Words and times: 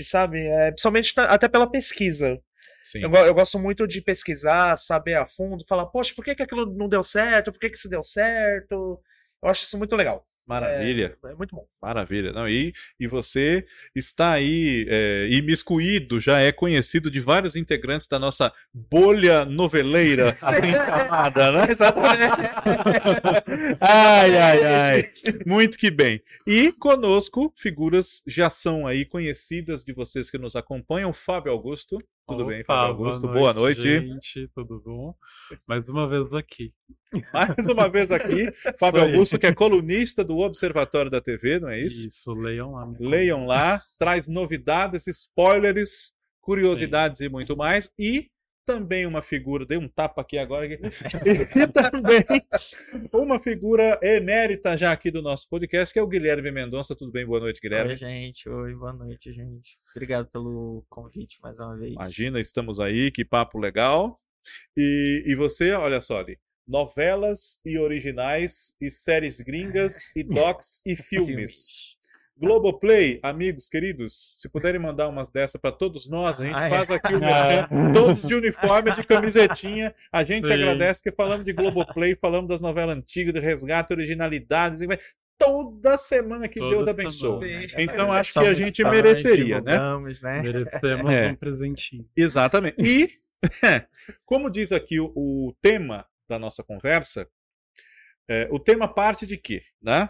sabe? 0.00 0.46
É, 0.46 0.70
principalmente 0.70 1.12
até 1.18 1.48
pela 1.48 1.70
pesquisa. 1.70 2.40
Eu, 2.94 3.10
eu 3.26 3.34
gosto 3.34 3.58
muito 3.58 3.86
de 3.86 4.00
pesquisar, 4.00 4.76
saber 4.76 5.14
a 5.14 5.24
fundo, 5.24 5.64
falar, 5.66 5.86
poxa, 5.86 6.12
por 6.14 6.24
que, 6.24 6.34
que 6.34 6.42
aquilo 6.42 6.66
não 6.74 6.88
deu 6.88 7.02
certo? 7.02 7.52
Por 7.52 7.60
que, 7.60 7.70
que 7.70 7.76
isso 7.76 7.88
deu 7.88 8.02
certo? 8.02 9.00
Eu 9.42 9.48
acho 9.48 9.64
isso 9.64 9.78
muito 9.78 9.94
legal. 9.96 10.26
Maravilha. 10.46 11.16
É 11.24 11.34
muito 11.34 11.54
bom. 11.54 11.66
Maravilha. 11.80 12.32
Não, 12.32 12.48
e, 12.48 12.72
e 12.98 13.06
você 13.06 13.64
está 13.94 14.32
aí 14.32 14.86
é, 14.88 15.28
imiscuído, 15.30 16.20
já 16.20 16.40
é 16.40 16.50
conhecido 16.50 17.10
de 17.10 17.20
vários 17.20 17.54
integrantes 17.54 18.08
da 18.08 18.18
nossa 18.18 18.52
bolha 18.74 19.44
noveleira 19.44 20.36
chamada, 20.40 21.52
né? 21.52 21.68
ai, 23.80 24.36
ai, 24.36 24.64
ai. 24.64 25.10
Muito 25.46 25.78
que 25.78 25.90
bem. 25.90 26.20
E 26.46 26.72
conosco, 26.72 27.52
figuras 27.56 28.22
já 28.26 28.50
são 28.50 28.86
aí 28.86 29.04
conhecidas 29.04 29.84
de 29.84 29.92
vocês 29.92 30.30
que 30.30 30.38
nos 30.38 30.56
acompanham. 30.56 31.12
Fábio 31.12 31.52
Augusto. 31.52 31.98
Tudo 32.32 32.46
bem, 32.46 32.64
Fábio 32.64 32.86
Augusto? 32.86 33.28
Boa 33.28 33.52
noite. 33.52 33.82
Gente, 33.82 34.48
tudo 34.54 34.80
bom? 34.82 35.14
Mais 35.66 35.90
uma 35.90 36.08
vez 36.08 36.32
aqui. 36.32 36.72
Mais 37.32 37.66
uma 37.66 37.90
vez 37.90 38.10
aqui, 38.10 38.50
Fábio. 38.80 39.02
Augusto, 39.02 39.38
que 39.38 39.46
é 39.46 39.52
colunista 39.52 40.24
do 40.24 40.38
Observatório 40.38 41.10
da 41.10 41.20
TV, 41.20 41.60
não 41.60 41.68
é 41.68 41.78
isso? 41.78 42.06
Isso, 42.06 42.32
leiam 42.32 42.72
lá. 42.72 42.90
Leiam 42.98 43.44
lá, 43.44 43.78
traz 43.98 44.26
novidades, 44.28 45.06
spoilers, 45.06 46.14
curiosidades 46.40 47.20
e 47.20 47.28
muito 47.28 47.54
mais. 47.54 47.90
E 47.98 48.30
também 48.64 49.06
uma 49.06 49.22
figura, 49.22 49.66
dei 49.66 49.78
um 49.78 49.88
tapa 49.88 50.22
aqui 50.22 50.38
agora, 50.38 50.66
aqui. 50.66 50.78
e 51.62 51.66
também 51.66 52.14
uma 53.12 53.40
figura 53.40 53.98
emérita 54.02 54.76
já 54.76 54.92
aqui 54.92 55.10
do 55.10 55.22
nosso 55.22 55.48
podcast, 55.48 55.92
que 55.92 55.98
é 55.98 56.02
o 56.02 56.06
Guilherme 56.06 56.50
Mendonça. 56.50 56.96
Tudo 56.96 57.12
bem? 57.12 57.26
Boa 57.26 57.40
noite, 57.40 57.60
Guilherme. 57.60 57.90
Oi, 57.90 57.96
gente. 57.96 58.48
Oi, 58.48 58.74
boa 58.74 58.92
noite, 58.92 59.32
gente. 59.32 59.78
Obrigado 59.94 60.28
pelo 60.30 60.84
convite 60.88 61.38
mais 61.42 61.58
uma 61.58 61.76
vez. 61.76 61.92
Imagina, 61.92 62.40
estamos 62.40 62.80
aí, 62.80 63.10
que 63.10 63.24
papo 63.24 63.58
legal. 63.58 64.20
E, 64.76 65.22
e 65.26 65.34
você, 65.34 65.72
olha 65.72 66.00
só 66.00 66.18
ali, 66.18 66.38
novelas 66.66 67.60
e 67.64 67.78
originais, 67.78 68.74
e 68.80 68.90
séries 68.90 69.40
gringas, 69.40 70.10
e 70.16 70.22
docs 70.24 70.84
e 70.86 70.96
filmes. 70.96 71.96
Globoplay, 72.46 73.20
amigos 73.22 73.68
queridos, 73.68 74.34
se 74.36 74.48
puderem 74.48 74.80
mandar 74.80 75.08
umas 75.08 75.28
dessas 75.28 75.60
para 75.60 75.70
todos 75.70 76.08
nós, 76.08 76.40
a 76.40 76.44
gente 76.44 76.56
Ah, 76.56 76.66
é? 76.66 76.70
faz 76.70 76.90
aqui 76.90 77.14
o 77.14 77.20
merchan, 77.20 77.68
todos 77.94 78.22
de 78.26 78.34
uniforme, 78.34 78.92
de 78.92 79.04
camisetinha. 79.04 79.94
A 80.10 80.24
gente 80.24 80.48
Sim. 80.48 80.52
agradece 80.52 81.00
que 81.00 81.12
falamos 81.12 81.44
de 81.44 81.52
Globoplay, 81.52 82.16
falamos 82.16 82.48
das 82.48 82.60
novelas 82.60 82.96
antigas, 82.98 83.32
de 83.32 83.38
resgate, 83.38 83.92
originalidades. 83.92 84.80
Toda 85.38 85.96
semana 85.96 86.48
que 86.48 86.58
Toda 86.58 86.74
Deus 86.74 86.88
abençoe. 86.88 87.68
semana. 87.68 87.82
Então 87.82 88.12
acho 88.12 88.32
que 88.32 88.46
a 88.46 88.54
gente 88.54 88.82
mereceria, 88.82 89.60
né? 89.60 89.78
né? 89.78 90.42
Merecemos 90.42 91.06
É. 91.12 91.28
um 91.30 91.36
presentinho. 91.36 92.08
Exatamente. 92.16 92.76
E, 92.80 93.08
como 94.26 94.50
diz 94.50 94.72
aqui 94.72 94.98
o, 94.98 95.12
o 95.14 95.54
tema 95.62 96.04
da 96.28 96.40
nossa 96.40 96.64
conversa, 96.64 97.28
é, 98.28 98.48
o 98.50 98.58
tema 98.58 98.86
parte 98.92 99.26
de 99.26 99.36
quê? 99.36 99.62
Né? 99.80 100.08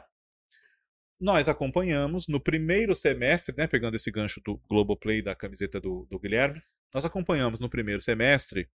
Nós 1.23 1.49
acompanhamos 1.49 2.27
no 2.27 2.41
primeiro 2.41 2.97
semestre, 2.97 3.55
né, 3.57 3.69
pegando 3.69 3.95
esse 3.95 4.11
gancho 4.11 4.41
do 4.45 4.61
Globoplay 4.69 5.23
da 5.23 5.37
camiseta 5.37 5.81
do, 5.81 6.05
do 6.11 6.19
Guilherme, 6.19 6.61
nós 6.93 7.05
acompanhamos 7.05 7.61
no 7.61 7.71
primeiro 7.71 8.01
semestre 8.01 8.69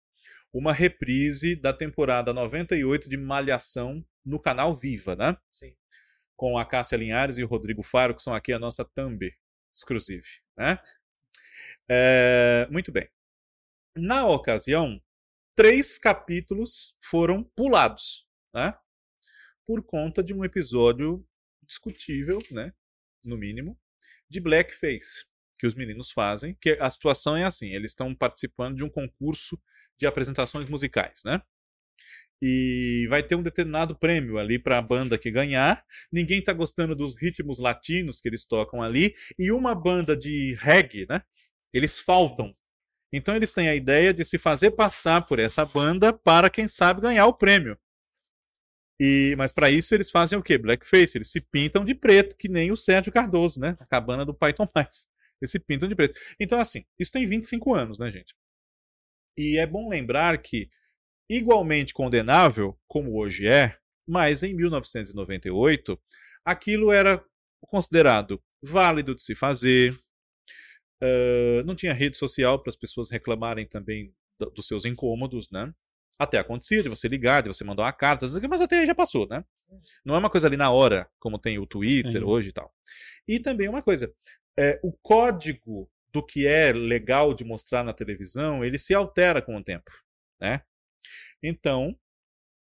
uma 0.53 0.71
reprise 0.71 1.55
da 1.55 1.73
temporada 1.73 2.31
98 2.31 3.09
de 3.09 3.17
Malhação 3.17 4.05
no 4.23 4.39
canal 4.39 4.75
Viva, 4.75 5.15
né? 5.15 5.35
Sim. 5.49 5.75
Com 6.35 6.55
a 6.55 6.63
Cássia 6.63 6.97
Linhares 6.97 7.39
e 7.39 7.43
o 7.43 7.47
Rodrigo 7.47 7.81
Faro, 7.81 8.13
que 8.13 8.21
são 8.21 8.35
aqui 8.35 8.53
a 8.53 8.59
nossa 8.59 8.85
thumb 8.85 9.27
exclusive, 9.73 10.27
né? 10.55 10.77
É, 11.89 12.67
muito 12.69 12.91
bem. 12.91 13.09
Na 13.95 14.27
ocasião, 14.27 15.01
três 15.55 15.97
capítulos 15.97 16.95
foram 17.01 17.43
pulados, 17.55 18.27
né? 18.53 18.77
Por 19.65 19.81
conta 19.81 20.23
de 20.23 20.31
um 20.31 20.45
episódio 20.45 21.25
discutível, 21.65 22.39
né? 22.51 22.71
No 23.23 23.37
mínimo, 23.37 23.77
de 24.29 24.39
blackface 24.39 25.25
que 25.59 25.67
os 25.67 25.75
meninos 25.75 26.11
fazem. 26.11 26.57
Que 26.61 26.77
a 26.79 26.89
situação 26.89 27.35
é 27.35 27.43
assim: 27.43 27.73
eles 27.73 27.91
estão 27.91 28.13
participando 28.15 28.77
de 28.77 28.83
um 28.83 28.89
concurso 28.89 29.59
de 29.99 30.05
apresentações 30.05 30.67
musicais, 30.67 31.21
né? 31.25 31.41
E 32.41 33.07
vai 33.09 33.23
ter 33.23 33.35
um 33.35 33.41
determinado 33.41 33.97
prêmio 33.97 34.37
ali 34.37 34.59
para 34.59 34.77
a 34.77 34.81
banda 34.81 35.17
que 35.17 35.31
ganhar. 35.31 35.83
Ninguém 36.11 36.39
está 36.39 36.53
gostando 36.53 36.95
dos 36.95 37.19
ritmos 37.19 37.59
latinos 37.59 38.19
que 38.19 38.27
eles 38.27 38.45
tocam 38.45 38.81
ali. 38.81 39.13
E 39.39 39.51
uma 39.51 39.73
banda 39.73 40.15
de 40.17 40.55
reggae, 40.59 41.05
né? 41.09 41.21
Eles 41.73 41.99
faltam. 41.99 42.53
Então 43.11 43.35
eles 43.35 43.51
têm 43.53 43.69
a 43.69 43.75
ideia 43.75 44.13
de 44.13 44.25
se 44.25 44.37
fazer 44.37 44.71
passar 44.71 45.25
por 45.25 45.39
essa 45.39 45.65
banda 45.65 46.11
para, 46.11 46.49
quem 46.49 46.67
sabe, 46.67 47.01
ganhar 47.01 47.25
o 47.25 47.33
prêmio. 47.33 47.77
E, 48.99 49.35
mas 49.37 49.51
para 49.51 49.69
isso 49.69 49.93
eles 49.93 50.09
fazem 50.09 50.37
o 50.39 50.43
quê? 50.43 50.57
Blackface. 50.57 51.17
Eles 51.17 51.31
se 51.31 51.41
pintam 51.41 51.83
de 51.85 51.93
preto, 51.95 52.35
que 52.37 52.47
nem 52.49 52.71
o 52.71 52.77
Sérgio 52.77 53.11
Cardoso, 53.11 53.59
né? 53.59 53.75
A 53.79 53.85
cabana 53.85 54.25
do 54.25 54.33
Pai 54.33 54.53
Tomás. 54.53 55.07
Eles 55.41 55.51
se 55.51 55.59
pintam 55.59 55.89
de 55.89 55.95
preto. 55.95 56.17
Então, 56.39 56.59
assim, 56.59 56.85
isso 56.97 57.11
tem 57.11 57.27
25 57.27 57.73
anos, 57.75 57.99
né, 57.99 58.09
gente? 58.09 58.33
E 59.37 59.57
é 59.57 59.65
bom 59.67 59.89
lembrar 59.89 60.37
que, 60.41 60.69
igualmente 61.29 61.93
condenável, 61.93 62.77
como 62.87 63.17
hoje 63.19 63.47
é, 63.47 63.77
mas 64.07 64.43
em 64.43 64.55
1998, 64.55 65.99
aquilo 66.45 66.91
era 66.91 67.23
considerado 67.61 68.41
válido 68.63 69.15
de 69.15 69.23
se 69.23 69.35
fazer, 69.35 69.93
Uh, 71.01 71.63
não 71.65 71.75
tinha 71.75 71.93
rede 71.93 72.17
social 72.17 72.57
para 72.61 72.69
as 72.69 72.75
pessoas 72.75 73.09
reclamarem 73.11 73.67
também 73.67 74.13
do- 74.39 74.49
dos 74.51 74.67
seus 74.67 74.85
incômodos, 74.85 75.49
né? 75.51 75.71
Até 76.17 76.37
acontecia 76.37 76.81
de 76.81 76.89
você 76.89 77.07
ligar, 77.07 77.43
de 77.43 77.49
você 77.49 77.63
mandar 77.63 77.83
uma 77.83 77.93
carta, 77.93 78.25
mas 78.49 78.61
até 78.61 78.79
aí 78.79 78.85
já 78.85 78.95
passou, 78.95 79.27
né? 79.27 79.43
Não 80.03 80.15
é 80.15 80.17
uma 80.17 80.29
coisa 80.29 80.47
ali 80.47 80.55
na 80.55 80.71
hora, 80.71 81.09
como 81.19 81.37
tem 81.37 81.59
o 81.59 81.65
Twitter 81.65 82.21
Sim. 82.21 82.23
hoje 82.23 82.49
e 82.49 82.53
tal. 82.53 82.73
E 83.27 83.39
também 83.39 83.67
uma 83.67 83.81
coisa, 83.81 84.13
é, 84.57 84.79
o 84.83 84.93
código 84.93 85.89
do 86.11 86.25
que 86.25 86.47
é 86.47 86.71
legal 86.71 87.33
de 87.33 87.43
mostrar 87.43 87.83
na 87.83 87.91
televisão, 87.91 88.63
ele 88.63 88.79
se 88.79 88.93
altera 88.93 89.41
com 89.41 89.57
o 89.57 89.63
tempo, 89.63 89.91
né? 90.39 90.61
Então, 91.43 91.93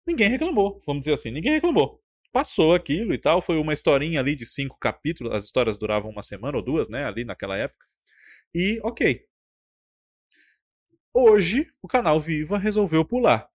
ninguém 0.08 0.30
reclamou, 0.30 0.82
vamos 0.86 1.02
dizer 1.02 1.14
assim, 1.14 1.30
ninguém 1.30 1.54
reclamou. 1.54 2.02
Passou 2.32 2.74
aquilo 2.74 3.14
e 3.14 3.18
tal, 3.18 3.42
foi 3.42 3.58
uma 3.58 3.72
historinha 3.74 4.20
ali 4.20 4.36
de 4.36 4.46
cinco 4.46 4.78
capítulos, 4.80 5.34
as 5.34 5.46
histórias 5.46 5.78
duravam 5.78 6.10
uma 6.10 6.24
semana 6.24 6.58
ou 6.58 6.64
duas, 6.64 6.90
né, 6.90 7.06
ali 7.06 7.24
naquela 7.24 7.56
época. 7.56 7.86
E 8.54 8.80
ok. 8.84 9.24
Hoje, 11.18 11.72
o 11.82 11.88
canal 11.88 12.20
Viva 12.20 12.58
resolveu 12.58 13.06
pular. 13.06 13.50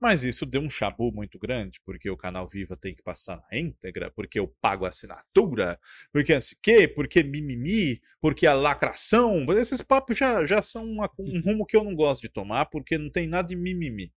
Mas 0.00 0.24
isso 0.24 0.46
deu 0.46 0.62
um 0.62 0.70
chabu 0.70 1.12
muito 1.12 1.38
grande, 1.38 1.78
porque 1.84 2.08
o 2.08 2.16
canal 2.16 2.48
Viva 2.48 2.74
tem 2.74 2.94
que 2.94 3.02
passar 3.02 3.36
na 3.36 3.58
íntegra, 3.58 4.10
porque 4.10 4.38
eu 4.38 4.48
pago 4.62 4.86
a 4.86 4.88
assinatura, 4.88 5.78
porque 6.10 6.32
assim 6.32 6.56
quê, 6.62 6.88
porque 6.88 7.22
mimimi, 7.22 8.00
porque 8.18 8.46
a 8.46 8.54
lacração. 8.54 9.44
Esses 9.58 9.82
papos 9.82 10.16
já, 10.16 10.46
já 10.46 10.62
são 10.62 10.86
uma- 10.90 11.10
um 11.18 11.42
rumo 11.42 11.66
que 11.66 11.76
eu 11.76 11.84
não 11.84 11.94
gosto 11.94 12.22
de 12.22 12.30
tomar, 12.30 12.64
porque 12.66 12.96
não 12.96 13.10
tem 13.10 13.28
nada 13.28 13.48
de 13.48 13.56
mimimi. 13.56 14.10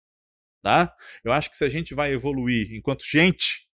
Tá? 0.62 0.96
Eu 1.24 1.32
acho 1.32 1.50
que 1.50 1.58
se 1.58 1.66
a 1.66 1.70
gente 1.70 1.96
vai 1.96 2.14
evoluir 2.14 2.74
enquanto 2.76 3.04
gente, 3.04 3.68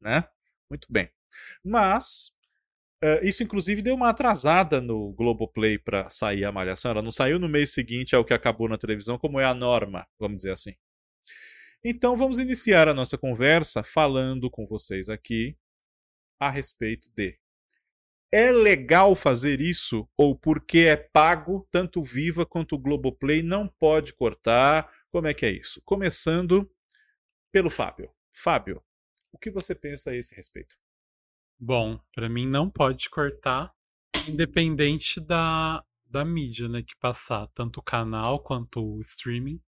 né? 0.00 0.24
Muito 0.70 0.88
bem. 0.90 1.08
Mas 1.64 2.32
eh, 3.02 3.20
isso, 3.24 3.42
inclusive, 3.42 3.82
deu 3.82 3.96
uma 3.96 4.10
atrasada 4.10 4.80
no 4.80 5.12
Globoplay 5.12 5.76
para 5.76 6.08
sair 6.08 6.44
a 6.44 6.52
Malhação. 6.52 6.92
Ela 6.92 7.02
não 7.02 7.10
saiu 7.10 7.38
no 7.38 7.48
mês 7.48 7.72
seguinte 7.72 8.14
ao 8.14 8.24
que 8.24 8.32
acabou 8.32 8.68
na 8.68 8.78
televisão, 8.78 9.18
como 9.18 9.40
é 9.40 9.44
a 9.44 9.52
norma, 9.52 10.06
vamos 10.20 10.36
dizer 10.38 10.52
assim. 10.52 10.74
Então, 11.84 12.16
vamos 12.16 12.38
iniciar 12.38 12.86
a 12.86 12.94
nossa 12.94 13.18
conversa 13.18 13.82
falando 13.82 14.48
com 14.48 14.64
vocês 14.64 15.08
aqui 15.08 15.56
a 16.38 16.48
respeito 16.48 17.10
de. 17.14 17.36
É 18.32 18.50
legal 18.50 19.14
fazer 19.16 19.60
isso 19.60 20.08
ou 20.16 20.38
porque 20.38 20.78
é 20.80 20.96
pago, 20.96 21.68
tanto 21.70 22.02
Viva 22.02 22.46
quanto 22.46 22.76
o 22.76 22.78
Globoplay 22.78 23.42
não 23.42 23.68
pode 23.68 24.14
cortar? 24.14 24.90
Como 25.10 25.26
é 25.26 25.34
que 25.34 25.44
é 25.44 25.50
isso? 25.50 25.82
Começando 25.84 26.70
pelo 27.52 27.68
Fábio. 27.68 28.10
Fábio, 28.32 28.82
o 29.32 29.38
que 29.38 29.50
você 29.50 29.74
pensa 29.74 30.10
a 30.10 30.16
esse 30.16 30.34
respeito? 30.34 30.81
Bom, 31.64 31.96
pra 32.12 32.28
mim 32.28 32.44
não 32.44 32.68
pode 32.68 33.08
cortar, 33.08 33.72
independente 34.26 35.20
da, 35.20 35.84
da 36.10 36.24
mídia, 36.24 36.68
né, 36.68 36.82
que 36.82 36.96
passar, 36.96 37.46
tanto 37.54 37.78
o 37.78 37.82
canal 37.84 38.40
quanto 38.40 38.84
o 38.84 39.00
streaming. 39.00 39.62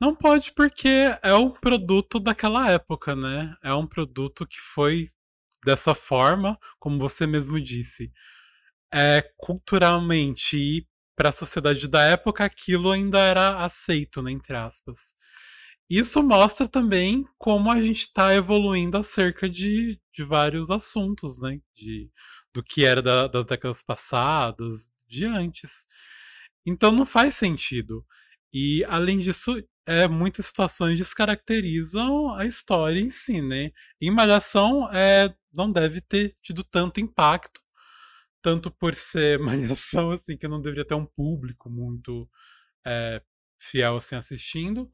Não 0.00 0.14
pode 0.14 0.52
porque 0.52 1.12
é 1.20 1.34
um 1.34 1.50
produto 1.50 2.20
daquela 2.20 2.70
época, 2.70 3.16
né? 3.16 3.56
É 3.60 3.74
um 3.74 3.88
produto 3.88 4.46
que 4.46 4.60
foi 4.60 5.10
dessa 5.64 5.96
forma, 5.96 6.56
como 6.78 7.00
você 7.00 7.26
mesmo 7.26 7.60
disse. 7.60 8.12
É 8.94 9.20
culturalmente 9.36 10.56
e 10.56 10.86
para 11.16 11.30
a 11.30 11.32
sociedade 11.32 11.88
da 11.88 12.04
época 12.04 12.44
aquilo 12.44 12.92
ainda 12.92 13.18
era 13.18 13.64
aceito, 13.64 14.22
né, 14.22 14.30
entre 14.30 14.56
aspas. 14.56 15.12
Isso 15.90 16.22
mostra 16.22 16.68
também 16.68 17.26
como 17.36 17.70
a 17.70 17.82
gente 17.82 18.02
está 18.02 18.32
evoluindo 18.32 18.96
acerca 18.96 19.50
de, 19.50 20.00
de 20.14 20.22
vários 20.22 20.70
assuntos, 20.70 21.40
né? 21.40 21.60
De 21.74 22.08
do 22.54 22.62
que 22.62 22.84
era 22.84 23.02
da, 23.02 23.26
das 23.28 23.44
décadas 23.44 23.82
passadas, 23.82 24.90
de 25.08 25.24
antes. 25.24 25.86
Então 26.66 26.92
não 26.92 27.06
faz 27.06 27.34
sentido. 27.34 28.04
E 28.52 28.84
além 28.86 29.18
disso, 29.18 29.62
é, 29.86 30.06
muitas 30.08 30.46
situações 30.46 30.98
descaracterizam 30.98 32.34
a 32.34 32.44
história 32.46 33.00
em 33.00 33.10
si, 33.10 33.40
né? 33.42 33.72
Em 34.00 34.10
Malhação 34.10 34.88
é, 34.92 35.34
não 35.52 35.70
deve 35.70 36.00
ter 36.00 36.32
tido 36.34 36.62
tanto 36.64 37.00
impacto, 37.00 37.60
tanto 38.42 38.70
por 38.70 38.94
ser 38.94 39.38
Malhação, 39.40 40.10
assim, 40.12 40.36
que 40.36 40.48
não 40.48 40.60
deveria 40.60 40.84
ter 40.84 40.94
um 40.94 41.06
público 41.06 41.70
muito 41.70 42.28
é, 42.86 43.22
fiel 43.58 43.96
assim 43.96 44.16
assistindo, 44.16 44.90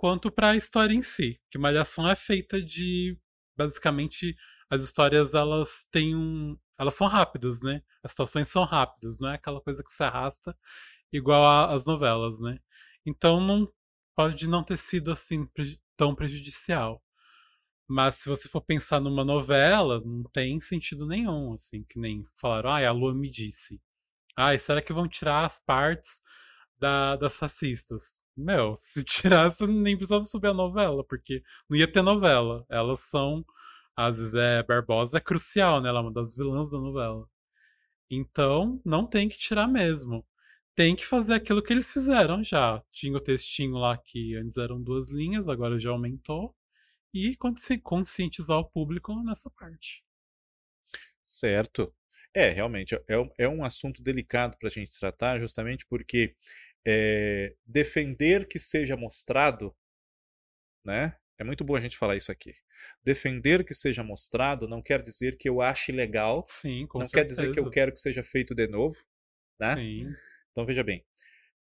quanto 0.00 0.32
para 0.32 0.52
a 0.52 0.56
história 0.56 0.94
em 0.94 1.02
si. 1.02 1.38
Que 1.50 1.58
Malhação 1.58 2.08
é 2.08 2.16
feita 2.16 2.62
de 2.62 3.18
basicamente 3.54 4.34
as 4.70 4.82
histórias 4.82 5.34
elas 5.34 5.86
têm 5.90 6.16
um, 6.16 6.56
elas 6.78 6.94
são 6.94 7.06
rápidas, 7.06 7.60
né? 7.60 7.82
As 8.02 8.12
situações 8.12 8.48
são 8.48 8.64
rápidas, 8.64 9.18
não 9.18 9.28
é 9.28 9.34
aquela 9.34 9.60
coisa 9.60 9.84
que 9.84 9.92
se 9.92 10.02
arrasta 10.02 10.56
igual 11.12 11.68
às 11.68 11.84
novelas, 11.84 12.40
né? 12.40 12.58
Então 13.04 13.42
não 13.42 13.70
pode 14.16 14.48
não 14.48 14.64
ter 14.64 14.78
sido 14.78 15.10
assim 15.12 15.46
tão 15.98 16.14
prejudicial. 16.14 17.02
Mas 17.86 18.14
se 18.14 18.28
você 18.30 18.48
for 18.48 18.62
pensar 18.62 19.00
numa 19.00 19.24
novela, 19.24 20.00
não 20.02 20.22
tem 20.32 20.58
sentido 20.60 21.06
nenhum, 21.06 21.52
assim, 21.52 21.84
que 21.84 21.98
nem 21.98 22.24
falaram, 22.36 22.70
ai, 22.70 22.86
ah, 22.86 22.88
a 22.88 22.92
Lua 22.92 23.14
me 23.14 23.28
disse. 23.30 23.78
Ai, 24.34 24.58
será 24.58 24.80
que 24.80 24.94
vão 24.94 25.06
tirar 25.06 25.44
as 25.44 25.58
partes 25.58 26.20
da, 26.78 27.16
das 27.16 27.36
racistas? 27.36 28.18
Meu, 28.40 28.74
se 28.76 29.04
tirasse, 29.04 29.66
nem 29.66 29.96
precisava 29.96 30.24
subir 30.24 30.48
a 30.48 30.54
novela, 30.54 31.04
porque 31.04 31.42
não 31.68 31.76
ia 31.76 31.90
ter 31.90 32.02
novela. 32.02 32.64
Elas 32.68 33.00
são. 33.00 33.44
A 33.96 34.10
Zé 34.12 34.62
Barbosa 34.62 35.18
é 35.18 35.20
crucial, 35.20 35.80
né? 35.80 35.88
Ela 35.90 35.98
é 36.00 36.02
uma 36.02 36.12
das 36.12 36.34
vilãs 36.34 36.70
da 36.70 36.78
novela. 36.78 37.26
Então, 38.10 38.80
não 38.84 39.06
tem 39.06 39.28
que 39.28 39.38
tirar 39.38 39.68
mesmo 39.68 40.24
tem 40.80 40.96
que 40.96 41.04
fazer 41.04 41.34
aquilo 41.34 41.62
que 41.62 41.74
eles 41.74 41.92
fizeram 41.92 42.42
já. 42.42 42.82
Tinha 42.90 43.14
o 43.14 43.20
textinho 43.20 43.74
lá 43.74 43.98
que 43.98 44.34
antes 44.34 44.56
eram 44.56 44.82
duas 44.82 45.10
linhas, 45.10 45.46
agora 45.46 45.78
já 45.78 45.90
aumentou. 45.90 46.56
E 47.12 47.36
conscientizar 47.82 48.56
o 48.58 48.64
público 48.64 49.14
nessa 49.22 49.50
parte. 49.50 50.02
Certo. 51.22 51.92
É, 52.32 52.48
realmente, 52.48 52.94
é, 52.94 53.02
é 53.36 53.46
um 53.46 53.62
assunto 53.62 54.02
delicado 54.02 54.56
para 54.56 54.68
a 54.68 54.70
gente 54.70 54.98
tratar, 54.98 55.38
justamente 55.38 55.84
porque 55.86 56.34
é, 56.86 57.54
defender 57.64 58.46
que 58.48 58.58
seja 58.58 58.96
mostrado, 58.96 59.74
né? 60.84 61.16
É 61.38 61.44
muito 61.44 61.64
bom 61.64 61.74
a 61.74 61.80
gente 61.80 61.96
falar 61.96 62.16
isso 62.16 62.30
aqui. 62.30 62.54
Defender 63.02 63.64
que 63.64 63.74
seja 63.74 64.04
mostrado 64.04 64.68
não 64.68 64.82
quer 64.82 65.00
dizer 65.00 65.38
que 65.38 65.48
eu 65.48 65.62
ache 65.62 65.90
legal. 65.90 66.44
Sim, 66.46 66.86
com 66.86 66.98
não 66.98 67.06
certeza. 67.06 67.14
quer 67.14 67.48
dizer 67.48 67.54
que 67.54 67.60
eu 67.60 67.70
quero 67.70 67.92
que 67.92 68.00
seja 68.00 68.22
feito 68.22 68.54
de 68.54 68.66
novo, 68.66 68.96
né? 69.58 69.74
Sim. 69.74 70.14
Então 70.50 70.66
veja 70.66 70.84
bem, 70.84 71.02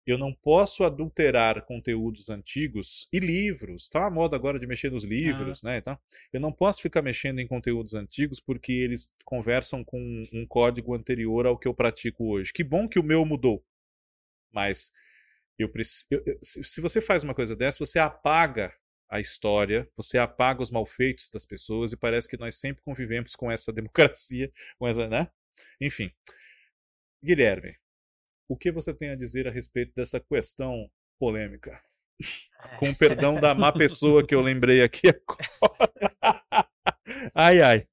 eu 0.06 0.18
não 0.18 0.34
posso 0.34 0.84
adulterar 0.84 1.64
conteúdos 1.66 2.30
antigos 2.30 3.08
e 3.14 3.20
livros. 3.20 3.88
Tá 3.88 4.08
a 4.08 4.10
moda 4.10 4.36
agora 4.36 4.58
de 4.58 4.66
mexer 4.66 4.92
nos 4.92 5.04
livros, 5.04 5.64
ah. 5.64 5.70
né? 5.70 5.78
Então, 5.78 5.98
eu 6.34 6.40
não 6.40 6.52
posso 6.52 6.82
ficar 6.82 7.02
mexendo 7.02 7.40
em 7.40 7.48
conteúdos 7.48 7.94
antigos 7.94 8.40
porque 8.40 8.74
eles 8.74 9.14
conversam 9.24 9.84
com 9.84 10.00
um 10.34 10.46
código 10.48 10.96
anterior 10.96 11.46
ao 11.46 11.58
que 11.58 11.68
eu 11.68 11.74
pratico 11.74 12.26
hoje. 12.26 12.52
Que 12.52 12.64
bom 12.64 12.88
que 12.88 13.00
o 13.00 13.04
meu 13.04 13.26
mudou. 13.26 13.64
Mas 14.52 14.92
eu, 15.58 15.72
eu, 16.10 16.24
eu, 16.26 16.40
se 16.42 16.82
você 16.82 17.00
faz 17.00 17.24
uma 17.24 17.34
coisa 17.34 17.56
dessa, 17.56 17.80
você 17.80 18.00
apaga 18.00 18.74
a 19.10 19.20
história, 19.20 19.90
você 19.96 20.18
apaga 20.18 20.64
os 20.64 20.72
malfeitos 20.72 21.30
das 21.30 21.46
pessoas 21.46 21.92
e 21.92 21.98
parece 21.98 22.30
que 22.30 22.38
nós 22.38 22.56
sempre 22.56 22.82
convivemos 22.82 23.36
com 23.36 23.52
essa 23.52 23.72
democracia, 23.74 24.52
com 24.78 24.88
essa, 24.88 25.08
né? 25.08 25.30
Enfim. 25.80 26.10
Guilherme, 27.24 27.78
o 28.48 28.58
que 28.58 28.72
você 28.72 28.94
tem 28.94 29.10
a 29.10 29.16
dizer 29.16 29.48
a 29.48 29.52
respeito 29.52 29.94
dessa 29.94 30.20
questão 30.20 30.90
polêmica? 31.20 31.82
Com 32.78 32.94
perdão 32.94 33.40
da 33.40 33.54
má 33.54 33.72
pessoa 33.72 34.26
que 34.26 34.34
eu 34.34 34.42
lembrei 34.42 34.82
aqui 34.82 35.08
agora. 35.10 36.70
ai, 37.36 37.62
ai. 37.62 37.88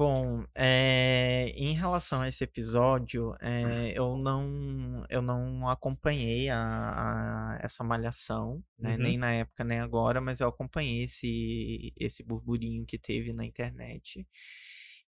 Bom, 0.00 0.46
é, 0.54 1.52
em 1.54 1.74
relação 1.74 2.22
a 2.22 2.28
esse 2.28 2.42
episódio, 2.42 3.34
é, 3.38 3.92
eu 3.94 4.16
não 4.16 5.04
eu 5.10 5.20
não 5.20 5.68
acompanhei 5.68 6.48
a, 6.48 6.56
a 6.56 7.58
essa 7.62 7.84
malhação, 7.84 8.64
né, 8.78 8.92
uhum. 8.92 9.02
nem 9.02 9.18
na 9.18 9.30
época 9.34 9.62
nem 9.62 9.78
agora, 9.78 10.18
mas 10.18 10.40
eu 10.40 10.48
acompanhei 10.48 11.02
esse 11.02 11.92
esse 11.98 12.24
burburinho 12.24 12.86
que 12.86 12.98
teve 12.98 13.34
na 13.34 13.44
internet. 13.44 14.26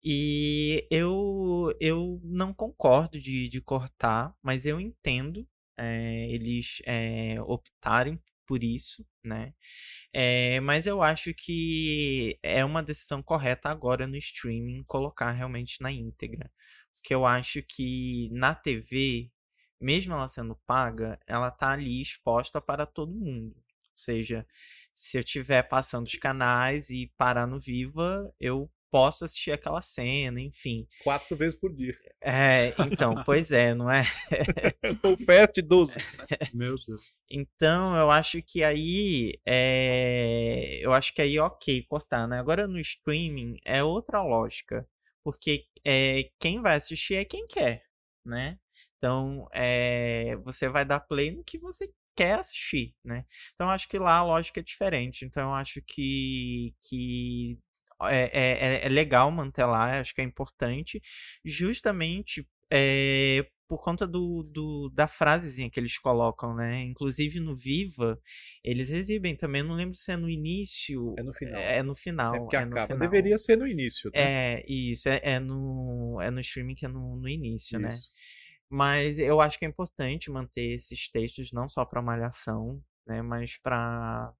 E 0.04 0.86
eu, 0.90 1.74
eu 1.80 2.20
não 2.22 2.52
concordo 2.52 3.18
de, 3.18 3.48
de 3.48 3.62
cortar, 3.62 4.34
mas 4.42 4.66
eu 4.66 4.78
entendo 4.78 5.48
é, 5.78 6.28
eles 6.28 6.82
optarem 7.46 8.20
por 8.52 8.62
isso, 8.62 9.02
né? 9.25 9.54
É, 10.12 10.60
mas 10.60 10.87
eu 10.87 11.02
acho 11.02 11.32
que 11.32 12.38
é 12.43 12.62
uma 12.62 12.82
decisão 12.82 13.22
correta 13.22 13.70
agora 13.70 14.06
no 14.06 14.14
streaming 14.19 14.84
colocar 14.84 15.31
realmente 15.31 15.81
na 15.81 15.90
íntegra. 15.90 16.52
Porque 16.96 17.14
eu 17.14 17.25
acho 17.25 17.62
que 17.62 18.28
na 18.31 18.54
TV, 18.54 19.31
mesmo 19.81 20.12
ela 20.12 20.28
sendo 20.28 20.54
paga, 20.66 21.19
ela 21.26 21.50
tá 21.50 21.70
ali 21.70 22.02
exposta 22.02 22.60
para 22.60 22.84
todo 22.84 23.14
mundo. 23.14 23.56
Ou 23.56 23.96
seja, 23.96 24.46
se 24.93 25.16
eu 25.16 25.20
estiver 25.20 25.62
passando 25.62 26.05
os 26.06 26.16
canais 26.16 26.90
e 26.90 27.10
parar 27.16 27.46
no 27.46 27.58
Viva, 27.58 28.31
eu 28.38 28.70
posso 28.92 29.24
assistir 29.24 29.52
aquela 29.52 29.80
cena, 29.80 30.38
enfim. 30.38 30.86
Quatro 31.02 31.34
vezes 31.34 31.58
por 31.58 31.74
dia. 31.74 31.98
É, 32.20 32.74
então, 32.86 33.14
pois 33.24 33.50
é, 33.50 33.74
não 33.74 33.90
é? 33.90 34.04
Ou 35.02 35.16
perto 35.16 35.54
de 35.54 35.62
12. 35.62 35.98
Meu 36.52 36.74
Deus. 36.74 37.00
Então, 37.30 37.96
eu 37.96 38.10
acho 38.10 38.42
que 38.42 38.62
aí 38.62 39.40
é... 39.46 40.78
eu 40.82 40.92
acho 40.92 41.14
que 41.14 41.22
aí 41.22 41.38
ok 41.38 41.82
cortar, 41.88 42.28
né? 42.28 42.38
Agora 42.38 42.68
no 42.68 42.78
streaming 42.78 43.56
é 43.64 43.82
outra 43.82 44.22
lógica, 44.22 44.86
porque 45.24 45.64
é, 45.84 46.30
quem 46.38 46.60
vai 46.60 46.76
assistir 46.76 47.14
é 47.14 47.24
quem 47.24 47.46
quer, 47.46 47.82
né? 48.26 48.58
Então, 48.98 49.48
é, 49.54 50.36
você 50.44 50.68
vai 50.68 50.84
dar 50.84 51.00
play 51.00 51.30
no 51.30 51.42
que 51.42 51.58
você 51.58 51.90
quer 52.14 52.34
assistir, 52.40 52.94
né? 53.02 53.24
Então, 53.54 53.70
acho 53.70 53.88
que 53.88 53.98
lá 53.98 54.18
a 54.18 54.24
lógica 54.24 54.60
é 54.60 54.62
diferente. 54.62 55.24
Então, 55.24 55.48
eu 55.48 55.54
acho 55.54 55.80
que, 55.86 56.74
que 56.82 57.58
é, 58.08 58.31
é, 58.32 58.87
é 58.87 58.88
legal 58.88 59.31
manter 59.31 59.64
lá, 59.64 60.00
acho 60.00 60.14
que 60.14 60.20
é 60.20 60.25
importante, 60.25 61.00
justamente 61.44 62.46
é, 62.70 63.46
por 63.72 63.81
conta 63.81 64.06
do, 64.06 64.43
do, 64.43 64.90
da 64.90 65.08
frasezinha 65.08 65.70
que 65.70 65.81
eles 65.81 65.96
colocam, 65.96 66.55
né? 66.55 66.82
Inclusive 66.82 67.41
no 67.41 67.55
Viva, 67.55 68.20
eles 68.62 68.91
exibem 68.91 69.34
também, 69.34 69.62
não 69.62 69.74
lembro 69.74 69.96
se 69.96 70.12
é 70.12 70.17
no 70.17 70.29
início. 70.29 71.15
É 71.19 71.22
no 71.22 71.32
final. 71.32 71.60
É, 71.60 71.82
no 71.82 71.94
final. 71.94 72.32
Sempre 72.32 72.48
que 72.48 72.56
é 72.56 72.58
acaba. 72.58 72.86
Final. 72.86 72.98
Deveria 72.98 73.38
ser 73.38 73.56
no 73.56 73.67
início. 73.67 74.10
Né? 74.15 74.20
É, 74.20 74.65
isso. 74.69 75.08
É, 75.08 75.20
é, 75.22 75.41
no, 75.41 76.19
é 76.20 76.31
no 76.31 76.41
streaming 76.41 76.74
que 76.74 76.84
é 76.84 76.88
no, 76.88 77.17
no 77.17 77.26
início, 77.26 77.79
né? 77.79 77.88
isso. 77.88 78.12
né? 78.15 78.20
Mas 78.69 79.19
eu 79.19 79.41
acho 79.41 79.58
que 79.58 79.65
é 79.65 79.69
importante 79.69 80.31
manter 80.31 80.72
esses 80.72 81.08
textos 81.10 81.50
não 81.50 81.67
só 81.67 81.84
para 81.84 82.03
malhação, 82.03 82.79
né? 83.06 83.22
Mas 83.22 83.56
para 83.56 84.34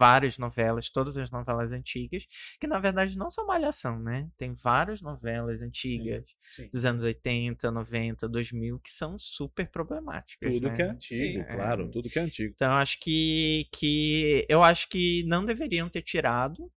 várias 0.00 0.38
novelas, 0.38 0.88
todas 0.88 1.18
as 1.18 1.30
novelas 1.30 1.72
antigas, 1.72 2.26
que 2.58 2.66
na 2.66 2.78
verdade 2.78 3.18
não 3.18 3.28
são 3.28 3.46
malhação, 3.46 4.00
né? 4.00 4.26
Tem 4.38 4.54
várias 4.54 5.02
novelas 5.02 5.60
antigas 5.60 6.24
sim, 6.42 6.62
sim. 6.62 6.70
dos 6.72 6.86
anos 6.86 7.02
80, 7.02 7.70
90, 7.70 8.26
2000 8.26 8.78
que 8.78 8.90
são 8.90 9.18
super 9.18 9.68
problemáticas. 9.68 10.54
Tudo 10.54 10.68
né? 10.68 10.74
que 10.74 10.80
é 10.80 10.86
antigo, 10.86 11.38
sim, 11.38 11.54
claro, 11.54 11.84
é... 11.84 11.88
tudo 11.88 12.08
que 12.08 12.18
é 12.18 12.22
antigo. 12.22 12.50
Então 12.54 12.72
acho 12.72 12.98
que, 12.98 13.68
que 13.74 14.46
eu 14.48 14.62
acho 14.62 14.88
que 14.88 15.22
não 15.26 15.44
deveriam 15.44 15.88
ter 15.90 16.00
tirado. 16.00 16.72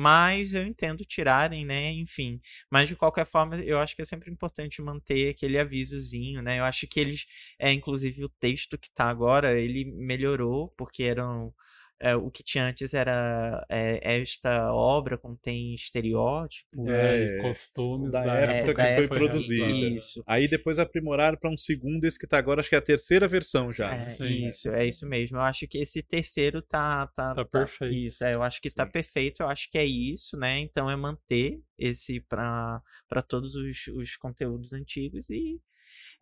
Mas 0.00 0.54
eu 0.54 0.64
entendo 0.64 1.04
tirarem, 1.04 1.66
né? 1.66 1.90
Enfim. 1.90 2.40
Mas 2.70 2.86
de 2.88 2.94
qualquer 2.94 3.26
forma, 3.26 3.56
eu 3.56 3.80
acho 3.80 3.96
que 3.96 4.02
é 4.02 4.04
sempre 4.04 4.30
importante 4.30 4.80
manter 4.80 5.30
aquele 5.30 5.58
avisozinho, 5.58 6.40
né? 6.40 6.60
Eu 6.60 6.64
acho 6.64 6.86
que 6.86 7.00
eles, 7.00 7.26
é, 7.58 7.72
inclusive 7.72 8.24
o 8.24 8.28
texto 8.28 8.78
que 8.78 8.88
tá 8.94 9.06
agora, 9.06 9.60
ele 9.60 9.84
melhorou, 9.84 10.72
porque 10.76 11.02
eram 11.02 11.52
é, 12.00 12.16
o 12.16 12.30
que 12.30 12.42
tinha 12.42 12.64
antes 12.64 12.94
era 12.94 13.64
é, 13.68 14.20
esta 14.20 14.72
obra 14.72 15.18
contém 15.18 15.74
estereótipos 15.74 16.88
é, 16.88 17.38
costumes 17.42 18.12
da, 18.12 18.24
da 18.24 18.34
época 18.34 18.74
que 18.86 18.94
foi 18.96 19.08
produzida. 19.08 19.66
Isso. 19.66 20.22
Aí 20.26 20.48
depois 20.48 20.78
aprimoraram 20.78 21.36
para 21.38 21.50
um 21.50 21.56
segundo, 21.56 22.04
esse 22.04 22.18
que 22.18 22.26
tá 22.26 22.38
agora, 22.38 22.60
acho 22.60 22.68
que 22.68 22.74
é 22.74 22.78
a 22.78 22.82
terceira 22.82 23.28
versão 23.28 23.70
já. 23.70 23.94
É, 23.94 24.02
Sim, 24.02 24.46
isso, 24.46 24.70
é. 24.70 24.86
isso 24.86 25.06
mesmo. 25.06 25.36
Eu 25.36 25.42
acho 25.42 25.66
que 25.66 25.78
esse 25.78 26.02
terceiro 26.02 26.62
tá 26.62 26.78
tá, 26.78 27.06
tá, 27.06 27.34
tá 27.34 27.44
perfeito. 27.44 27.94
Isso, 27.94 28.24
é, 28.24 28.34
eu 28.34 28.42
acho 28.42 28.60
que 28.60 28.68
tá 28.68 28.84
Sim. 28.84 28.86
tá 28.86 28.92
perfeito. 28.92 29.42
Eu 29.42 29.48
acho 29.48 29.70
que 29.70 29.78
é 29.78 29.84
isso, 29.84 30.36
né? 30.36 30.58
Então 30.60 30.90
é 30.90 30.96
manter 30.96 31.60
esse 31.78 32.20
para 32.20 32.82
para 33.08 33.22
todos 33.22 33.54
os, 33.54 33.86
os 33.88 34.16
conteúdos 34.16 34.72
antigos 34.72 35.30
e 35.30 35.60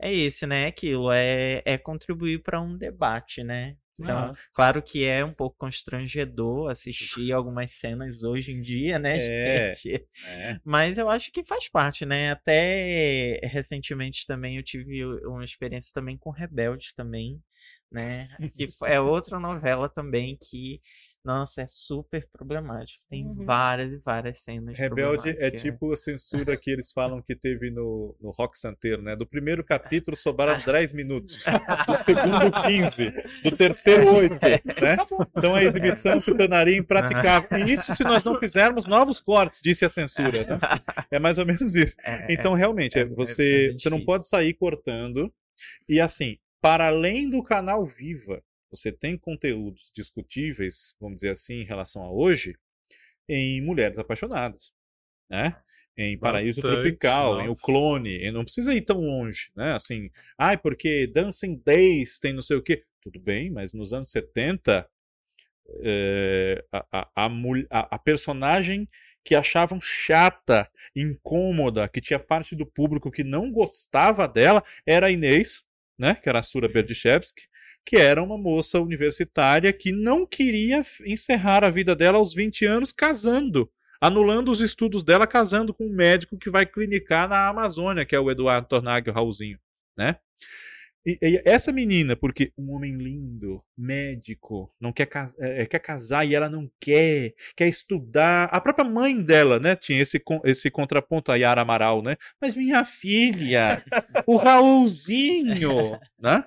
é 0.01 0.13
esse, 0.13 0.47
né? 0.47 0.67
Aquilo 0.67 1.11
é, 1.11 1.63
é 1.65 1.79
contribuir 1.79 2.43
para 2.43 2.61
um 2.61 2.77
debate, 2.77 3.43
né? 3.43 3.77
Então, 4.01 4.33
claro 4.53 4.83
que 4.83 5.05
é 5.05 5.25
um 5.25 5.33
pouco 5.33 5.57
constrangedor 5.59 6.71
assistir 6.71 7.33
algumas 7.33 7.71
cenas 7.73 8.23
hoje 8.23 8.53
em 8.53 8.61
dia, 8.61 8.99
né, 8.99 9.17
É. 9.17 9.75
gente? 9.75 10.07
É. 10.27 10.61
Mas 10.65 10.99
eu 10.99 11.09
acho 11.09 11.31
que 11.33 11.45
faz 11.45 11.69
parte, 11.69 12.05
né? 12.07 12.33
Até 12.33 13.41
recentemente 13.45 14.27
também 14.27 14.57
eu 14.57 14.63
tive 14.63 15.05
uma 15.27 15.45
experiência 15.45 15.91
também 15.95 16.17
com 16.19 16.31
Rebelde 16.31 16.93
também, 16.95 17.41
né? 17.91 18.29
Que 18.55 18.67
é 18.85 19.01
outra 19.01 19.39
novela 19.41 19.89
também 19.89 20.37
que, 20.37 20.81
nossa, 21.27 21.63
é 21.63 21.67
super 21.67 22.27
problemática. 22.33 23.05
Tem 23.09 23.27
Uhum. 23.27 23.45
várias 23.45 23.93
e 23.93 23.99
várias 23.99 24.39
cenas 24.39 24.79
Rebelde 24.79 25.29
é 25.29 25.33
problemáticas. 25.33 25.63
tipo 25.63 25.93
a 25.93 25.97
censura 25.97 26.57
que 26.57 26.71
eles 26.71 26.93
falam 26.93 27.21
que 27.21 27.35
teve 27.35 27.71
no, 27.71 28.17
no 28.21 28.31
Rock 28.31 28.59
Santeiro, 28.59 29.03
né? 29.03 29.17
Do 29.17 29.27
primeiro 29.27 29.65
capítulo 30.07 30.17
sobraram 30.17 30.61
10 30.65 30.93
minutos, 30.93 31.45
do 31.87 31.97
segundo 31.97 32.51
15, 32.63 33.13
do 33.43 33.57
terceiro 33.57 34.15
8, 34.15 34.33
né? 34.35 34.61
Então 35.37 35.55
a 35.55 35.63
exibição 35.63 36.21
se 36.21 36.35
tornaria 36.35 36.77
impraticável. 36.77 37.59
E 37.59 37.73
isso 37.73 37.95
se 37.95 38.05
nós 38.05 38.23
não 38.25 38.39
fizermos 38.39 38.87
novos 38.87 39.21
cortes, 39.21 39.61
disse 39.63 39.85
a 39.85 39.89
censura, 39.89 40.45
né? 40.45 40.59
É 41.11 41.19
mais 41.19 41.39
ou 41.39 41.45
menos 41.47 41.75
isso. 41.75 41.97
É, 42.05 42.33
Então, 42.33 42.55
realmente, 42.55 42.97
é- 42.99 43.03
é- 43.03 43.05
é- 43.05 43.09
você, 43.09 43.71
é 43.75 43.79
você 43.79 43.91
não 43.91 44.05
pode 44.05 44.29
sair 44.29 44.55
cortando. 44.55 45.33
E 45.89 46.01
assim, 46.01 46.37
para 46.61 46.87
além 46.89 47.29
do 47.29 47.43
canal 47.43 47.85
Viva, 47.85 48.43
você 48.71 48.93
tem 48.93 49.19
conteúdos 49.19 49.91
discutíveis, 49.95 50.95
vamos 51.01 51.17
dizer 51.17 51.31
assim, 51.31 51.55
em 51.61 51.65
relação 51.65 52.03
a 52.05 52.13
hoje, 52.13 52.57
em 53.29 53.61
Mulheres 53.63 53.99
Apaixonadas, 53.99 54.73
né? 55.31 55.57
Em 55.97 56.19
Paraíso 56.19 56.63
Bastante, 56.63 56.63
Tropical, 56.63 57.41
em 57.41 57.49
O 57.49 57.57
nossa. 57.57 57.63
Clone, 57.63 58.25
e 58.25 58.31
não 58.33 58.45
precisa 58.45 58.75
ir 58.75 58.83
tão 58.83 59.01
longe, 59.01 59.51
né? 59.57 59.75
Assim, 59.75 60.11
ai, 60.39 60.59
porque 60.59 61.07
Dancing 61.09 61.63
Days 61.65 62.19
tem 62.19 62.33
não 62.35 62.43
sei 62.43 62.57
o 62.57 62.63
quê. 62.63 62.85
Tudo 63.03 63.21
bem, 63.21 63.51
mas 63.51 63.73
nos 63.75 63.93
anos 63.93 64.11
70, 64.11 64.89
é, 65.83 66.65
a, 66.73 66.87
a, 66.93 67.09
a, 67.17 67.31
a- 67.71 67.89
a 67.97 67.99
personagem 67.99 68.89
que 69.25 69.35
achavam 69.35 69.81
chata, 69.81 70.69
incômoda, 70.95 71.89
que 71.89 72.01
tinha 72.01 72.19
parte 72.19 72.55
do 72.55 72.65
público 72.65 73.11
que 73.11 73.25
não 73.25 73.51
gostava 73.51 74.29
dela, 74.29 74.63
era 74.87 75.09
a 75.09 75.11
Inês, 75.11 75.65
né? 75.99 76.15
Que 76.15 76.29
era 76.29 76.39
a 76.41 76.43
Sura 76.43 76.69
Berdichevsky, 76.69 77.43
que 77.87 77.97
era 77.97 78.23
uma 78.23 78.37
moça 78.37 78.81
universitária 78.81 79.73
que 79.73 79.93
não 79.93 80.27
queria 80.27 80.83
encerrar 81.07 81.63
a 81.65 81.71
vida 81.71 81.95
dela 81.95 82.19
aos 82.19 82.35
20 82.35 82.67
anos 82.67 82.91
casando. 82.93 83.71
Anulando 84.01 84.51
os 84.51 84.61
estudos 84.61 85.05
dela, 85.05 85.27
casando 85.27 85.73
com 85.73 85.87
um 85.87 85.95
médico 85.95 86.37
que 86.37 86.51
vai 86.51 86.67
clinicar 86.67 87.29
na 87.29 87.49
Amazônia, 87.49 88.05
que 88.05 88.15
é 88.15 88.21
o 88.21 88.31
Eduardo 88.31 88.69
Tornag, 88.69 89.09
o 89.09 89.13
Raulzinho, 89.13 89.59
né? 89.97 90.17
E, 91.07 91.17
e 91.23 91.43
essa 91.45 91.71
menina, 91.73 92.17
porque 92.17 92.53
um 92.59 92.73
homem 92.73 92.97
lindo, 92.97 93.63
médico, 93.79 94.75
não 94.81 94.93
quer, 94.93 95.07
cas- 95.07 95.35
é, 95.39 95.65
quer 95.65 95.79
casar 95.79 96.25
e 96.27 96.35
ela 96.35 96.51
não 96.51 96.69
quer, 96.81 97.33
quer 97.57 97.69
estudar. 97.69 98.47
A 98.47 98.61
própria 98.61 98.85
mãe 98.85 99.23
dela, 99.23 99.61
né, 99.61 99.77
tinha 99.77 100.03
esse, 100.03 100.21
esse 100.45 100.69
contraponto 100.69 101.31
a 101.31 101.37
Yara 101.37 101.61
Amaral, 101.63 102.03
né? 102.03 102.17
Mas 102.43 102.57
minha 102.57 102.85
filha, 102.85 103.85
o 104.27 104.37
Raulzinho, 104.37 105.99
né? 106.19 106.45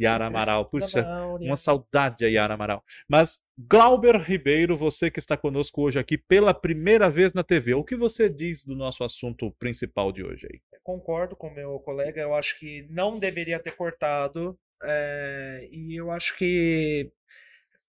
Yara 0.00 0.26
Amaral, 0.26 0.64
puxa, 0.66 1.06
uma 1.40 1.56
saudade 1.56 2.16
de 2.18 2.26
Yara 2.26 2.54
Amaral. 2.54 2.82
Mas, 3.08 3.38
Glauber 3.56 4.16
Ribeiro, 4.16 4.76
você 4.76 5.10
que 5.10 5.20
está 5.20 5.36
conosco 5.36 5.82
hoje 5.82 5.98
aqui 5.98 6.18
pela 6.18 6.52
primeira 6.52 7.08
vez 7.08 7.32
na 7.32 7.44
TV, 7.44 7.74
o 7.74 7.84
que 7.84 7.96
você 7.96 8.28
diz 8.28 8.64
do 8.64 8.74
nosso 8.74 9.04
assunto 9.04 9.52
principal 9.58 10.10
de 10.10 10.24
hoje 10.24 10.48
aí? 10.52 10.60
Concordo 10.82 11.36
com 11.36 11.48
o 11.48 11.54
meu 11.54 11.78
colega, 11.78 12.20
eu 12.20 12.34
acho 12.34 12.58
que 12.58 12.86
não 12.90 13.18
deveria 13.18 13.58
ter 13.58 13.72
cortado. 13.76 14.58
é, 14.82 15.68
e 15.70 15.98
eu 15.98 16.10
acho 16.10 16.36
que 16.36 17.10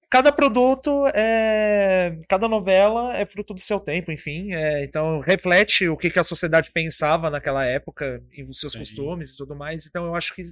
cada 0.09 0.31
produto 0.31 1.05
é. 1.13 2.17
Cada 2.29 2.47
novela 2.47 3.17
é 3.17 3.25
fruto 3.25 3.53
do 3.53 3.59
seu 3.59 3.79
tempo, 3.79 4.11
enfim. 4.11 4.53
é, 4.53 4.83
então 4.83 5.19
reflete 5.19 5.89
o 5.89 5.97
que, 5.97 6.09
que 6.09 6.19
a 6.19 6.23
sociedade 6.23 6.71
pensava 6.71 7.29
naquela 7.29 7.65
época, 7.65 8.23
e 8.31 8.43
os 8.43 8.59
seus 8.59 8.73
Sim. 8.73 8.79
costumes 8.79 9.33
e 9.33 9.37
tudo 9.37 9.55
mais. 9.55 9.85
Então 9.85 10.05
eu 10.05 10.15
acho 10.15 10.33
que 10.35 10.43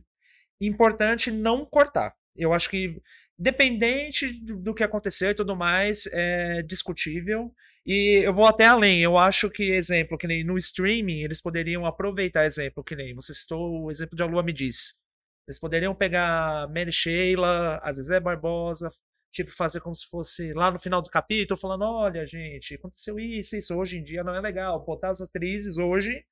importante 0.68 1.32
não 1.32 1.66
cortar. 1.66 2.14
Eu 2.36 2.54
acho 2.54 2.70
que, 2.70 3.02
dependente 3.38 4.32
do, 4.44 4.74
que 4.74 4.84
aconteceu 4.84 5.30
e 5.32 5.36
tudo 5.36 5.56
mais, 5.56 6.08
é 6.12 6.62
discutível. 6.64 7.54
E 7.86 8.22
eu 8.26 8.34
vou 8.34 8.46
até 8.46 8.66
além. 8.66 9.02
Eu 9.02 9.18
acho 9.18 9.50
que, 9.50 9.64
exemplo, 9.72 10.18
que 10.18 10.28
nem 10.28 10.44
no 10.44 10.58
streaming, 10.58 11.22
eles 11.22 11.42
poderiam 11.42 11.86
aproveitar, 11.86 12.46
exemplo, 12.46 12.84
que 12.84 12.96
nem 12.96 13.14
você 13.14 13.34
citou 13.34 13.84
o 13.84 13.92
exemplo 13.92 14.16
de 14.16 14.24
A 14.24 14.26
Lua 14.26 14.44
Me 14.44 14.54
Diz. 14.54 15.02
Eles 15.48 15.60
poderiam 15.60 15.94
pegar 15.94 16.68
Mary 16.70 16.92
Sheila, 16.92 17.80
a 17.84 17.92
Zezé 17.92 18.20
Barbosa, 18.20 18.90
tipo, 19.32 19.52
fazer 19.52 19.82
como 19.82 19.96
se 19.96 20.08
fosse 20.08 20.54
lá 20.54 20.72
no 20.72 20.80
final 20.80 21.02
do 21.02 21.10
capítulo, 21.10 21.60
falando: 21.60 21.84
olha, 21.84 22.26
gente, 22.26 22.76
aconteceu 22.76 23.20
isso, 23.20 23.56
isso, 23.58 23.76
hoje 23.76 23.98
em 23.98 24.04
dia 24.04 24.24
não 24.24 24.36
é 24.36 24.40
legal. 24.42 24.84
Botar 24.86 25.10
as 25.10 25.22
atrizes 25.22 25.78
hoje 25.78 26.24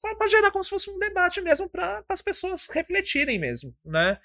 para 0.00 0.26
gerar 0.28 0.50
como 0.50 0.64
se 0.64 0.70
fosse 0.70 0.90
um 0.90 0.98
debate 0.98 1.40
mesmo 1.40 1.68
para 1.68 2.04
as 2.08 2.22
pessoas 2.22 2.68
refletirem 2.68 3.38
mesmo, 3.38 3.74
né? 3.84 4.18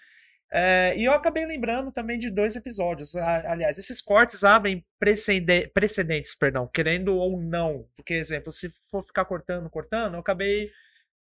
É, 0.51 0.93
e 0.97 1.03
eu 1.05 1.13
acabei 1.13 1.45
lembrando 1.45 1.91
também 1.91 2.17
de 2.19 2.29
dois 2.29 2.55
episódios. 2.55 3.15
Aliás, 3.15 3.77
esses 3.77 4.01
cortes 4.01 4.43
abrem 4.43 4.85
precede- 4.99 5.67
precedentes, 5.73 6.35
perdão, 6.35 6.69
querendo 6.73 7.17
ou 7.17 7.41
não. 7.41 7.87
Porque, 7.95 8.13
exemplo, 8.13 8.51
se 8.51 8.69
for 8.89 9.03
ficar 9.03 9.25
cortando, 9.25 9.69
cortando, 9.69 10.13
eu 10.13 10.19
acabei 10.19 10.69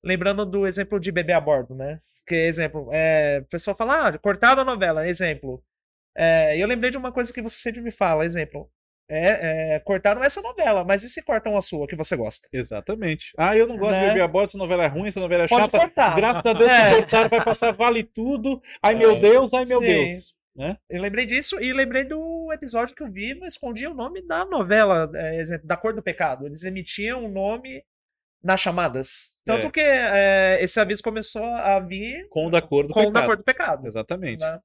lembrando 0.05 0.45
do 0.47 0.67
exemplo 0.67 1.01
de 1.01 1.13
Bebê 1.13 1.33
a 1.33 1.41
Bordo, 1.41 1.75
né? 1.75 2.01
Porque, 2.21 2.35
exemplo, 2.37 2.91
é, 2.93 3.41
o 3.43 3.47
pessoal 3.47 3.77
fala, 3.77 4.09
ah, 4.09 4.19
cortaram 4.19 4.63
a 4.63 4.65
novela, 4.65 5.09
exemplo. 5.09 5.65
É, 6.17 6.59
eu 6.59 6.67
lembrei 6.69 6.91
de 6.91 6.99
uma 6.99 7.13
coisa 7.13 7.33
que 7.33 7.43
você 7.43 7.57
sempre 7.57 7.81
me 7.81 7.91
fala, 7.91 8.25
exemplo. 8.25 8.71
É, 9.15 9.75
é, 9.75 9.81
cortaram 9.81 10.25
essa 10.25 10.41
novela, 10.41 10.85
mas 10.85 11.03
e 11.03 11.09
se 11.11 11.23
cortam 11.23 11.55
a 11.57 11.61
sua 11.61 11.87
que 11.87 11.95
você 11.95 12.17
gosta? 12.17 12.49
Exatamente. 12.53 13.33
Ah, 13.39 13.55
eu 13.57 13.67
não 13.67 13.77
gosto 13.77 13.95
de 13.95 14.01
Né? 14.01 14.09
beber 14.09 14.23
a 14.23 14.29
bordo, 14.29 14.47
essa 14.47 14.59
novela 14.59 14.85
é 14.85 14.89
ruim, 14.89 15.09
essa 15.09 15.21
novela 15.21 15.45
é 15.45 15.49
Pode 15.49 15.65
chata. 15.65 15.79
cortar. 15.79 16.17
Graças 16.17 16.47
a 16.47 16.53
Deus 16.55 16.71
É. 16.71 16.95
cortaram, 16.97 17.29
vai 17.29 17.45
passar 17.45 17.73
vale 17.73 18.03
tudo. 18.03 18.61
Ai 18.83 18.95
meu 18.95 19.13
É. 19.17 19.21
Deus, 19.21 19.53
ai 19.53 19.65
meu 19.67 19.81
Sim. 19.81 19.87
Deus. 19.87 20.35
Né? 20.57 20.77
Eu 20.89 21.01
lembrei 21.03 21.25
disso 21.27 21.59
e 21.61 21.73
lembrei 21.73 22.05
do 22.05 22.51
episódio 22.53 22.95
que 22.95 23.03
eu 23.03 23.11
vi, 23.11 23.35
mas 23.35 23.55
escondia 23.55 23.91
o 23.91 23.95
nome 23.95 24.21
da 24.27 24.45
novela, 24.45 25.11
é, 25.15 25.43
da 25.65 25.77
Cor 25.77 25.95
do 25.95 26.03
Pecado. 26.03 26.47
Eles 26.47 26.63
emitiam 26.65 27.25
o 27.25 27.29
nome 27.29 27.83
nas 28.43 28.61
chamadas. 28.61 29.33
Tanto 29.45 29.67
É. 29.67 29.71
que 29.71 29.81
é, 29.81 30.59
esse 30.61 30.79
aviso 30.79 31.03
começou 31.03 31.45
a 31.45 31.79
vir 31.81 32.27
Com 32.31 32.47
o 32.47 32.51
da 32.51 32.61
cor 32.63 32.87
do 32.87 32.93
com 32.95 33.01
o 33.01 33.05
da 33.05 33.11
pecado. 33.21 33.27
Cor 33.27 33.37
do 33.37 33.43
Pecado. 33.45 33.87
Exatamente. 33.87 34.41
né? 34.45 34.59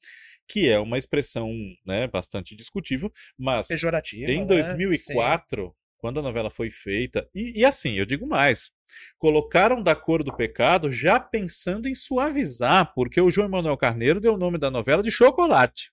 Que 0.48 0.70
é 0.70 0.80
uma 0.80 0.98
expressão 0.98 1.51
né, 1.86 2.08
bastante 2.08 2.56
discutível, 2.56 3.12
mas 3.38 3.68
Pejorativa. 3.68 4.32
em 4.32 4.39
né? 4.39 4.46
2004, 4.46 5.75
quando 5.98 6.20
a 6.20 6.24
novela 6.24 6.50
foi 6.50 6.70
feita, 6.70 7.27
e, 7.34 7.60
e 7.60 7.66
assim, 7.66 7.94
eu 7.96 8.06
digo 8.06 8.25
mais, 8.25 8.72
colocaram 9.18 9.82
da 9.82 9.96
cor 9.96 10.24
do 10.24 10.36
pecado 10.36 10.92
já 10.92 11.20
pensando 11.20 11.88
em 11.88 11.96
suavizar, 11.96 12.94
porque 12.94 13.20
o 13.20 13.30
João 13.30 13.48
Emanuel 13.48 13.77
Carneiro 13.77 14.20
deu 14.20 14.36
o 14.36 14.38
nome 14.38 14.58
da 14.58 14.72
novela 14.72 15.04
de 15.04 15.12
Chocolate. 15.12 15.92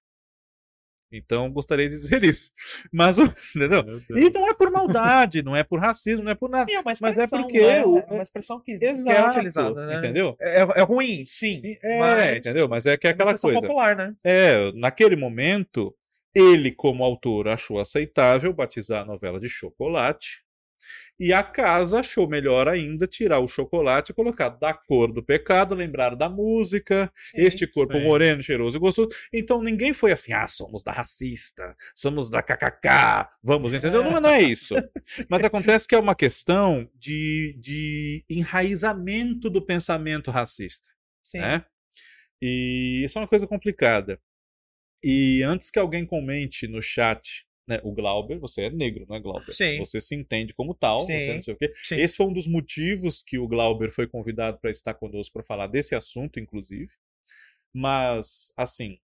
Então, 1.12 1.50
gostaria 1.50 1.88
de 1.88 1.94
dizer 1.94 2.22
isso. 2.24 2.50
Mas, 2.92 3.18
o- 3.18 3.24
entendeu? 3.54 3.84
E 4.16 4.30
não 4.30 4.48
é 4.48 4.54
por 4.54 4.70
maldade, 4.70 5.42
não 5.42 5.54
é 5.56 5.62
por 5.62 5.78
racismo, 5.80 6.24
não 6.24 6.32
é 6.32 6.34
por 6.34 6.50
nada. 6.50 6.70
É 6.72 6.82
Mas 7.00 7.18
é 7.18 7.26
porque 7.28 7.60
né? 7.60 7.84
o- 7.84 7.98
É 7.98 8.06
uma 8.10 8.22
expressão 8.22 8.60
que, 8.60 8.78
que 8.78 8.84
é 8.84 8.90
Exato, 8.90 9.28
utilizada, 9.36 9.86
né? 9.86 9.98
Entendeu? 9.98 10.36
É, 10.40 10.60
é 10.60 10.82
ruim, 10.82 11.24
sim. 11.26 11.62
É, 11.82 11.98
mas 11.98 12.38
entendeu? 12.38 12.68
Mas 12.68 12.86
é 12.86 12.96
que 12.96 13.06
é 13.06 13.10
é 13.10 13.14
uma 13.14 13.22
aquela 13.32 13.38
coisa. 13.38 13.60
popular, 13.60 13.96
né? 13.96 14.14
É, 14.24 14.72
naquele 14.72 15.16
momento, 15.16 15.94
ele, 16.34 16.72
como 16.72 17.04
autor, 17.04 17.48
achou 17.48 17.78
aceitável 17.78 18.52
batizar 18.52 19.02
a 19.02 19.06
novela 19.06 19.38
de 19.38 19.48
Chocolate. 19.48 20.43
E 21.18 21.32
a 21.32 21.42
casa 21.42 22.00
achou 22.00 22.28
melhor 22.28 22.68
ainda 22.68 23.06
tirar 23.06 23.38
o 23.38 23.48
chocolate 23.48 24.10
e 24.10 24.14
colocar 24.14 24.48
da 24.48 24.74
cor 24.74 25.12
do 25.12 25.22
pecado, 25.22 25.74
lembrar 25.74 26.16
da 26.16 26.28
música, 26.28 27.12
este 27.34 27.66
corpo 27.66 27.94
sim. 27.94 28.02
moreno, 28.02 28.42
cheiroso 28.42 28.76
e 28.76 28.80
gostoso. 28.80 29.08
Então 29.32 29.62
ninguém 29.62 29.92
foi 29.92 30.10
assim, 30.10 30.32
ah, 30.32 30.48
somos 30.48 30.82
da 30.82 30.90
racista, 30.90 31.74
somos 31.94 32.28
da 32.28 32.42
kkk, 32.42 33.28
vamos, 33.42 33.72
entendeu? 33.72 34.02
Não, 34.02 34.20
não 34.20 34.30
é 34.30 34.42
isso. 34.42 34.74
Mas 35.28 35.44
acontece 35.44 35.86
que 35.86 35.94
é 35.94 35.98
uma 35.98 36.14
questão 36.14 36.88
de, 36.94 37.56
de 37.60 38.24
enraizamento 38.28 39.48
do 39.48 39.64
pensamento 39.64 40.30
racista 40.30 40.94
Sim. 41.22 41.38
né? 41.38 41.64
E 42.40 43.02
isso 43.04 43.18
é 43.18 43.22
uma 43.22 43.28
coisa 43.28 43.46
complicada. 43.46 44.20
E 45.02 45.42
antes 45.42 45.70
que 45.70 45.78
alguém 45.78 46.04
comente 46.04 46.68
no 46.68 46.82
chat, 46.82 47.42
né, 47.66 47.80
o 47.82 47.92
Glauber, 47.92 48.38
você 48.38 48.62
é 48.64 48.70
negro, 48.70 49.06
não 49.08 49.16
é 49.16 49.20
Glauber? 49.20 49.52
Sim. 49.52 49.78
Você 49.78 50.00
se 50.00 50.14
entende 50.14 50.52
como 50.54 50.74
tal, 50.74 51.00
você 51.00 51.26
Sim. 51.26 51.34
não 51.34 51.42
sei 51.42 51.54
o 51.54 51.56
quê. 51.56 51.72
Sim. 51.82 51.96
Esse 51.96 52.16
foi 52.16 52.26
um 52.26 52.32
dos 52.32 52.46
motivos 52.46 53.22
que 53.22 53.38
o 53.38 53.48
Glauber 53.48 53.90
foi 53.90 54.06
convidado 54.06 54.58
para 54.60 54.70
estar 54.70 54.94
conosco 54.94 55.32
para 55.32 55.44
falar 55.44 55.66
desse 55.66 55.94
assunto, 55.94 56.38
inclusive. 56.38 56.90
Mas, 57.72 58.52
assim, 58.56 58.98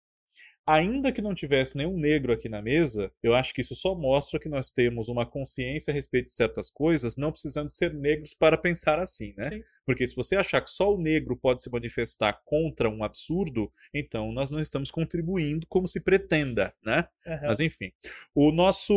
ainda 0.69 1.11
que 1.11 1.23
não 1.23 1.35
tivesse 1.35 1.79
nenhum 1.79 1.97
negro 1.97 2.31
aqui 2.31 2.47
na 2.47 2.61
mesa, 2.61 3.11
eu 3.23 3.35
acho 3.35 3.55
que 3.55 3.63
isso 3.63 3.75
só 3.75 3.95
mostra 3.95 4.39
que 4.39 4.51
nós 4.51 4.71
temos 4.71 5.09
uma 5.09 5.25
consciência 5.25 5.91
a 5.91 5.95
respeito 5.95 6.27
de 6.27 6.35
certas 6.35 6.69
coisas, 6.69 7.17
não 7.17 7.33
precisando 7.33 7.71
ser 7.71 7.95
negros 7.95 8.35
para 8.35 8.59
pensar 8.59 8.99
assim, 8.99 9.33
né? 9.35 9.49
Sim. 9.49 9.65
Porque 9.87 10.07
se 10.07 10.15
você 10.15 10.37
achar 10.37 10.61
que 10.61 10.69
só 10.69 10.95
o 10.95 11.01
negro 11.01 11.35
pode 11.35 11.63
se 11.63 11.71
manifestar 11.71 12.39
contra 12.45 12.91
um 12.91 13.03
absurdo, 13.03 13.73
então 13.95 14.31
nós 14.31 14.51
não 14.51 14.61
estamos 14.61 14.91
contribuindo 14.91 15.67
como 15.67 15.89
se 15.89 16.01
pretenda, 16.01 16.75
né? 16.85 17.09
Aham. 17.27 17.47
Mas 17.47 17.61
enfim. 17.61 17.91
O 18.35 18.53
nosso 18.53 18.93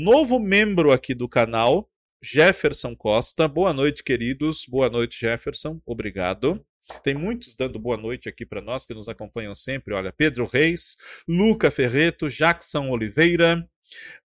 novo 0.00 0.38
membro 0.40 0.92
aqui 0.92 1.14
do 1.14 1.28
canal, 1.28 1.90
Jefferson 2.22 2.96
Costa. 2.96 3.46
Boa 3.46 3.74
noite, 3.74 4.02
queridos. 4.02 4.64
Boa 4.66 4.88
noite, 4.88 5.20
Jefferson. 5.20 5.78
Obrigado. 5.84 6.64
Tem 7.02 7.14
muitos 7.14 7.54
dando 7.54 7.78
boa 7.78 7.96
noite 7.96 8.28
aqui 8.28 8.46
para 8.46 8.60
nós 8.60 8.84
que 8.84 8.94
nos 8.94 9.08
acompanham 9.08 9.54
sempre. 9.54 9.94
Olha, 9.94 10.12
Pedro 10.12 10.46
Reis, 10.46 10.96
Luca 11.28 11.70
Ferreto, 11.70 12.28
Jackson 12.28 12.90
Oliveira, 12.90 13.68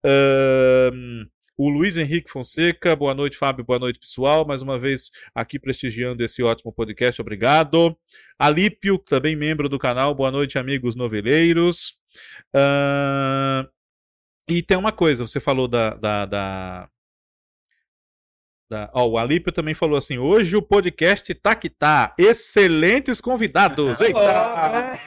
ahn, 0.04 1.26
o 1.56 1.68
Luiz 1.68 1.96
Henrique 1.96 2.30
Fonseca. 2.30 2.94
Boa 2.94 3.14
noite, 3.14 3.36
Fábio. 3.36 3.64
Boa 3.64 3.78
noite, 3.78 3.98
pessoal. 3.98 4.46
Mais 4.46 4.62
uma 4.62 4.78
vez 4.78 5.10
aqui 5.34 5.58
prestigiando 5.58 6.22
esse 6.22 6.42
ótimo 6.42 6.72
podcast. 6.72 7.20
Obrigado. 7.20 7.96
Alípio, 8.38 8.98
também 8.98 9.34
membro 9.34 9.68
do 9.68 9.78
canal. 9.78 10.14
Boa 10.14 10.30
noite, 10.30 10.58
amigos 10.58 10.94
noveleiros. 10.94 11.96
Ahn, 12.54 13.66
e 14.48 14.62
tem 14.62 14.78
uma 14.78 14.92
coisa, 14.92 15.26
você 15.26 15.38
falou 15.38 15.68
da. 15.68 15.90
da, 15.94 16.26
da... 16.26 16.90
da- 18.70 18.90
ó, 18.94 19.06
o 19.06 19.18
Alípio 19.18 19.52
também 19.52 19.74
falou 19.74 19.96
assim: 19.96 20.18
hoje 20.18 20.54
o 20.56 20.62
podcast 20.62 21.32
tá 21.34 21.54
que 21.54 21.68
tá. 21.70 22.14
Excelentes 22.18 23.20
convidados. 23.20 24.00
Eita! 24.00 24.18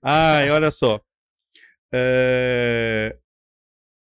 Ai, 0.02 0.50
olha 0.50 0.70
só. 0.70 1.00
É, 1.92 3.16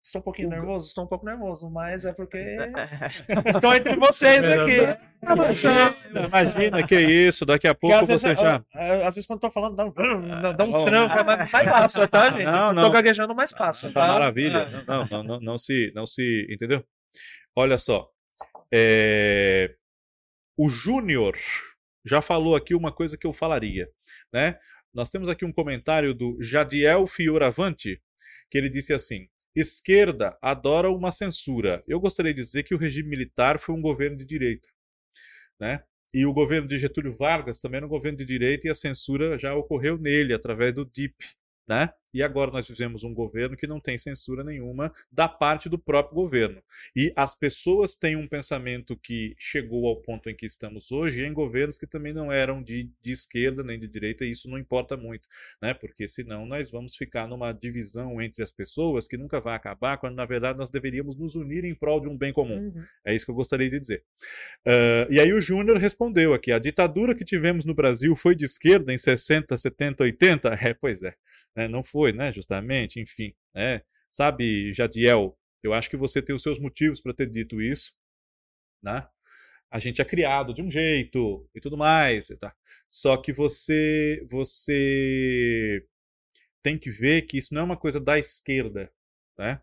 Estou 0.05 0.21
um 0.21 0.25
pouquinho 0.25 0.50
nervoso? 0.50 0.87
Estou 0.87 1.05
um 1.05 1.07
pouco 1.09 1.25
nervoso, 1.25 1.69
mas 1.71 2.05
é 2.05 2.12
porque 2.12 2.37
estou 3.55 3.75
entre 3.75 3.97
vocês 3.97 4.43
Melhor 4.43 4.69
aqui. 4.69 5.03
Ah, 5.26 5.35
mas, 5.35 5.64
ah, 5.64 5.95
Imagina 6.29 6.87
que 6.87 7.00
isso, 7.00 7.45
daqui 7.47 7.67
a 7.67 7.75
pouco 7.75 7.97
às 7.97 8.07
vezes, 8.09 8.21
você 8.23 8.37
já. 8.37 8.57
ah, 8.57 8.62
ah, 8.75 9.07
às 9.09 9.14
vezes 9.14 9.26
quando 9.26 9.38
estou 9.38 9.50
falando, 9.50 9.75
dá 9.75 9.87
um, 9.87 9.93
dá- 10.43 10.53
dá 10.53 10.64
um 10.64 10.75
Oh. 10.75 10.85
tranco, 10.85 11.14
mas, 11.25 11.50
mas 11.50 11.64
passa, 11.71 12.07
tá, 12.07 12.31
gente? 12.31 12.45
Não, 12.45 12.73
não. 12.75 12.85
Tô 12.85 12.91
gaguejando, 12.91 13.35
mas 13.35 13.53
passa. 13.53 13.91
Tá 13.91 14.07
Tá? 14.07 14.12
maravilha. 14.12 14.69
Ah. 14.69 14.85
Não, 14.87 15.07
não, 15.11 15.25
não, 15.25 15.41
não 15.41 15.59
se, 15.59 15.91
não 15.95 16.07
se, 16.07 16.47
entendeu? 16.50 16.85
Olha 17.56 17.78
só. 17.78 18.11
É, 18.73 19.75
O 20.56 20.68
Júnior 20.68 21.37
já 22.04 22.21
falou 22.21 22.54
aqui 22.56 22.75
uma 22.75 22.92
coisa 22.92 23.16
que 23.18 23.26
eu 23.26 23.33
falaria, 23.33 23.88
né? 24.33 24.59
Nós 24.92 25.11
temos 25.11 25.28
aqui 25.28 25.44
um 25.44 25.52
comentário 25.52 26.14
do 26.14 26.37
Jadiel 26.40 27.06
Fioravante, 27.06 28.00
que 28.50 28.59
ele 28.59 28.68
disse 28.71 28.92
assim: 28.92 29.28
esquerda 29.54 30.37
adora 30.42 30.90
uma 30.90 31.11
censura. 31.11 31.83
Eu 31.87 32.00
gostaria 32.00 32.35
de 32.35 32.42
dizer 32.42 32.62
que 32.64 32.75
o 32.75 32.78
regime 32.78 33.09
militar 33.09 33.59
foi 33.59 33.75
um 33.75 33.83
governo 33.83 34.16
de 34.16 34.25
direita, 34.25 34.68
né? 35.61 35.83
E 36.12 36.25
o 36.26 36.33
governo 36.33 36.68
de 36.68 36.78
Getúlio 36.78 37.12
Vargas 37.16 37.61
também 37.61 37.78
era 37.78 37.87
um 37.87 37.88
governo 37.88 38.18
de 38.18 38.25
direita 38.25 38.68
e 38.68 38.71
a 38.71 38.75
censura 38.75 39.37
já 39.38 39.54
ocorreu 39.54 39.99
nele 39.99 40.33
através 40.35 40.73
do 40.75 40.85
DIP, 40.85 41.16
né? 41.68 41.92
E 42.14 42.23
agora 42.23 42.50
nós 42.50 42.68
vivemos 42.68 43.04
um 43.04 43.12
governo 43.12 43.56
que 43.56 43.66
não 43.66 43.80
tem 43.80 43.99
censura 43.99 44.44
nenhuma 44.44 44.92
da 45.11 45.28
parte 45.28 45.68
do 45.68 45.78
próprio 45.78 46.14
governo. 46.14 46.62
E 46.94 47.12
as 47.16 47.35
pessoas 47.35 47.97
têm 47.97 48.16
um 48.16 48.28
pensamento 48.28 48.97
que 48.97 49.35
chegou 49.38 49.87
ao 49.87 50.00
ponto 50.00 50.30
em 50.30 50.35
que 50.35 50.47
estamos 50.47 50.92
hoje 50.92 51.25
em 51.25 51.33
governos 51.33 51.76
que 51.76 51.87
também 51.87 52.12
não 52.12 52.30
eram 52.30 52.62
de, 52.62 52.90
de 53.02 53.12
esquerda 53.12 53.62
nem 53.62 53.78
de 53.78 53.88
direita, 53.88 54.25
e 54.25 54.30
isso 54.30 54.49
não 54.49 54.59
importa 54.59 54.97
muito, 54.97 55.28
né? 55.61 55.75
Porque 55.75 56.06
senão 56.06 56.47
nós 56.47 56.71
vamos 56.71 56.94
ficar 56.94 57.26
numa 57.26 57.52
divisão 57.52 58.23
entre 58.23 58.42
as 58.42 58.52
pessoas 58.52 59.09
que 59.09 59.16
nunca 59.16 59.40
vai 59.40 59.56
acabar, 59.56 59.99
quando 59.99 60.14
na 60.14 60.25
verdade 60.25 60.59
nós 60.59 60.71
deveríamos 60.71 61.16
nos 61.16 61.35
unir 61.35 61.64
em 61.64 61.75
prol 61.75 62.00
de 62.00 62.09
um 62.09 62.16
bem 62.16 62.33
comum. 62.33 62.59
Uhum. 62.59 62.85
É 63.04 63.14
isso 63.14 63.25
que 63.25 63.30
eu 63.30 63.35
gostaria 63.35 63.68
de 63.68 63.80
dizer. 63.80 64.02
Ah, 64.66 65.06
e 65.11 65.21
aí 65.21 65.33
o 65.33 65.40
Júnior 65.40 65.78
respondeu 65.78 66.33
aqui: 66.33 66.52
a 66.52 66.59
ditadura 66.59 67.14
que 67.14 67.25
tivemos 67.25 67.64
no 67.64 67.75
Brasil 67.75 68.14
foi 68.14 68.35
de 68.35 68.44
esquerda 68.44 68.92
em 68.92 68.99
60, 68.99 69.56
70, 69.56 70.04
80? 70.04 70.59
É, 70.64 70.73
pois 70.73 71.02
é. 71.02 71.14
né, 71.54 71.68
Não 71.68 71.83
foi, 71.83 72.03
né? 72.12 72.32
Justamente, 72.32 73.00
enfim. 73.00 73.34
né? 73.54 73.82
Sabe, 74.11 74.73
Jadiel, 74.73 75.37
eu 75.62 75.73
acho 75.75 75.90
que 75.90 75.96
você 75.96 76.23
tem 76.23 76.34
os 76.34 76.42
seus 76.42 76.58
motivos 76.58 77.00
para 77.00 77.14
ter 77.14 77.28
dito 77.30 77.61
isso, 77.62 77.92
né? 78.82 79.06
A 79.70 79.78
gente 79.78 80.00
é 80.00 80.04
criado 80.04 80.54
de 80.54 80.62
um 80.62 80.70
jeito 80.70 81.49
e 81.54 81.61
tudo 81.61 81.76
mais, 81.76 82.28
tá? 82.38 82.54
Só 82.88 83.16
que 83.16 83.32
você, 83.32 84.25
você 84.30 85.84
tem 86.62 86.78
que 86.78 86.90
ver 86.90 87.23
que 87.23 87.38
isso 87.38 87.52
não 87.54 87.62
é 87.62 87.64
uma 87.64 87.76
coisa 87.76 88.00
da 88.00 88.19
esquerda, 88.19 88.93
né? 89.38 89.60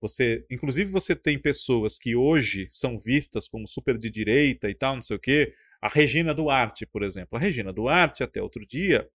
Você, 0.00 0.44
inclusive 0.50 0.90
você 0.90 1.16
tem 1.16 1.40
pessoas 1.40 1.98
que 1.98 2.14
hoje 2.14 2.66
são 2.70 2.98
vistas 2.98 3.48
como 3.48 3.66
super 3.66 3.98
de 3.98 4.10
direita 4.10 4.68
e 4.70 4.74
tal, 4.74 4.96
não 4.96 5.02
sei 5.02 5.16
o 5.16 5.20
quê. 5.20 5.54
A 5.80 5.88
Regina 5.88 6.34
Duarte, 6.34 6.86
por 6.86 7.02
exemplo. 7.02 7.36
A 7.36 7.40
Regina 7.40 7.72
Duarte, 7.72 8.22
até 8.22 8.42
outro 8.42 8.64
dia, 8.66 9.08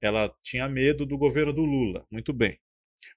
ela 0.00 0.32
tinha 0.42 0.68
medo 0.68 1.06
do 1.06 1.16
governo 1.18 1.52
do 1.52 1.64
Lula. 1.64 2.06
Muito 2.10 2.32
bem. 2.32 2.58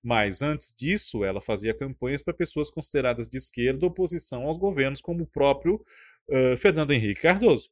Mas 0.03 0.41
antes 0.41 0.73
disso, 0.77 1.23
ela 1.23 1.41
fazia 1.41 1.75
campanhas 1.75 2.21
para 2.21 2.33
pessoas 2.33 2.69
consideradas 2.69 3.27
de 3.27 3.37
esquerda, 3.37 3.85
oposição 3.85 4.43
aos 4.43 4.57
governos, 4.57 5.01
como 5.01 5.23
o 5.23 5.27
próprio 5.27 5.83
eh, 6.29 6.55
Fernando 6.57 6.91
Henrique 6.91 7.21
Cardoso, 7.21 7.69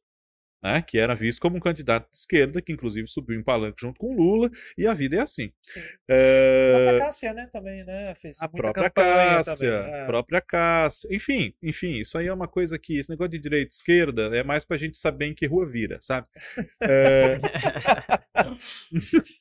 né, 0.62 0.82
que 0.82 0.98
era 0.98 1.14
visto 1.14 1.40
como 1.40 1.56
um 1.56 1.60
candidato 1.60 2.08
de 2.10 2.16
esquerda, 2.16 2.60
que 2.60 2.72
inclusive 2.72 3.06
subiu 3.08 3.38
em 3.38 3.42
palanque 3.42 3.80
junto 3.80 3.98
com 3.98 4.14
Lula, 4.14 4.50
e 4.76 4.86
a 4.86 4.94
vida 4.94 5.16
é 5.16 5.20
assim. 5.20 5.50
Sim. 5.62 5.80
Eh, 6.08 6.74
A 6.74 6.78
própria 6.78 7.06
Cássia, 7.06 7.32
né, 7.34 7.48
também, 7.52 7.84
né? 7.84 8.14
Fez 8.16 8.42
a 8.42 8.48
própria 8.48 8.90
Cássia, 8.90 9.70
também, 9.70 9.92
é. 9.94 10.02
a 10.02 10.06
própria 10.06 10.40
Cássia. 10.40 11.08
Enfim, 11.14 11.54
enfim, 11.62 11.94
isso 11.94 12.18
aí 12.18 12.26
é 12.26 12.32
uma 12.32 12.48
coisa 12.48 12.78
que 12.78 12.98
esse 12.98 13.10
negócio 13.10 13.30
de 13.30 13.38
direita 13.38 13.70
e 13.72 13.74
esquerda 13.74 14.36
é 14.36 14.42
mais 14.42 14.64
pra 14.64 14.76
gente 14.76 14.98
saber 14.98 15.26
em 15.26 15.34
que 15.34 15.46
rua 15.46 15.66
vira, 15.66 15.98
sabe? 16.00 16.26
É, 16.82 17.38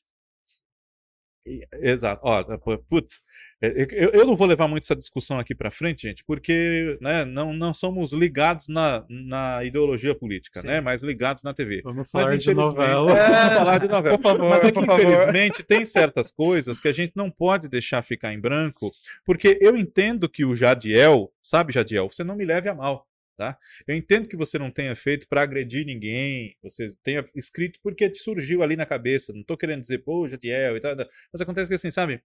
Exato. 1.81 2.21
Ó, 2.25 2.43
putz, 2.89 3.21
é, 3.61 3.85
eu, 3.91 4.09
eu 4.11 4.25
não 4.25 4.35
vou 4.35 4.47
levar 4.47 4.67
muito 4.67 4.83
essa 4.83 4.95
discussão 4.95 5.39
aqui 5.39 5.53
pra 5.55 5.71
frente, 5.71 6.03
gente, 6.07 6.23
porque 6.25 6.97
né, 7.01 7.25
não, 7.25 7.53
não 7.53 7.73
somos 7.73 8.13
ligados 8.13 8.67
na, 8.67 9.05
na 9.09 9.63
ideologia 9.63 10.13
política, 10.15 10.61
Sim. 10.61 10.67
né? 10.67 10.81
Mas 10.81 11.01
ligados 11.03 11.43
na 11.43 11.53
TV. 11.53 11.81
Vamos 11.83 11.97
Mas, 11.97 12.11
falar 12.11 12.37
de 12.37 12.43
infelizmente- 12.51 12.65
novela. 12.77 13.17
É, 13.17 13.29
vamos 13.31 13.53
falar 13.53 13.77
de 13.79 13.87
novela. 13.87 14.17
Por 14.17 14.23
favor, 14.23 14.49
Mas 14.49 14.63
é 14.63 14.67
que, 14.67 14.73
por 14.73 14.85
favor. 14.85 15.01
infelizmente, 15.01 15.63
tem 15.63 15.85
certas 15.85 16.31
coisas 16.31 16.79
que 16.79 16.87
a 16.87 16.93
gente 16.93 17.13
não 17.15 17.29
pode 17.31 17.67
deixar 17.67 18.01
ficar 18.01 18.33
em 18.33 18.39
branco, 18.39 18.91
porque 19.25 19.57
eu 19.61 19.75
entendo 19.75 20.29
que 20.29 20.45
o 20.45 20.55
Jadiel, 20.55 21.31
sabe, 21.41 21.73
Jadiel, 21.73 22.09
você 22.11 22.23
não 22.23 22.35
me 22.35 22.45
leve 22.45 22.69
a 22.69 22.75
mal, 22.75 23.05
tá? 23.39 23.57
Eu 23.87 23.95
entendo 23.95 24.27
que 24.27 24.35
você 24.35 24.59
não 24.59 24.69
tenha 24.69 24.93
feito 24.97 25.25
para 25.29 25.41
agredir 25.41 25.85
ninguém, 25.85 26.57
você 26.61 26.93
tenha 27.01 27.23
escrito 27.33 27.79
porque 27.81 28.09
te 28.09 28.17
surgiu 28.17 28.61
ali 28.61 28.75
na 28.75 28.85
cabeça, 28.85 29.31
não 29.31 29.45
tô 29.45 29.55
querendo 29.55 29.79
dizer, 29.79 29.99
pô, 29.99 30.27
Jadiel 30.27 30.75
e 30.75 30.81
tal, 30.81 30.93
mas 31.31 31.39
acontece 31.39 31.69
que 31.69 31.75
assim, 31.75 31.89
sabe? 31.89 32.21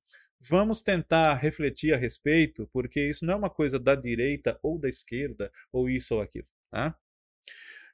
Vamos 0.50 0.82
tentar 0.82 1.34
refletir 1.34 1.94
a 1.94 1.96
respeito, 1.96 2.68
porque 2.72 3.00
isso 3.08 3.24
não 3.24 3.34
é 3.34 3.36
uma 3.36 3.48
coisa 3.48 3.78
da 3.78 3.94
direita 3.94 4.58
ou 4.60 4.76
da 4.76 4.88
esquerda, 4.88 5.52
ou 5.72 5.88
isso 5.88 6.16
ou 6.16 6.20
aquilo, 6.20 6.48
tá? 6.68 6.98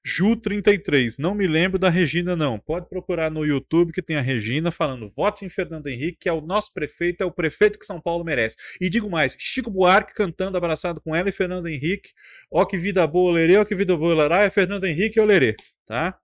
Ju33, 0.06 1.16
não 1.18 1.34
me 1.34 1.46
lembro 1.46 1.78
da 1.78 1.90
Regina, 1.90 2.34
não. 2.34 2.58
Pode 2.58 2.88
procurar 2.88 3.30
no 3.30 3.44
YouTube 3.44 3.92
que 3.92 4.00
tem 4.00 4.16
a 4.16 4.22
Regina 4.22 4.70
falando: 4.70 5.08
vote 5.08 5.44
em 5.44 5.48
Fernando 5.48 5.86
Henrique, 5.88 6.18
que 6.20 6.28
é 6.28 6.32
o 6.32 6.40
nosso 6.40 6.72
prefeito, 6.72 7.22
é 7.22 7.26
o 7.26 7.30
prefeito 7.30 7.78
que 7.78 7.84
São 7.84 8.00
Paulo 8.00 8.24
merece. 8.24 8.56
E 8.80 8.88
digo 8.88 9.10
mais: 9.10 9.36
Chico 9.38 9.70
Buarque 9.70 10.14
cantando 10.14 10.56
abraçado 10.56 11.00
com 11.00 11.14
ela 11.14 11.28
e 11.28 11.32
Fernando 11.32 11.68
Henrique. 11.68 12.12
Ó, 12.50 12.64
que 12.64 12.78
vida 12.78 13.06
boa, 13.06 13.32
lerê, 13.32 13.56
ó, 13.56 13.64
que 13.64 13.74
vida 13.74 13.94
boa, 13.96 14.14
lará, 14.14 14.42
é 14.42 14.50
Fernando 14.50 14.84
Henrique 14.84 15.18
e 15.18 15.22
Olerê, 15.22 15.54
tá? 15.84 16.18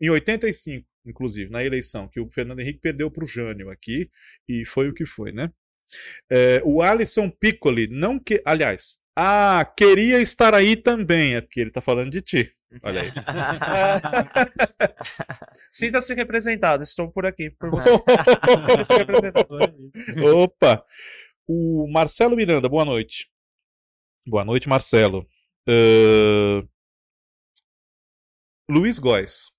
Em 0.00 0.10
85, 0.10 0.86
inclusive, 1.06 1.50
na 1.50 1.64
eleição, 1.64 2.08
que 2.08 2.20
o 2.20 2.28
Fernando 2.30 2.60
Henrique 2.60 2.80
perdeu 2.80 3.10
para 3.10 3.24
o 3.24 3.26
Jânio 3.26 3.70
aqui, 3.70 4.10
e 4.48 4.64
foi 4.64 4.88
o 4.88 4.94
que 4.94 5.06
foi, 5.06 5.32
né? 5.32 5.50
É, 6.30 6.60
o 6.64 6.82
Alisson 6.82 7.30
Piccoli, 7.30 7.86
não 7.88 8.18
que. 8.18 8.42
Aliás, 8.44 8.98
ah, 9.16 9.64
queria 9.76 10.20
estar 10.20 10.54
aí 10.54 10.76
também, 10.76 11.36
é 11.36 11.40
porque 11.40 11.60
ele 11.60 11.70
tá 11.70 11.80
falando 11.80 12.10
de 12.10 12.20
ti. 12.20 12.57
Olha 12.82 13.02
aí. 13.02 13.10
Sinta-se 15.70 16.14
representado, 16.14 16.82
estou 16.82 17.10
por 17.10 17.26
aqui 17.26 17.50
por 17.50 17.70
você. 17.70 17.90
Sinta-se 17.96 18.94
representado. 18.94 19.90
Opa! 20.34 20.84
O 21.46 21.86
Marcelo 21.90 22.36
Miranda, 22.36 22.68
boa 22.68 22.84
noite. 22.84 23.30
Boa 24.26 24.44
noite, 24.44 24.68
Marcelo. 24.68 25.26
Ahn, 25.66 26.68
Luiz 28.70 28.98
Góes. 28.98 29.50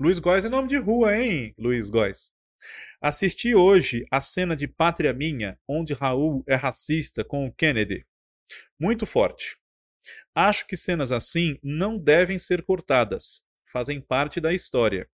Luiz 0.00 0.18
Góes 0.18 0.46
é 0.46 0.48
nome 0.48 0.68
de 0.68 0.78
rua, 0.78 1.14
hein, 1.14 1.54
Luiz 1.58 1.90
Góes? 1.90 2.32
Assisti 3.00 3.54
hoje 3.54 4.06
a 4.10 4.18
cena 4.18 4.56
de 4.56 4.66
Pátria 4.66 5.12
Minha, 5.12 5.58
onde 5.68 5.92
Raul 5.92 6.42
é 6.48 6.54
racista 6.54 7.22
com 7.22 7.46
o 7.46 7.52
Kennedy. 7.52 8.06
Muito 8.80 9.04
forte. 9.04 9.58
Acho 10.34 10.66
que 10.66 10.76
cenas 10.76 11.12
assim 11.12 11.58
não 11.62 11.98
devem 11.98 12.38
ser 12.38 12.62
cortadas. 12.62 13.42
fazem 13.74 14.00
parte 14.00 14.40
da 14.40 14.52
história. 14.52 15.08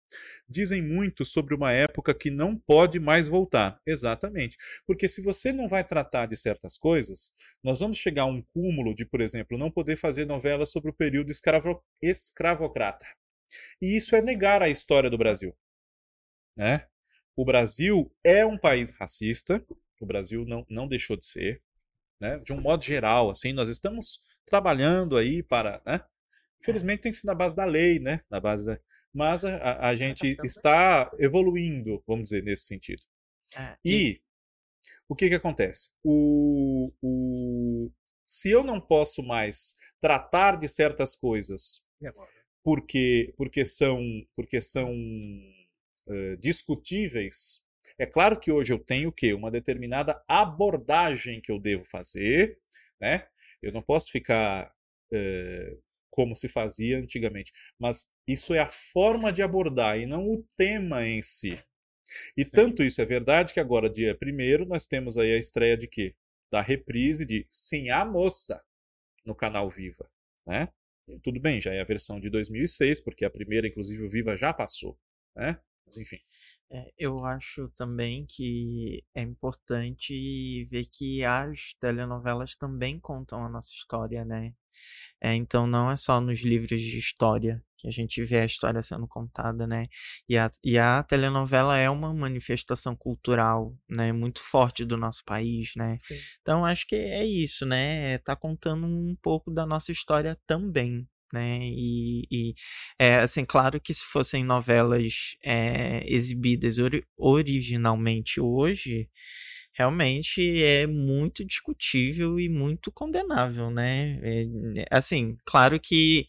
Dizem 0.47 0.82
muito 0.82 1.23
sobre 1.23 1.56
uma 1.56 1.71
época 1.71 2.13
que 2.13 2.30
não 2.30 2.58
pode 2.58 2.99
mais 2.99 3.25
voltar. 3.25 3.80
Exatamente. 3.86 4.58
Porque 4.86 5.08
se 5.08 5.21
você 5.21 5.54
não 5.54 5.65
vai 5.67 5.82
tratar 5.82 6.25
de 6.25 6.36
certas 6.36 6.78
coisas, 6.78 7.32
nós 7.63 7.80
vamos 7.80 7.97
chegar 7.97 8.23
a 8.23 8.25
um 8.25 8.41
cúmulo 8.54 8.93
de, 8.93 9.06
por 9.06 9.21
exemplo, 9.21 9.58
não 9.58 9.71
poder 9.71 9.95
fazer 9.95 10.25
novelas 10.25 10.71
sobre 10.71 10.89
o 10.91 10.93
período 10.93 11.32
escravo 11.32 11.82
escravocrata. 12.02 13.06
E 13.82 13.95
isso 13.95 14.13
é 14.15 14.21
negar 14.21 14.62
a 14.62 14.69
história 14.69 15.10
do 15.10 15.17
Brasil. 15.17 15.56
Né? 16.58 16.86
O 17.36 17.45
Brasil 17.45 18.13
é 18.25 18.45
um 18.45 18.58
país 18.58 18.89
racista, 18.91 19.65
o 20.02 20.06
Brasil 20.06 20.43
não, 20.45 20.65
não 20.69 20.86
deixou 20.86 21.15
de 21.15 21.25
ser. 21.25 21.62
Né? 22.19 22.38
De 22.39 22.52
um 22.52 22.60
modo 22.60 22.84
geral, 22.84 23.30
assim, 23.30 23.54
nós 23.54 23.69
estamos 23.69 24.19
trabalhando 24.49 25.17
aí 25.17 25.43
para. 25.43 25.81
Né? 25.85 26.01
Infelizmente 26.62 27.01
tem 27.01 27.12
que 27.12 27.17
ser 27.17 27.27
na 27.27 27.35
base 27.35 27.55
da 27.55 27.65
lei, 27.65 27.99
né? 27.99 28.21
Na 28.29 28.39
base 28.39 28.65
da... 28.65 28.79
Mas 29.13 29.43
a, 29.43 29.88
a 29.88 29.95
gente 29.95 30.38
está 30.43 31.09
evoluindo, 31.17 32.03
vamos 32.05 32.29
dizer, 32.29 32.43
nesse 32.43 32.65
sentido. 32.65 33.01
É, 33.57 33.75
E 33.83 34.21
o 35.07 35.15
que, 35.15 35.29
que 35.29 35.35
acontece? 35.35 35.89
O, 36.03 36.91
o, 37.01 37.91
se 38.25 38.51
eu 38.51 38.63
não 38.63 38.79
posso 38.79 39.23
mais 39.23 39.75
tratar 39.99 40.57
de 40.57 40.67
certas 40.67 41.15
coisas 41.15 41.83
E 42.01 42.07
porque, 42.63 43.33
porque 43.35 43.65
são, 43.65 43.99
porque 44.35 44.62
são 44.62 44.93
eh, 46.07 46.35
discutíveis, 46.38 47.63
é 47.97 48.05
claro 48.05 48.39
que 48.39 48.51
hoje 48.51 48.73
eu 48.73 48.79
tenho 48.79 49.09
o 49.09 49.12
quê? 49.12 49.33
Uma 49.33 49.51
determinada 49.51 50.21
abordagem 50.27 51.41
que 51.41 51.51
eu 51.51 51.59
devo 51.59 51.83
fazer, 51.83 52.59
né? 52.99 53.27
Eu 53.62 53.72
não 53.72 53.82
posso 53.82 54.12
ficar 54.12 54.72
eh, 55.13 55.78
como 56.12 56.36
se 56.36 56.48
fazia 56.48 56.98
antigamente, 57.00 57.52
mas 57.80 58.08
isso 58.28 58.54
é 58.54 58.60
a 58.60 58.67
forma 58.67 59.32
de 59.32 59.41
abordar 59.41 60.00
e 60.00 60.06
não 60.06 60.24
o 60.28 60.45
tema 60.58 61.06
em 61.08 61.22
si. 61.22 61.58
E 62.38 62.43
Sim. 62.43 62.52
tanto 62.52 62.84
isso 62.84 63.02
é 63.02 63.06
verdade 63.06 63.54
que 63.54 63.60
agora, 63.60 63.89
dia 63.89 64.17
1 64.17 64.65
nós 64.65 64.86
temos 64.86 65.17
aí 65.17 65.34
a 65.34 65.38
estreia 65.38 65.78
de 65.78 65.88
quê? 65.88 66.15
Da 66.52 66.62
reprise 66.62 67.26
de 67.26 67.45
Sim, 67.50 67.89
a 67.89 68.04
Moça, 68.06 68.62
no 69.26 69.36
canal 69.36 69.69
Viva, 69.69 70.10
né? 70.48 70.69
E 71.08 71.19
Tudo 71.19 71.39
bem, 71.39 71.62
já 71.62 71.74
é 71.74 71.82
a 71.82 71.86
versão 71.86 72.19
de 72.19 72.30
2006, 72.30 73.02
porque 73.02 73.26
a 73.26 73.30
primeira, 73.30 73.67
inclusive, 73.67 74.04
o 74.04 74.10
Viva 74.10 74.38
já 74.38 74.54
passou, 74.54 74.98
né? 75.36 75.60
Mas, 75.86 75.98
enfim. 75.98 76.19
É, 76.71 76.91
eu 76.99 77.25
acho 77.25 77.67
também 77.75 78.25
que 78.27 79.03
é 79.15 79.21
importante 79.23 80.63
ver 80.65 80.86
que 80.91 81.23
as 81.25 81.73
telenovelas 81.79 82.55
também 82.55 82.99
contam 82.99 83.43
a 83.43 83.49
nossa 83.49 83.73
história, 83.73 84.23
né? 84.23 84.53
É, 85.21 85.36
então 85.36 85.67
não 85.67 85.91
é 85.91 85.95
só 85.95 86.21
nos 86.21 86.41
livros 86.43 86.79
de 86.82 86.97
história 86.97 87.63
que 87.77 87.88
a 87.88 87.91
gente 87.91 88.23
vê 88.23 88.39
a 88.41 88.45
história 88.45 88.82
sendo 88.82 89.08
contada, 89.08 89.65
né? 89.65 89.88
E 90.27 90.38
a, 90.38 90.49
e 90.63 90.77
a 90.77 91.01
telenovela 91.03 91.77
é 91.77 91.89
uma 91.89 92.13
manifestação 92.13 92.95
cultural, 92.95 93.75
né? 93.89 94.12
Muito 94.12 94.41
forte 94.41 94.86
do 94.86 94.97
nosso 94.97 95.23
país, 95.25 95.71
né? 95.77 95.97
Sim. 95.99 96.15
Então 96.41 96.65
acho 96.65 96.86
que 96.88 96.95
é 96.95 97.25
isso, 97.25 97.65
né? 97.65 98.17
Tá 98.19 98.36
contando 98.36 98.86
um 98.86 99.15
pouco 99.21 99.49
da 99.51 99.65
nossa 99.65 99.91
história 99.91 100.38
também, 100.45 101.08
né? 101.34 101.60
E, 101.63 102.26
e 102.32 102.54
é 103.00 103.18
assim, 103.18 103.46
claro 103.46 103.80
que 103.82 103.94
se 103.94 104.04
fossem 104.06 104.44
novelas 104.44 105.36
é, 105.44 106.04
exibidas 106.12 106.78
ori- 106.80 107.06
originalmente 107.18 108.39
hoje, 108.42 109.10
realmente 109.74 110.63
é 110.63 110.88
muito 110.88 111.46
discutível 111.46 112.39
e 112.39 112.50
muito 112.50 112.92
condenável, 112.92 113.70
né? 113.72 114.20
É, 114.24 114.86
assim, 114.92 115.38
claro 115.46 115.80
que 115.80 116.28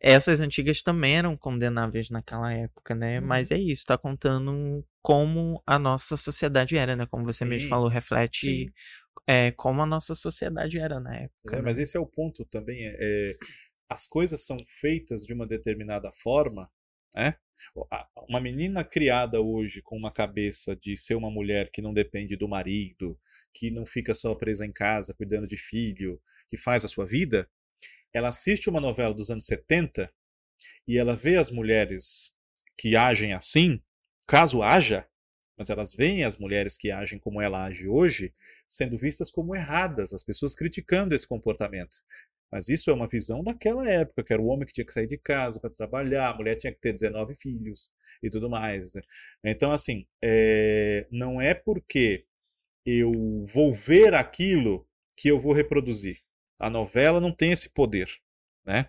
essas 0.00 0.40
antigas 0.40 0.82
também 0.82 1.16
eram 1.16 1.36
condenáveis 1.36 2.10
naquela 2.10 2.52
época, 2.52 2.94
né? 2.94 3.20
Uhum. 3.20 3.26
Mas 3.26 3.50
é 3.50 3.58
isso, 3.58 3.84
tá 3.86 3.98
contando 3.98 4.84
como 5.02 5.62
a 5.66 5.78
nossa 5.78 6.16
sociedade 6.16 6.76
era, 6.76 6.94
né? 6.96 7.06
Como 7.06 7.24
você 7.24 7.44
mesmo 7.44 7.68
Sim, 7.68 7.68
falou, 7.68 7.88
reflete 7.88 8.72
é, 9.26 9.52
como 9.52 9.82
a 9.82 9.86
nossa 9.86 10.14
sociedade 10.14 10.78
era 10.78 11.00
na 11.00 11.14
época. 11.16 11.56
É, 11.56 11.62
né? 11.62 11.62
mas 11.62 11.78
esse 11.78 11.96
é 11.96 12.00
o 12.00 12.06
ponto 12.06 12.44
também. 12.44 12.84
É, 12.86 12.96
é, 13.00 13.36
as 13.88 14.06
coisas 14.06 14.44
são 14.44 14.58
feitas 14.64 15.24
de 15.24 15.32
uma 15.32 15.46
determinada 15.46 16.10
forma, 16.12 16.70
né? 17.14 17.34
Uma 18.28 18.40
menina 18.40 18.84
criada 18.84 19.40
hoje 19.40 19.82
com 19.82 19.96
uma 19.96 20.12
cabeça 20.12 20.76
de 20.76 20.96
ser 20.96 21.14
uma 21.14 21.30
mulher 21.30 21.70
que 21.72 21.82
não 21.82 21.92
depende 21.92 22.36
do 22.36 22.48
marido, 22.48 23.18
que 23.52 23.70
não 23.70 23.84
fica 23.84 24.14
só 24.14 24.34
presa 24.34 24.64
em 24.64 24.72
casa 24.72 25.14
cuidando 25.14 25.46
de 25.46 25.56
filho, 25.56 26.20
que 26.48 26.56
faz 26.56 26.84
a 26.84 26.88
sua 26.88 27.04
vida, 27.04 27.50
ela 28.12 28.28
assiste 28.28 28.70
uma 28.70 28.80
novela 28.80 29.12
dos 29.12 29.30
anos 29.30 29.44
70 29.46 30.12
e 30.86 30.96
ela 30.96 31.16
vê 31.16 31.36
as 31.36 31.50
mulheres 31.50 32.32
que 32.76 32.94
agem 32.94 33.32
assim, 33.32 33.82
caso 34.26 34.62
haja, 34.62 35.08
mas 35.56 35.68
elas 35.68 35.94
veem 35.94 36.24
as 36.24 36.36
mulheres 36.36 36.76
que 36.76 36.90
agem 36.90 37.18
como 37.18 37.40
ela 37.42 37.64
age 37.64 37.88
hoje 37.88 38.32
sendo 38.66 38.96
vistas 38.96 39.30
como 39.30 39.56
erradas, 39.56 40.12
as 40.12 40.22
pessoas 40.22 40.54
criticando 40.54 41.14
esse 41.14 41.26
comportamento. 41.26 41.98
Mas 42.50 42.68
isso 42.68 42.90
é 42.90 42.94
uma 42.94 43.08
visão 43.08 43.42
daquela 43.42 43.88
época, 43.88 44.24
que 44.24 44.32
era 44.32 44.40
o 44.40 44.46
homem 44.46 44.66
que 44.66 44.72
tinha 44.72 44.84
que 44.84 44.92
sair 44.92 45.06
de 45.06 45.18
casa 45.18 45.60
para 45.60 45.70
trabalhar, 45.70 46.30
a 46.30 46.34
mulher 46.34 46.56
tinha 46.56 46.72
que 46.72 46.80
ter 46.80 46.92
19 46.92 47.34
filhos 47.34 47.90
e 48.22 48.30
tudo 48.30 48.48
mais. 48.48 48.94
né? 48.94 49.02
Então, 49.44 49.72
assim, 49.72 50.06
é, 50.22 51.06
não 51.10 51.40
é 51.40 51.54
porque 51.54 52.24
eu 52.86 53.12
vou 53.46 53.72
ver 53.72 54.14
aquilo 54.14 54.86
que 55.16 55.28
eu 55.28 55.38
vou 55.38 55.52
reproduzir. 55.52 56.18
A 56.58 56.70
novela 56.70 57.20
não 57.20 57.32
tem 57.32 57.52
esse 57.52 57.70
poder, 57.70 58.08
né? 58.64 58.88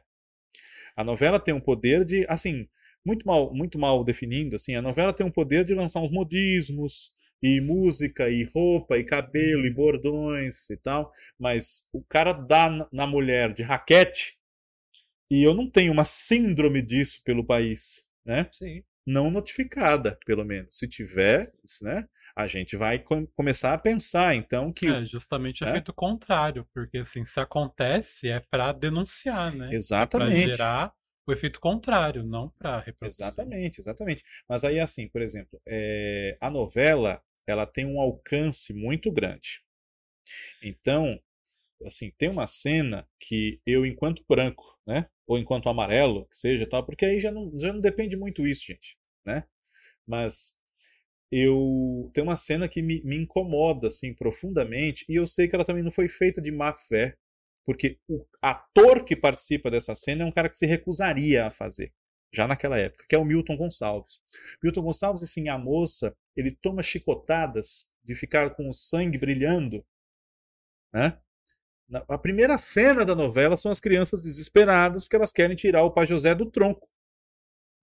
A 0.95 1.04
novela 1.04 1.39
tem 1.39 1.54
um 1.54 1.62
poder 1.62 2.06
de, 2.06 2.26
assim, 2.30 2.67
muito 3.06 3.26
mal, 3.26 3.54
muito 3.54 3.80
mal 3.80 4.04
definindo, 4.04 4.56
assim, 4.56 4.76
a 4.76 4.82
novela 4.82 5.13
tem 5.13 5.26
um 5.26 5.32
poder 5.32 5.65
de 5.65 5.74
lançar 5.74 6.02
uns 6.02 6.12
modismos 6.12 7.12
e 7.41 7.62
música 7.62 8.30
e 8.30 8.43
roupa 8.43 8.97
e 8.97 9.04
cabelo 9.04 9.65
e 9.65 9.73
bordões 9.73 10.69
e 10.69 10.78
tal, 10.78 11.12
mas 11.39 11.88
o 11.93 12.04
cara 12.04 12.34
dá 12.34 12.69
na- 12.91 13.08
mulher 13.08 13.54
de 13.54 13.63
raquete 13.63 14.38
e 15.30 15.43
eu 15.43 15.54
não 15.54 15.69
tenho 15.69 15.91
uma 15.91 16.04
síndrome 16.04 16.82
disso 16.82 17.21
pelo 17.23 17.45
país, 17.45 18.08
né? 18.25 18.49
Sim. 18.52 18.84
Não 19.06 19.32
notificada, 19.32 20.17
pelo 20.25 20.45
menos. 20.45 20.69
Se 20.78 20.88
tiver, 20.88 21.52
né? 21.82 22.06
A 22.36 22.47
gente 22.47 22.78
vai 22.78 22.99
com- 22.99 23.25
começar 23.28 23.73
a 23.73 23.78
pensar, 23.78 24.36
então, 24.36 24.71
que 24.71 24.88
É, 24.88 25.06
justamente 25.06 25.63
o 25.63 25.67
É? 25.67 25.69
efeito 25.71 25.93
contrário, 25.93 26.67
porque 26.73 26.99
assim, 26.99 27.25
se 27.25 27.39
acontece 27.39 28.30
é 28.30 28.39
pra 28.39 28.71
denunciar, 28.71 29.54
né? 29.56 29.67
Pra 29.67 29.75
exatamente. 29.75 30.56
gerar 30.58 30.93
o 31.28 31.32
efeito 31.34 31.60
contrário, 31.60 32.23
não 32.23 32.49
pra 32.58 32.80
reproduzir. 32.80 33.25
Exatamente, 33.25 33.82
exatamente. 33.82 34.23
Mas 34.47 34.63
aí, 34.63 34.80
assim, 34.80 35.08
por 35.10 35.21
exemplo, 35.21 35.60
é, 35.67 36.38
a 36.39 36.49
novela 36.49 37.21
ela 37.50 37.66
tem 37.66 37.86
um 37.86 38.00
alcance 38.00 38.74
muito 38.74 39.12
grande. 39.12 39.62
Então, 40.64 41.20
assim, 41.86 42.12
tem 42.18 42.30
uma 42.30 42.48
cena 42.48 43.08
que 43.20 43.62
eu, 43.66 43.86
enquanto 43.86 44.24
branco, 44.28 44.78
né, 44.86 45.08
ou 45.28 45.38
enquanto 45.38 45.70
amarelo, 45.70 46.28
que 46.28 46.38
seja, 46.38 46.68
tal, 46.68 46.86
porque 46.86 47.06
aí 47.06 47.20
já 47.20 47.32
não, 47.32 47.52
já 47.60 47.72
não 47.74 47.80
depende 47.80 48.18
muito 48.18 48.48
isso, 48.48 48.66
gente, 48.68 48.98
né? 49.26 49.44
Mas 50.08 50.58
eu 51.32 52.10
tem 52.14 52.24
uma 52.24 52.36
cena 52.36 52.68
que 52.68 52.82
me, 52.82 53.02
me 53.04 53.16
incomoda 53.18 53.88
assim 53.88 54.14
profundamente 54.14 55.06
e 55.08 55.16
eu 55.16 55.28
sei 55.28 55.48
que 55.48 55.56
ela 55.56 55.66
também 55.66 55.84
não 55.84 55.92
foi 55.92 56.08
feita 56.08 56.42
de 56.42 56.52
má 56.52 56.74
fé, 56.74 57.16
porque 57.66 58.00
o 58.10 58.26
ator 58.42 59.06
que 59.06 59.16
participa 59.16 59.70
dessa 59.70 59.94
cena 59.96 60.24
é 60.24 60.26
um 60.26 60.32
cara 60.32 60.50
que 60.50 60.58
se 60.58 60.66
recusaria 60.66 61.46
a 61.46 61.52
fazer 61.52 61.94
já 62.32 62.48
naquela 62.48 62.78
época, 62.78 63.06
que 63.08 63.15
é 63.15 63.18
o 63.18 63.26
Milton 63.26 63.58
Gonçalves. 63.58 64.20
Milton 64.62 64.84
Gonçalves, 64.84 65.24
assim, 65.24 65.50
a 65.50 65.58
moça, 65.58 66.15
ele 66.36 66.52
toma 66.62 66.84
chicotadas 66.84 67.89
de 68.04 68.15
ficar 68.15 68.56
com 68.56 68.68
o 68.68 68.74
sangue 68.74 69.18
brilhando, 69.18 69.86
né? 70.94 71.20
A 72.08 72.18
primeira 72.20 72.56
cena 72.58 73.04
da 73.04 73.15
novela 73.15 73.58
são 73.58 73.72
as 73.72 73.80
crianças 73.80 74.22
desesperadas 74.22 75.04
porque 75.04 75.15
elas 75.15 75.32
querem 75.32 75.56
tirar 75.56 75.84
o 75.84 75.92
pai 75.92 76.06
José 76.06 76.36
do 76.36 76.50
tronco, 76.50 76.88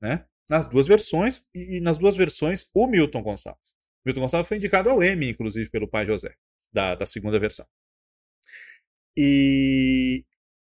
né? 0.01 0.27
Nas 0.49 0.69
duas 0.69 0.87
versões, 0.87 1.49
e, 1.53 1.79
e 1.79 1.81
nas 1.81 1.99
duas 1.99 2.17
versões, 2.17 2.71
o 2.73 2.87
Milton 2.87 3.23
Gonçalves. 3.23 3.75
Milton 4.05 4.21
Gonçalves 4.21 4.49
foi 4.49 4.59
indicado 4.59 4.89
ao 4.89 5.03
Emmy, 5.03 5.31
inclusive, 5.31 5.69
pelo 5.71 5.89
pai 5.89 6.07
José, 6.07 6.37
da, 6.73 6.95
da 6.95 7.05
segunda 7.05 7.39
versão. 7.41 7.67
E 9.17 10.25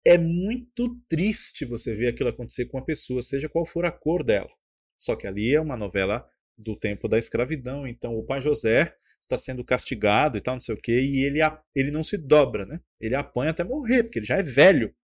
é 0.07 0.17
muito 0.17 0.97
triste 1.09 1.65
você 1.65 1.93
ver 1.93 2.07
aquilo 2.07 2.29
acontecer 2.29 2.65
com 2.67 2.77
a 2.77 2.81
pessoa, 2.81 3.21
seja 3.21 3.49
qual 3.49 3.65
for 3.65 3.85
a 3.85 3.91
cor 3.91 4.23
dela. 4.23 4.49
Só 4.97 5.17
que 5.17 5.27
ali 5.27 5.53
é 5.53 5.59
uma 5.59 5.75
novela 5.75 6.25
do 6.57 6.77
tempo 6.77 7.09
da 7.09 7.17
escravidão, 7.17 7.85
então 7.85 8.15
o 8.15 8.25
pai 8.25 8.39
José 8.39 8.95
está 9.19 9.37
sendo 9.37 9.65
castigado 9.65 10.37
e 10.37 10.41
tal, 10.41 10.55
não 10.55 10.61
sei 10.61 10.75
o 10.75 10.81
quê, 10.81 11.01
e 11.01 11.25
ele, 11.25 11.39
ele 11.75 11.91
não 11.91 12.03
se 12.03 12.17
dobra, 12.17 12.65
né? 12.65 12.79
Ele 13.01 13.15
apanha 13.15 13.51
até 13.51 13.65
morrer, 13.65 14.03
porque 14.03 14.19
ele 14.19 14.25
já 14.25 14.37
é 14.37 14.41
velho. 14.41 14.95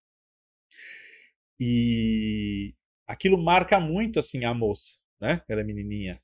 E 1.60 2.74
aquilo 3.06 3.36
marca 3.36 3.78
muito, 3.78 4.18
assim, 4.18 4.46
a 4.46 4.54
moça, 4.54 4.94
né? 5.20 5.42
Ela 5.46 5.60
é 5.60 5.64
menininha. 5.64 6.18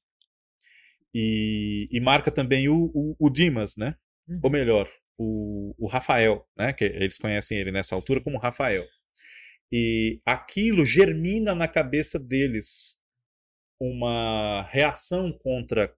E, 1.14 1.86
e 1.90 2.00
marca 2.00 2.30
também 2.30 2.66
o, 2.66 2.90
o, 2.94 3.14
o 3.18 3.28
Dimas, 3.28 3.76
né? 3.76 3.94
Uhum. 4.26 4.40
Ou 4.42 4.50
melhor, 4.50 4.88
o, 5.20 5.74
o 5.78 5.86
Rafael, 5.86 6.48
né? 6.56 6.72
Que 6.72 6.84
eles 6.84 7.18
conhecem 7.18 7.58
ele 7.58 7.70
nessa 7.70 7.94
altura 7.94 8.22
como 8.22 8.38
Rafael. 8.38 8.86
E 9.70 10.20
aquilo 10.24 10.86
germina 10.86 11.54
na 11.54 11.68
cabeça 11.68 12.18
deles 12.18 12.98
uma 13.78 14.62
reação 14.70 15.30
contra 15.42 15.94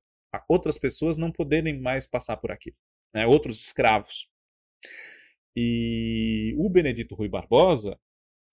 outras 0.48 0.76
pessoas 0.76 1.16
não 1.16 1.30
poderem 1.30 1.80
mais 1.80 2.06
passar 2.06 2.36
por 2.36 2.50
aquilo, 2.50 2.76
né? 3.14 3.26
outros 3.26 3.64
escravos. 3.64 4.28
E 5.56 6.54
o 6.58 6.68
Benedito 6.68 7.14
Rui 7.14 7.28
Barbosa, 7.28 7.98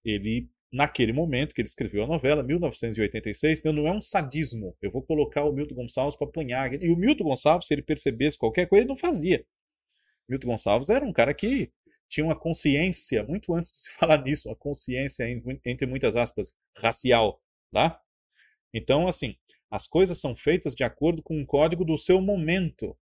ele, 0.05 0.49
naquele 0.71 1.13
momento 1.13 1.53
que 1.53 1.61
ele 1.61 1.67
escreveu 1.67 2.03
a 2.03 2.07
novela, 2.07 2.43
1986, 2.43 3.63
meu, 3.63 3.73
não 3.73 3.87
é 3.87 3.91
um 3.91 4.01
sadismo. 4.01 4.77
Eu 4.81 4.91
vou 4.91 5.01
colocar 5.01 5.45
o 5.45 5.53
Milton 5.53 5.75
Gonçalves 5.75 6.15
para 6.15 6.27
apanhar. 6.27 6.73
E 6.73 6.89
o 6.89 6.97
Milton 6.97 7.23
Gonçalves, 7.23 7.67
se 7.67 7.73
ele 7.73 7.81
percebesse 7.81 8.37
qualquer 8.37 8.67
coisa, 8.67 8.83
ele 8.83 8.89
não 8.89 8.97
fazia. 8.97 9.45
Milton 10.29 10.49
Gonçalves 10.49 10.89
era 10.89 11.05
um 11.05 11.13
cara 11.13 11.33
que 11.33 11.71
tinha 12.07 12.25
uma 12.25 12.35
consciência, 12.39 13.23
muito 13.23 13.53
antes 13.53 13.71
de 13.71 13.77
se 13.79 13.91
falar 13.97 14.21
nisso, 14.23 14.49
uma 14.49 14.55
consciência, 14.55 15.29
en- 15.29 15.41
entre 15.65 15.87
muitas 15.87 16.15
aspas, 16.15 16.53
racial, 16.77 17.41
tá? 17.71 17.99
Então, 18.73 19.07
assim, 19.07 19.35
as 19.71 19.87
coisas 19.87 20.19
são 20.19 20.35
feitas 20.35 20.75
de 20.75 20.83
acordo 20.83 21.23
com 21.23 21.37
um 21.39 21.45
código 21.45 21.83
do 21.85 21.97
seu 21.97 22.21
momento. 22.21 22.97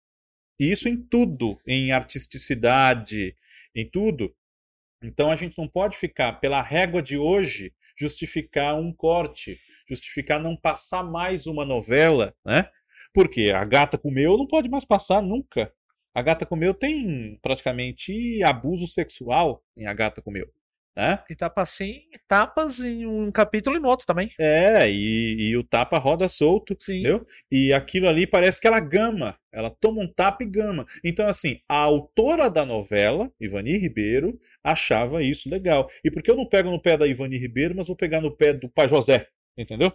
E 0.60 0.72
isso 0.72 0.90
em 0.90 1.02
tudo, 1.02 1.60
em 1.68 1.92
artisticidade, 1.92 3.36
em 3.76 3.90
tudo. 3.90 4.36
Então 5.04 5.30
a 5.32 5.36
gente 5.36 5.58
não 5.58 5.68
pode 5.68 5.98
ficar, 5.98 6.34
pela 6.34 6.62
régua 6.62 7.02
de 7.02 7.18
hoje, 7.18 7.74
justificar 8.00 8.76
um 8.76 8.94
corte, 8.94 9.60
justificar 9.88 10.40
não 10.40 10.56
passar 10.56 11.04
mais 11.04 11.46
uma 11.48 11.66
novela, 11.66 12.34
né? 12.46 12.70
Porque 13.14 13.52
a 13.52 13.64
gata 13.66 13.98
comeu 13.98 14.38
não 14.38 14.48
pode 14.48 14.70
mais 14.70 14.86
passar 14.86 15.22
nunca. 15.22 15.74
A 16.16 16.22
gata 16.22 16.46
comeu 16.46 16.74
tem 16.74 17.38
praticamente 17.42 18.42
abuso 18.44 18.88
sexual 18.88 19.64
em 19.76 19.88
a 19.88 19.94
gata 19.94 20.22
comeu, 20.22 20.48
né? 20.96 21.24
E 21.28 21.36
tapa 21.36 21.64
assim, 21.64 22.02
tapas 22.28 22.80
em 22.80 23.08
um 23.08 23.32
capítulo 23.32 23.78
e 23.78 23.80
no 23.80 23.88
outro 23.88 24.06
também. 24.06 24.30
É, 24.40 24.90
e, 24.90 25.50
e 25.50 25.58
o 25.58 25.64
tapa 25.64 25.98
roda 25.98 26.28
solto, 26.28 26.76
Sim. 26.80 27.00
entendeu? 27.00 27.26
E 27.52 27.74
aquilo 27.74 28.08
ali 28.08 28.28
parece 28.28 28.62
que 28.62 28.68
ela 28.68 28.80
gama, 28.80 29.36
ela 29.52 29.72
toma 29.72 30.04
um 30.04 30.08
tapa 30.08 30.44
e 30.44 30.48
gama. 30.48 30.86
Então, 31.04 31.28
assim, 31.28 31.60
a 31.68 31.78
autora 31.78 32.48
da 32.50 32.64
novela, 32.64 33.32
Ivani 33.40 33.78
Ribeiro, 33.78 34.40
achava 34.64 35.24
isso 35.24 35.50
legal. 35.50 35.88
E 36.04 36.12
por 36.12 36.22
que 36.22 36.30
eu 36.30 36.36
não 36.36 36.48
pego 36.48 36.70
no 36.70 36.82
pé 36.82 36.96
da 36.96 37.08
Ivani 37.08 37.38
Ribeiro, 37.40 37.76
mas 37.76 37.88
vou 37.88 37.96
pegar 37.96 38.22
no 38.22 38.36
pé 38.36 38.54
do 38.54 38.70
pai 38.70 38.88
José? 38.88 39.28
Entendeu? 39.58 39.92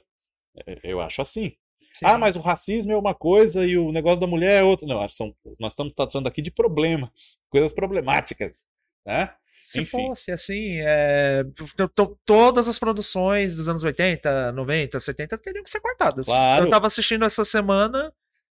É, 0.66 0.78
Eu 0.82 1.00
acho 1.00 1.22
assim. 1.22 1.52
Sim. 1.94 2.06
Ah, 2.06 2.16
mas 2.18 2.36
o 2.36 2.40
racismo 2.40 2.92
é 2.92 2.96
uma 2.96 3.14
coisa 3.14 3.66
e 3.66 3.76
o 3.76 3.90
negócio 3.90 4.20
da 4.20 4.26
mulher 4.26 4.60
é 4.60 4.62
outra. 4.62 4.86
Não, 4.86 5.06
são, 5.08 5.34
nós 5.58 5.72
estamos 5.72 5.92
tratando 5.92 6.26
aqui 6.28 6.40
de 6.40 6.50
problemas, 6.50 7.38
coisas 7.50 7.72
problemáticas, 7.72 8.66
né? 9.06 9.32
Se 9.52 9.80
enfim. 9.80 10.06
fosse 10.06 10.30
assim, 10.30 10.76
é, 10.80 11.42
to- 11.76 11.88
to- 11.88 12.18
todas 12.24 12.68
as 12.68 12.78
produções 12.78 13.56
dos 13.56 13.68
anos 13.68 13.82
80, 13.82 14.52
90, 14.52 15.00
70 15.00 15.36
teriam 15.38 15.64
que 15.64 15.68
ser 15.70 15.80
cortadas. 15.80 16.26
Claro. 16.26 16.66
Eu 16.66 16.70
tava 16.70 16.86
assistindo 16.86 17.24
essa 17.24 17.44
semana 17.44 18.12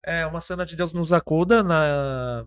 é, 0.05 0.27
uma 0.27 0.41
cena 0.41 0.65
de 0.65 0.77
Deus 0.77 0.93
nos 0.93 1.13
acuda 1.13 1.63
na, 1.63 2.47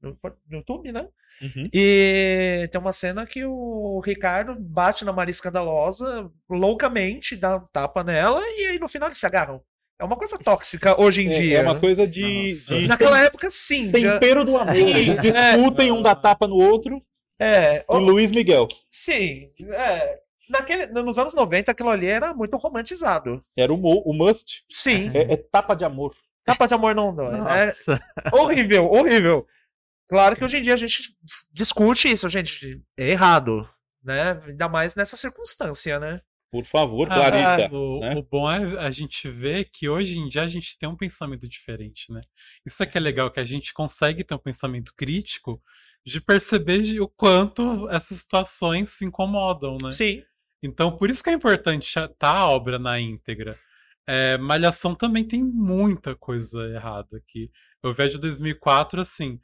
no, 0.00 0.18
no 0.22 0.58
YouTube, 0.58 0.92
né? 0.92 1.08
Uhum. 1.42 1.68
E 1.72 2.68
tem 2.70 2.80
uma 2.80 2.92
cena 2.92 3.26
que 3.26 3.44
o 3.44 4.00
Ricardo 4.04 4.54
bate 4.58 5.04
na 5.04 5.12
Maria 5.12 5.30
Escandalosa 5.30 6.30
loucamente, 6.48 7.36
dá 7.36 7.56
um 7.56 7.66
tapa 7.72 8.04
nela 8.04 8.40
e 8.42 8.66
aí 8.66 8.78
no 8.78 8.88
final 8.88 9.08
eles 9.08 9.18
se 9.18 9.26
agarram. 9.26 9.62
É 9.98 10.04
uma 10.04 10.16
coisa 10.16 10.36
tóxica 10.38 11.00
hoje 11.00 11.22
em 11.22 11.30
É, 11.32 11.38
dia. 11.40 11.58
é 11.58 11.62
uma 11.62 11.78
coisa 11.78 12.06
de, 12.06 12.52
de 12.66 12.86
Naquela 12.88 13.20
época, 13.20 13.48
sim. 13.50 13.86
já- 13.96 14.12
tempero 14.14 14.44
do 14.44 14.56
amor. 14.56 14.74
Sim, 14.74 14.88
Eles 14.88 15.22
discutem 15.22 15.92
um 15.92 16.02
dá 16.02 16.14
tapa 16.14 16.46
no 16.48 16.56
outro. 16.56 17.00
É, 17.38 17.84
O 17.88 17.98
Luiz 17.98 18.30
Miguel. 18.30 18.68
Sim, 18.90 19.50
é. 19.70 20.20
Naquele, 20.48 20.86
nos 20.88 21.18
anos 21.18 21.32
90, 21.34 21.70
aquilo 21.72 21.88
ali 21.88 22.06
era 22.06 22.34
muito 22.34 22.56
romantizado. 22.56 23.42
Era 23.56 23.72
o, 23.72 23.76
o 23.80 24.12
must. 24.12 24.64
Sim. 24.68 25.10
É, 25.14 25.32
é 25.32 25.36
tapa 25.36 25.74
de 25.74 25.84
amor. 25.84 26.14
Tapa 26.44 26.66
de 26.66 26.74
amor 26.74 26.94
não 26.94 27.14
dói. 27.14 27.34
É 27.36 27.66
Nossa. 27.66 27.98
horrível, 28.32 28.84
horrível. 28.92 29.46
Claro 30.08 30.36
que 30.36 30.44
hoje 30.44 30.58
em 30.58 30.62
dia 30.62 30.74
a 30.74 30.76
gente 30.76 31.14
dis- 31.22 31.48
discute 31.52 32.10
isso, 32.10 32.28
gente. 32.28 32.82
É 32.98 33.08
errado. 33.10 33.66
Né? 34.02 34.38
Ainda 34.46 34.68
mais 34.68 34.94
nessa 34.94 35.16
circunstância, 35.16 35.98
né? 35.98 36.20
Por 36.54 36.64
favor, 36.64 37.08
Ah, 37.10 37.14
Clarita. 37.14 37.74
o, 37.74 37.98
né? 37.98 38.14
o 38.14 38.22
bom 38.22 38.48
é 38.48 38.78
a 38.78 38.90
gente 38.92 39.28
ver 39.28 39.64
que 39.72 39.88
hoje 39.88 40.16
em 40.16 40.28
dia 40.28 40.42
a 40.42 40.48
gente 40.48 40.78
tem 40.78 40.88
um 40.88 40.96
pensamento 40.96 41.48
diferente, 41.48 42.12
né? 42.12 42.20
Isso 42.64 42.80
é 42.80 42.86
que 42.86 42.96
é 42.96 43.00
legal, 43.00 43.28
que 43.28 43.40
a 43.40 43.44
gente 43.44 43.72
consegue 43.74 44.22
ter 44.22 44.34
um 44.36 44.38
pensamento 44.38 44.92
crítico 44.96 45.60
de 46.06 46.20
perceber 46.20 46.82
de- 46.82 47.00
o 47.00 47.08
quanto 47.08 47.88
essas 47.90 48.18
situações 48.18 48.90
se 48.90 49.04
incomodam, 49.04 49.78
né? 49.82 49.90
Sim. 49.90 50.22
Então, 50.62 50.96
por 50.96 51.10
isso 51.10 51.24
que 51.24 51.30
é 51.30 51.32
importante 51.32 51.86
estar 51.98 52.30
a 52.36 52.46
obra 52.48 52.78
na 52.78 53.00
íntegra. 53.00 53.58
É, 54.06 54.38
Malhação 54.38 54.94
também 54.94 55.24
tem 55.24 55.42
muita 55.42 56.14
coisa 56.14 56.60
errada 56.68 57.16
aqui. 57.16 57.50
Eu 57.82 57.92
vejo 57.92 58.16
2004 58.18 59.00
assim. 59.00 59.40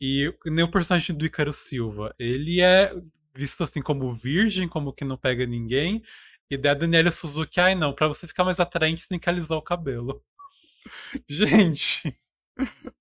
E 0.00 0.34
nem 0.46 0.64
o 0.64 0.70
personagem 0.70 1.14
do 1.14 1.24
Ícaro 1.24 1.52
Silva. 1.52 2.12
Ele 2.18 2.60
é 2.60 2.92
visto 3.34 3.62
assim 3.62 3.80
como 3.80 4.12
virgem, 4.12 4.66
como 4.66 4.92
que 4.92 5.04
não 5.04 5.16
pega 5.16 5.46
ninguém. 5.46 6.02
E 6.50 6.56
daí 6.56 6.72
a 6.72 6.74
Daniela 6.74 7.10
Suzuki, 7.10 7.60
ai 7.60 7.74
não, 7.74 7.92
pra 7.92 8.08
você 8.08 8.26
ficar 8.26 8.44
mais 8.44 8.58
atraente, 8.58 9.02
você 9.02 9.08
tem 9.08 9.18
que 9.18 9.28
alisar 9.28 9.56
o 9.56 9.62
cabelo. 9.62 10.22
Gente. 11.28 12.12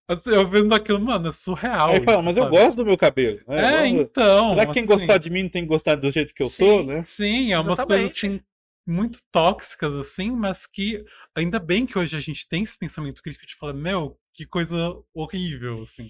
assim, 0.07 0.29
eu 0.31 0.47
vendo 0.47 0.73
aquilo, 0.73 0.99
mano, 0.99 1.29
é 1.29 1.31
surreal. 1.31 1.89
Aí 1.89 1.95
ele 1.97 2.05
fala, 2.05 2.21
mas 2.21 2.37
eu 2.37 2.43
sabe? 2.43 2.57
gosto 2.57 2.77
do 2.77 2.85
meu 2.85 2.97
cabelo. 2.97 3.39
né? 3.47 3.57
É, 3.57 3.89
Eu 3.89 3.93
gosto- 3.95 4.01
então. 4.11 4.47
Será 4.47 4.65
que 4.65 4.73
quem 4.73 4.83
assim, 4.83 4.87
gostar 4.91 5.17
de 5.17 5.29
mim 5.29 5.43
não 5.43 5.49
tem 5.49 5.63
que 5.63 5.67
gostar 5.69 5.95
do 5.95 6.11
jeito 6.11 6.33
que 6.33 6.43
eu 6.43 6.47
Sim. 6.47 6.65
sou, 6.65 6.83
né? 6.85 7.03
Sim, 7.05 7.51
é 7.53 7.59
umas 7.59 7.79
Exatamente. 7.79 8.01
coisas 8.01 8.17
assim 8.17 8.39
muito 8.87 9.19
tóxicas, 9.31 9.93
assim, 9.93 10.31
mas 10.31 10.65
que 10.65 11.03
ainda 11.35 11.59
bem 11.59 11.85
que 11.85 11.97
hoje 11.99 12.15
a 12.15 12.19
gente 12.19 12.47
tem 12.47 12.63
esse 12.63 12.77
pensamento 12.77 13.21
crítico 13.21 13.45
de 13.45 13.55
falar, 13.55 13.73
meu, 13.73 14.17
que 14.33 14.45
coisa 14.47 14.95
horrível, 15.13 15.81
assim. 15.81 16.09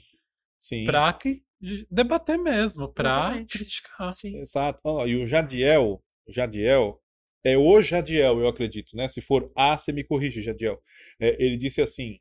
Sim. 0.59 0.85
Pra 0.85 1.11
que, 1.13 1.41
de- 1.59 1.85
debater 1.91 2.37
mesmo, 2.37 2.87
pra 2.87 3.09
Exatamente. 3.11 3.57
criticar. 3.57 4.11
Sim. 4.13 4.37
Exato. 4.39 4.79
Ó, 4.83 5.05
e 5.05 5.21
o 5.21 5.25
Jadiel, 5.25 6.01
o 6.25 6.31
Jadiel, 6.31 7.01
é 7.43 7.57
o 7.57 7.81
Jadiel, 7.81 8.39
eu 8.39 8.47
acredito, 8.47 8.95
né? 8.95 9.07
Se 9.07 9.21
for 9.21 9.51
A, 9.55 9.77
você 9.77 9.91
me 9.91 10.03
corrige, 10.03 10.41
Jadiel. 10.41 10.81
É, 11.19 11.35
ele 11.43 11.57
disse 11.57 11.81
assim, 11.81 12.19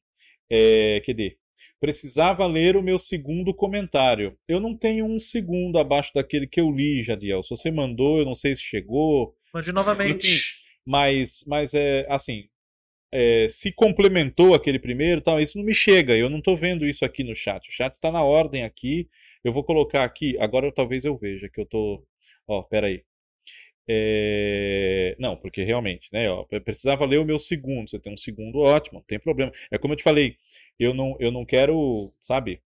é, 0.50 1.02
cadê? 1.04 1.36
Precisava 1.80 2.46
ler 2.46 2.76
o 2.76 2.82
meu 2.82 2.98
segundo 2.98 3.54
comentário. 3.54 4.36
Eu 4.48 4.60
não 4.60 4.76
tenho 4.76 5.06
um 5.06 5.18
segundo 5.18 5.78
abaixo 5.78 6.12
daquele 6.14 6.46
que 6.46 6.60
eu 6.60 6.70
li, 6.70 7.02
Jadiel. 7.02 7.42
Se 7.42 7.50
você 7.50 7.70
mandou, 7.70 8.18
eu 8.18 8.24
não 8.24 8.34
sei 8.34 8.54
se 8.54 8.62
chegou. 8.62 9.34
Mande 9.52 9.72
novamente. 9.72 10.56
Mas, 10.84 11.44
mas 11.46 11.74
é 11.74 12.06
assim, 12.08 12.48
é, 13.12 13.46
se 13.48 13.72
complementou 13.72 14.54
aquele 14.54 14.78
primeiro, 14.78 15.20
tal, 15.20 15.40
isso 15.40 15.58
não 15.58 15.64
me 15.64 15.74
chega. 15.74 16.16
Eu 16.16 16.28
não 16.30 16.38
estou 16.38 16.56
vendo 16.56 16.86
isso 16.86 17.04
aqui 17.04 17.24
no 17.24 17.34
chat. 17.34 17.68
O 17.68 17.72
chat 17.72 17.94
está 17.94 18.10
na 18.10 18.22
ordem 18.22 18.64
aqui. 18.64 19.08
Eu 19.44 19.52
vou 19.52 19.64
colocar 19.64 20.04
aqui. 20.04 20.36
Agora 20.38 20.72
talvez 20.72 21.04
eu 21.04 21.16
veja 21.16 21.48
que 21.48 21.60
eu 21.60 21.66
tô. 21.66 22.04
Ó, 22.46 22.62
peraí. 22.62 23.02
É... 23.88 25.16
Não, 25.18 25.36
porque 25.36 25.62
realmente, 25.62 26.08
né? 26.12 26.30
Ó, 26.30 26.44
eu 26.50 26.60
precisava 26.60 27.06
ler 27.06 27.18
o 27.18 27.24
meu 27.24 27.38
segundo. 27.38 27.88
Você 27.88 27.98
tem 27.98 28.12
um 28.12 28.16
segundo, 28.16 28.58
ótimo, 28.58 28.98
não 28.98 29.04
tem 29.06 29.18
problema. 29.18 29.50
É 29.70 29.78
como 29.78 29.94
eu 29.94 29.96
te 29.96 30.02
falei, 30.02 30.36
eu 30.78 30.92
não, 30.94 31.16
eu 31.18 31.32
não 31.32 31.44
quero, 31.44 32.12
sabe? 32.20 32.60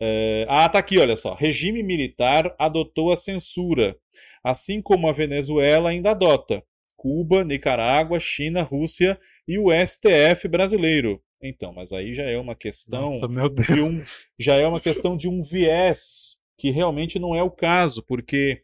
É, 0.00 0.46
Ah, 0.48 0.68
tá 0.68 0.78
aqui, 0.78 0.98
olha 0.98 1.16
só. 1.16 1.34
Regime 1.34 1.82
militar 1.82 2.54
adotou 2.58 3.12
a 3.12 3.16
censura, 3.16 3.96
assim 4.42 4.80
como 4.80 5.08
a 5.08 5.12
Venezuela 5.12 5.90
ainda 5.90 6.12
adota. 6.12 6.62
Cuba, 6.96 7.44
Nicarágua, 7.44 8.18
China, 8.18 8.62
Rússia 8.62 9.18
e 9.46 9.58
o 9.58 9.68
STF 9.70 10.48
brasileiro. 10.48 11.22
Então, 11.40 11.72
mas 11.72 11.92
aí 11.92 12.12
já 12.12 12.24
é 12.24 12.36
uma 12.36 12.56
questão 12.56 13.20
Nossa, 13.20 13.28
de 13.72 13.80
um, 13.80 14.02
já 14.38 14.56
é 14.56 14.66
uma 14.66 14.80
questão 14.80 15.16
de 15.16 15.28
um 15.28 15.42
viés 15.42 16.36
que 16.58 16.70
realmente 16.70 17.18
não 17.20 17.36
é 17.36 17.42
o 17.42 17.50
caso, 17.50 18.02
porque 18.02 18.62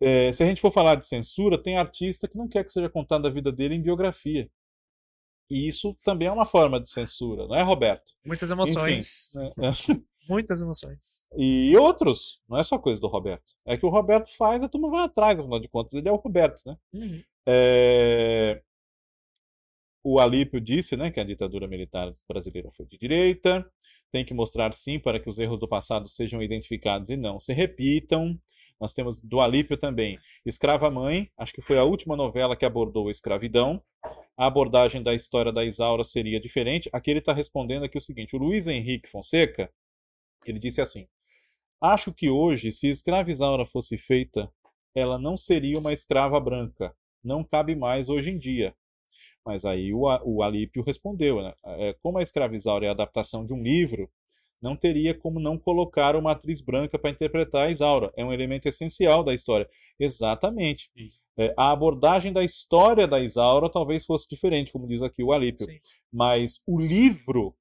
é, 0.00 0.32
se 0.32 0.42
a 0.42 0.46
gente 0.46 0.60
for 0.60 0.72
falar 0.72 0.94
de 0.94 1.06
censura, 1.06 1.62
tem 1.62 1.76
artista 1.76 2.26
que 2.26 2.38
não 2.38 2.48
quer 2.48 2.64
que 2.64 2.72
seja 2.72 2.88
contada 2.88 3.28
a 3.28 3.30
vida 3.30 3.52
dele 3.52 3.74
em 3.74 3.82
biografia. 3.82 4.50
E 5.50 5.66
isso 5.66 5.96
também 6.02 6.28
é 6.28 6.32
uma 6.32 6.46
forma 6.46 6.80
de 6.80 6.88
censura, 6.88 7.46
não 7.46 7.56
é, 7.56 7.62
Roberto? 7.62 8.12
Muitas 8.24 8.50
emoções. 8.50 9.32
né? 9.34 9.52
Muitas 10.28 10.62
emoções. 10.62 11.26
E 11.36 11.76
outros, 11.76 12.40
não 12.48 12.56
é 12.58 12.62
só 12.62 12.78
coisa 12.78 13.00
do 13.00 13.08
Roberto. 13.08 13.52
É 13.66 13.76
que 13.76 13.84
o 13.84 13.88
Roberto 13.88 14.28
faz, 14.36 14.62
a 14.62 14.68
turma 14.68 14.88
vai 14.88 15.04
atrás, 15.04 15.40
afinal 15.40 15.58
de 15.58 15.68
contas, 15.68 15.94
ele 15.94 16.08
é 16.08 16.12
o 16.12 16.16
Roberto, 16.16 16.62
né? 16.64 16.76
Uhum. 16.92 17.22
É, 17.48 18.62
O 20.04 20.20
Alípio 20.20 20.60
disse 20.60 20.96
né, 20.96 21.10
que 21.10 21.18
a 21.18 21.24
ditadura 21.24 21.66
militar 21.66 22.14
brasileira 22.28 22.70
foi 22.70 22.86
de 22.86 22.96
direita. 22.96 23.68
Tem 24.12 24.24
que 24.24 24.34
mostrar, 24.34 24.72
sim, 24.74 24.98
para 24.98 25.20
que 25.20 25.28
os 25.28 25.38
erros 25.38 25.58
do 25.58 25.68
passado 25.68 26.08
sejam 26.08 26.42
identificados 26.42 27.10
e 27.10 27.16
não 27.16 27.38
se 27.38 27.52
repitam. 27.52 28.38
Nós 28.80 28.92
temos 28.92 29.18
do 29.20 29.40
Alípio 29.40 29.76
também 29.76 30.18
Escrava 30.44 30.90
Mãe, 30.90 31.30
acho 31.36 31.52
que 31.52 31.62
foi 31.62 31.78
a 31.78 31.84
última 31.84 32.16
novela 32.16 32.56
que 32.56 32.64
abordou 32.64 33.08
a 33.08 33.10
escravidão. 33.10 33.82
A 34.36 34.46
abordagem 34.46 35.02
da 35.02 35.14
história 35.14 35.52
da 35.52 35.64
Isaura 35.64 36.02
seria 36.02 36.40
diferente. 36.40 36.88
Aqui 36.92 37.10
ele 37.10 37.18
está 37.20 37.32
respondendo 37.32 37.84
aqui 37.84 37.98
o 37.98 38.00
seguinte: 38.00 38.34
o 38.34 38.38
Luiz 38.38 38.66
Henrique 38.66 39.08
Fonseca, 39.08 39.70
ele 40.46 40.58
disse 40.58 40.80
assim: 40.80 41.06
Acho 41.80 42.12
que 42.12 42.30
hoje, 42.30 42.72
se 42.72 42.88
Escrava 42.88 43.30
Isaura 43.30 43.66
fosse 43.66 43.98
feita 43.98 44.50
ela 44.94 45.18
não 45.18 45.36
seria 45.36 45.78
uma 45.78 45.92
escrava 45.92 46.38
branca. 46.40 46.94
Não 47.22 47.44
cabe 47.44 47.74
mais 47.76 48.08
hoje 48.08 48.30
em 48.30 48.38
dia. 48.38 48.74
Mas 49.44 49.64
aí 49.64 49.92
o, 49.92 50.02
o 50.24 50.42
Alípio 50.42 50.82
respondeu, 50.82 51.42
né? 51.42 51.54
É, 51.64 51.94
como 52.02 52.18
a 52.18 52.22
escravizaura 52.22 52.86
é 52.86 52.88
a 52.88 52.92
adaptação 52.92 53.44
de 53.44 53.54
um 53.54 53.62
livro, 53.62 54.10
não 54.60 54.76
teria 54.76 55.14
como 55.14 55.40
não 55.40 55.58
colocar 55.58 56.14
uma 56.14 56.32
atriz 56.32 56.60
branca 56.60 56.98
para 56.98 57.10
interpretar 57.10 57.66
a 57.66 57.70
Isaura. 57.70 58.12
É 58.16 58.24
um 58.24 58.32
elemento 58.32 58.66
essencial 58.66 59.24
da 59.24 59.32
história. 59.32 59.68
Exatamente. 59.98 60.90
É, 61.38 61.54
a 61.56 61.70
abordagem 61.70 62.32
da 62.32 62.44
história 62.44 63.08
da 63.08 63.20
Isaura 63.20 63.70
talvez 63.70 64.04
fosse 64.04 64.28
diferente, 64.28 64.70
como 64.70 64.86
diz 64.86 65.02
aqui 65.02 65.22
o 65.22 65.32
Alípio. 65.32 65.66
Sim. 65.66 65.78
Mas 66.12 66.60
o 66.66 66.78
livro, 66.78 67.54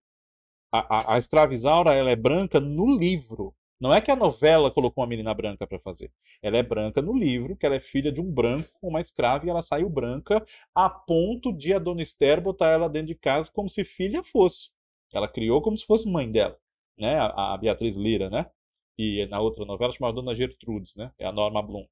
a, 0.71 1.13
a, 1.13 1.15
a 1.15 1.17
escravizaura, 1.17 1.93
ela 1.93 2.11
é 2.11 2.15
branca 2.15 2.59
no 2.59 2.97
livro. 2.97 3.55
Não 3.79 3.93
é 3.93 4.01
que 4.01 4.11
a 4.11 4.15
novela 4.15 4.69
colocou 4.69 5.01
uma 5.01 5.07
menina 5.09 5.33
branca 5.33 5.65
para 5.65 5.79
fazer. 5.79 6.11
Ela 6.41 6.57
é 6.57 6.63
branca 6.63 7.01
no 7.01 7.17
livro, 7.17 7.55
que 7.55 7.65
ela 7.65 7.75
é 7.75 7.79
filha 7.79 8.11
de 8.11 8.19
um 8.19 8.29
branco 8.29 8.69
com 8.81 8.89
uma 8.89 8.99
escrava 8.99 9.45
e 9.45 9.49
ela 9.49 9.61
saiu 9.61 9.89
branca 9.89 10.45
a 10.75 10.89
ponto 10.89 11.53
de 11.53 11.73
a 11.73 11.79
dona 11.79 12.01
Esther 12.01 12.41
botar 12.41 12.67
ela 12.71 12.89
dentro 12.89 13.07
de 13.07 13.15
casa 13.15 13.49
como 13.53 13.69
se 13.69 13.85
filha 13.85 14.21
fosse. 14.21 14.69
Ela 15.13 15.29
criou 15.29 15.61
como 15.61 15.77
se 15.77 15.85
fosse 15.85 16.09
mãe 16.09 16.29
dela, 16.29 16.59
né? 16.97 17.17
A, 17.19 17.53
a 17.53 17.57
Beatriz 17.57 17.95
Lira, 17.95 18.29
né? 18.29 18.51
E 18.97 19.25
na 19.27 19.39
outra 19.39 19.63
novela 19.65 19.93
chamada 19.93 20.15
Dona 20.15 20.35
Gertrudes, 20.35 20.95
né? 20.95 21.13
É 21.17 21.25
a 21.25 21.31
Norma 21.31 21.61
Blum. 21.61 21.87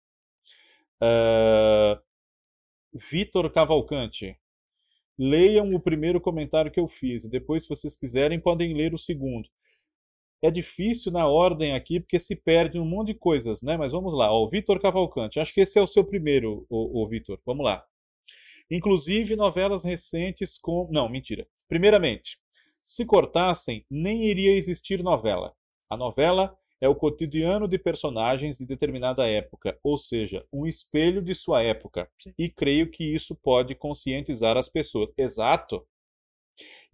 Uh... 1.02 2.02
Vitor 2.94 3.50
Cavalcante. 3.50 4.38
Leiam 5.18 5.74
o 5.74 5.80
primeiro 5.80 6.20
comentário 6.20 6.72
que 6.72 6.80
eu 6.80 6.88
fiz. 6.88 7.24
E 7.24 7.30
depois, 7.30 7.64
se 7.64 7.70
vocês 7.70 7.96
quiserem, 7.96 8.40
podem 8.40 8.74
ler 8.74 8.94
o 8.94 8.98
segundo 8.98 9.50
é 10.42 10.52
difícil 10.52 11.12
na 11.12 11.28
ordem 11.28 11.74
aqui, 11.74 12.00
porque 12.00 12.20
se 12.20 12.36
perde 12.36 12.80
um 12.80 12.86
monte 12.86 13.08
de 13.08 13.16
coisas, 13.16 13.62
né? 13.62 13.78
Mas 13.78 13.92
vamos 13.92 14.14
lá. 14.14 14.32
o 14.32 14.48
Vitor 14.48 14.80
Cavalcante. 14.80 15.40
Acho 15.40 15.54
que 15.54 15.62
esse 15.62 15.80
é 15.80 15.82
o 15.82 15.88
seu 15.88 16.04
primeiro, 16.04 16.66
o, 16.70 17.04
o 17.04 17.08
Vitor. 17.08 17.40
Vamos 17.46 17.66
lá. 17.66 17.84
Inclusive 18.70 19.36
novelas 19.36 19.84
recentes 19.84 20.58
com. 20.58 20.88
Não, 20.92 21.10
mentira. 21.10 21.48
Primeiramente, 21.68 22.38
se 22.82 23.06
cortassem, 23.06 23.86
nem 23.90 24.26
iria 24.26 24.56
existir 24.56 25.04
novela. 25.04 25.54
A 25.90 25.98
novela 25.98 26.56
é 26.80 26.88
o 26.88 26.96
cotidiano 26.96 27.68
de 27.68 27.80
personagens 27.80 28.58
de 28.58 28.66
determinada 28.66 29.28
época, 29.28 29.78
ou 29.84 29.98
seja, 29.98 30.46
um 30.54 30.66
espelho 30.66 31.22
de 31.22 31.34
sua 31.34 31.64
época. 31.64 32.10
E 32.38 32.50
creio 32.50 32.90
que 32.92 33.04
isso 33.04 33.36
pode 33.36 33.74
conscientizar 33.74 34.58
as 34.58 34.70
pessoas. 34.70 35.12
Exato. 35.18 35.86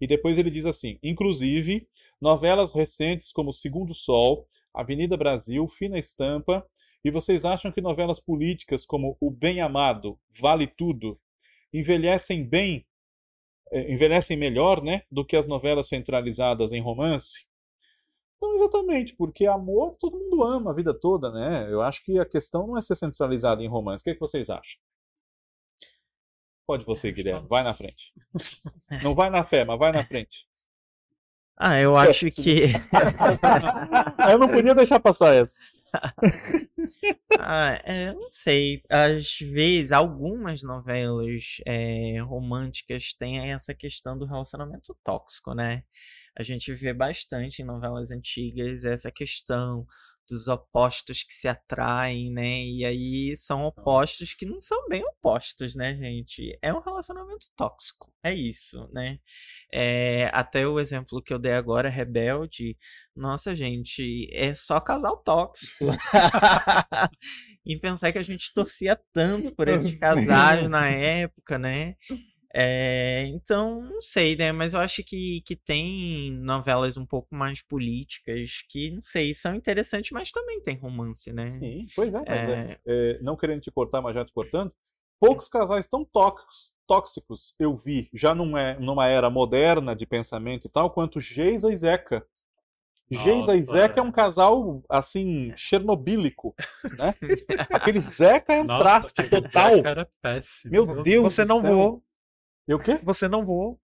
E 0.00 0.06
depois 0.06 0.38
ele 0.38 0.50
diz 0.50 0.66
assim: 0.66 0.98
inclusive, 1.02 1.86
novelas 2.20 2.72
recentes 2.72 3.32
como 3.32 3.52
Segundo 3.52 3.94
Sol, 3.94 4.46
Avenida 4.72 5.16
Brasil, 5.16 5.66
Fina 5.68 5.98
Estampa, 5.98 6.66
e 7.04 7.10
vocês 7.10 7.44
acham 7.44 7.70
que 7.70 7.80
novelas 7.80 8.18
políticas 8.18 8.86
como 8.86 9.16
O 9.20 9.30
Bem 9.30 9.60
Amado, 9.60 10.18
Vale 10.40 10.66
Tudo, 10.66 11.20
envelhecem 11.72 12.48
bem, 12.48 12.86
eh, 13.72 13.92
envelhecem 13.92 14.36
melhor, 14.36 14.82
né, 14.82 15.02
do 15.10 15.24
que 15.24 15.36
as 15.36 15.46
novelas 15.46 15.88
centralizadas 15.88 16.72
em 16.72 16.80
romance? 16.80 17.46
Não 18.40 18.54
exatamente, 18.54 19.14
porque 19.16 19.46
amor 19.46 19.96
todo 19.98 20.18
mundo 20.18 20.42
ama 20.44 20.70
a 20.70 20.74
vida 20.74 20.92
toda, 20.92 21.30
né? 21.30 21.66
Eu 21.70 21.80
acho 21.82 22.04
que 22.04 22.18
a 22.18 22.26
questão 22.26 22.66
não 22.66 22.76
é 22.76 22.80
ser 22.80 22.94
centralizada 22.94 23.62
em 23.62 23.68
romance. 23.68 24.02
O 24.02 24.04
que, 24.04 24.10
é 24.10 24.14
que 24.14 24.20
vocês 24.20 24.50
acham? 24.50 24.80
Pode 26.66 26.84
você, 26.84 27.12
Guilherme. 27.12 27.46
Vai 27.48 27.62
na 27.62 27.74
frente. 27.74 28.12
Não 29.02 29.14
vai 29.14 29.30
na 29.30 29.44
fé, 29.44 29.64
mas 29.64 29.78
vai 29.78 29.92
na 29.92 30.04
frente. 30.04 30.46
Ah, 31.56 31.78
eu 31.80 31.96
acho 31.96 32.26
que. 32.30 32.72
eu 34.30 34.38
não 34.38 34.48
podia 34.48 34.74
deixar 34.74 34.98
passar 34.98 35.34
essa. 35.34 35.56
ah, 37.38 37.80
é, 37.84 38.12
não 38.12 38.28
sei. 38.28 38.82
Às 38.90 39.38
vezes, 39.38 39.92
algumas 39.92 40.62
novelas 40.62 41.58
é, 41.64 42.18
românticas 42.22 43.12
têm 43.12 43.52
essa 43.52 43.72
questão 43.72 44.18
do 44.18 44.26
relacionamento 44.26 44.96
tóxico, 45.04 45.54
né? 45.54 45.84
A 46.36 46.42
gente 46.42 46.74
vê 46.74 46.92
bastante 46.92 47.62
em 47.62 47.64
novelas 47.64 48.10
antigas 48.10 48.84
essa 48.84 49.12
questão 49.12 49.86
dos 50.28 50.48
opostos 50.48 51.22
que 51.22 51.32
se 51.32 51.48
atraem, 51.48 52.32
né? 52.32 52.64
E 52.64 52.84
aí 52.84 53.36
são 53.36 53.64
opostos 53.64 54.34
que 54.34 54.46
não 54.46 54.60
são 54.60 54.88
bem 54.88 55.02
opostos, 55.04 55.74
né, 55.74 55.94
gente? 55.96 56.58
É 56.62 56.72
um 56.72 56.80
relacionamento 56.80 57.46
tóxico, 57.56 58.12
é 58.22 58.32
isso, 58.32 58.88
né? 58.92 59.18
É, 59.72 60.30
até 60.32 60.66
o 60.66 60.80
exemplo 60.80 61.22
que 61.22 61.32
eu 61.32 61.38
dei 61.38 61.52
agora, 61.52 61.88
Rebelde, 61.88 62.76
nossa, 63.14 63.54
gente, 63.54 64.28
é 64.32 64.54
só 64.54 64.80
casal 64.80 65.16
tóxico. 65.22 65.86
e 67.64 67.78
pensar 67.78 68.12
que 68.12 68.18
a 68.18 68.22
gente 68.22 68.52
torcia 68.52 68.98
tanto 69.12 69.54
por 69.54 69.68
esses 69.68 69.98
casais 69.98 70.68
na 70.68 70.88
época, 70.90 71.58
né? 71.58 71.94
É, 72.56 73.26
então, 73.26 73.82
não 73.82 74.00
sei, 74.00 74.36
né? 74.36 74.52
Mas 74.52 74.74
eu 74.74 74.80
acho 74.80 75.02
que, 75.02 75.42
que 75.44 75.56
tem 75.56 76.30
novelas 76.30 76.96
um 76.96 77.04
pouco 77.04 77.34
mais 77.34 77.60
políticas 77.60 78.62
que, 78.68 78.92
não 78.92 79.02
sei, 79.02 79.34
são 79.34 79.56
interessantes, 79.56 80.12
mas 80.12 80.30
também 80.30 80.62
tem 80.62 80.76
romance, 80.76 81.32
né? 81.32 81.46
Sim, 81.46 81.84
pois 81.96 82.14
é, 82.14 82.22
mas 82.24 82.48
é... 82.48 82.78
é 82.86 83.18
não 83.20 83.36
querendo 83.36 83.60
te 83.60 83.72
cortar, 83.72 84.00
mas 84.00 84.14
já 84.14 84.24
te 84.24 84.32
cortando, 84.32 84.72
poucos 85.18 85.48
casais 85.48 85.88
tão 85.88 86.04
tóxicos, 86.04 86.72
tóxicos 86.86 87.56
eu 87.58 87.74
vi, 87.74 88.08
já 88.14 88.36
numa, 88.36 88.60
é, 88.60 88.78
numa 88.78 89.08
era 89.08 89.28
moderna 89.28 89.96
de 89.96 90.06
pensamento 90.06 90.68
e 90.68 90.70
tal, 90.70 90.92
quanto 90.92 91.20
Geisa 91.20 91.72
e 91.72 91.76
Zeca. 91.76 92.24
Geisa 93.10 93.56
e 93.56 93.62
Zeca 93.64 93.98
é 93.98 94.02
um 94.02 94.12
casal, 94.12 94.80
assim, 94.88 95.52
chernobílico, 95.58 96.54
né? 96.96 97.14
Aquele 97.70 98.00
Zeca 98.00 98.54
é 98.54 98.62
um 98.62 98.64
Nossa, 98.64 98.84
traste 98.84 99.28
total. 99.28 99.70
Meu 100.66 101.02
Deus, 101.02 101.34
você 101.34 101.44
não 101.44 101.60
voou. 101.60 102.04
E 102.66 102.74
o 102.74 102.78
quê? 102.78 102.98
Você 103.02 103.28
não 103.28 103.44
voou. 103.44 103.78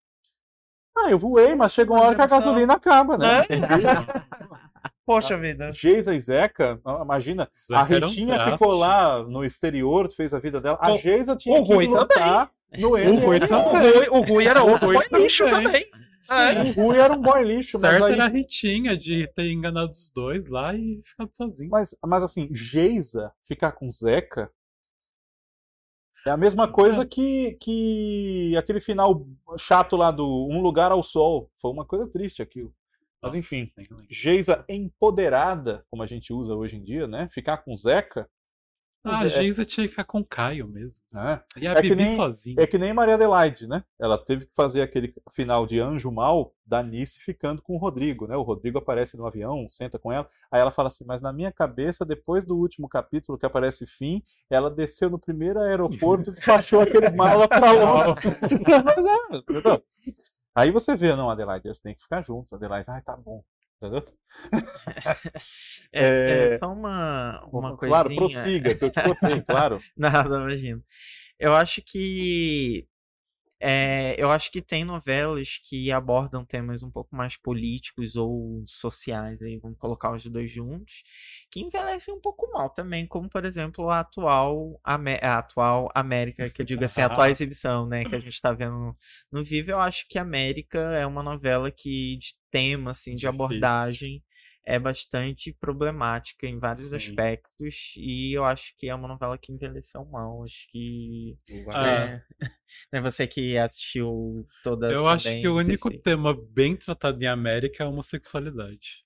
Ah, 0.96 1.10
eu 1.10 1.18
voei, 1.18 1.54
mas 1.54 1.72
chega 1.72 1.92
uma 1.92 2.02
hora 2.02 2.16
que 2.16 2.22
a 2.22 2.26
gasolina 2.26 2.74
acaba, 2.74 3.16
né? 3.16 3.40
É? 3.42 4.30
Poxa 5.06 5.36
vida. 5.36 5.72
Geisa 5.72 6.14
e 6.14 6.20
Zeca, 6.20 6.80
imagina, 7.02 7.48
Zeca 7.52 7.80
a 7.80 7.82
Ritinha 7.82 8.46
um 8.46 8.52
ficou 8.52 8.72
lá 8.72 9.22
no 9.24 9.44
exterior, 9.44 10.10
fez 10.12 10.32
a 10.32 10.38
vida 10.38 10.60
dela. 10.60 10.78
A 10.80 10.96
Geisa 10.96 11.34
tinha 11.34 11.60
o 11.60 11.66
que 11.66 11.86
lutar 11.86 12.50
no 12.78 12.96
M. 12.96 13.16
O 13.16 13.26
Rui 13.26 13.40
também. 13.40 14.08
O 14.10 14.20
Rui 14.20 14.46
era 14.46 14.62
outro 14.62 14.92
boy 14.92 15.04
lixo 15.12 15.44
também. 15.44 15.84
É. 16.30 16.62
O 16.62 16.72
Rui 16.72 16.98
era 16.98 17.12
um 17.12 17.20
boy 17.20 17.42
lixo. 17.42 17.78
Certo 17.78 18.00
mas 18.00 18.10
aí... 18.10 18.12
era 18.12 18.24
a 18.26 18.28
Ritinha 18.28 18.96
de 18.96 19.26
ter 19.34 19.50
enganado 19.50 19.90
os 19.90 20.10
dois 20.10 20.48
lá 20.48 20.74
e 20.74 21.00
ficado 21.02 21.34
sozinho. 21.34 21.70
Mas, 21.70 21.96
mas 22.06 22.22
assim, 22.22 22.48
Geisa 22.52 23.32
ficar 23.44 23.72
com 23.72 23.90
Zeca 23.90 24.50
é 26.26 26.30
a 26.30 26.36
mesma 26.36 26.70
coisa 26.70 27.06
que, 27.06 27.56
que 27.60 28.54
aquele 28.56 28.80
final 28.80 29.26
chato 29.58 29.96
lá 29.96 30.10
do 30.10 30.48
Um 30.50 30.60
Lugar 30.60 30.92
ao 30.92 31.02
Sol. 31.02 31.50
Foi 31.56 31.70
uma 31.70 31.84
coisa 31.84 32.06
triste 32.06 32.42
aquilo. 32.42 32.74
Mas 33.22 33.34
enfim, 33.34 33.70
Geisa 34.08 34.64
empoderada, 34.68 35.84
como 35.90 36.02
a 36.02 36.06
gente 36.06 36.32
usa 36.32 36.54
hoje 36.54 36.76
em 36.76 36.82
dia, 36.82 37.06
né? 37.06 37.28
Ficar 37.30 37.58
com 37.58 37.74
Zeca, 37.74 38.28
ah, 39.04 39.20
a 39.20 39.28
Geisa 39.28 39.64
tinha 39.64 39.84
que 39.86 39.90
ficar 39.90 40.04
com 40.04 40.20
o 40.20 40.24
Caio 40.24 40.68
mesmo. 40.68 41.02
É. 41.14 41.40
E 41.56 41.66
a 41.66 41.72
é 41.72 41.82
Bibi 41.82 41.96
nem, 41.96 42.16
sozinha. 42.16 42.56
É 42.58 42.66
que 42.66 42.76
nem 42.76 42.92
Maria 42.92 43.14
Adelaide, 43.14 43.66
né? 43.66 43.82
Ela 43.98 44.18
teve 44.18 44.44
que 44.46 44.54
fazer 44.54 44.82
aquele 44.82 45.14
final 45.30 45.66
de 45.66 45.80
anjo 45.80 46.10
mal 46.10 46.52
da 46.66 46.82
Nice 46.82 47.18
ficando 47.18 47.62
com 47.62 47.74
o 47.74 47.78
Rodrigo, 47.78 48.26
né? 48.26 48.36
O 48.36 48.42
Rodrigo 48.42 48.78
aparece 48.78 49.16
no 49.16 49.26
avião, 49.26 49.66
senta 49.68 49.98
com 49.98 50.12
ela. 50.12 50.28
Aí 50.50 50.60
ela 50.60 50.70
fala 50.70 50.88
assim: 50.88 51.04
Mas 51.06 51.22
na 51.22 51.32
minha 51.32 51.50
cabeça, 51.50 52.04
depois 52.04 52.44
do 52.44 52.56
último 52.56 52.88
capítulo 52.88 53.38
que 53.38 53.46
aparece 53.46 53.86
fim, 53.86 54.22
ela 54.50 54.70
desceu 54.70 55.08
no 55.08 55.18
primeiro 55.18 55.60
aeroporto 55.60 56.30
e 56.30 56.32
despachou 56.34 56.80
aquele 56.80 57.10
mala 57.16 57.48
pra 57.48 57.72
lá. 57.72 58.14
É, 59.70 59.82
Aí 60.54 60.70
você 60.70 60.96
vê, 60.96 61.14
não, 61.14 61.30
Adelaide, 61.30 61.68
eles 61.68 61.78
têm 61.78 61.94
que 61.94 62.02
ficar 62.02 62.22
juntos. 62.22 62.52
Adelaide, 62.52 62.90
ai, 62.90 63.00
tá 63.02 63.16
bom. 63.16 63.42
Entendeu? 63.80 64.04
é, 65.90 66.02
é, 66.02 66.54
é, 66.54 66.58
só 66.58 66.70
uma, 66.70 67.42
uma 67.50 67.76
coisinha. 67.78 68.04
Claro, 68.04 68.14
prossiga, 68.14 68.74
que 68.74 68.84
eu 68.84 68.90
te 68.90 69.02
cortei, 69.02 69.40
claro. 69.40 69.78
Nada, 69.96 70.36
imagino. 70.36 70.84
Eu 71.38 71.54
acho 71.54 71.82
que 71.82 72.86
é, 73.60 74.14
eu 74.16 74.30
acho 74.30 74.50
que 74.50 74.62
tem 74.62 74.84
novelas 74.84 75.60
que 75.62 75.92
abordam 75.92 76.44
temas 76.46 76.82
um 76.82 76.90
pouco 76.90 77.14
mais 77.14 77.36
políticos 77.36 78.16
ou 78.16 78.62
sociais, 78.66 79.42
aí 79.42 79.58
vamos 79.58 79.78
colocar 79.78 80.12
os 80.12 80.24
dois 80.24 80.50
juntos, 80.50 81.02
que 81.50 81.60
envelhecem 81.60 82.14
um 82.14 82.20
pouco 82.20 82.50
mal 82.50 82.70
também, 82.70 83.06
como 83.06 83.28
por 83.28 83.44
exemplo 83.44 83.90
a 83.90 84.00
atual, 84.00 84.80
a 84.82 85.38
atual 85.38 85.90
América, 85.94 86.48
que 86.48 86.62
eu 86.62 86.66
digo 86.66 86.84
assim, 86.84 87.02
a 87.02 87.06
atual 87.06 87.28
exibição, 87.30 87.86
né, 87.86 88.04
que 88.04 88.14
a 88.14 88.20
gente 88.20 88.32
está 88.32 88.52
vendo 88.52 88.96
no, 89.30 89.44
Vivo. 89.44 89.72
Eu 89.72 89.80
acho 89.80 90.06
que 90.08 90.18
América 90.18 90.78
é 90.78 91.04
uma 91.04 91.22
novela 91.22 91.70
que 91.70 92.16
de 92.16 92.34
tema, 92.50 92.92
assim, 92.92 93.14
de 93.14 93.26
abordagem 93.26 94.22
é 94.70 94.78
bastante 94.78 95.52
problemática 95.52 96.46
em 96.46 96.58
vários 96.58 96.90
Sim. 96.90 96.96
aspectos 96.96 97.94
e 97.96 98.32
eu 98.32 98.44
acho 98.44 98.72
que 98.76 98.88
é 98.88 98.94
uma 98.94 99.08
novela 99.08 99.36
que 99.36 99.52
envelheceu 99.52 100.04
mal. 100.04 100.44
Acho 100.44 100.68
que. 100.70 101.36
Ah. 101.68 102.22
É, 102.92 103.00
você 103.02 103.26
que 103.26 103.58
assistiu 103.58 104.46
toda. 104.62 104.90
Eu 104.90 105.08
acho 105.08 105.28
que 105.28 105.48
o 105.48 105.56
único 105.56 105.90
tema 105.98 106.36
bem 106.50 106.76
tratado 106.76 107.20
em 107.22 107.26
América 107.26 107.82
é 107.82 107.86
a 107.86 107.90
homossexualidade. 107.90 109.04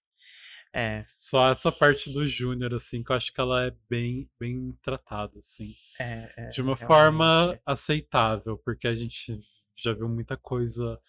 É, 0.76 1.00
Só 1.04 1.52
essa 1.52 1.70
parte 1.70 2.12
do 2.12 2.26
Júnior, 2.26 2.74
assim, 2.74 3.02
que 3.02 3.12
eu 3.12 3.16
acho 3.16 3.32
que 3.32 3.40
ela 3.40 3.64
é 3.64 3.72
bem, 3.88 4.28
bem 4.38 4.76
tratada, 4.82 5.38
assim. 5.38 5.72
é, 6.00 6.32
é, 6.36 6.48
De 6.48 6.60
uma 6.60 6.74
realmente. 6.74 6.86
forma 6.86 7.60
aceitável, 7.64 8.58
porque 8.58 8.88
a 8.88 8.94
gente 8.94 9.38
já 9.76 9.92
viu 9.92 10.08
muita 10.08 10.36
coisa 10.36 11.00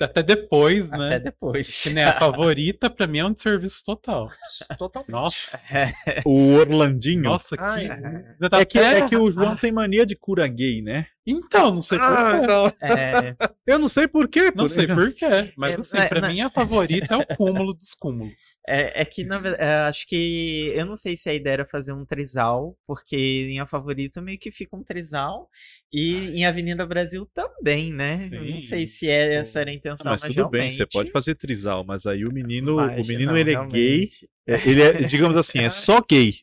até 0.00 0.22
depois, 0.22 0.90
né? 0.90 1.06
Até 1.06 1.20
depois. 1.20 1.82
Que 1.82 1.90
nem 1.90 2.04
a 2.04 2.18
favorita, 2.18 2.88
pra 2.90 3.06
mim, 3.06 3.18
é 3.18 3.24
um 3.24 3.32
desserviço 3.32 3.82
total. 3.84 4.28
Totalmente. 4.78 5.10
Nossa, 5.10 5.58
É, 5.78 5.92
O 6.24 6.54
Orlandinho. 6.54 7.22
nossa, 7.22 7.56
que. 7.56 7.62
Ai, 7.62 7.88
Tá 8.50 8.60
É 8.60 8.64
que, 8.64 8.78
é 8.78 9.06
que 9.06 9.16
o 9.16 9.30
João 9.30 9.56
tem 9.56 9.70
mania 9.72 10.04
de 10.04 10.16
cura 10.16 10.46
gay, 10.48 10.82
né? 10.82 11.06
Então, 11.30 11.74
não 11.74 11.82
sei 11.82 11.98
por 11.98 12.04
Ah, 12.06 12.32
quê. 12.32 12.42
então. 12.42 12.72
é, 12.80 13.36
Eu 13.66 13.78
não 13.78 13.88
sei 13.88 14.08
por 14.08 14.28
quê. 14.28 14.44
Não 14.46 14.64
por- 14.64 14.68
sei 14.70 14.86
por 14.86 15.12
quê. 15.14 15.52
Mas 15.56 15.72
É, 15.72 15.74
assim, 15.80 15.98
é, 15.98 16.06
pra 16.08 16.20
na- 16.20 16.28
mim 16.28 16.40
a 16.40 16.50
favorita 16.50 17.14
é 17.14 17.16
o 17.16 17.26
cúmulo 17.36 17.72
dos 17.74 17.94
cúmulos. 17.94 18.58
é, 18.66 19.02
é 19.02 19.04
que, 19.04 19.24
na 19.24 19.38
verdade, 19.38 19.62
acho 19.88 20.06
que. 20.06 20.72
Eu 20.74 20.84
não 20.86 20.96
sei 20.96 21.16
se 21.16 21.28
a 21.30 21.34
ideia 21.34 21.54
era 21.54 21.66
fazer 21.66 21.92
um 21.92 22.04
trisal, 22.04 22.76
porque 22.86 23.16
em 23.16 23.60
A 23.60 23.66
Favorita 23.66 24.20
meio 24.20 24.38
que 24.38 24.50
fica 24.50 24.76
um 24.76 24.82
trisal. 24.82 25.48
E 25.92 26.38
em 26.38 26.46
Avenida 26.46 26.86
Brasil 26.86 27.28
também, 27.34 27.92
né? 27.92 28.28
Eu 28.30 28.44
não 28.44 28.60
sei 28.60 28.86
Sim. 28.86 28.92
se 28.92 29.08
é, 29.08 29.26
Pô. 29.34 29.40
essa 29.40 29.60
era 29.60 29.70
a 29.70 29.72
Ah, 29.72 29.76
intenção, 29.76 30.10
mas 30.12 30.22
mas, 30.22 30.34
tudo 30.34 30.48
bem, 30.48 30.70
você 30.70 30.76
realmente- 30.78 30.92
pode 30.92 31.10
fazer 31.10 31.34
trisal, 31.34 31.84
mas 31.84 32.06
aí 32.06 32.24
o 32.24 32.32
menino, 32.32 32.76
mas 32.76 33.04
o 33.04 33.08
menino 33.08 33.32
não, 33.32 33.38
ele 33.38 33.50
é 33.50 33.66
gay, 33.66 33.88
realmente. 33.98 34.28
é- 34.46 34.68
ele 34.68 34.82
é, 34.82 34.92
digamos 35.02 35.36
assim, 35.36 35.58
é 35.58 35.68
só 35.70 36.00
gay. 36.08 36.34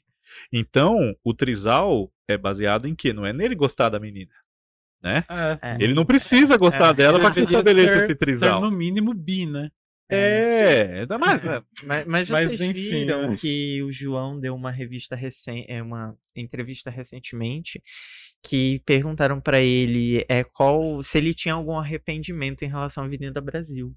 Então, 0.51 1.15
o 1.23 1.33
trisal 1.33 2.11
é 2.27 2.37
baseado 2.37 2.87
em 2.87 2.95
quê? 2.95 3.13
Não 3.13 3.25
é 3.25 3.31
nele 3.33 3.55
gostar 3.55 3.89
da 3.89 3.99
menina, 3.99 4.31
né? 5.03 5.23
É, 5.29 5.57
É. 5.73 5.77
Ele 5.79 5.93
não 5.93 6.05
precisa 6.05 6.57
gostar 6.57 6.89
É, 6.89 6.93
dela 6.93 7.19
pra 7.19 7.31
que 7.31 7.41
estabeleça 7.41 7.93
ser- 7.93 7.97
esse 7.99 8.07
ser 8.07 8.15
trisal. 8.15 8.61
no 8.61 8.71
mínimo 8.71 9.13
bi, 9.13 9.45
né? 9.45 9.69
É, 10.09 10.99
ainda 11.01 11.17
mais. 11.19 11.45
é, 11.45 11.61
Mas, 11.83 12.05
mas 12.07 12.29
Mas, 12.29 12.47
vocês 12.47 12.61
enfim, 12.61 12.73
viram 12.81 13.31
né? 13.31 13.35
que 13.37 13.81
o 13.83 13.91
João 13.91 14.39
deu 14.39 14.55
uma 14.55 14.71
revista 14.71 15.15
recente, 15.15 15.65
é 15.69 15.81
uma 15.83 16.15
entrevista 16.35 16.89
recentemente 16.89 17.81
que 18.41 18.79
perguntaram 18.85 19.41
pra 19.41 19.59
ele 19.59 20.23
é 20.29 20.43
qual 20.45 21.03
se 21.03 21.17
ele 21.17 21.33
tinha 21.33 21.53
algum 21.55 21.77
arrependimento 21.77 22.61
em 22.63 22.67
relação 22.69 23.03
à 23.03 23.07
Avenida 23.07 23.41
Brasil. 23.41 23.93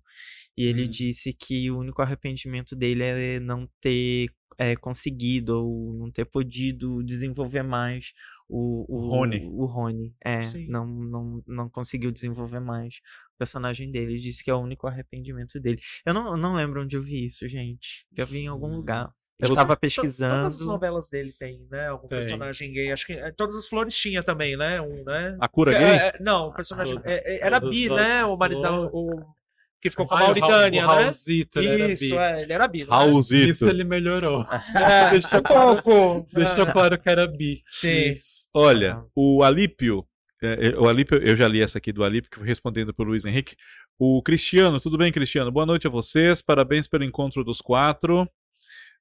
E 0.58 0.64
ele 0.66 0.82
Hum. 0.82 0.90
disse 0.90 1.32
que 1.32 1.70
o 1.70 1.78
único 1.78 2.02
arrependimento 2.02 2.74
dele 2.74 3.04
é 3.04 3.38
não 3.40 3.68
ter 3.80 4.28
é, 4.58 4.76
conseguido 4.76 5.54
ou 5.64 5.94
não 5.94 6.10
ter 6.10 6.24
podido 6.26 7.02
desenvolver 7.04 7.62
mais 7.62 8.12
o, 8.50 8.84
o 8.88 9.08
Rony. 9.08 9.48
O 9.52 9.64
Rony. 9.64 10.14
É, 10.24 10.42
Sim. 10.42 10.66
não, 10.68 10.84
não, 10.86 11.42
não 11.46 11.68
conseguiu 11.70 12.10
desenvolver 12.10 12.60
mais 12.60 12.96
o 13.34 13.38
personagem 13.38 13.90
dele. 13.90 14.12
Ele 14.12 14.20
disse 14.20 14.42
que 14.44 14.50
é 14.50 14.54
o 14.54 14.58
único 14.60 14.86
arrependimento 14.86 15.60
dele. 15.60 15.80
Eu 16.04 16.12
não, 16.12 16.36
não 16.36 16.54
lembro 16.54 16.82
onde 16.82 16.96
eu 16.96 17.02
vi 17.02 17.24
isso, 17.24 17.48
gente. 17.48 18.06
Eu 18.16 18.26
vi 18.26 18.40
em 18.40 18.48
algum 18.48 18.68
Hum. 18.72 18.76
lugar. 18.76 19.10
É 19.40 19.46
Eu 19.46 19.48
estava 19.48 19.74
To- 19.74 19.80
Todas 19.80 19.80
as 19.80 19.80
pesquisando. 19.80 20.66
novelas 20.66 21.08
dele 21.08 21.32
tem, 21.38 21.66
né? 21.70 21.88
Algum 21.88 22.06
Tem. 22.06 22.18
personagem 22.18 22.72
gay. 22.72 22.92
Acho 22.92 23.06
que 23.06 23.14
é, 23.14 23.30
todas 23.32 23.56
as 23.56 23.66
flores 23.66 23.96
tinha 23.96 24.22
também, 24.22 24.54
né? 24.56 24.82
Um, 24.82 25.02
né? 25.02 25.34
A 25.40 25.48
cura 25.48 25.72
É, 25.74 25.78
gay? 25.78 25.96
é, 26.08 26.22
não, 26.22 26.48
o 26.48 26.52
personagem. 26.54 27.00
É, 27.04 27.36
é, 27.36 27.46
era 27.46 27.58
bi, 27.58 27.88
né? 27.88 28.22
O 28.26 28.36
maridão. 28.36 28.90
flores. 28.90 28.90
O, 28.92 29.39
que 29.80 29.90
ficou 29.90 30.06
com 30.06 30.14
a 30.14 30.20
Mauritânia, 30.20 30.86
né? 30.86 30.86
Raulzito, 30.86 31.58
ele 31.58 31.68
era 31.82 31.92
Isso, 31.92 32.04
bi. 32.10 32.16
é, 32.18 32.42
ele 32.42 32.52
era 32.52 32.68
bi. 32.68 32.78
né? 32.80 32.86
Raulzito. 32.90 33.50
Isso 33.50 33.68
ele 33.68 33.84
melhorou. 33.84 34.44
É, 34.74 35.10
Deixa 35.10 35.38
um 35.38 35.42
pouco. 35.42 36.26
Deixou 36.32 36.64
É, 36.64 36.72
claro 36.72 36.98
que 36.98 37.08
era 37.08 37.26
bi. 37.26 37.62
Sim. 37.68 38.10
Isso. 38.10 38.48
Olha, 38.54 39.02
o 39.16 39.42
Alípio, 39.42 40.04
é, 40.42 40.68
é, 40.68 40.78
o 40.78 40.88
Alípio, 40.88 41.18
eu 41.18 41.34
já 41.34 41.48
li 41.48 41.62
essa 41.62 41.78
aqui 41.78 41.92
do 41.92 42.04
Alípio, 42.04 42.30
que 42.30 42.38
foi 42.38 42.46
respondendo 42.46 42.92
pelo 42.92 43.08
Luiz 43.10 43.24
Henrique. 43.24 43.54
O 43.98 44.22
Cristiano, 44.22 44.78
tudo 44.80 44.98
bem, 44.98 45.10
Cristiano? 45.12 45.50
Boa 45.50 45.66
noite 45.66 45.86
a 45.86 45.90
vocês, 45.90 46.42
parabéns 46.42 46.86
pelo 46.86 47.04
encontro 47.04 47.42
dos 47.44 47.60
quatro. 47.60 48.28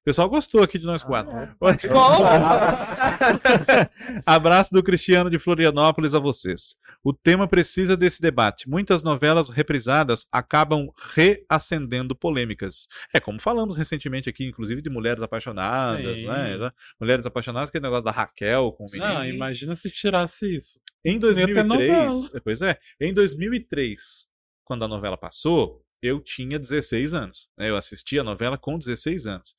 O 0.02 0.06
pessoal 0.06 0.30
gostou 0.30 0.64
aqui 0.64 0.80
de 0.80 0.86
nós 0.86 1.04
quatro. 1.04 1.34
Abraço 4.26 4.74
do 4.74 4.82
Cristiano 4.82 5.30
de 5.30 5.38
Florianópolis 5.38 6.16
a 6.16 6.20
vocês. 6.20 6.78
O 7.04 7.14
tema 7.14 7.50
precisa 7.50 7.98
desse 7.98 8.22
debate. 8.22 8.70
Muitas 8.70 9.04
novelas 9.04 9.50
reprisadas 9.50 10.26
acabam 10.32 10.88
reacendendo 11.14 12.16
polêmicas. 12.16 12.88
É 13.14 13.20
como 13.20 13.42
falamos 13.42 13.76
recentemente 13.76 14.30
aqui, 14.30 14.46
inclusive 14.46 14.82
de 14.82 14.90
Mulheres 14.90 15.22
Apaixonadas, 15.22 16.20
Sim. 16.20 16.28
né? 16.28 16.72
Mulheres 17.00 17.26
Apaixonadas, 17.26 17.68
aquele 17.68 17.84
negócio 17.84 18.06
da 18.06 18.12
Raquel 18.12 18.72
com 18.72 18.86
o 18.86 18.92
menino. 18.92 19.14
Não, 19.14 19.26
imagina 19.26 19.76
se 19.76 19.90
tirasse 19.90 20.56
isso. 20.56 20.80
Em 21.04 21.16
ia 21.16 21.20
ter 21.20 21.22
2003, 21.64 22.32
pois 22.44 22.62
é, 22.62 22.78
em 23.02 23.14
2003, 23.14 24.30
quando 24.64 24.86
a 24.86 24.88
novela 24.88 25.18
passou, 25.18 25.84
eu 26.02 26.20
tinha 26.20 26.60
16 26.60 27.14
anos. 27.14 27.50
né? 27.58 27.70
Eu 27.70 27.78
assisti 27.78 28.20
a 28.20 28.24
novela 28.24 28.58
com 28.58 28.78
16 28.78 29.28
anos. 29.28 29.56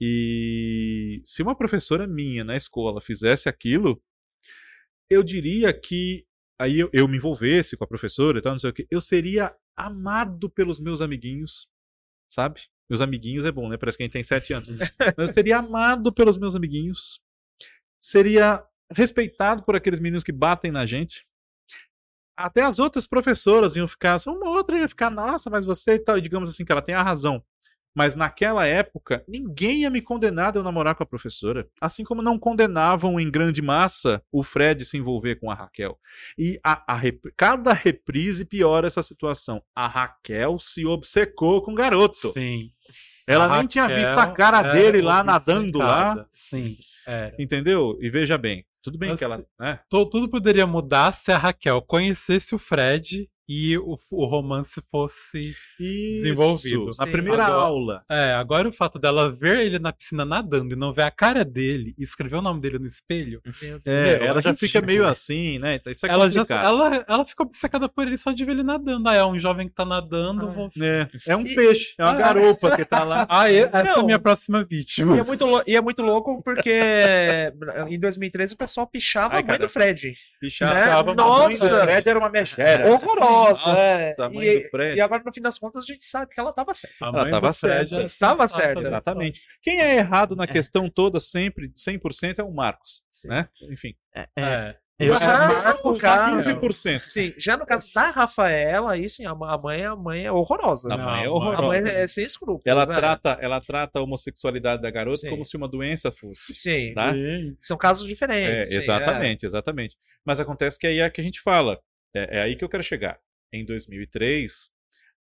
E 0.00 1.20
se 1.24 1.42
uma 1.42 1.56
professora 1.56 2.06
minha 2.06 2.42
na 2.44 2.56
escola 2.56 3.00
fizesse 3.00 3.48
aquilo, 3.48 4.02
eu 5.08 5.22
diria 5.22 5.72
que 5.72 6.26
aí 6.58 6.80
eu, 6.80 6.90
eu 6.92 7.06
me 7.06 7.16
envolvesse 7.16 7.76
com 7.76 7.84
a 7.84 7.86
professora 7.86 8.38
e 8.38 8.42
tal, 8.42 8.52
não 8.52 8.58
sei 8.58 8.70
o 8.70 8.72
que, 8.72 8.86
eu 8.90 9.00
seria 9.00 9.54
amado 9.76 10.50
pelos 10.50 10.80
meus 10.80 11.00
amiguinhos, 11.00 11.68
sabe? 12.28 12.62
Meus 12.88 13.00
amiguinhos 13.00 13.44
é 13.44 13.52
bom, 13.52 13.68
né? 13.68 13.76
Parece 13.76 13.96
que 13.96 14.02
a 14.02 14.06
gente 14.06 14.12
tem 14.12 14.22
7 14.22 14.52
anos. 14.52 14.68
Eu 15.16 15.28
seria 15.28 15.58
amado 15.58 16.12
pelos 16.12 16.36
meus 16.36 16.54
amiguinhos. 16.54 17.22
Seria 18.00 18.64
respeitado 18.94 19.62
por 19.64 19.74
aqueles 19.76 20.00
meninos 20.00 20.24
que 20.24 20.32
batem 20.32 20.70
na 20.70 20.84
gente. 20.84 21.26
Até 22.36 22.62
as 22.62 22.78
outras 22.78 23.06
professoras 23.06 23.76
iam 23.76 23.86
ficar, 23.86 24.14
assim, 24.14 24.30
uma 24.30 24.48
outra 24.50 24.78
ia 24.78 24.88
ficar, 24.88 25.10
nossa, 25.10 25.50
mas 25.50 25.64
você 25.64 25.94
e 25.94 25.98
tal, 25.98 26.18
e 26.18 26.20
digamos 26.20 26.48
assim, 26.48 26.64
que 26.64 26.72
ela 26.72 26.82
tem 26.82 26.94
a 26.94 27.02
razão. 27.02 27.42
Mas 27.94 28.14
naquela 28.14 28.66
época, 28.66 29.22
ninguém 29.28 29.82
ia 29.82 29.90
me 29.90 30.00
condenar 30.00 30.50
de 30.50 30.58
eu 30.58 30.62
namorar 30.62 30.94
com 30.94 31.02
a 31.02 31.06
professora. 31.06 31.68
Assim 31.78 32.02
como 32.04 32.22
não 32.22 32.38
condenavam 32.38 33.20
em 33.20 33.30
grande 33.30 33.60
massa 33.60 34.22
o 34.32 34.42
Fred 34.42 34.82
se 34.86 34.96
envolver 34.96 35.36
com 35.38 35.50
a 35.50 35.54
Raquel. 35.54 35.98
E 36.38 36.58
a, 36.64 36.94
a 36.94 36.96
rep- 36.96 37.30
cada 37.36 37.74
reprise 37.74 38.46
piora 38.46 38.86
essa 38.86 39.02
situação. 39.02 39.62
A 39.76 39.86
Raquel 39.86 40.58
se 40.58 40.86
obcecou 40.86 41.60
com 41.60 41.72
o 41.72 41.74
garoto. 41.74 42.32
Sim. 42.32 42.70
Ela 43.26 43.44
A 43.44 43.58
nem 43.58 43.66
tinha 43.66 43.84
Raquel 43.84 44.00
visto 44.00 44.18
a 44.18 44.26
cara 44.32 44.62
dele 44.62 45.02
lá 45.02 45.22
nadando 45.22 45.78
lá. 45.78 46.26
Sim, 46.30 46.78
era. 47.06 47.36
Entendeu? 47.38 47.98
E 48.00 48.08
veja 48.08 48.38
bem, 48.38 48.64
tudo 48.82 48.98
bem 48.98 49.10
Mas 49.10 49.18
que 49.18 49.24
ela. 49.24 49.44
Né? 49.58 49.80
Tu- 49.88 50.06
Tudo 50.06 50.28
poderia 50.28 50.66
mudar 50.66 51.14
se 51.14 51.30
a 51.32 51.38
Raquel 51.38 51.80
conhecesse 51.82 52.54
o 52.54 52.58
Fred 52.58 53.28
e 53.48 53.76
o, 53.78 53.96
o 54.12 54.24
romance 54.26 54.80
fosse. 54.90 55.52
Desenvolvido. 55.78 56.86
Na 56.98 57.04
Sim. 57.04 57.10
primeira 57.12 57.44
Agora- 57.44 57.60
aula. 57.62 58.02
É, 58.10 58.32
agora 58.34 58.68
o 58.68 58.72
fato 58.72 58.98
dela 58.98 59.30
ver 59.32 59.58
ele 59.58 59.78
na 59.78 59.92
piscina 59.92 60.24
nadando 60.24 60.74
e 60.74 60.76
não 60.76 60.92
ver 60.92 61.02
a 61.02 61.10
cara 61.10 61.44
dele 61.44 61.94
e 61.98 62.02
escrever 62.02 62.36
o 62.36 62.42
nome 62.42 62.60
dele 62.60 62.78
no 62.78 62.86
espelho. 62.86 63.40
É, 63.84 64.18
Meu, 64.18 64.26
ela 64.28 64.38
é 64.38 64.42
já 64.42 64.54
fica 64.54 64.78
ridículo. 64.78 64.86
meio 64.86 65.06
assim, 65.06 65.58
né? 65.58 65.74
Então 65.76 65.90
isso 65.90 66.06
é 66.06 66.10
ela, 66.10 66.30
já, 66.30 66.42
ela, 66.50 67.04
ela 67.08 67.24
fica 67.24 67.42
obcecada 67.42 67.88
por 67.88 68.06
ele 68.06 68.16
só 68.16 68.32
de 68.32 68.44
ver 68.44 68.52
ele 68.52 68.62
nadando. 68.62 69.08
Ah, 69.08 69.14
é 69.14 69.24
um 69.24 69.38
jovem 69.38 69.68
que 69.68 69.74
tá 69.74 69.84
nadando. 69.84 70.50
Vou... 70.52 70.68
É, 70.80 71.08
é 71.26 71.36
um 71.36 71.46
E- 71.46 71.54
peixe, 71.54 71.94
é 71.98 72.04
uma 72.04 72.12
Ah. 72.12 72.16
garopa 72.18 72.76
que 72.76 72.84
tá 72.84 73.02
lá. 73.04 73.26
Ah, 73.32 73.50
e- 73.50 73.56
essa 73.58 73.76
é 73.78 73.90
a 73.90 73.96
Não. 73.96 74.04
minha 74.06 74.18
próxima 74.18 74.64
vítima. 74.64 75.16
E 75.16 75.20
é, 75.20 75.24
muito 75.24 75.44
e 75.66 75.76
é 75.76 75.80
muito 75.80 76.02
louco 76.02 76.42
porque 76.42 76.70
em 77.88 77.98
2013 77.98 78.54
o 78.54 78.56
pessoal 78.56 78.86
pichava 78.86 79.34
Ai, 79.34 79.40
a 79.40 79.42
mãe 79.42 79.46
cara. 79.46 79.58
do 79.60 79.68
Fred. 79.68 80.14
Pichava. 80.40 80.74
Né? 80.74 80.90
A 80.92 81.02
mãe 81.02 81.14
do 81.16 81.22
Nossa! 81.22 81.80
Fred 81.82 82.08
era 82.08 82.18
uma 82.18 82.28
megera. 82.30 82.90
Horrorosa. 82.90 83.41
Nossa, 83.48 83.70
é. 83.70 84.14
a 84.18 84.28
mãe 84.28 84.46
E, 84.46 84.62
do 84.64 84.68
Fred. 84.70 84.96
e 84.96 85.00
agora, 85.00 85.22
no 85.24 85.32
fim 85.32 85.40
das 85.40 85.58
contas, 85.58 85.82
a 85.82 85.86
gente 85.86 86.04
sabe 86.04 86.32
que 86.34 86.40
ela 86.40 86.52
tava 86.52 86.72
certa. 86.74 86.96
Ela 87.02 87.12
mãe 87.12 87.30
tava 87.30 87.48
do 87.48 87.54
Fred 87.54 87.88
certa. 87.88 88.04
Estava 88.04 88.48
sensata, 88.48 88.64
certa. 88.66 88.80
né? 88.80 88.86
Exatamente. 88.88 89.40
Quem 89.62 89.80
é 89.80 89.96
errado 89.96 90.34
na 90.36 90.46
questão 90.46 90.88
toda, 90.90 91.18
sempre, 91.20 91.72
100%, 91.76 92.38
é 92.38 92.42
o 92.44 92.52
Marcos. 92.52 93.02
Sim. 93.10 93.28
Né? 93.28 93.48
Enfim. 93.70 93.94
É, 94.14 94.28
É. 94.36 94.76
eu- 94.98 95.14
Ah, 95.14 95.48
Marcos, 95.64 96.00
cara. 96.00 96.36
15%. 96.36 97.02
Sim, 97.04 97.34
já 97.36 97.56
no 97.56 97.66
caso 97.66 97.88
da 97.92 98.10
Rafaela, 98.10 98.92
aí 98.92 99.08
sim, 99.08 99.24
a 99.26 99.34
mãe, 99.34 99.84
a 99.84 99.96
mãe 99.96 100.24
é 100.26 100.30
horrorosa. 100.30 100.92
A 100.92 100.96
né? 100.96 101.04
mãe 101.04 101.24
é 101.24 101.28
horrorosa. 101.28 101.62
A 101.62 101.66
mãe 101.66 101.82
é 101.92 102.06
sem 102.06 102.24
escrúpulos. 102.24 102.62
Ela 102.64 102.86
né? 102.86 102.94
trata, 102.96 103.36
ela 103.40 103.60
trata 103.60 103.98
a 103.98 104.02
homossexualidade 104.02 104.80
da 104.82 104.90
garota 104.90 105.22
Sim. 105.22 105.30
como 105.30 105.44
se 105.44 105.56
uma 105.56 105.66
doença 105.68 106.12
fosse. 106.12 106.54
Sim, 106.54 106.92
Tá? 106.94 107.12
Sim. 107.12 107.56
são 107.60 107.76
casos 107.76 108.06
diferentes. 108.06 108.68
É, 108.68 108.70
sim, 108.70 108.76
exatamente, 108.76 109.44
exatamente. 109.46 109.96
Mas 110.24 110.38
acontece 110.38 110.78
que 110.78 110.86
aí 110.86 111.00
é 111.00 111.10
que 111.10 111.20
a 111.20 111.24
gente 111.24 111.40
fala. 111.40 111.78
É, 112.14 112.38
é 112.38 112.42
aí 112.42 112.54
que 112.54 112.62
eu 112.64 112.68
quero 112.68 112.82
chegar. 112.82 113.18
Em 113.52 113.64
2003, 113.64 114.70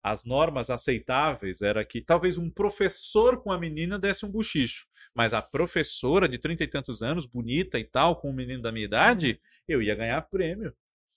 as 0.03 0.25
normas 0.25 0.69
aceitáveis 0.69 1.61
era 1.61 1.85
que 1.85 2.01
talvez 2.01 2.37
um 2.37 2.49
professor 2.49 3.41
com 3.41 3.51
a 3.51 3.59
menina 3.59 3.99
desse 3.99 4.25
um 4.25 4.31
buchicho. 4.31 4.87
Mas 5.13 5.33
a 5.33 5.41
professora 5.41 6.27
de 6.27 6.37
trinta 6.37 6.63
e 6.63 6.67
tantos 6.67 7.03
anos, 7.03 7.25
bonita 7.25 7.77
e 7.77 7.83
tal, 7.83 8.15
com 8.15 8.29
um 8.29 8.33
menino 8.33 8.61
da 8.61 8.71
minha 8.71 8.85
idade, 8.85 9.39
eu 9.67 9.81
ia 9.81 9.93
ganhar 9.93 10.21
prêmio. 10.23 10.73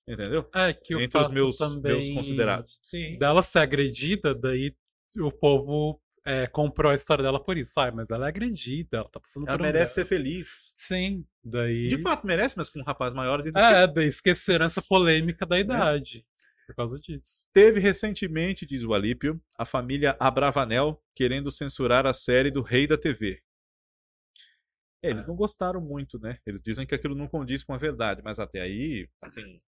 Entendeu? 0.07 0.49
É 0.55 0.73
que 0.73 0.95
o 0.95 1.01
Entre 1.01 1.19
os 1.19 1.31
meus, 1.31 1.57
também 1.57 1.93
meus 1.93 2.09
considerados. 2.11 2.79
Sim. 2.83 3.17
dela 3.17 3.43
ser 3.43 3.61
agredida, 3.61 4.35
daí 4.35 4.75
o 5.17 5.33
povo 5.33 5.99
é, 6.27 6.47
comprou 6.47 6.93
a 6.93 6.95
história 6.95 7.23
dela 7.23 7.43
por 7.43 7.57
isso. 7.57 7.79
Ai, 7.81 7.91
mas 7.91 8.11
ela 8.11 8.27
é 8.27 8.29
agredida, 8.29 8.99
ela 8.99 9.09
tá 9.09 9.19
passando 9.19 9.49
Ela 9.49 9.57
por 9.57 9.63
um 9.63 9.67
merece 9.67 9.95
drama. 9.95 10.09
ser 10.09 10.15
feliz. 10.15 10.73
Sim, 10.77 11.25
daí. 11.43 11.89
De 11.89 11.97
fato, 11.99 12.27
merece, 12.27 12.55
mas 12.57 12.69
com 12.69 12.81
um 12.81 12.85
rapaz 12.85 13.15
maior 13.15 13.43
de 13.43 13.51
É, 13.55 13.87
daí 13.87 14.09
esqueceram 14.09 14.67
essa 14.67 14.83
polêmica 14.83 15.47
da 15.47 15.59
idade. 15.59 16.27
Por 16.67 16.75
causa 16.75 16.99
disso. 16.99 17.47
Teve 17.53 17.81
recentemente, 17.81 18.67
diz 18.67 18.85
o 18.85 18.95
Alípio, 18.95 19.41
a 19.59 19.65
família 19.65 20.17
Abravanel 20.19 21.03
querendo 21.15 21.51
censurar 21.51 22.07
a 22.07 22.13
série 22.15 22.51
do 22.51 22.63
Rei 22.63 22.87
da 22.87 22.97
TV. 22.99 23.43
É, 25.03 25.11
eles 25.11 25.25
É. 25.25 25.27
não 25.27 25.37
gostaram 25.37 25.81
muito, 25.81 26.19
né? 26.19 26.39
Eles 26.47 26.61
dizem 26.63 26.87
que 26.87 26.95
aquilo 26.95 27.15
não 27.15 27.29
condiz 27.29 27.63
com 27.63 27.75
a 27.75 27.79
verdade, 27.79 28.23
mas 28.25 28.39
até 28.39 28.61
aí, 28.61 29.09
assim, 29.23 29.61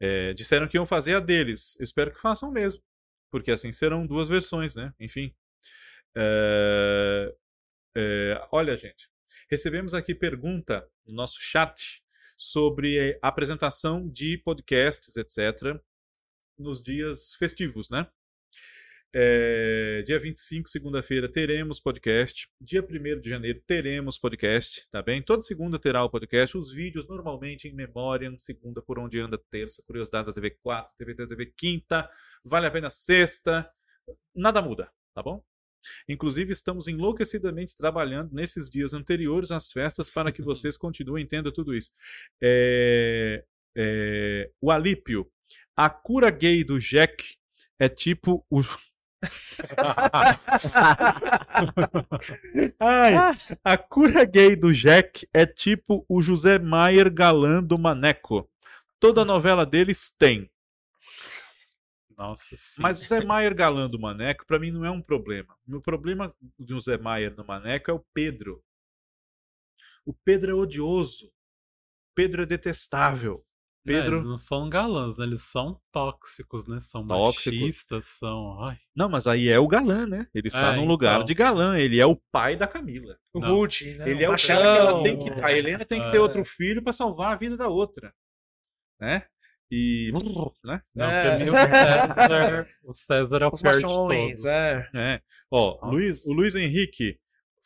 é, 0.00 0.32
disseram 0.34 0.66
que 0.68 0.76
iam 0.76 0.86
fazer 0.86 1.14
a 1.14 1.20
deles. 1.20 1.76
Espero 1.80 2.10
que 2.10 2.20
façam 2.20 2.50
mesmo, 2.50 2.82
porque 3.30 3.50
assim 3.52 3.70
serão 3.72 4.06
duas 4.06 4.28
versões, 4.28 4.74
né? 4.74 4.92
Enfim. 4.98 5.34
É, 6.16 7.34
é, 7.96 8.48
olha, 8.50 8.76
gente, 8.76 9.08
recebemos 9.50 9.94
aqui 9.94 10.14
pergunta 10.14 10.88
no 11.06 11.14
nosso 11.14 11.38
chat 11.40 12.02
sobre 12.36 13.18
a 13.22 13.28
apresentação 13.28 14.08
de 14.08 14.38
podcasts, 14.44 15.16
etc., 15.16 15.78
nos 16.58 16.82
dias 16.82 17.34
festivos, 17.38 17.88
né? 17.90 18.06
É, 19.18 20.02
dia 20.02 20.18
25, 20.20 20.68
segunda-feira, 20.68 21.30
teremos 21.30 21.80
podcast. 21.80 22.48
Dia 22.60 22.82
1 22.82 23.20
de 23.20 23.28
janeiro, 23.30 23.62
teremos 23.66 24.18
podcast, 24.18 24.86
tá 24.90 25.00
bem? 25.00 25.22
Toda 25.22 25.40
segunda 25.40 25.78
terá 25.78 26.04
o 26.04 26.10
podcast. 26.10 26.56
Os 26.58 26.70
vídeos, 26.70 27.08
normalmente, 27.08 27.66
em 27.66 27.74
memória, 27.74 28.30
segunda, 28.38 28.82
por 28.82 28.98
onde 28.98 29.18
anda, 29.18 29.38
terça, 29.50 29.82
curiosidade 29.86 30.26
da 30.26 30.32
TV 30.34 30.50
4, 30.62 30.92
TV, 30.98 31.14
TV 31.14 31.46
quinta, 31.56 32.10
vale 32.44 32.66
a 32.66 32.70
pena 32.70 32.90
sexta. 32.90 33.66
Nada 34.34 34.60
muda, 34.60 34.90
tá 35.14 35.22
bom? 35.22 35.42
Inclusive, 36.08 36.52
estamos 36.52 36.88
enlouquecidamente 36.88 37.74
trabalhando 37.74 38.34
nesses 38.34 38.68
dias 38.68 38.92
anteriores 38.92 39.50
às 39.50 39.72
festas 39.72 40.10
para 40.10 40.30
que 40.30 40.42
vocês 40.44 40.76
continuem 40.76 41.26
tendo 41.26 41.50
tudo 41.50 41.74
isso. 41.74 41.90
É, 42.42 43.44
é, 43.74 44.50
o 44.60 44.70
Alípio, 44.70 45.30
a 45.76 45.90
cura 45.90 46.30
gay 46.30 46.64
do 46.64 46.80
Jack 46.80 47.36
é 47.78 47.88
tipo 47.88 48.44
o. 48.50 48.60
Ai, 52.80 53.14
a 53.64 53.76
cura 53.76 54.24
gay 54.24 54.56
do 54.56 54.72
Jack 54.72 55.28
é 55.32 55.46
tipo 55.46 56.04
o 56.08 56.22
José 56.22 56.58
Maier 56.58 57.12
galã 57.12 57.62
do 57.62 57.78
Maneco. 57.78 58.50
Toda 58.98 59.24
novela 59.24 59.66
deles 59.66 60.10
tem. 60.10 60.50
Nossa, 62.16 62.56
sim. 62.56 62.80
Mas 62.80 62.98
o 62.98 63.04
Zé 63.04 63.22
Maier 63.22 63.54
galã 63.54 63.88
do 63.88 64.00
Maneco, 64.00 64.46
pra 64.46 64.58
mim, 64.58 64.70
não 64.70 64.84
é 64.84 64.90
um 64.90 65.02
problema. 65.02 65.54
O 65.66 65.70
meu 65.70 65.82
problema 65.82 66.34
do 66.58 66.80
Zé 66.80 66.96
Maier 66.96 67.36
no 67.36 67.44
Maneco 67.44 67.90
é 67.90 67.94
o 67.94 68.04
Pedro. 68.14 68.64
O 70.04 70.14
Pedro 70.14 70.50
é 70.50 70.54
odioso. 70.54 71.30
Pedro 72.14 72.42
é 72.42 72.46
detestável. 72.46 73.45
Não, 73.86 73.94
Pedro. 73.94 74.16
eles 74.16 74.26
não 74.26 74.36
são 74.36 74.68
galãs, 74.68 75.18
né? 75.18 75.24
eles 75.26 75.42
são 75.42 75.80
tóxicos, 75.92 76.66
né? 76.66 76.80
São 76.80 77.04
Tóxicos. 77.04 77.58
machistas, 77.60 78.04
são. 78.06 78.62
Ai, 78.64 78.78
Não, 78.96 79.08
mas 79.08 79.26
aí 79.26 79.48
é 79.48 79.58
o 79.58 79.66
galã, 79.68 80.06
né? 80.06 80.26
Ele 80.34 80.48
está 80.48 80.72
É, 80.72 80.76
num 80.76 80.84
lugar 80.86 81.14
então. 81.16 81.24
de 81.24 81.34
galã. 81.34 81.78
Ele 81.78 82.00
é 82.00 82.06
o 82.06 82.16
pai 82.32 82.56
da 82.56 82.66
Camila. 82.66 83.16
O 83.32 83.40
Não. 83.40 83.54
Rude, 83.54 83.94
né? 83.94 84.08
Ele 84.10 84.24
é 84.24 84.28
o 84.28 84.36
cara 84.36 84.38
que 84.42 84.50
ela 84.78 85.02
tem 85.02 85.18
que. 85.18 85.30
A 85.40 85.52
Helena 85.52 85.84
tem 85.84 86.02
que 86.02 86.10
ter 86.10 86.16
É. 86.16 86.20
outro 86.20 86.44
filho 86.44 86.82
pra 86.82 86.92
salvar 86.92 87.32
a 87.32 87.36
vida 87.36 87.56
da 87.56 87.68
outra. 87.68 88.12
Né? 89.00 89.22
E. 89.70 90.12
Né? 90.64 90.82
não, 90.94 91.06
É. 91.10 91.38
mim 91.38 91.50
o 91.50 91.54
César, 92.62 92.66
o 92.84 92.92
César 92.92 93.42
é 93.42 93.46
o 93.46 93.50
Os 93.52 93.62
pior 93.62 93.76
de 93.76 93.82
todos. 93.82 94.44
é. 94.44 94.88
É. 94.94 95.20
Ó, 95.50 95.72
Nossa. 95.74 95.86
Luiz, 95.86 96.26
o 96.26 96.32
Luiz 96.32 96.54
Henrique 96.54 97.18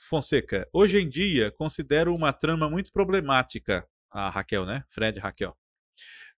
Fonseca. 0.09 0.67
Hoje 0.73 0.99
em 1.01 1.09
dia, 1.09 1.51
considero 1.53 2.15
uma 2.15 2.33
trama 2.33 2.69
muito 2.71 2.91
problemática. 2.93 3.87
A 4.11 4.29
Raquel, 4.29 4.67
né? 4.67 4.83
Fred 4.91 5.19
e 5.19 5.21
Raquel. 5.21 5.57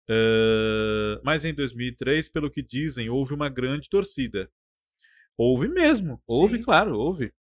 Ah, 0.08 1.20
mas 1.24 1.44
em 1.44 1.54
2003, 1.54 2.28
pelo 2.28 2.50
que 2.50 2.62
dizem, 2.62 3.08
houve 3.08 3.34
uma 3.34 3.48
grande 3.48 3.88
torcida. 3.88 4.50
Houve 5.36 5.68
mesmo. 5.68 6.20
Houve, 6.26 6.58
Sim. 6.58 6.62
claro, 6.62 6.94
houve. 6.98 7.32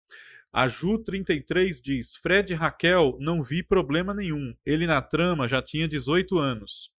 A 0.53 0.67
Ju33 0.67 1.81
diz: 1.81 2.15
Fred 2.15 2.51
e 2.53 2.55
Raquel, 2.55 3.17
não 3.19 3.41
vi 3.43 3.63
problema 3.63 4.13
nenhum. 4.13 4.53
Ele 4.65 4.85
na 4.87 5.01
trama 5.01 5.47
já 5.47 5.61
tinha 5.61 5.87
18 5.87 6.37
anos. 6.37 6.91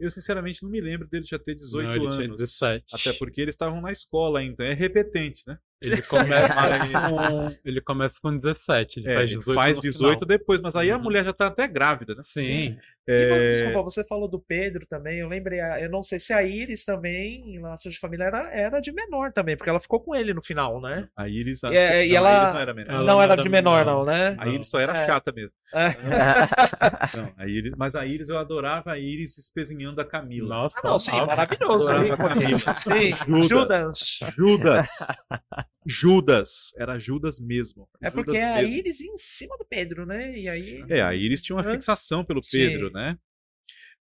Eu, 0.00 0.10
sinceramente, 0.10 0.62
não 0.62 0.70
me 0.70 0.80
lembro 0.80 1.08
dele 1.08 1.24
já 1.24 1.38
ter 1.40 1.56
18 1.56 1.84
Não, 1.86 1.94
ele 1.94 2.04
anos. 2.04 2.16
tinha 2.16 2.28
17. 2.28 2.84
Até 2.94 3.12
porque 3.14 3.40
eles 3.40 3.54
estavam 3.54 3.80
na 3.80 3.90
escola 3.90 4.38
ainda. 4.38 4.64
É 4.64 4.72
repetente, 4.72 5.42
né? 5.46 5.58
Ele 5.82 6.00
começa, 6.02 6.54
com, 7.10 7.56
ele 7.64 7.80
começa 7.80 8.18
com 8.22 8.34
17, 8.36 9.00
ele 9.00 9.08
É, 9.10 9.14
faz 9.14 9.30
ele 9.30 9.38
18 9.40 9.54
faz 9.56 9.76
no 9.78 9.82
18 9.82 10.18
final. 10.20 10.28
depois, 10.38 10.60
mas 10.60 10.76
aí 10.76 10.90
a 10.90 10.96
Uhum. 10.96 11.02
mulher 11.02 11.24
já 11.24 11.32
tá 11.32 11.48
até 11.48 11.66
grávida, 11.66 12.14
né? 12.14 12.22
Sim. 12.22 12.42
E, 12.42 12.78
É, 13.08 13.64
Desculpa, 13.64 13.82
você 13.90 14.04
falou 14.04 14.28
do 14.28 14.38
Pedro 14.38 14.86
também. 14.86 15.18
Eu 15.20 15.28
lembrei, 15.28 15.60
eu 15.80 15.90
não 15.90 16.02
sei 16.02 16.18
se 16.20 16.32
a 16.32 16.42
Iris 16.42 16.84
também, 16.84 17.54
em 17.54 17.58
Laços 17.58 17.92
de 17.92 17.98
Família, 17.98 18.24
era, 18.24 18.50
era 18.52 18.80
de 18.80 18.92
menor 18.92 19.32
também, 19.32 19.56
porque 19.56 19.70
ela 19.70 19.80
ficou 19.80 20.00
com 20.00 20.14
ele 20.14 20.34
no 20.34 20.42
final, 20.42 20.80
né? 20.80 21.08
A 21.16 21.28
Iris, 21.28 21.64
acho 21.64 21.74
É, 21.74 22.02
que- 22.02 22.06
e 22.06 22.10
não, 22.10 22.16
ela- 22.18 22.36
Iris 22.42 22.54
não 22.54 22.60
era 22.60 22.74
menor. 22.74 22.94
Ela 22.94 23.04
não 23.04 23.22
era 23.22 23.32
era 23.32 23.42
de 23.42 23.48
menor, 23.48 23.78
menor. 23.84 23.98
não, 23.98 24.04
né? 24.04 24.36
A 24.38 24.46
Iris 24.48 24.68
só 24.68 24.78
era 24.78 24.96
É. 24.96 25.06
chata 25.06 25.32
mesmo. 25.32 25.52
É. 25.74 27.16
Não, 27.16 27.32
a 27.36 27.46
Iris, 27.46 27.72
mas 27.76 27.94
a 27.94 28.04
Iris, 28.06 28.28
eu 28.28 28.38
adorava 28.38 28.92
a 28.92 28.98
Iris 28.98 29.38
espezinhando 29.38 30.00
a 30.00 30.04
Camila. 30.04 30.48
Nossa, 30.48 30.80
Ah, 30.84 30.88
não, 30.88 30.98
sim, 30.98 31.12
maravilhoso. 31.12 31.88
Adorava 31.88 32.04
hein? 32.06 32.12
a 32.12 32.16
Camila. 32.16 32.58
Sim, 32.74 33.12
Judas. 33.48 33.48
Judas. 33.48 34.18
Judas. 34.36 35.06
Judas. 35.88 36.72
Era 36.76 36.98
Judas 36.98 37.40
mesmo. 37.40 37.88
É 38.00 38.10
Judas 38.10 38.24
porque 38.24 38.38
a 38.38 38.56
mesmo. 38.56 38.76
Iris 38.76 39.00
em 39.00 39.16
cima 39.16 39.56
do 39.56 39.64
Pedro, 39.64 40.04
né? 40.04 40.38
E 40.38 40.48
aí. 40.48 40.84
É, 40.88 41.00
a 41.00 41.14
Iris 41.14 41.40
tinha 41.40 41.56
uma 41.56 41.64
fixação 41.64 42.24
pelo 42.24 42.42
Sim. 42.42 42.58
Pedro, 42.58 42.90
né? 42.90 43.16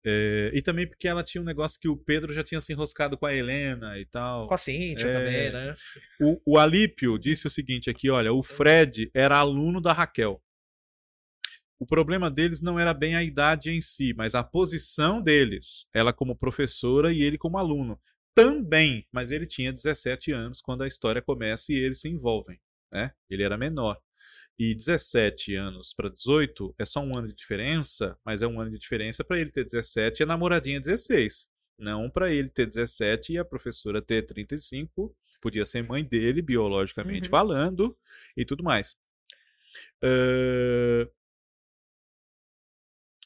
É, 0.05 0.51
e 0.53 0.61
também 0.61 0.85
porque 0.87 1.07
ela 1.07 1.23
tinha 1.23 1.41
um 1.41 1.45
negócio 1.45 1.79
que 1.79 1.87
o 1.87 1.95
Pedro 1.95 2.33
já 2.33 2.43
tinha 2.43 2.59
se 2.59 2.73
enroscado 2.73 3.17
com 3.17 3.25
a 3.25 3.33
Helena 3.33 3.97
e 3.97 4.05
tal. 4.05 4.47
Com 4.47 4.53
a 4.53 4.57
Cíntia 4.57 5.07
É. 5.07 5.13
também, 5.13 5.51
né? 5.51 5.73
O, 6.21 6.41
o 6.53 6.57
Alípio 6.57 7.17
disse 7.17 7.47
o 7.47 7.49
seguinte 7.49 7.89
aqui, 7.89 8.09
olha, 8.09 8.33
o 8.33 8.43
Fred 8.43 9.09
era 9.13 9.37
aluno 9.37 9.79
da 9.79 9.93
Raquel. 9.93 10.41
O 11.79 11.85
problema 11.85 12.29
deles 12.29 12.61
não 12.61 12.79
era 12.79 12.93
bem 12.93 13.15
a 13.15 13.23
idade 13.23 13.69
em 13.71 13.81
si, 13.81 14.13
mas 14.15 14.35
a 14.35 14.43
posição 14.43 15.21
deles. 15.21 15.87
Ela 15.93 16.13
como 16.13 16.35
professora 16.37 17.11
e 17.11 17.21
ele 17.21 17.37
como 17.37 17.57
aluno. 17.57 17.99
Também, 18.35 19.07
mas 19.11 19.31
ele 19.31 19.45
tinha 19.45 19.71
17 19.71 20.31
anos 20.31 20.61
quando 20.61 20.83
a 20.83 20.87
história 20.87 21.21
começa 21.21 21.71
e 21.71 21.75
eles 21.75 22.01
se 22.01 22.09
envolvem, 22.09 22.59
né? 22.91 23.11
Ele 23.29 23.43
era 23.43 23.57
menor. 23.57 23.99
E 24.57 24.73
17 24.75 25.55
anos 25.55 25.93
para 25.93 26.09
18 26.09 26.75
é 26.77 26.85
só 26.85 27.01
um 27.01 27.17
ano 27.17 27.27
de 27.27 27.35
diferença, 27.35 28.17
mas 28.23 28.41
é 28.41 28.47
um 28.47 28.59
ano 28.61 28.71
de 28.71 28.79
diferença 28.79 29.23
para 29.23 29.39
ele 29.39 29.49
ter 29.51 29.63
17 29.63 30.19
e 30.19 30.23
a 30.23 30.27
namoradinha 30.27 30.79
16. 30.79 31.47
Não 31.77 32.09
para 32.09 32.31
ele 32.31 32.49
ter 32.49 32.65
17 32.67 33.33
e 33.33 33.37
a 33.39 33.45
professora 33.45 34.01
ter 34.01 34.25
35 34.25 35.15
podia 35.41 35.65
ser 35.65 35.83
mãe 35.83 36.03
dele, 36.05 36.41
biologicamente 36.41 37.25
Uhum. 37.25 37.31
falando, 37.31 37.97
e 38.37 38.45
tudo 38.45 38.63
mais. 38.63 38.95
Uh... 40.03 41.09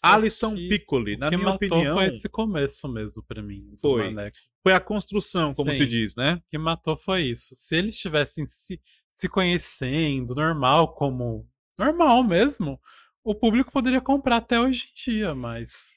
Alison 0.01 0.55
que- 0.55 0.67
Piccoli, 0.69 1.17
na 1.17 1.29
que 1.29 1.37
minha 1.37 1.49
matou 1.49 1.67
opinião, 1.67 1.95
foi 1.95 2.07
esse 2.07 2.29
começo 2.29 2.87
mesmo 2.87 3.23
pra 3.23 3.41
mim. 3.41 3.73
Foi. 3.79 4.11
Maneco. 4.11 4.37
foi 4.63 4.73
a 4.73 4.79
construção, 4.79 5.53
como 5.53 5.71
se 5.71 5.79
Sim. 5.79 5.87
diz, 5.87 6.15
né? 6.15 6.35
O 6.35 6.41
que 6.49 6.57
matou 6.57 6.95
foi 6.97 7.23
isso. 7.23 7.55
Se 7.55 7.75
eles 7.75 7.95
estivessem 7.95 8.45
se, 8.45 8.81
se 9.11 9.27
conhecendo, 9.29 10.35
normal, 10.35 10.93
como. 10.93 11.49
Normal 11.79 12.23
mesmo, 12.23 12.79
o 13.23 13.33
público 13.35 13.71
poderia 13.71 14.01
comprar 14.01 14.37
até 14.37 14.59
hoje 14.59 14.89
em 14.91 15.11
dia, 15.11 15.33
mas. 15.35 15.95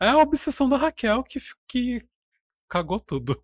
É 0.00 0.08
a 0.08 0.18
obsessão 0.18 0.68
da 0.68 0.76
Raquel 0.76 1.22
que, 1.24 1.40
que 1.66 2.00
cagou 2.68 3.00
tudo. 3.00 3.42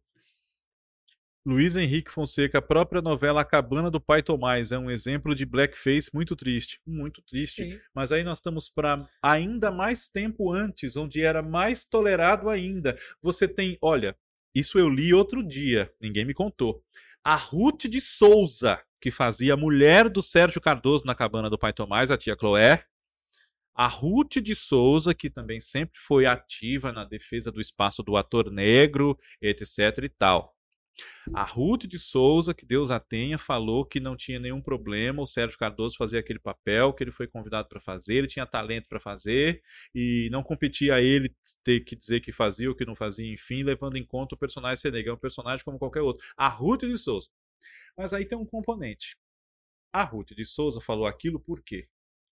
Luiz 1.47 1.77
Henrique 1.77 2.11
Fonseca, 2.11 2.57
a 2.57 2.63
própria 2.63 3.03
novela 3.03 3.43
A 3.43 3.45
Cabana 3.45 3.91
do 3.91 4.01
Pai 4.01 4.23
Tomás 4.23 4.73
é 4.73 4.79
um 4.79 4.91
exemplo 4.91 5.35
de 5.35 5.45
blackface 5.45 6.09
muito 6.15 6.35
triste. 6.35 6.81
Muito 6.87 7.21
triste. 7.21 7.71
Sim. 7.71 7.79
Mas 7.95 8.13
aí 8.13 8.25
nós 8.25 8.39
estamos 8.39 8.71
para 8.71 9.07
ainda 9.23 9.71
mais 9.71 10.09
tempo 10.09 10.51
antes, 10.51 10.97
onde 10.97 11.21
era 11.21 11.43
mais 11.43 11.85
tolerado 11.85 12.49
ainda. 12.49 12.97
Você 13.21 13.47
tem, 13.47 13.77
olha, 13.83 14.17
isso 14.55 14.79
eu 14.79 14.89
li 14.89 15.13
outro 15.13 15.47
dia, 15.47 15.93
ninguém 16.01 16.25
me 16.25 16.33
contou. 16.33 16.83
A 17.23 17.37
Ruth 17.37 17.89
de 17.89 18.01
Souza, 18.01 18.83
que 18.99 19.11
fazia 19.11 19.53
a 19.53 19.57
mulher 19.57 20.09
do 20.09 20.23
Sérgio 20.23 20.63
Cardoso 20.63 21.05
na 21.05 21.15
cabana 21.15 21.51
do 21.51 21.59
pai 21.59 21.75
Tomás, 21.75 22.11
a 22.11 22.17
tia 22.17 22.35
Chloé. 22.39 22.87
A 23.75 23.87
Ruth 23.87 24.37
de 24.37 24.55
Souza, 24.55 25.13
que 25.13 25.29
também 25.29 25.61
sempre 25.61 26.01
foi 26.01 26.25
ativa 26.25 26.91
na 26.91 27.05
defesa 27.05 27.53
do 27.53 27.61
espaço 27.61 28.03
do 28.03 28.17
ator 28.17 28.51
negro, 28.51 29.19
etc 29.43 30.05
e 30.05 30.09
tal. 30.09 30.54
A 31.35 31.43
Ruth 31.43 31.87
de 31.87 31.99
Souza, 31.99 32.55
que 32.55 32.65
Deus 32.67 32.91
a 32.91 33.01
tenha, 33.01 33.39
falou 33.39 33.85
que 33.85 33.99
não 33.99 34.17
tinha 34.17 34.39
nenhum 34.39 34.61
problema 34.61 35.23
o 35.23 35.27
Sérgio 35.27 35.59
Cardoso 35.59 35.97
fazer 35.97 36.19
aquele 36.19 36.39
papel 36.39 36.93
que 36.93 37.03
ele 37.03 37.13
foi 37.13 37.27
convidado 37.27 37.69
para 37.69 37.81
fazer, 37.81 38.15
ele 38.15 38.27
tinha 38.27 38.47
talento 38.47 38.89
para 38.89 39.01
fazer 39.01 39.63
e 39.95 40.29
não 40.31 40.43
competia 40.43 40.95
a 40.97 41.03
ele 41.03 41.35
ter 41.65 41.81
que 41.81 41.97
dizer 41.97 42.21
que 42.21 42.33
fazia 42.33 42.69
ou 42.69 42.75
que 42.77 42.85
não 42.85 42.95
fazia, 42.95 43.33
enfim, 43.33 43.63
levando 43.63 43.97
em 43.97 44.05
conta 44.05 44.35
o 44.35 44.39
personagem 44.39 44.77
ser 44.77 44.93
negro, 44.93 45.11
é 45.13 45.15
um 45.15 45.19
personagem 45.19 45.65
como 45.65 45.79
qualquer 45.79 46.03
outro. 46.03 46.27
A 46.37 46.49
Ruth 46.49 46.83
de 46.83 46.97
Souza. 46.99 47.29
Mas 47.97 48.13
aí 48.13 48.25
tem 48.27 48.39
um 48.39 48.47
componente. 48.47 49.17
A 49.93 50.03
Ruth 50.05 50.33
de 50.35 50.45
Souza 50.45 50.81
falou 50.81 51.07
aquilo 51.07 51.41
por 51.41 51.63
quê? 51.63 51.89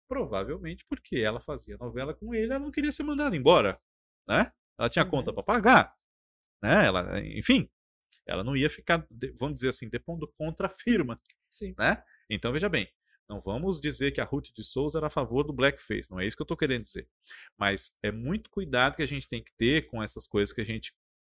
Provavelmente 0.08 0.86
porque 0.90 1.18
ela 1.18 1.40
fazia 1.40 1.78
novela 1.78 2.14
com 2.14 2.34
ele, 2.34 2.52
ela 2.54 2.60
não 2.60 2.72
queria 2.72 2.92
ser 2.92 3.04
mandada 3.04 3.36
embora, 3.36 3.80
né? 4.28 4.52
Ela 4.78 4.90
tinha 4.90 5.06
Uhum. 5.06 5.12
conta 5.12 5.34
para 5.34 5.44
pagar. 5.44 5.96
né? 6.62 6.88
Ela, 6.88 7.22
enfim, 7.22 7.70
ela 8.26 8.44
não 8.44 8.56
ia 8.56 8.70
ficar, 8.70 9.06
vamos 9.38 9.56
dizer 9.56 9.70
assim, 9.70 9.90
depondo 9.90 10.28
contra 10.28 10.68
a 10.68 10.70
firma, 10.70 11.16
Sim. 11.50 11.74
né? 11.78 12.04
Então 12.30 12.52
veja 12.52 12.70
bem, 12.70 12.88
não 13.28 13.40
vamos 13.40 13.80
dizer 13.80 14.12
que 14.12 14.22
a 14.22 14.26
Ruth 14.26 14.50
de 14.56 14.64
Souza 14.64 14.98
era 15.00 15.08
a 15.08 15.10
favor 15.12 15.44
do 15.44 15.54
blackface, 15.54 16.10
não 16.10 16.20
é 16.20 16.26
isso 16.26 16.36
que 16.36 16.42
eu 16.42 16.48
tô 16.48 16.58
querendo 16.58 16.84
dizer. 16.84 17.08
Mas 17.58 17.98
é 18.04 18.12
muito 18.12 18.50
cuidado 18.50 18.96
que 18.96 19.04
a 19.04 19.08
gente 19.08 19.28
tem 19.28 19.44
que 19.44 19.52
ter 19.58 19.88
com 19.88 20.02
essas 20.02 20.28
coisas 20.28 20.54
que 20.54 20.62
a 20.62 20.66
gente 20.66 20.94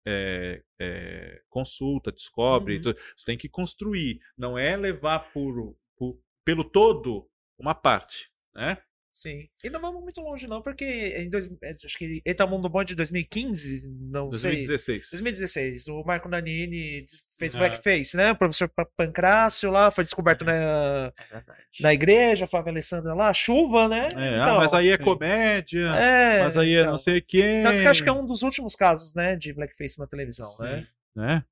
é, 0.06 0.62
é, 0.80 1.42
consulta, 1.48 2.10
descobre. 2.10 2.74
e 2.74 2.76
Uhum. 2.78 2.82
tudo. 2.84 2.98
Você 3.16 3.24
tem 3.26 3.36
que 3.36 3.48
construir, 3.48 4.20
não 4.36 4.56
é 4.56 4.76
levar 4.76 5.30
por, 5.32 5.76
por- 5.96 6.18
pelo 6.44 6.64
todo 6.64 7.28
uma 7.58 7.74
parte, 7.74 8.30
né? 8.54 8.82
Sim. 9.12 9.48
E 9.64 9.68
não 9.68 9.80
vamos 9.80 10.02
muito 10.02 10.20
longe, 10.20 10.46
não, 10.46 10.62
porque 10.62 10.84
em 10.84 11.28
dois, 11.28 11.50
é, 11.62 11.74
acho 11.84 11.98
que 11.98 12.22
Eita 12.24 12.46
Mundo 12.46 12.68
Bom 12.68 12.84
de 12.84 12.94
2015, 12.94 13.90
não 14.00 14.32
sei. 14.32 14.50
2016. 14.66 15.08
2016, 15.10 15.88
o 15.88 16.02
Marco 16.04 16.28
Nanini 16.28 17.04
fez 17.38 17.54
Ah. 17.54 17.58
blackface, 17.58 18.16
né? 18.16 18.30
O 18.30 18.36
professor 18.36 18.68
Pa- 18.68 18.86
Pancrácio 18.96 19.70
lá, 19.70 19.90
foi 19.90 20.04
descoberto 20.04 20.44
na, 20.44 21.12
É 21.30 21.42
na 21.80 21.92
igreja, 21.92 22.46
Flávia 22.46 22.70
Alessandra 22.72 23.12
lá, 23.12 23.32
chuva, 23.34 23.88
né? 23.88 24.08
É, 24.16 24.40
ah, 24.40 24.54
mas 24.54 24.72
aí 24.72 24.88
é 24.90 24.96
sim. 24.96 25.02
comédia, 25.04 25.86
é, 25.96 26.42
mas 26.42 26.56
aí 26.56 26.74
é 26.74 26.80
então. 26.80 26.92
não 26.92 26.98
sei 26.98 27.20
quem. 27.20 27.62
Tanto 27.62 27.80
que 27.80 27.86
acho 27.88 28.02
que 28.04 28.08
é 28.08 28.12
um 28.12 28.24
dos 28.24 28.42
últimos 28.42 28.74
casos, 28.76 29.14
né, 29.14 29.34
de 29.36 29.52
blackface 29.52 29.98
na 29.98 30.06
televisão, 30.06 30.48
né? 30.60 30.86
né? 31.16 31.44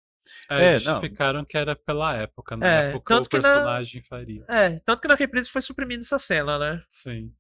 É, 0.51 0.57
É, 0.57 0.73
não. 0.75 0.79
justificaram 0.81 1.43
que 1.45 1.57
era 1.57 1.75
pela 1.75 2.15
época, 2.17 2.55
na 2.57 2.67
É, 2.67 2.89
época 2.91 3.15
tanto 3.15 3.27
o 3.27 3.29
que 3.31 3.37
na- 3.39 3.43
personagem 3.43 4.03
faria. 4.03 4.45
É, 4.49 4.79
tanto 4.85 5.01
que 5.03 5.09
na 5.09 5.15
reprise 5.15 5.51
foi 5.51 5.63
suprimindo 5.63 6.03
essa 6.03 6.19
cena, 6.19 6.59
né? 6.59 6.83
Sim. 6.89 7.33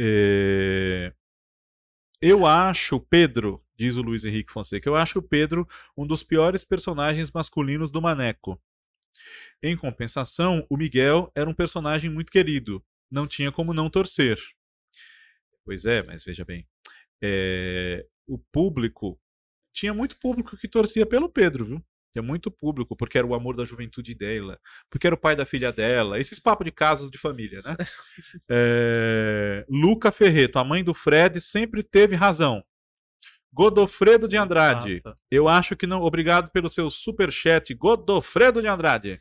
É, 0.00 1.12
Eu 2.20 2.46
acho 2.46 3.00
Pedro, 3.00 3.64
diz 3.76 3.96
o 3.96 4.02
Luiz 4.02 4.24
Henrique 4.24 4.52
Fonseca, 4.52 4.88
eu 4.88 4.96
acho 4.96 5.18
o 5.18 5.22
Pedro 5.22 5.66
um 5.96 6.06
dos 6.06 6.22
piores 6.22 6.64
personagens 6.64 7.30
masculinos 7.30 7.90
do 7.90 8.00
Maneco. 8.00 8.60
Em 9.62 9.76
compensação, 9.76 10.66
o 10.68 10.76
Miguel 10.76 11.30
era 11.34 11.48
um 11.48 11.54
personagem 11.54 12.10
muito 12.10 12.32
querido. 12.32 12.84
Não 13.10 13.26
tinha 13.26 13.52
como 13.52 13.74
não 13.74 13.90
torcer. 13.90 14.38
Pois 15.64 15.84
é, 15.84 16.02
mas 16.02 16.24
veja 16.24 16.44
bem. 16.44 16.66
é, 17.22 18.06
O 18.26 18.38
público. 18.38 19.18
Tinha 19.72 19.94
muito 19.94 20.18
público 20.18 20.56
que 20.56 20.68
torcia 20.68 21.06
pelo 21.06 21.28
Pedro, 21.30 21.64
viu? 21.64 21.84
Tinha 22.12 22.22
muito 22.22 22.50
público, 22.50 22.96
porque 22.96 23.16
era 23.16 23.26
o 23.26 23.34
amor 23.34 23.56
da 23.56 23.64
juventude 23.64 24.14
dela, 24.14 24.58
porque 24.90 25.06
era 25.06 25.14
o 25.14 25.18
pai 25.18 25.34
da 25.34 25.46
filha 25.46 25.72
dela, 25.72 26.20
esses 26.20 26.38
papos 26.38 26.64
de 26.64 26.70
casas 26.70 27.10
de 27.10 27.18
família, 27.18 27.60
né? 27.64 27.76
É, 28.50 29.64
Luca 29.68 30.12
Ferreto, 30.12 30.58
a 30.58 30.64
mãe 30.64 30.84
do 30.84 30.92
Fred, 30.92 31.40
sempre 31.40 31.82
teve 31.82 32.14
razão. 32.14 32.62
Godofredo 33.52 34.28
de 34.28 34.36
Andrade. 34.36 35.02
Eu 35.30 35.46
acho 35.46 35.76
que 35.76 35.86
não. 35.86 36.02
Obrigado 36.02 36.50
pelo 36.50 36.68
seu 36.68 36.88
superchat, 36.88 37.74
Godofredo 37.74 38.62
de 38.62 38.68
Andrade. 38.68 39.20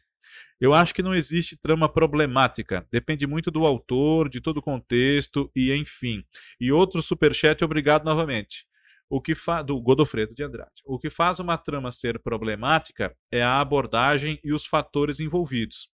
Eu 0.60 0.74
acho 0.74 0.94
que 0.94 1.02
não 1.02 1.14
existe 1.14 1.58
trama 1.58 1.92
problemática. 1.92 2.88
Depende 2.92 3.28
muito 3.28 3.52
do 3.52 3.66
autor, 3.66 4.30
de 4.30 4.40
todo 4.40 4.58
o 4.58 4.62
contexto 4.62 5.52
e 5.56 5.74
enfim. 5.74 6.24
E 6.60 6.72
outro 6.72 7.02
superchat, 7.02 7.64
obrigado 7.64 8.06
novamente. 8.06 8.66
O 9.12 9.22
que 9.22 9.36
fa... 9.36 9.62
do 9.62 9.80
Godofredo 9.82 10.34
de 10.34 10.42
Andrade. 10.42 10.82
O 10.86 10.98
que 10.98 11.10
faz 11.10 11.38
uma 11.40 11.58
trama 11.58 11.92
ser 11.92 12.18
problemática 12.18 13.14
é 13.30 13.44
a 13.44 13.60
abordagem 13.60 14.40
e 14.42 14.54
os 14.54 14.66
fatores 14.66 15.20
envolvidos. 15.20 15.90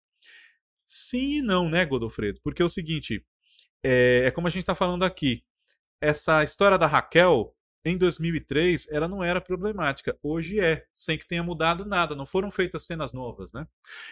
Sim 0.83 1.37
e 1.37 1.41
não, 1.43 1.69
né, 1.69 1.85
Godofredo? 1.85 2.39
Porque 2.43 2.63
é 2.63 2.65
o 2.65 2.69
seguinte, 2.69 3.23
é, 3.83 4.23
é 4.25 4.31
como 4.31 4.47
a 4.47 4.49
gente 4.49 4.63
está 4.63 4.73
falando 4.73 5.03
aqui. 5.05 5.43
Essa 6.01 6.43
história 6.43 6.75
da 6.75 6.87
Raquel, 6.87 7.55
em 7.85 7.99
2003, 7.99 8.87
ela 8.89 9.07
não 9.07 9.23
era 9.23 9.39
problemática. 9.39 10.17
Hoje 10.23 10.59
é, 10.59 10.83
sem 10.91 11.15
que 11.15 11.27
tenha 11.27 11.43
mudado 11.43 11.85
nada. 11.85 12.15
Não 12.15 12.25
foram 12.25 12.49
feitas 12.49 12.87
cenas 12.87 13.13
novas, 13.13 13.53
né? 13.53 13.67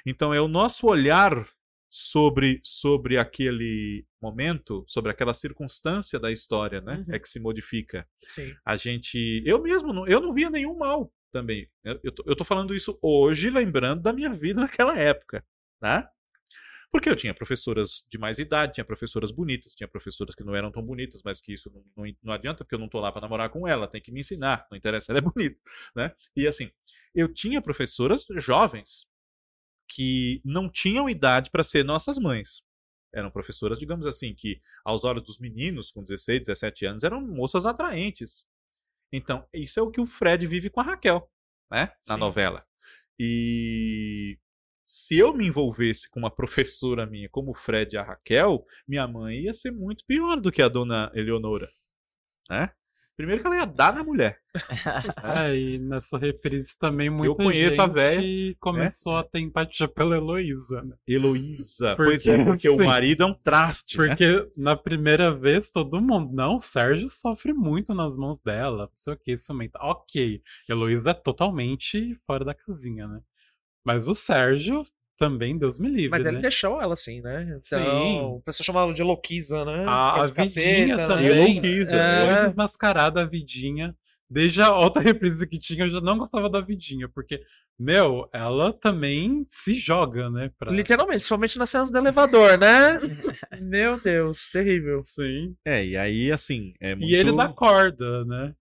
Então 0.06 0.32
é 0.32 0.40
o 0.40 0.48
nosso 0.48 0.86
olhar 0.86 1.50
sobre, 1.94 2.62
sobre 2.64 3.18
aquele 3.18 4.06
momento, 4.22 4.86
sobre 4.88 5.12
aquela 5.12 5.34
circunstância 5.34 6.18
da 6.18 6.32
história, 6.32 6.80
né? 6.80 7.04
Uhum. 7.06 7.14
É 7.16 7.20
que 7.20 7.28
se 7.28 7.38
modifica. 7.40 8.08
Sim. 8.24 8.54
A 8.66 8.78
gente. 8.78 9.44
Eu 9.46 9.62
mesmo, 9.62 9.92
não- 9.92 10.08
eu 10.08 10.22
não 10.22 10.34
via 10.34 10.50
nenhum 10.50 10.78
mal 10.78 11.12
também. 11.34 11.70
Eu, 11.84 12.00
eu, 12.04 12.12
tô, 12.14 12.24
eu 12.26 12.36
tô 12.36 12.46
falando 12.46 12.74
isso 12.74 12.98
hoje, 13.02 13.50
lembrando 13.50 14.02
da 14.02 14.14
minha 14.14 14.34
vida 14.34 14.62
naquela 14.62 14.98
época, 14.98 15.44
né? 15.82 16.08
Porque 16.92 17.10
eu 17.10 17.16
tinha 17.16 17.34
professoras 17.34 18.06
de 18.10 18.18
mais 18.18 18.38
idade, 18.40 18.74
tinha 18.74 18.86
professoras 18.86 19.32
bonitas, 19.32 19.74
tinha 19.74 19.88
professoras 19.88 20.36
que 20.36 20.44
não 20.44 20.56
eram 20.56 20.72
tão 20.72 20.84
bonitas, 20.84 21.22
mas 21.24 21.40
que 21.40 21.54
isso 21.54 21.72
não, 21.74 21.84
não, 22.06 22.14
não 22.22 22.34
adianta, 22.34 22.64
porque 22.66 22.76
eu 22.76 22.80
não 22.80 22.90
tô 22.90 23.00
lá 23.00 23.12
para 23.12 23.22
namorar 23.22 23.50
com 23.50 23.66
ela, 23.68 23.88
tem 23.88 24.02
que 24.02 24.12
me 24.12 24.20
ensinar, 24.20 24.68
não 24.70 24.78
interessa, 24.78 25.12
ela 25.12 25.20
é 25.20 25.22
bonita, 25.22 25.60
né? 25.96 26.14
E 26.36 26.46
assim, 26.48 26.70
eu 27.16 27.34
tinha 27.34 27.62
professoras 27.62 28.26
jovens 28.38 29.08
que 29.92 30.42
não 30.46 30.70
tinham 30.70 31.10
idade 31.10 31.50
para 31.52 31.64
ser 31.64 31.84
nossas 31.84 32.18
mães. 32.18 32.64
Eram 33.14 33.30
professoras, 33.30 33.78
digamos 33.78 34.08
assim, 34.08 34.34
que 34.34 34.62
aos 34.86 35.04
olhos 35.04 35.22
dos 35.24 35.38
meninos 35.38 35.92
com 35.92 36.02
16, 36.02 36.48
17 36.48 36.86
anos 36.86 37.04
eram 37.04 37.20
moças 37.22 37.66
atraentes. 37.66 38.46
Então, 39.12 39.46
isso 39.54 39.80
é 39.80 39.84
o 39.84 39.92
que 39.92 40.00
o 40.00 40.06
Fred 40.06 40.48
vive 40.48 40.70
com 40.70 40.80
a 40.80 40.84
Raquel, 40.84 41.30
né? 41.70 41.92
Na 42.08 42.14
Sim. 42.14 42.20
novela. 42.22 42.66
E 43.20 44.40
se 44.86 45.18
eu 45.18 45.34
me 45.34 45.46
envolvesse 45.46 46.10
com 46.10 46.20
uma 46.20 46.34
professora 46.34 47.06
minha 47.06 47.30
como 47.30 47.52
o 47.52 47.56
Fred 47.56 47.94
e 47.94 47.98
a 47.98 48.04
Raquel, 48.04 48.66
minha 48.88 49.06
mãe 49.06 49.42
ia 49.42 49.54
ser 49.54 49.72
muito 49.72 50.06
pior 50.06 50.40
do 50.40 50.52
que 50.52 50.62
a 50.62 50.70
dona 50.70 51.12
Eleonora, 51.14 51.68
né? 52.50 52.74
Primeiro 53.18 53.42
que 53.42 53.48
ela 53.48 53.58
ia 53.58 53.66
dar 53.66 53.94
na 53.94 54.04
mulher. 54.04 54.40
É, 55.24 55.56
e 55.56 55.80
nessa 55.80 56.18
reprise 56.18 56.78
também 56.78 57.10
muita 57.10 57.36
conheço 57.36 57.82
a 57.82 57.86
gente 57.86 57.94
véia, 57.94 58.56
começou 58.60 59.16
a 59.16 59.24
ter 59.24 59.40
empatia 59.40 59.88
pela 59.88 60.18
Heloísa, 60.18 60.82
né? 60.82 60.96
Heloísa. 61.08 61.96
Porque, 61.96 62.12
pois 62.12 62.28
é, 62.28 62.44
porque 62.44 62.70
o 62.70 62.76
assim, 62.76 62.86
marido 62.86 63.24
é 63.24 63.26
um 63.26 63.34
traste, 63.34 63.98
né? 63.98 64.08
Porque 64.08 64.52
na 64.58 64.76
primeira 64.76 65.34
vez 65.34 65.70
todo 65.70 66.02
mundo, 66.02 66.34
não, 66.34 66.58
o 66.58 66.60
Sérgio 66.60 67.08
sofre 67.10 67.54
muito 67.54 67.94
nas 67.94 68.18
mãos 68.18 68.40
dela, 68.40 68.84
não 68.84 68.96
sei 68.96 69.14
o 69.14 69.18
que, 69.18 69.38
ciumenta. 69.38 69.80
Ok, 69.82 70.42
Heloísa 70.68 71.12
é 71.12 71.14
totalmente 71.14 72.16
fora 72.26 72.44
da 72.44 72.54
casinha, 72.54 73.08
né? 73.08 73.22
Mas 73.86 74.08
o 74.08 74.16
Sérgio 74.16 74.84
também, 75.22 75.56
Deus 75.56 75.78
me 75.78 75.88
livre, 75.88 76.10
Mas 76.10 76.24
né? 76.24 76.32
ele 76.32 76.40
deixou 76.42 76.82
ela 76.82 76.94
assim, 76.94 77.22
né? 77.22 77.44
Então, 77.44 77.62
Sim. 77.62 78.20
o 78.22 78.42
pessoal 78.44 78.66
chamava 78.66 78.88
ela 78.88 78.94
de 78.96 79.04
Louquisa, 79.04 79.64
né? 79.64 79.86
A, 79.88 80.24
a 80.24 80.26
Vidinha 80.26 80.34
caceta, 80.98 81.08
também. 81.08 81.62
né? 81.62 81.68
Heloísa, 81.68 81.96
É. 81.96 82.26
Muito 82.34 82.48
desmascarada 82.48 83.22
a 83.22 83.26
Vidinha. 83.26 83.96
Desde 84.28 84.62
a 84.64 84.74
outra 84.74 85.00
reprise 85.04 85.46
que 85.46 85.60
tinha, 85.60 85.84
eu 85.86 85.90
já 85.90 86.02
não 86.02 86.18
gostava 86.18 86.50
da 86.50 86.60
Vidinha, 86.60 87.08
porque, 87.14 87.42
meu, 87.78 88.28
ela 88.34 88.74
também 88.74 89.46
se 89.48 89.76
joga, 89.76 90.28
né? 90.32 90.50
Pra... 90.58 90.72
Literalmente, 90.72 91.22
somente 91.22 91.60
nas 91.60 91.70
cenas 91.70 91.92
do 91.92 91.98
elevador, 92.00 92.58
né? 92.58 92.98
Meu 93.62 94.00
Deus, 94.00 94.50
terrível. 94.50 95.02
Sim. 95.04 95.54
É, 95.64 95.86
e 95.86 95.96
aí, 95.98 96.32
assim, 96.32 96.74
é 96.80 96.96
muito... 96.96 97.08
E 97.08 97.14
ele 97.14 97.36
dá 97.36 97.48
corda, 97.50 98.26
né? 98.26 98.54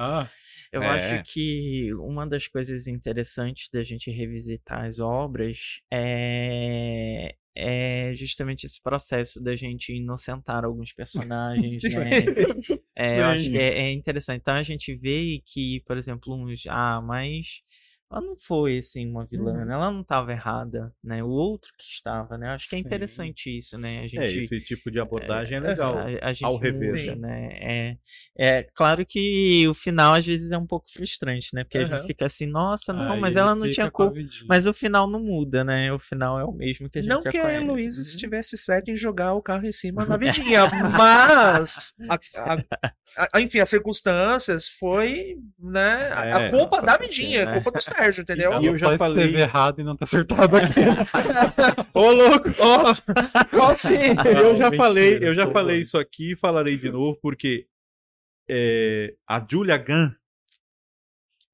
Ah, 0.00 0.26
Eu 0.72 0.82
É. 0.82 0.88
acho 1.20 1.32
que 1.32 1.92
uma 1.94 2.26
das 2.26 2.46
coisas 2.48 2.86
interessantes 2.86 3.68
da 3.72 3.82
gente 3.82 4.10
revisitar 4.10 4.84
as 4.84 4.98
obras 5.00 5.80
é, 5.92 7.34
é 7.56 8.12
justamente 8.14 8.64
esse 8.66 8.80
processo 8.82 9.42
da 9.42 9.56
gente 9.56 9.92
inocentar 9.92 10.64
alguns 10.64 10.92
personagens, 11.72 11.80
Sim. 11.80 11.88
né? 11.90 12.10
É, 13.00 13.22
acho 13.22 13.48
que 13.50 13.56
é, 13.56 13.78
é 13.82 13.92
interessante. 13.92 14.40
Então 14.40 14.54
a 14.54 14.62
gente 14.62 14.92
vê 14.96 15.40
que, 15.46 15.80
por 15.86 15.96
exemplo, 15.96 16.34
uns. 16.34 16.64
Ah, 16.68 17.00
mas 17.00 17.62
ela 18.10 18.20
não 18.22 18.36
foi 18.36 18.78
assim 18.78 19.06
uma 19.06 19.26
vilã, 19.26 19.52
Uhum. 19.52 19.64
né? 19.66 19.74
Ela 19.74 19.90
não 19.90 20.00
estava 20.00 20.32
errada, 20.32 20.92
né? 21.04 21.22
O 21.22 21.28
outro 21.28 21.70
que 21.76 21.84
estava, 21.84 22.38
né? 22.38 22.48
Acho 22.50 22.68
que 22.68 22.76
é 22.76 22.78
Sim. 22.78 22.86
interessante 22.86 23.54
isso, 23.54 23.76
né? 23.78 24.00
A 24.00 24.06
gente. 24.08 24.20
É, 24.20 24.32
esse 24.32 24.60
tipo 24.62 24.90
de 24.90 24.98
abordagem 24.98 25.58
é, 25.58 25.60
legal. 25.60 25.98
A, 25.98 26.28
a 26.28 26.32
gente 26.32 26.44
ao 26.44 26.56
rever, 26.56 27.16
né? 27.16 27.16
né? 27.16 27.96
É, 28.36 28.58
é 28.60 28.62
claro 28.74 29.04
que 29.04 29.66
o 29.68 29.74
final 29.74 30.14
às 30.14 30.26
vezes 30.26 30.50
é 30.50 30.56
um 30.58 30.66
pouco 30.66 30.90
frustrante, 30.90 31.50
né? 31.54 31.64
Porque 31.64 31.78
a 31.78 31.84
Aham. 31.84 31.96
gente 31.96 32.06
fica 32.06 32.26
assim, 32.26 32.46
nossa, 32.46 32.92
não, 32.92 33.12
aí 33.12 33.20
mas 33.20 33.36
ela 33.36 33.54
não 33.54 33.68
tinha 33.68 33.86
a 33.86 33.90
culpa. 33.90 34.18
Mas 34.48 34.66
o 34.66 34.72
final 34.72 35.06
não 35.06 35.20
muda, 35.20 35.62
né? 35.62 35.92
O 35.92 35.98
final 35.98 36.38
é 36.40 36.44
o 36.44 36.52
mesmo 36.52 36.88
que 36.88 36.98
a 36.98 37.02
gente 37.02 37.10
Não 37.10 37.22
que 37.22 37.36
a. 37.38 37.52
Heloísa 37.54 38.02
estivesse 38.02 38.56
certa 38.56 38.90
em 38.90 38.96
jogar 38.96 39.34
o 39.34 39.42
carro 39.42 39.66
em 39.66 39.72
cima 39.72 40.04
da 40.06 40.16
vidinha, 40.18 40.66
mas 40.96 41.94
a, 42.08 42.14
a- 42.54 42.58
a- 43.32 43.40
enfim, 43.40 43.58
as 43.60 43.68
circunstâncias 43.68 44.68
foi, 44.68 45.36
né, 45.58 46.08
a, 46.12 46.36
a 46.36 46.40
É, 46.40 46.50
culpa 46.50 46.80
da 46.82 46.96
vidinha, 46.96 47.44
a 47.44 47.46
né? 47.46 47.52
culpa 47.54 47.70
do 47.70 47.80
Sérgio, 47.98 48.22
entendeu? 48.22 48.60
E 48.62 48.66
eu 48.66 48.78
já 48.78 48.90
só 48.92 48.98
falei- 48.98 49.34
errado 49.36 49.80
e 49.80 49.84
não 49.84 49.96
ter 49.96 50.04
acertado 50.04 50.56
aqui. 50.56 50.80
Ô, 51.94 52.10
louco! 52.12 52.48
Ó, 52.60 52.94
qual 53.50 53.76
sim? 53.76 53.90
eu 53.94 54.56
já 54.56 54.70
mentira, 54.70 54.76
falei, 54.76 55.18
eu 55.20 55.34
já 55.34 55.50
falei 55.50 55.80
isso 55.80 55.98
aqui 55.98 56.32
e 56.32 56.36
falarei 56.36 56.76
de 56.76 56.90
novo, 56.90 57.18
porque 57.20 57.66
é, 58.48 59.14
a 59.28 59.44
Julia 59.50 59.76
Gunn, 59.76 60.10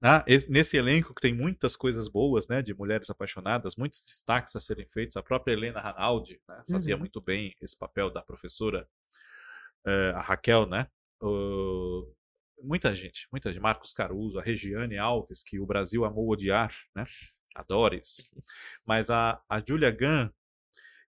né, 0.02 0.22
esse- 0.26 0.50
nesse 0.50 0.76
elenco 0.76 1.14
que 1.14 1.20
tem 1.22 1.34
muitas 1.34 1.74
coisas 1.74 2.08
boas, 2.08 2.46
né, 2.46 2.60
de 2.62 2.74
mulheres 2.74 3.08
apaixonadas, 3.10 3.74
muitos 3.76 4.02
destaques 4.06 4.54
a 4.54 4.60
serem 4.60 4.86
feitos, 4.86 5.16
a 5.16 5.22
própria 5.22 5.54
Helena 5.54 5.80
Ranaldi 5.80 6.38
né, 6.48 6.62
fazia 6.70 6.94
Uhum. 6.94 7.00
muito 7.00 7.20
bem 7.22 7.54
esse 7.60 7.76
papel 7.78 8.10
da 8.10 8.22
professora, 8.22 8.86
é, 9.86 10.12
a 10.14 10.20
Raquel, 10.20 10.66
né, 10.66 10.86
o- 11.22 12.13
muita 12.62 12.94
gente, 12.94 13.26
muita 13.30 13.52
gente. 13.52 13.62
Marcos 13.62 13.92
Caruso, 13.92 14.38
a 14.38 14.42
Regiane 14.42 14.98
Alves, 14.98 15.42
que 15.42 15.60
o 15.60 15.66
Brasil 15.66 16.04
amou 16.04 16.28
odiar, 16.30 16.74
né? 16.94 17.04
Adoro 17.54 17.94
isso. 17.94 18.22
Mas 18.84 19.10
a, 19.10 19.40
a 19.48 19.62
Julia 19.66 19.90
Gunn, 19.90 20.28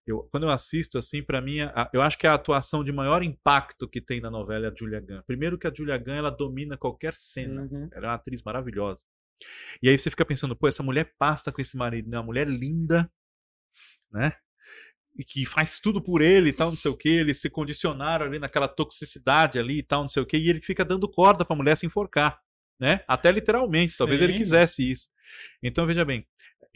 eu, 0.05 0.23
quando 0.31 0.43
eu 0.43 0.49
assisto 0.49 0.97
assim, 0.97 1.21
para 1.21 1.41
mim, 1.41 1.59
a, 1.59 1.89
eu 1.93 2.01
acho 2.01 2.17
que 2.17 2.25
a 2.25 2.33
atuação 2.33 2.83
de 2.83 2.91
maior 2.93 3.21
impacto 3.21 3.87
que 3.89 3.99
tem 3.99 4.21
na 4.21 4.31
novela 4.31 4.67
é 4.67 4.69
a 4.69 4.73
Julia 4.73 5.01
Gunn. 5.01 5.21
Primeiro 5.27 5.57
que 5.57 5.67
a 5.67 5.73
Julia 5.73 5.97
Gunn, 5.97 6.13
ela 6.15 6.29
domina 6.29 6.77
qualquer 6.77 7.13
cena. 7.13 7.63
Uhum. 7.63 7.89
Ela 7.91 8.05
é 8.05 8.09
uma 8.09 8.15
atriz 8.15 8.41
maravilhosa. 8.41 9.03
E 9.81 9.89
aí 9.89 9.97
você 9.97 10.09
fica 10.09 10.25
pensando, 10.25 10.55
pô, 10.55 10.67
essa 10.67 10.81
mulher 10.81 11.13
pasta 11.19 11.51
com 11.51 11.61
esse 11.61 11.75
marido, 11.75 12.09
né? 12.09 12.17
Uma 12.17 12.25
mulher 12.25 12.47
linda, 12.47 13.11
né? 14.11 14.33
E 15.17 15.23
que 15.23 15.45
faz 15.45 15.79
tudo 15.79 16.01
por 16.01 16.21
ele 16.21 16.49
e 16.49 16.53
tal, 16.53 16.69
não 16.69 16.77
sei 16.77 16.91
o 16.91 16.97
que. 16.97 17.09
Eles 17.09 17.41
se 17.41 17.49
condicionaram 17.49 18.25
ali 18.25 18.37
naquela 18.37 18.67
toxicidade 18.67 19.57
ali 19.57 19.79
e 19.79 19.83
tal, 19.83 20.01
não 20.01 20.07
sei 20.09 20.21
o 20.21 20.25
que. 20.25 20.37
E 20.37 20.49
ele 20.49 20.61
fica 20.61 20.85
dando 20.85 21.09
corda 21.09 21.43
pra 21.43 21.55
mulher 21.55 21.75
se 21.75 21.85
enforcar, 21.85 22.39
né? 22.79 23.01
Até 23.07 23.31
literalmente. 23.31 23.97
Talvez 23.97 24.21
ele 24.21 24.33
Sim. 24.33 24.39
quisesse 24.39 24.91
isso. 24.91 25.07
Então, 25.61 25.85
veja 25.85 26.05
bem. 26.05 26.25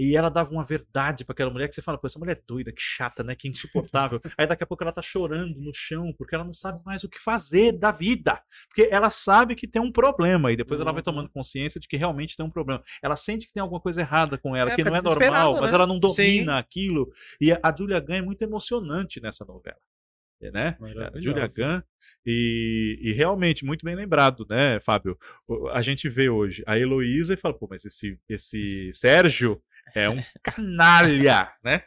E 0.03 0.15
ela 0.17 0.29
dava 0.29 0.49
uma 0.51 0.63
verdade 0.63 1.23
pra 1.23 1.33
aquela 1.33 1.51
mulher 1.51 1.67
que 1.67 1.75
você 1.75 1.81
fala, 1.81 1.95
pô, 1.95 2.07
essa 2.07 2.17
mulher 2.17 2.35
é 2.35 2.41
doida, 2.47 2.71
que 2.71 2.81
chata, 2.81 3.23
né? 3.23 3.35
Que 3.35 3.47
insuportável. 3.47 4.19
Aí 4.35 4.47
daqui 4.47 4.63
a 4.63 4.65
pouco 4.65 4.83
ela 4.83 4.91
tá 4.91 5.01
chorando 5.01 5.61
no 5.61 5.71
chão 5.71 6.11
porque 6.17 6.33
ela 6.33 6.43
não 6.43 6.53
sabe 6.53 6.81
mais 6.83 7.03
o 7.03 7.09
que 7.09 7.19
fazer 7.19 7.71
da 7.73 7.91
vida. 7.91 8.41
Porque 8.67 8.89
ela 8.91 9.11
sabe 9.11 9.53
que 9.53 9.67
tem 9.67 9.79
um 9.79 9.91
problema 9.91 10.51
e 10.51 10.57
depois 10.57 10.81
ela 10.81 10.91
vai 10.91 11.01
Uhum. 11.01 11.03
tomando 11.03 11.29
consciência 11.29 11.79
de 11.79 11.87
que 11.87 11.97
realmente 11.97 12.35
tem 12.35 12.43
um 12.43 12.49
problema. 12.49 12.83
Ela 12.99 13.15
sente 13.15 13.45
que 13.45 13.53
tem 13.53 13.61
alguma 13.61 13.79
coisa 13.79 14.01
errada 14.01 14.39
com 14.39 14.55
ela, 14.55 14.71
É, 14.71 14.75
que 14.75 14.83
não 14.83 14.95
é 14.95 15.01
normal, 15.03 15.61
mas 15.61 15.69
né? 15.71 15.75
ela 15.75 15.85
não 15.85 15.99
domina 15.99 16.53
Sim. 16.53 16.57
aquilo. 16.57 17.13
E 17.39 17.51
a 17.51 17.75
Julia 17.77 17.99
Gunn 17.99 18.15
é 18.15 18.21
muito 18.23 18.41
emocionante 18.41 19.21
nessa 19.21 19.45
novela. 19.45 19.77
Né? 20.41 20.75
Julia 21.21 21.45
Gunn 21.45 21.83
e, 22.25 22.97
e 22.99 23.13
realmente 23.13 23.63
muito 23.63 23.85
bem 23.85 23.93
lembrado, 23.93 24.47
né, 24.49 24.79
Fábio? 24.79 25.15
A 25.71 25.83
gente 25.83 26.09
vê 26.09 26.29
hoje 26.29 26.63
a 26.65 26.75
Heloísa 26.79 27.35
e 27.35 27.37
fala, 27.37 27.53
pô, 27.55 27.67
mas 27.69 27.85
esse, 27.85 28.17
esse 28.27 28.89
Sérgio 28.91 29.61
é 29.95 30.09
um 30.09 30.19
canalha, 30.43 31.51
né? 31.63 31.83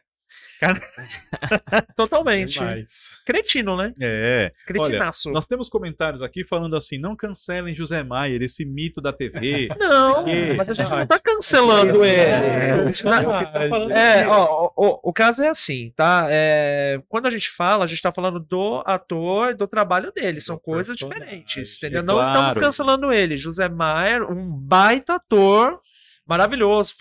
Totalmente. 1.96 2.54
Demais. 2.54 3.22
Cretino, 3.26 3.76
né? 3.76 3.92
É. 4.00 4.52
Cretinaço. 4.66 5.30
Nós 5.30 5.46
temos 5.46 5.68
comentários 5.68 6.22
aqui 6.22 6.44
falando 6.44 6.74
assim: 6.76 6.98
não 6.98 7.14
cancelem 7.14 7.74
José 7.74 8.02
Maier, 8.02 8.42
esse 8.42 8.64
mito 8.64 9.00
da 9.00 9.12
TV. 9.12 9.68
Não, 9.78 10.24
Que- 10.24 10.54
mas 10.54 10.70
a 10.70 10.74
gente 10.74 10.90
não 10.90 10.98
Ah, 10.98 11.06
tá 11.06 11.18
cancelando 11.18 12.04
ele. 12.04 12.20
É, 12.20 12.70
A 12.72 12.86
gente 12.86 13.02
tá- 13.02 13.20
Verdade. 13.20 13.92
É, 13.92 14.26
ó, 14.26 14.70
o, 14.76 15.10
o 15.10 15.12
caso 15.12 15.42
é 15.42 15.48
assim, 15.48 15.92
tá? 15.94 16.26
É, 16.30 17.00
quando 17.08 17.26
a 17.26 17.30
gente 17.30 17.50
fala, 17.50 17.84
a 17.84 17.86
gente 17.86 18.00
tá 18.02 18.12
falando 18.12 18.40
do 18.40 18.82
ator, 18.86 19.54
do 19.54 19.66
trabalho 19.66 20.12
dele. 20.12 20.40
São 20.40 20.56
Do 20.56 20.62
coisas 20.62 20.96
diferentes, 20.96 21.74
é 21.82 21.86
entendeu? 21.86 22.02
Não 22.02 22.14
claro. 22.14 22.38
estamos 22.48 22.54
cancelando 22.64 23.12
ele. 23.12 23.36
José 23.36 23.68
Maier, 23.68 24.22
um 24.22 24.50
baita 24.50 25.14
ator, 25.14 25.80
maravilhoso. 26.26 26.94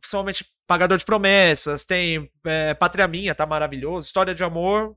Principalmente 0.00 0.46
Pagador 0.66 0.96
de 0.98 1.04
Promessas, 1.04 1.84
tem 1.84 2.30
é, 2.44 2.74
Pátria 2.74 3.06
Minha, 3.06 3.34
tá 3.34 3.44
maravilhoso. 3.46 4.06
História 4.06 4.34
de 4.34 4.42
Amor. 4.42 4.96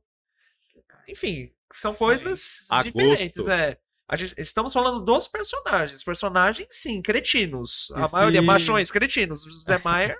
Enfim, 1.08 1.52
são 1.72 1.92
Sim. 1.92 1.98
coisas 1.98 2.68
Agosto. 2.70 2.98
diferentes, 2.98 3.48
é. 3.48 3.78
A 4.08 4.16
gente- 4.16 4.36
estamos 4.38 4.72
falando 4.74 5.02
dos 5.02 5.28
personagens. 5.28 6.04
Personagens, 6.04 6.68
sim, 6.72 7.02
cretinos. 7.02 7.92
A 7.96 8.08
maioria, 8.10 8.42
machões, 8.42 8.92
cretinos. 8.92 9.44
José 9.44 9.80
Maier, 9.84 10.18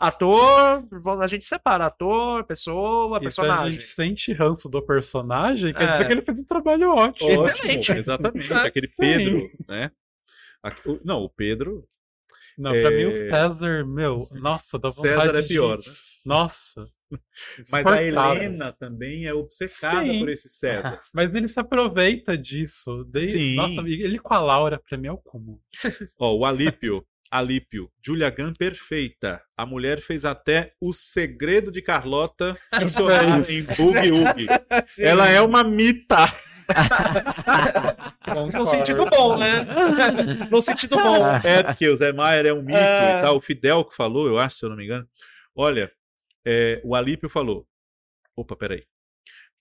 ator, 0.00 0.86
a 1.22 1.26
gente 1.26 1.44
separa 1.44 1.86
ator, 1.86 2.44
pessoa, 2.44 3.08
E 3.08 3.12
se 3.12 3.16
a 3.16 3.20
personagem. 3.20 3.72
gente 3.72 3.84
sente 3.84 4.32
ranço 4.32 4.68
do 4.68 4.80
personagem, 4.82 5.72
quer 5.74 5.84
É. 5.88 5.92
dizer 5.92 6.06
que 6.06 6.12
ele 6.12 6.22
fez 6.22 6.40
um 6.40 6.44
trabalho 6.44 6.90
ótimo. 6.94 7.30
Ótimo. 7.42 7.70
Exatamente. 7.98 8.52
É, 8.64 8.66
Aquele 8.66 8.88
sim. 8.88 8.96
Pedro, 9.02 9.50
né? 9.68 9.90
Não, 11.04 11.20
o 11.22 11.28
Pedro. 11.30 11.86
Não, 12.56 12.70
pra 12.72 12.92
É. 12.92 12.96
mim 12.96 13.04
o 13.06 13.12
César, 13.12 13.84
meu, 13.86 14.26
nossa, 14.40 14.78
dá 14.78 14.88
vontade 14.88 15.20
César 15.20 15.38
é 15.38 15.42
de- 15.42 15.48
pior, 15.48 15.78
né? 15.78 15.84
Nossa. 16.24 16.86
Mas 17.70 17.86
a. 17.86 18.02
Helena 18.02 18.72
também 18.72 19.26
é 19.26 19.32
obcecada 19.34 20.04
Sim. 20.12 20.18
por 20.20 20.28
esse 20.28 20.48
César. 20.48 21.00
Mas 21.14 21.34
ele 21.34 21.46
se 21.48 21.60
aproveita 21.60 22.36
disso. 22.36 23.04
De... 23.04 23.28
Sim. 23.30 23.54
Nossa, 23.54 23.80
ele 23.88 24.18
com 24.18 24.34
a 24.34 24.38
Laura, 24.40 24.80
pra 24.88 24.98
mim 24.98 25.06
é 25.08 25.12
o 25.12 25.18
cúmulo. 25.18 25.60
Ó, 26.18 26.34
o 26.36 26.44
Alípio. 26.44 27.06
Alípio. 27.30 27.90
Julia 28.04 28.30
Gunn 28.30 28.52
perfeita. 28.54 29.42
A 29.56 29.66
mulher 29.66 30.00
fez 30.00 30.24
até 30.24 30.72
o 30.80 30.92
segredo 30.92 31.70
de 31.72 31.82
Carlota 31.82 32.56
funcionar 32.74 33.24
em 33.50 33.62
Boogie 33.64 34.12
Woogie. 34.12 34.46
Ela 35.00 35.28
é 35.28 35.40
uma 35.40 35.62
mita. 35.64 36.24
No 38.52 38.66
sentido 38.66 39.06
bom, 39.06 39.36
né? 39.38 39.66
No 40.50 40.60
sentido 40.60 40.96
bom. 40.96 41.26
É, 41.44 41.62
porque 41.62 41.88
o 41.88 41.96
Zé 41.96 42.12
Maier 42.12 42.46
é 42.46 42.52
um 42.52 42.62
mito 42.62 42.78
É. 42.78 43.18
e 43.18 43.22
tal. 43.22 43.36
O 43.36 43.40
Fidel 43.40 43.84
que 43.84 43.94
falou, 43.94 44.26
eu 44.26 44.38
acho, 44.38 44.56
se 44.58 44.64
eu 44.64 44.70
não 44.70 44.76
me 44.76 44.84
engano. 44.84 45.06
Olha, 45.54 45.90
é, 46.44 46.80
o 46.84 46.94
Alípio 46.94 47.28
falou. 47.28 47.66
Opa, 48.36 48.56
peraí. 48.56 48.84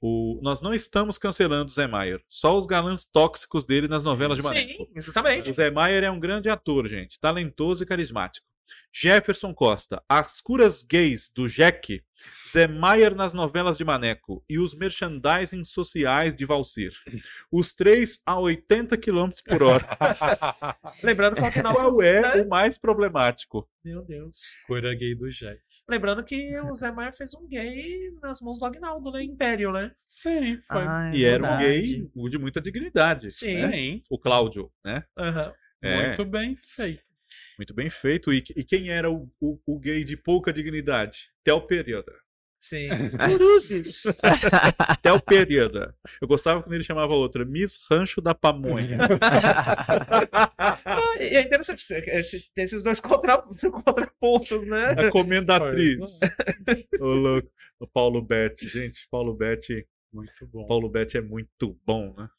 O, 0.01 0.39
nós 0.43 0.61
não 0.61 0.73
estamos 0.73 1.17
cancelando 1.17 1.65
o 1.65 1.73
Zé 1.73 1.87
Maier. 1.87 2.21
Só 2.27 2.57
os 2.57 2.65
galãs 2.65 3.05
tóxicos 3.05 3.63
dele 3.63 3.87
nas 3.87 4.03
novelas 4.03 4.37
de 4.37 4.43
Maneco. 4.43 4.67
Sim, 4.67 4.87
exatamente. 4.95 5.49
O 5.49 5.53
Zé 5.53 5.71
Maier 5.71 6.03
é 6.03 6.11
um 6.11 6.19
grande 6.19 6.49
ator, 6.49 6.85
gente. 6.87 7.19
Talentoso 7.19 7.83
e 7.83 7.85
carismático. 7.85 8.45
Jefferson 8.93 9.53
Costa. 9.53 10.01
As 10.07 10.39
curas 10.41 10.83
gays 10.83 11.29
do 11.33 11.47
Jack. 11.47 12.03
Zé 12.47 12.65
Maier 12.65 13.13
nas 13.13 13.33
novelas 13.33 13.77
de 13.77 13.83
Maneco. 13.83 14.43
E 14.49 14.57
os 14.57 14.73
merchandising 14.73 15.63
sociais 15.65 16.33
de 16.33 16.45
Valcir. 16.45 16.91
Os 17.51 17.73
três 17.73 18.19
a 18.25 18.39
80 18.39 18.97
km 18.97 19.29
por 19.45 19.61
hora. 19.63 19.85
Lembrando 21.03 21.35
que 21.35 21.41
ao 21.41 21.51
final. 21.51 21.73
Qual 21.75 22.01
é 22.01 22.41
o 22.41 22.47
mais 22.47 22.77
problemático? 22.77 23.69
Meu 23.83 24.01
Deus. 24.01 24.37
Cura 24.65 24.95
gay 24.95 25.13
do 25.13 25.29
Jack. 25.29 25.59
Lembrando 25.89 26.23
que 26.23 26.57
o 26.61 26.73
Zé 26.73 26.91
Maier 26.91 27.13
fez 27.15 27.33
um 27.35 27.45
gay 27.47 28.11
nas 28.21 28.39
mãos 28.41 28.57
do 28.57 28.65
Agnaldo, 28.65 29.11
né? 29.11 29.21
Império, 29.23 29.71
né? 29.71 29.91
Sim, 30.03 30.55
foi. 30.57 30.83
Ah, 30.87 31.11
é 31.13 31.17
E 31.17 31.25
era 31.25 31.43
um 31.43 31.57
verdade. 31.57 32.09
gay 32.15 32.29
de 32.29 32.37
muita 32.37 32.61
dignidade. 32.61 33.29
Sim. 33.31 33.55
né? 33.61 33.71
Sim, 33.73 34.01
O 34.09 34.17
Cláudio, 34.17 34.71
né? 34.83 35.03
Aham. 35.17 35.53
É, 35.81 36.07
muito 36.07 36.25
bem 36.25 36.55
feito. 36.55 37.03
Muito 37.57 37.73
bem 37.73 37.89
feito. 37.89 38.31
E, 38.33 38.43
e 38.55 38.63
quem 38.63 38.89
era 38.89 39.09
o, 39.11 39.29
o- 39.41 39.59
o 39.65 39.79
gay 39.79 40.03
de 40.03 40.15
pouca 40.17 40.51
dignidade? 40.53 41.29
Tel 41.43 41.61
Período. 41.61 42.11
Sim. 42.57 42.87
Cruzes. 43.37 44.03
O 45.13 45.19
período. 45.21 45.93
Eu 46.21 46.27
gostava 46.27 46.63
quando 46.63 46.73
ele 46.73 46.83
chamava 46.83 47.13
outra 47.13 47.45
Miss 47.45 47.77
Rancho 47.89 48.19
da 48.21 48.33
Pamonha. 48.33 48.97
Ah, 50.31 51.15
e 51.19 51.35
é 51.35 51.41
interessante 51.41 51.83
esse- 52.07 52.51
ter 52.53 52.63
esses 52.63 52.83
dois 52.83 52.99
contra, 52.99 53.37
contrapontos, 53.71 54.65
né? 54.67 54.91
a 54.97 55.09
comendatriz. 55.11 56.19
Ô, 56.99 57.05
louco. 57.05 57.49
O 57.79 57.87
Paulo 57.87 58.21
Betti. 58.21 58.67
Gente, 58.67 59.07
Paulo 59.09 59.33
Betti. 59.35 59.85
Muito 60.11 60.47
bom. 60.47 60.65
Paulo 60.65 60.89
Betti 60.89 61.17
é 61.17 61.21
muito 61.21 61.77
bom, 61.85 62.13
né? 62.17 62.29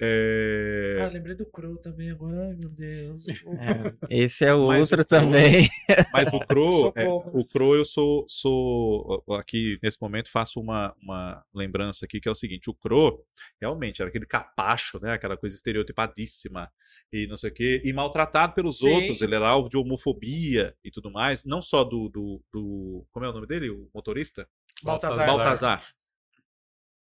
É, 0.00 0.98
Ah, 1.02 1.08
lembrei 1.12 1.34
do 1.34 1.46
Crow 1.46 1.76
também 1.76 2.10
agora. 2.10 2.48
Ai, 2.48 2.54
meu 2.56 2.68
Deus. 2.68 3.26
É, 3.28 3.94
esse 4.10 4.44
é 4.44 4.54
o 4.54 4.66
Mas 4.68 4.80
outro 4.80 5.02
o- 5.02 5.04
também. 5.04 5.68
Mas 6.12 6.32
o 6.32 6.40
Crow, 6.40 6.92
é, 6.96 7.04
o 7.06 7.44
Crow 7.44 7.74
eu 7.76 7.84
sou, 7.84 8.24
sou 8.28 9.22
aqui 9.38 9.78
nesse 9.82 10.00
momento 10.00 10.30
faço 10.30 10.60
uma, 10.60 10.94
uma 11.02 11.44
lembrança 11.54 12.04
aqui 12.04 12.20
que 12.20 12.28
é 12.28 12.32
o 12.32 12.34
seguinte, 12.34 12.70
o 12.70 12.74
Crow 12.74 13.24
realmente 13.60 14.00
era 14.00 14.08
aquele 14.08 14.26
capacho, 14.26 14.98
né, 15.00 15.12
aquela 15.12 15.36
coisa 15.36 15.54
estereotipadíssima 15.54 16.70
e 17.12 17.26
não 17.26 17.36
sei 17.36 17.50
o 17.50 17.54
quê, 17.54 17.82
e 17.84 17.92
maltratado 17.92 18.54
pelos 18.54 18.78
Sim. 18.78 18.92
outros, 18.92 19.20
ele 19.20 19.34
era 19.34 19.48
alvo 19.48 19.68
de 19.68 19.76
homofobia 19.76 20.74
e 20.84 20.90
tudo 20.90 21.10
mais, 21.10 21.44
não 21.44 21.60
só 21.60 21.84
do, 21.84 22.08
do, 22.08 22.42
do 22.52 23.06
como 23.10 23.26
é 23.26 23.28
o 23.28 23.32
nome 23.32 23.46
dele, 23.46 23.70
o 23.70 23.88
motorista? 23.94 24.48
Baltazar. 24.82 25.26
Baltazar, 25.26 25.84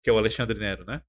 que 0.03 0.09
é 0.09 0.13
o 0.13 0.17
Alexandre 0.17 0.57
Nero, 0.57 0.85
né? 0.85 0.99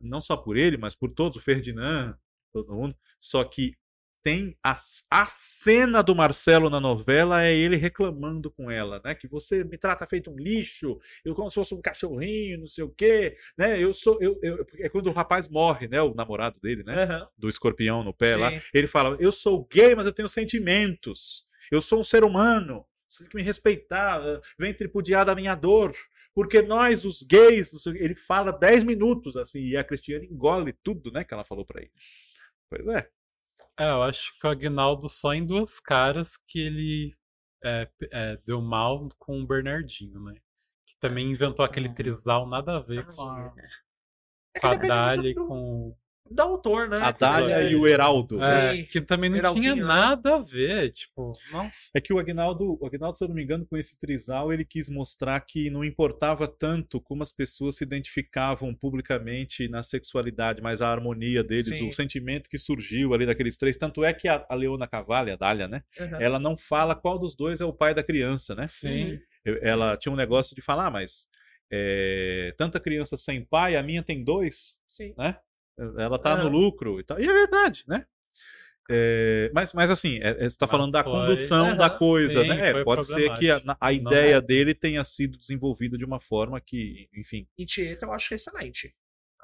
Não 0.00 0.20
só 0.20 0.36
por 0.36 0.56
ele, 0.56 0.76
mas 0.76 0.94
por 0.94 1.10
todos, 1.12 1.36
o 1.36 1.40
Ferdinand, 1.40 2.14
todo 2.52 2.74
mundo. 2.74 2.96
Só 3.18 3.44
que 3.44 3.74
tem 4.22 4.56
a, 4.60 4.74
a 5.10 5.26
cena 5.26 6.02
do 6.02 6.12
Marcelo 6.12 6.68
na 6.68 6.80
novela 6.80 7.44
é 7.44 7.54
ele 7.54 7.76
reclamando 7.76 8.50
com 8.50 8.68
ela, 8.68 9.00
né? 9.04 9.14
Que 9.14 9.28
você 9.28 9.62
me 9.62 9.78
trata 9.78 10.04
feito 10.04 10.32
um 10.32 10.36
lixo, 10.36 10.98
eu 11.24 11.32
como 11.32 11.48
se 11.48 11.54
fosse 11.54 11.74
um 11.74 11.80
cachorrinho, 11.80 12.58
não 12.58 12.66
sei 12.66 12.82
o 12.82 12.88
quê, 12.90 13.36
né? 13.56 13.80
Eu 13.80 13.92
sou, 13.94 14.20
eu, 14.20 14.36
eu- 14.42 14.66
é 14.80 14.88
quando 14.88 15.06
o 15.06 15.12
rapaz 15.12 15.48
morre, 15.48 15.86
né? 15.86 16.02
O 16.02 16.12
namorado 16.12 16.58
dele, 16.60 16.82
né? 16.82 17.04
Aham. 17.04 17.28
Do 17.38 17.48
escorpião 17.48 18.02
no 18.02 18.12
pé 18.12 18.36
lá. 18.36 18.50
Sim. 18.50 18.58
Ele 18.74 18.88
fala: 18.88 19.16
Eu 19.20 19.30
sou 19.30 19.64
gay, 19.72 19.94
mas 19.94 20.06
eu 20.06 20.12
tenho 20.12 20.28
sentimentos. 20.28 21.46
Eu 21.70 21.80
sou 21.80 22.00
um 22.00 22.02
ser 22.02 22.24
humano. 22.24 22.84
Você 23.08 23.22
tem 23.22 23.30
que 23.30 23.36
me 23.36 23.42
respeitar. 23.42 24.20
Vem 24.58 24.74
tripudiar 24.74 25.24
da 25.24 25.34
minha 25.36 25.54
dor. 25.54 25.92
Porque 26.36 26.60
nós, 26.60 27.06
os 27.06 27.22
gays. 27.22 27.72
não 27.72 27.78
sei 27.78 27.92
o 27.92 27.96
quê." 27.96 28.04
Ele 28.04 28.14
fala 28.14 28.52
10 28.52 28.84
minutos 28.84 29.36
assim. 29.38 29.60
E 29.60 29.76
a 29.76 29.82
Cristiane 29.82 30.26
engole 30.26 30.74
tudo, 30.84 31.10
né? 31.10 31.24
Que 31.24 31.32
ela 31.32 31.44
falou 31.44 31.64
pra 31.64 31.80
ele. 31.80 31.90
Pois 32.68 32.86
é. 32.88 33.08
É, 33.78 33.90
eu 33.90 34.02
acho 34.02 34.38
que 34.38 34.46
o 34.46 34.50
Agnaldo 34.50 35.08
só 35.08 35.32
em 35.32 35.44
duas 35.46 35.80
caras 35.80 36.36
que 36.36 36.58
ele 36.58 37.16
é, 37.64 37.88
é, 38.12 38.36
deu 38.46 38.60
mal 38.60 39.08
com 39.18 39.40
o 39.40 39.46
Bernardinho, 39.46 40.20
né? 40.20 40.34
Que 40.86 40.98
também 41.00 41.30
inventou 41.30 41.64
aquele 41.64 41.88
trisal 41.88 42.46
nada 42.46 42.76
a 42.76 42.80
ver 42.80 43.04
com 43.06 43.22
a, 43.22 43.54
com 44.60 44.66
a 44.66 44.74
Dália 44.74 45.30
e 45.30 45.34
com 45.34 45.96
do 46.30 46.40
autor, 46.42 46.88
né? 46.88 46.98
A 47.00 47.10
Dália 47.10 47.62
É. 47.62 47.70
e 47.70 47.76
o 47.76 47.86
Heraldo. 47.86 48.42
É, 48.42 48.82
que 48.82 49.00
também 49.00 49.30
não 49.30 49.38
Heraldinho, 49.38 49.62
tinha 49.62 49.76
né? 49.76 49.82
nada 49.82 50.36
a 50.36 50.38
ver, 50.38 50.90
tipo, 50.90 51.32
nossa. 51.50 51.90
É 51.94 52.00
que 52.00 52.12
o 52.12 52.18
Agnaldo, 52.18 52.78
o 52.80 52.86
Agnaldo, 52.86 53.16
se 53.18 53.24
eu 53.24 53.28
não 53.28 53.34
me 53.34 53.42
engano, 53.42 53.66
com 53.66 53.76
esse 53.76 53.98
trisal, 53.98 54.52
ele 54.52 54.64
quis 54.64 54.88
mostrar 54.88 55.40
que 55.40 55.70
não 55.70 55.84
importava 55.84 56.46
tanto 56.48 57.00
como 57.00 57.22
as 57.22 57.32
pessoas 57.32 57.76
se 57.76 57.84
identificavam 57.84 58.74
publicamente 58.74 59.68
na 59.68 59.82
sexualidade, 59.82 60.60
mas 60.62 60.82
a 60.82 60.90
harmonia 60.90 61.42
deles, 61.42 61.76
Sim. 61.76 61.88
o 61.88 61.92
sentimento 61.92 62.48
que 62.48 62.58
surgiu 62.58 63.14
ali 63.14 63.26
daqueles 63.26 63.56
três. 63.56 63.76
Tanto 63.76 64.04
é 64.04 64.12
que 64.12 64.28
a, 64.28 64.44
a 64.48 64.54
Leona 64.54 64.86
Cavalli, 64.86 65.30
a 65.30 65.36
Dália, 65.36 65.68
né? 65.68 65.82
Uhum. 65.98 66.20
Ela 66.20 66.38
não 66.38 66.56
fala 66.56 66.94
qual 66.94 67.18
dos 67.18 67.34
dois 67.34 67.60
é 67.60 67.64
o 67.64 67.72
pai 67.72 67.94
da 67.94 68.02
criança, 68.02 68.54
né? 68.54 68.66
Sim. 68.66 69.18
Ela 69.62 69.96
tinha 69.96 70.12
um 70.12 70.16
negócio 70.16 70.54
de 70.54 70.62
falar, 70.62 70.86
ah, 70.86 70.90
mas 70.90 71.28
é, 71.72 72.54
tanta 72.56 72.80
criança 72.80 73.16
sem 73.16 73.44
pai, 73.44 73.76
a 73.76 73.82
minha 73.82 74.02
tem 74.02 74.22
dois, 74.22 74.78
Sim. 74.88 75.14
né? 75.16 75.36
Ela 75.78 76.18
tá 76.18 76.32
É. 76.32 76.36
no 76.42 76.48
lucro 76.48 76.98
e 77.00 77.04
tal. 77.04 77.20
E 77.20 77.26
é 77.28 77.32
verdade, 77.32 77.84
né? 77.86 78.04
É, 78.88 79.50
mas, 79.52 79.72
mas 79.72 79.90
assim, 79.90 80.18
é- 80.22 80.28
é- 80.30 80.34
você 80.38 80.46
está 80.46 80.66
falando 80.66 80.92
da 80.92 81.02
foi- 81.02 81.12
condução 81.12 81.68
Aham, 81.70 81.76
da 81.76 81.90
coisa, 81.98 82.42
sim, 82.42 82.48
né? 82.48 82.70
É, 82.70 82.84
pode 82.84 83.04
ser 83.04 83.34
que 83.34 83.50
a, 83.50 83.60
a 83.80 83.92
ideia 83.92 84.36
é. 84.36 84.40
dele 84.40 84.74
tenha 84.74 85.02
sido 85.02 85.36
desenvolvida 85.36 85.98
de 85.98 86.04
uma 86.04 86.20
forma 86.20 86.60
que, 86.60 87.08
enfim. 87.12 87.48
E 87.58 87.66
Tieta 87.66 88.06
eu 88.06 88.12
acho 88.12 88.32
excelente. 88.32 88.94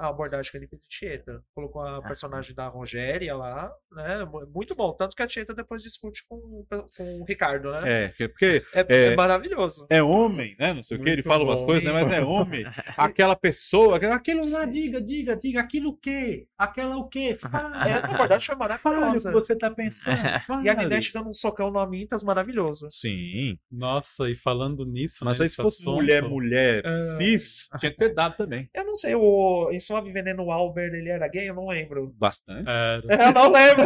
A 0.02 0.08
abordagem 0.08 0.50
que 0.50 0.56
ele 0.56 0.66
fez 0.66 0.82
em 0.84 0.88
Tieta. 0.88 1.42
Colocou 1.54 1.82
a 1.82 2.02
personagem 2.02 2.54
da 2.54 2.66
Rogéria 2.68 3.34
lá, 3.36 3.70
né? 3.92 4.24
mu- 4.24 4.46
Muito 4.52 4.74
bom. 4.74 4.92
Tanto 4.92 5.14
que 5.14 5.22
a 5.22 5.26
Tieta 5.26 5.54
depois 5.54 5.82
discute 5.82 6.24
com, 6.28 6.64
com 6.96 7.20
o 7.20 7.24
Ricardo, 7.24 7.70
né? 7.72 7.80
É, 7.84 8.08
que- 8.08 8.28
porque 8.28 8.62
É, 8.74 8.80
é- 8.88 9.04
é 9.12 9.16
maravilhoso. 9.16 9.86
é 9.90 10.02
homem, 10.02 10.56
né? 10.58 10.72
Não 10.72 10.82
sei 10.82 10.98
o 10.98 11.02
que, 11.02 11.08
ele 11.10 11.22
fala 11.22 11.44
umas 11.44 11.60
bom. 11.60 11.66
coisas, 11.66 11.84
né? 11.84 11.92
Mas 11.92 12.12
é 12.12 12.20
homem. 12.22 12.64
Aquela 12.96 13.36
pessoa, 13.36 13.96
aquilo 13.96 14.48
lá, 14.50 14.64
diga, 14.64 15.00
diga, 15.00 15.36
diga, 15.36 15.60
aquilo 15.60 15.90
o 15.90 15.96
quê? 15.96 16.46
Aquela 16.58 16.96
o 16.96 17.08
quê? 17.08 17.36
Fale. 17.40 17.90
Essa 17.90 18.08
abordagem 18.08 18.46
foi 18.46 18.56
Fale 18.56 18.74
o 18.74 18.78
que 18.78 18.84
maravilhosa. 19.00 19.32
você 19.32 19.56
tá 19.56 19.70
pensando. 19.70 20.16
Fale. 20.46 20.62
E 20.66 20.68
a 20.68 20.74
Ninete 20.74 21.12
dando 21.12 21.28
um 21.28 21.32
socão 21.34 21.70
no 21.70 21.78
Amintas, 21.78 22.22
maravilhoso. 22.22 22.88
Sim. 22.90 23.56
Nossa, 23.70 24.28
e 24.30 24.34
falando 24.34 24.84
nisso, 24.84 25.24
Mas 25.24 25.38
né, 25.38 25.44
aí 25.44 25.48
se 25.48 25.56
fosse 25.56 25.82
assunto, 25.82 25.94
mulher, 25.96 26.22
mulher, 26.22 26.82
Ah. 26.86 27.18
cis, 27.18 27.68
tinha 27.78 27.90
que 27.90 27.96
ter 27.98 28.14
dado 28.14 28.36
também. 28.36 28.68
Eu 28.74 28.84
não 28.84 28.96
sei, 28.96 29.14
o, 29.14 29.70
em 29.72 29.80
Suave 29.92 30.10
Veneno, 30.12 30.44
o 30.44 30.50
Albert, 30.50 30.92
ele 30.94 31.08
era 31.10 31.28
gay? 31.28 31.48
Eu 31.48 31.54
não 31.54 31.68
lembro. 31.68 32.14
Bastante. 32.18 32.68
Era. 32.68 33.02
Eu 33.28 33.32
não 33.32 33.52
lembro. 33.52 33.84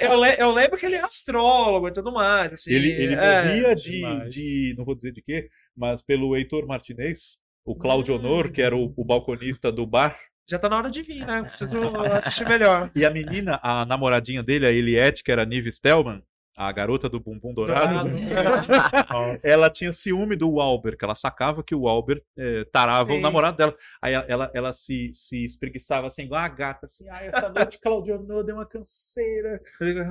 eu, 0.00 0.20
le- 0.20 0.36
eu 0.38 0.50
lembro 0.52 0.78
que 0.78 0.86
ele 0.86 0.94
é 0.96 1.00
astrólogo 1.00 1.88
e 1.88 1.92
tudo 1.92 2.12
mais. 2.12 2.52
Assim, 2.52 2.72
Ele, 2.72 2.90
ele 2.90 3.14
é. 3.14 3.42
morria 3.44 3.74
de, 3.74 4.28
de, 4.28 4.74
não 4.76 4.84
vou 4.84 4.94
dizer 4.94 5.12
de 5.12 5.22
quê, 5.22 5.48
mas 5.76 6.02
pelo 6.02 6.36
Heitor 6.36 6.66
Martinez, 6.66 7.38
o 7.64 7.74
Cláudio 7.76 8.14
Hum. 8.14 8.18
Honor, 8.18 8.50
que 8.50 8.62
era 8.62 8.76
o, 8.76 8.92
o 8.96 9.04
balconista 9.04 9.70
do 9.70 9.86
bar. 9.86 10.18
Já 10.48 10.58
tá 10.58 10.68
na 10.68 10.78
hora 10.78 10.90
de 10.90 11.02
vir, 11.02 11.26
né? 11.26 11.42
Preciso 11.44 11.78
assistir 12.14 12.48
melhor. 12.48 12.90
E 12.94 13.04
a 13.04 13.10
menina, 13.10 13.60
a 13.62 13.84
namoradinha 13.84 14.42
dele, 14.42 14.66
a 14.66 14.72
Eliette, 14.72 15.22
que 15.22 15.30
era 15.30 15.42
a 15.42 15.46
Nive 15.46 15.70
Stelman, 15.70 16.22
a 16.60 16.72
garota 16.72 17.08
do 17.08 17.20
bumbum 17.20 17.54
dourado, 17.54 18.08
Nossa. 19.12 19.48
ela 19.48 19.70
tinha 19.70 19.92
ciúme 19.92 20.34
do 20.34 20.50
Walber, 20.54 20.98
que 20.98 21.04
ela 21.04 21.14
sacava 21.14 21.62
que 21.62 21.72
o 21.72 21.82
Walber 21.82 22.20
eh, 22.36 22.64
tarava 22.72 23.12
o 23.12 23.16
Sim. 23.16 23.20
namorado 23.20 23.56
dela. 23.56 23.76
Aí 24.02 24.12
ela, 24.12 24.24
ela, 24.28 24.50
ela 24.52 24.72
se, 24.72 25.08
se 25.12 25.44
espreguiçava 25.44 26.08
assim, 26.08 26.22
igual 26.22 26.40
a 26.40 26.48
gata, 26.48 26.86
assim, 26.86 27.08
ai, 27.10 27.28
essa 27.28 27.48
noite 27.48 27.78
Claudio 27.80 28.16
Honor 28.16 28.42
deu 28.42 28.56
uma 28.56 28.66
canseira. 28.66 29.62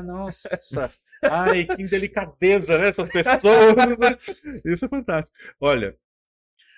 Nossa, 0.05 0.89
ai, 1.21 1.65
que 1.65 1.81
indelicadeza, 1.81 2.77
né, 2.77 2.87
essas 2.87 3.09
pessoas. 3.09 3.75
Isso 4.63 4.85
é 4.85 4.87
fantástico. 4.87 5.35
Olha, 5.59 5.97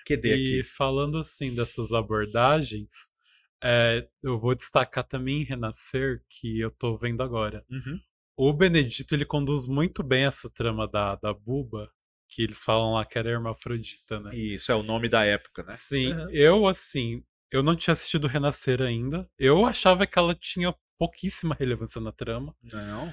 QD 0.04 0.28
E 0.28 0.60
aqui. 0.60 0.68
falando 0.68 1.18
assim 1.18 1.54
dessas 1.54 1.92
abordagens, 1.92 2.92
é, 3.62 4.04
eu 4.20 4.36
vou 4.36 4.54
destacar 4.56 5.04
também 5.04 5.42
em 5.42 5.44
Renascer, 5.44 6.22
que 6.28 6.58
eu 6.58 6.72
tô 6.72 6.96
vendo 6.96 7.22
agora. 7.22 7.64
Uhum. 7.70 8.00
O 8.42 8.54
Benedito, 8.54 9.14
ele 9.14 9.26
conduz 9.26 9.66
muito 9.66 10.02
bem 10.02 10.24
essa 10.24 10.48
trama 10.48 10.88
da, 10.88 11.14
da 11.16 11.34
Buba, 11.34 11.90
que 12.26 12.40
eles 12.42 12.64
falam 12.64 12.94
lá 12.94 13.04
que 13.04 13.18
era 13.18 13.28
hermafrodita, 13.28 14.18
né? 14.18 14.34
Isso 14.34 14.72
é 14.72 14.74
o 14.74 14.82
nome 14.82 15.10
da 15.10 15.24
época, 15.24 15.62
né? 15.62 15.74
Sim, 15.76 16.14
Uhum. 16.14 16.30
eu 16.30 16.66
assim, 16.66 17.22
eu 17.50 17.62
não 17.62 17.76
tinha 17.76 17.92
assistido 17.92 18.26
Renascer 18.26 18.80
ainda. 18.80 19.28
Eu 19.38 19.66
achava 19.66 20.06
que 20.06 20.18
ela 20.18 20.34
tinha 20.34 20.74
pouquíssima 20.98 21.54
relevância 21.58 22.00
na 22.00 22.12
trama. 22.12 22.56
Não. 22.62 23.12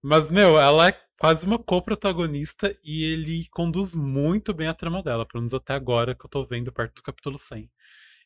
Mas, 0.00 0.30
meu, 0.30 0.58
ela 0.58 0.88
é 0.88 1.00
quase 1.20 1.44
uma 1.44 1.58
co-protagonista 1.58 2.74
e 2.82 3.04
ele 3.04 3.46
conduz 3.50 3.94
muito 3.94 4.54
bem 4.54 4.68
a 4.68 4.74
trama 4.74 5.02
dela, 5.02 5.26
pelo 5.26 5.42
menos 5.42 5.52
até 5.52 5.74
agora 5.74 6.14
que 6.14 6.24
eu 6.24 6.30
tô 6.30 6.46
vendo 6.46 6.72
perto 6.72 6.94
do 6.96 7.02
capítulo 7.02 7.38
100. 7.38 7.70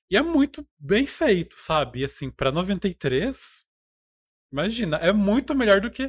E 0.09 0.17
é 0.17 0.23
muito 0.23 0.65
bem 0.79 1.07
feito, 1.07 1.57
sabe? 1.57 2.01
E 2.01 2.05
assim, 2.05 2.31
pra 2.31 2.53
93, 2.53 3.65
imagina, 4.53 4.97
é 4.99 5.13
muito 5.13 5.55
melhor 5.55 5.81
do 5.81 5.91
que 5.91 6.07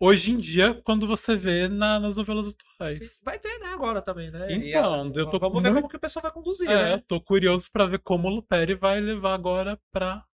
hoje 0.00 0.32
em 0.32 0.38
dia 0.38 0.74
quando 0.82 1.06
você 1.06 1.36
vê 1.36 1.68
na- 1.68 2.00
nas 2.00 2.16
novelas 2.16 2.48
atuais. 2.48 2.96
Sim, 2.98 3.24
Vai 3.24 3.38
ter, 3.38 3.58
né, 3.58 3.66
agora 3.68 4.00
também, 4.02 4.30
né? 4.30 4.50
Então, 4.52 5.12
eu 5.14 5.30
tô 5.30 5.38
vamos 5.38 5.62
ver 5.62 5.74
como 5.74 5.88
que 5.88 5.96
o 5.96 6.00
pessoal 6.00 6.22
vai 6.22 6.32
conduzir, 6.32 6.68
É, 6.70 6.96
né? 6.96 7.02
tô 7.06 7.20
curioso 7.20 7.68
pra 7.70 7.84
ver 7.86 7.98
como 8.00 8.26
o 8.28 8.30
Luperi 8.36 8.74
vai 8.74 8.98
levar 9.00 9.34
agora 9.34 9.78
pra, 9.92 10.24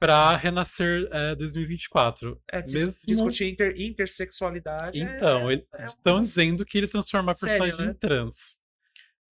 pra 0.00 0.34
Renascer 0.36 1.08
é, 1.12 1.34
2024. 1.36 2.40
É, 2.50 2.60
dis- 2.62 2.74
Mesmo- 3.06 3.06
discutir 3.06 3.44
inter- 3.52 3.74
intersexualidade. 3.80 5.00
é- 5.00 5.02
Então, 5.16 5.50
eles 5.50 5.64
é 5.74 5.84
estão 5.84 6.14
uma- 6.16 6.22
dizendo 6.22 6.64
que 6.64 6.78
ele 6.78 6.88
transforma 6.88 7.30
a 7.30 7.34
Sério, 7.34 7.58
personagem 7.58 7.86
né? 7.86 7.92
em 7.92 7.94
trans. 7.94 8.56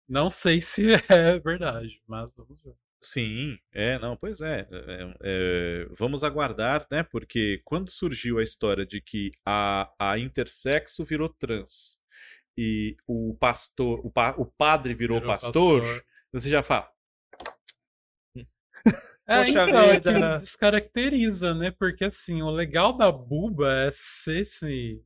Não 0.09 0.29
sei 0.31 0.61
se 0.61 0.83
é 1.11 1.39
verdade, 1.41 2.01
mas 2.07 2.37
vamos 2.37 2.61
ver. 2.63 2.75
Sim, 3.03 3.59
é, 3.73 3.99
não, 3.99 4.15
pois 4.15 4.43
é, 4.43 4.69
é, 4.71 5.15
é, 5.23 5.87
vamos 5.99 6.23
aguardar, 6.23 6.87
né? 6.93 7.03
Porque 7.03 7.63
quando 7.65 7.91
surgiu 7.91 8.39
a 8.39 8.43
história 8.43 8.85
de 8.85 9.01
que 9.01 9.31
a, 9.45 9.91
a 9.99 10.19
intersexo 10.19 11.03
virou 11.05 11.31
trans 11.31 11.99
e 12.59 12.97
o 13.09 13.35
pastor, 13.41 14.01
o, 14.05 14.11
pa- 14.11 14.35
o 14.37 14.45
padre 14.45 14.95
virou, 14.95 15.19
Virou 15.19 15.33
pastor, 15.33 15.81
pastor. 15.81 16.05
você 16.33 16.51
já 16.51 16.63
fala, 16.63 16.91
É, 19.29 19.47
Poxa 19.47 19.67
então, 19.67 19.81
é 19.91 19.95
vida, 19.95 20.13
que 20.13 20.21
né? 20.21 20.39
descaracteriza, 20.39 21.55
né? 21.55 21.71
Porque 21.71 22.05
assim, 22.05 22.43
o 22.43 22.51
legal 22.51 22.97
da 22.97 23.13
Buba 23.13 23.73
é 23.87 23.91
ser 23.93 24.41
esse. 24.41 25.03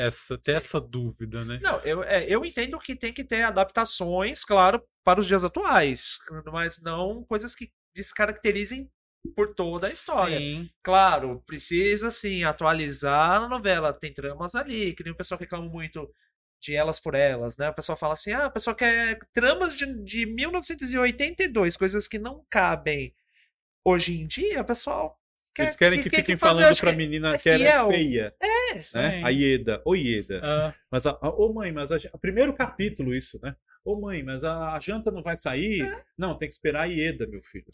Essa, 0.00 0.38
ter 0.38 0.52
Sim. 0.52 0.56
essa 0.56 0.80
dúvida, 0.80 1.44
né? 1.44 1.60
Não, 1.62 1.78
eu, 1.80 2.02
é, 2.02 2.24
eu 2.28 2.44
entendo 2.44 2.78
que 2.78 2.96
tem 2.96 3.12
que 3.12 3.24
ter 3.24 3.42
adaptações, 3.42 4.44
claro, 4.44 4.82
para 5.04 5.20
os 5.20 5.26
dias 5.26 5.44
atuais, 5.44 6.18
mas 6.52 6.80
não 6.82 7.24
coisas 7.24 7.54
que 7.54 7.70
descaracterizem 7.94 8.90
por 9.36 9.54
toda 9.54 9.86
a 9.86 9.90
história. 9.90 10.38
Sim. 10.38 10.70
Claro, 10.82 11.42
precisa 11.46 12.10
sim 12.10 12.44
atualizar 12.44 13.42
a 13.42 13.48
novela. 13.48 13.92
Tem 13.92 14.12
tramas 14.12 14.54
ali, 14.54 14.94
que 14.94 15.04
nem 15.04 15.12
o 15.12 15.16
pessoal 15.16 15.38
reclama 15.38 15.68
muito 15.68 16.10
de 16.62 16.74
Elas 16.74 17.00
por 17.00 17.14
Elas, 17.14 17.56
né? 17.56 17.68
O 17.68 17.74
pessoal 17.74 17.96
fala 17.96 18.14
assim: 18.14 18.32
ah, 18.32 18.46
o 18.46 18.50
pessoal 18.50 18.76
quer 18.76 19.18
tramas 19.32 19.76
de, 19.76 19.86
de 20.02 20.26
1982, 20.26 21.76
coisas 21.76 22.08
que 22.08 22.18
não 22.18 22.44
cabem 22.48 23.14
hoje 23.84 24.20
em 24.20 24.26
dia, 24.26 24.62
o 24.62 24.64
pessoal. 24.64 25.19
Eles 25.58 25.76
querem 25.76 26.02
que, 26.02 26.08
fiquem 26.10 26.36
fazer, 26.36 26.62
falando 26.62 26.76
pra 26.78 26.90
que 26.92 26.96
menina 26.96 27.34
é 27.34 27.38
que 27.38 27.48
ela 27.48 27.64
é 27.64 27.66
fiel. 27.70 27.90
feia, 27.90 28.34
É, 28.40 28.70
né? 28.72 28.76
Sim. 28.76 29.24
A 29.24 29.28
Ieda, 29.30 29.82
ô 29.84 29.94
Ieda. 29.94 30.40
Ah, 30.42 30.74
Mas, 30.90 31.06
a, 31.06 31.10
a- 31.20 31.28
ô 31.30 31.52
mãe, 31.52 31.72
mas 31.72 31.90
a, 31.90 31.98
o 32.12 32.18
primeiro 32.18 32.52
capítulo 32.54 33.12
isso, 33.14 33.38
né? 33.42 33.54
Ô 33.84 33.98
mãe, 33.98 34.22
mas 34.22 34.44
a, 34.44 34.74
a 34.74 34.78
janta 34.78 35.10
não 35.10 35.22
vai 35.22 35.36
sair? 35.36 35.82
É. 35.82 36.02
Não, 36.18 36.36
tem 36.36 36.46
que 36.46 36.52
esperar 36.52 36.82
a 36.82 36.84
Ieda, 36.84 37.26
meu 37.26 37.40
filho. 37.42 37.64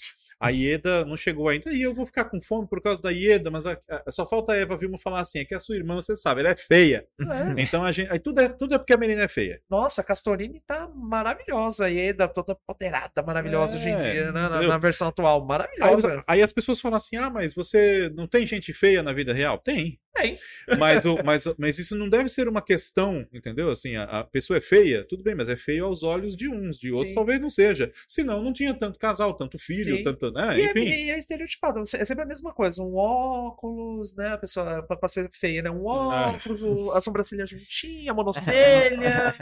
A 0.41 0.51
Ieda 0.51 1.05
não 1.05 1.17
chegou 1.17 1.49
ainda. 1.49 1.73
E 1.73 1.83
eu 1.83 1.93
vou 1.93 2.07
ficar 2.07 2.27
com 2.27 2.41
fome 2.41 2.69
por 2.69 2.81
causa 2.81 3.03
da 3.03 3.11
Ieda, 3.11 3.51
mas 3.51 3.67
a- 3.67 3.77
a- 3.91 4.11
só 4.11 4.25
falta 4.25 4.53
a 4.53 4.57
Eva 4.57 4.77
Vilma 4.77 4.97
falar 4.99 5.21
assim: 5.21 5.41
é 5.41 5.45
que 5.45 5.55
a 5.55 5.59
sua 5.61 5.75
irmã, 5.77 5.97
você 5.97 6.15
sabe, 6.15 6.41
ela 6.41 6.51
é 6.51 6.55
feia. 6.57 7.05
é. 7.21 7.61
Então 7.61 7.85
a 7.85 7.91
gente. 7.91 8.11
Aí 8.11 8.19
tudo 8.21 8.41
é, 8.41 8.49
tudo 8.49 8.75
é 8.75 8.79
porque 8.79 8.93
a 8.93 8.97
menina 8.97 9.23
é 9.23 9.29
feia. 9.29 9.61
Nossa, 9.69 10.01
a 10.01 10.05
Castorini 10.05 10.63
tá 10.67 10.89
maravilhosa. 10.95 11.87
A 11.87 11.89
Ieda 11.89 12.29
toda 12.29 12.57
poderada, 12.67 13.23
maravilhosa 13.23 13.77
É, 13.77 13.79
hoje 13.81 13.89
em 13.89 13.97
dia, 14.13 14.33
né? 14.33 14.49
Na, 14.49 14.63
na 14.63 14.79
versão 14.79 15.09
atual. 15.09 15.41
Aí, 15.43 15.47
Maravilhosa. 15.49 16.25
aí 16.27 16.41
as 16.43 16.53
pessoas 16.53 16.81
falam 16.81 16.97
assim: 16.97 17.17
ah, 17.17 17.31
mas 17.31 17.55
você 17.55 18.11
não 18.15 18.27
tem 18.27 18.47
gente 18.47 18.73
feia 18.73 19.03
na 19.03 19.13
vida 19.13 19.33
real? 19.33 19.59
Tem. 19.59 19.99
Tem. 20.17 20.39
Mas, 20.79 21.05
o, 21.05 21.17
mas, 21.25 21.45
mas 21.59 21.79
isso 21.79 21.97
não 21.97 22.09
deve 22.09 22.29
ser 22.29 22.49
uma 22.49 22.63
questão, 22.63 23.27
entendeu? 23.33 23.71
Assim, 23.71 23.97
a, 23.97 24.05
a 24.05 24.25
pessoa 24.25 24.57
é 24.57 24.61
feia, 24.61 25.05
tudo 25.07 25.23
bem, 25.23 25.35
mas 25.35 25.49
é 25.49 25.57
feio 25.57 25.85
aos 25.85 26.03
olhos 26.03 26.37
de 26.37 26.49
uns, 26.49 26.79
de 26.79 26.91
outros 26.91 27.11
Sim. 27.11 27.15
talvez 27.15 27.41
não 27.41 27.51
seja. 27.51 27.91
Senão 28.07 28.43
não 28.43 28.53
tinha 28.53 28.73
tanto 28.75 28.99
casal, 28.99 29.35
tanto 29.35 29.59
filho, 29.59 29.97
Sim. 29.99 30.03
tanto. 30.03 30.31
Né? 30.33 30.59
E 30.59 30.63
é, 30.63 30.65
Enfim. 30.71 30.81
e 30.85 31.11
é 31.11 31.19
estereotipado, 31.19 31.81
é 31.81 31.85
sempre 32.05 32.23
a 32.25 32.27
mesma 32.27 32.53
coisa. 32.53 32.83
Um 32.83 32.95
óculos, 32.97 34.15
né? 34.15 34.29
A 34.33 34.39
pessoa, 34.39 34.83
pra, 34.83 34.97
pra 34.97 35.09
ser 35.09 35.29
feia, 35.31 35.63
né? 35.63 35.71
Um 35.71 35.85
óculos, 35.85 36.63
o- 36.63 36.91
a 36.93 37.01
sobrancelha 37.01 37.45
juntinha, 37.47 38.11
a 38.11 38.15
monocelha. 38.15 39.35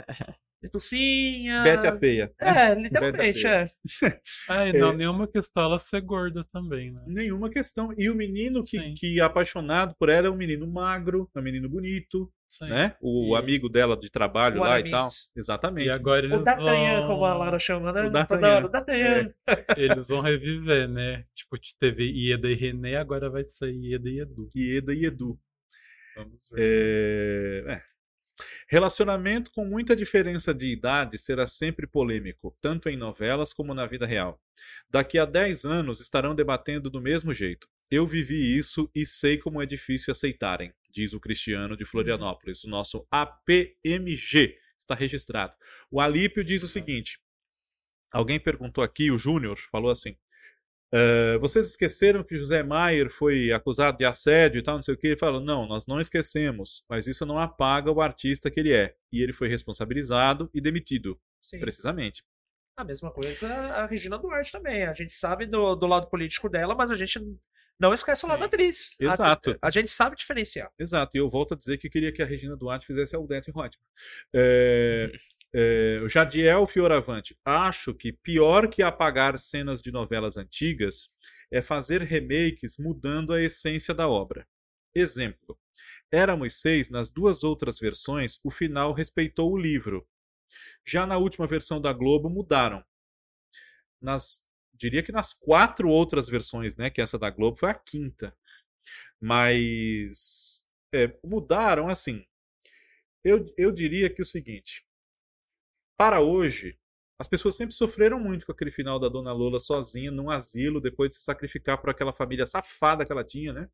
Tucinha. 0.69 1.63
Bete 1.63 1.87
a 1.87 1.97
feia. 1.97 2.31
É, 2.39 2.73
literalmente, 2.75 3.45
é. 3.45 3.67
Ah, 4.49 4.67
e 4.69 4.73
não, 4.73 4.93
nenhuma 4.93 5.27
questão 5.27 5.63
ela 5.63 5.79
ser 5.79 6.01
gorda 6.01 6.43
também, 6.51 6.91
né? 6.91 7.01
Nenhuma 7.07 7.49
questão. 7.49 7.89
E 7.97 8.09
o 8.09 8.15
menino 8.15 8.63
que, 8.63 8.79
Sim. 8.79 8.93
que 8.95 9.19
é 9.19 9.23
apaixonado 9.23 9.95
por 9.99 10.09
ela 10.09 10.27
é 10.27 10.29
um 10.29 10.35
menino 10.35 10.67
magro, 10.67 11.29
é 11.35 11.39
um 11.39 11.43
menino 11.43 11.69
bonito, 11.69 12.31
Sim. 12.47 12.69
né? 12.69 12.95
O 13.01 13.35
E- 13.35 13.39
amigo 13.39 13.67
dela 13.69 13.97
de 13.97 14.09
trabalho 14.09 14.57
O 14.57 14.63
lá 14.63 14.79
e 14.79 14.83
Aramis. 14.83 14.91
tal. 14.91 15.07
Exatamente. 15.35 15.87
E 15.87 15.89
agora 15.91 16.25
O 16.27 16.33
eles 16.33 16.45
D'Artagnan, 16.45 16.99
vão... 16.99 17.07
como 17.07 17.25
a 17.25 17.33
Lara 17.35 17.59
chama, 17.59 17.91
né? 17.91 18.01
O 18.01 18.03
hora, 18.03 18.65
O 18.65 18.69
D'Artagnan. 18.69 19.33
Eles 19.77 20.07
vão 20.07 20.21
reviver, 20.21 20.87
né? 20.87 21.25
Tipo, 21.35 21.57
teve 21.79 22.03
Ieda 22.05 22.49
e 22.49 22.53
René, 22.55 22.97
agora 22.97 23.29
vai 23.29 23.43
ser 23.43 23.71
Ieda 23.73 24.09
e 24.09 24.19
Edu. 24.19 24.47
Ieda 24.55 24.93
e 24.93 25.05
Edu. 25.05 25.39
Vamos 26.15 26.47
ver. 26.53 27.65
É, 27.67 27.73
é. 27.73 27.94
Relacionamento 28.67 29.51
com 29.51 29.65
muita 29.65 29.95
diferença 29.95 30.53
de 30.53 30.67
idade 30.67 31.17
será 31.17 31.47
sempre 31.47 31.87
polêmico, 31.87 32.55
tanto 32.61 32.89
em 32.89 32.97
novelas 32.97 33.53
como 33.53 33.73
na 33.73 33.85
vida 33.85 34.05
real. 34.05 34.41
Daqui 34.89 35.17
a 35.17 35.25
10 35.25 35.65
anos 35.65 35.99
estarão 35.99 36.35
debatendo 36.35 36.89
do 36.89 37.01
mesmo 37.01 37.33
jeito. 37.33 37.67
Eu 37.89 38.05
vivi 38.05 38.57
isso 38.57 38.89
e 38.95 39.05
sei 39.05 39.37
como 39.37 39.61
é 39.61 39.65
difícil 39.65 40.11
aceitarem, 40.11 40.73
diz 40.89 41.13
o 41.13 41.19
Cristiano 41.19 41.77
de 41.77 41.85
Florianópolis, 41.85 42.63
o 42.63 42.69
nosso 42.69 43.07
APMG. 43.11 44.57
Está 44.77 44.95
registrado. 44.95 45.53
O 45.89 46.01
Alípio 46.01 46.43
diz 46.43 46.63
o 46.63 46.67
seguinte: 46.67 47.19
alguém 48.11 48.39
perguntou 48.39 48.83
aqui, 48.83 49.11
o 49.11 49.17
Júnior 49.17 49.57
falou 49.57 49.91
assim. 49.91 50.17
"Eh, 50.95 51.37
vocês 51.39 51.67
esqueceram 51.71 52.23
que 52.23 52.37
José 52.37 52.63
Maier 52.63 53.09
foi 53.09 53.51
acusado 53.51 53.97
de 53.97 54.05
assédio 54.05 54.59
e 54.59 54.63
tal, 54.63 54.75
não 54.75 54.81
sei 54.81 54.93
o 54.93 54.97
que? 54.97 55.07
Ele 55.07 55.17
fala, 55.17 55.41
não, 55.41 55.67
nós 55.67 55.85
não 55.85 55.99
esquecemos, 55.99 56.85
mas 56.89 57.05
isso 57.05 57.25
não 57.25 57.37
apaga 57.37 57.91
o 57.91 57.99
artista 57.99 58.49
que 58.49 58.59
ele 58.61 58.71
é. 58.73 58.95
E 59.11 59.21
ele 59.21 59.33
foi 59.33 59.49
responsabilizado 59.49 60.49
e 60.53 60.61
demitido, 60.61 61.19
Sim. 61.41 61.59
precisamente. 61.59 62.23
A 62.77 62.83
mesma 62.83 63.11
coisa 63.11 63.47
a 63.47 63.85
Regina 63.85 64.17
Duarte 64.17 64.51
também. 64.51 64.83
A 64.83 64.93
gente 64.93 65.13
sabe 65.13 65.45
do, 65.45 65.75
do 65.75 65.85
lado 65.87 66.09
político 66.09 66.49
dela, 66.49 66.75
mas 66.75 66.91
a 66.91 66.95
gente 66.95 67.19
não 67.79 67.93
esquece 67.93 68.25
o 68.25 68.29
lado 68.29 68.37
Sim. 68.37 68.39
da 68.41 68.45
atriz. 68.45 68.95
A- 69.01 69.03
Exato. 69.05 69.57
A, 69.61 69.69
gente 69.69 69.89
sabe 69.89 70.15
diferenciar. 70.15 70.71
Exato, 70.79 71.15
e 71.15 71.19
eu 71.19 71.29
volto 71.29 71.53
a 71.53 71.57
dizer 71.57 71.77
que 71.77 71.87
eu 71.87 71.91
queria 71.91 72.11
que 72.11 72.21
a 72.21 72.25
Regina 72.25 72.55
Duarte 72.55 72.85
fizesse 72.85 73.15
Aldete 73.15 73.49
Hotman. 73.51 73.69
É, 74.33 75.11
é, 75.57 76.01
Jadiel 76.09 76.67
Fioravante, 76.67 77.37
acho 77.45 77.93
que 77.93 78.11
pior 78.11 78.67
que 78.67 78.83
apagar 78.83 79.39
cenas 79.39 79.81
de 79.81 79.89
novelas 79.89 80.35
antigas 80.35 81.13
é 81.49 81.61
fazer 81.61 82.01
remakes 82.01 82.77
mudando 82.77 83.31
a 83.31 83.41
essência 83.41 83.93
da 83.93 84.09
obra. 84.09 84.45
Exemplo: 84.93 85.57
Éramos 86.11 86.59
seis, 86.59 86.89
nas 86.89 87.09
duas 87.09 87.41
outras 87.45 87.79
versões, 87.79 88.37
o 88.43 88.51
final 88.51 88.91
respeitou 88.91 89.49
o 89.49 89.57
livro. 89.57 90.05
Já 90.85 91.05
na 91.05 91.17
última 91.17 91.47
versão 91.47 91.79
da 91.79 91.93
Globo 91.93 92.29
mudaram. 92.29 92.83
Nas, 94.01 94.45
diria 94.73 95.01
que 95.01 95.13
nas 95.13 95.33
quatro 95.33 95.87
outras 95.87 96.27
versões, 96.27 96.75
né, 96.75 96.89
que 96.89 97.01
essa 97.01 97.17
da 97.17 97.29
Globo 97.29 97.57
foi 97.57 97.69
a 97.69 97.73
quinta. 97.73 98.35
Mas 99.21 100.69
é, 100.93 101.17
mudaram 101.23 101.87
assim. 101.87 102.25
Eu, 103.23 103.45
eu 103.57 103.71
diria 103.71 104.13
que 104.13 104.21
o 104.21 104.25
seguinte: 104.25 104.84
para 105.97 106.21
hoje, 106.21 106.77
as 107.19 107.27
pessoas 107.27 107.55
sempre 107.55 107.73
sofreram 107.73 108.19
muito 108.19 108.45
com 108.45 108.51
aquele 108.51 108.71
final 108.71 108.99
da 108.99 109.07
Dona 109.09 109.31
Lola 109.31 109.59
sozinha 109.59 110.11
num 110.11 110.29
asilo, 110.29 110.81
depois 110.81 111.09
de 111.09 111.15
se 111.15 111.21
sacrificar 111.23 111.79
por 111.79 111.89
aquela 111.89 112.11
família 112.11 112.45
safada 112.45 113.05
que 113.05 113.11
ela 113.11 113.23
tinha, 113.23 113.53
né? 113.53 113.69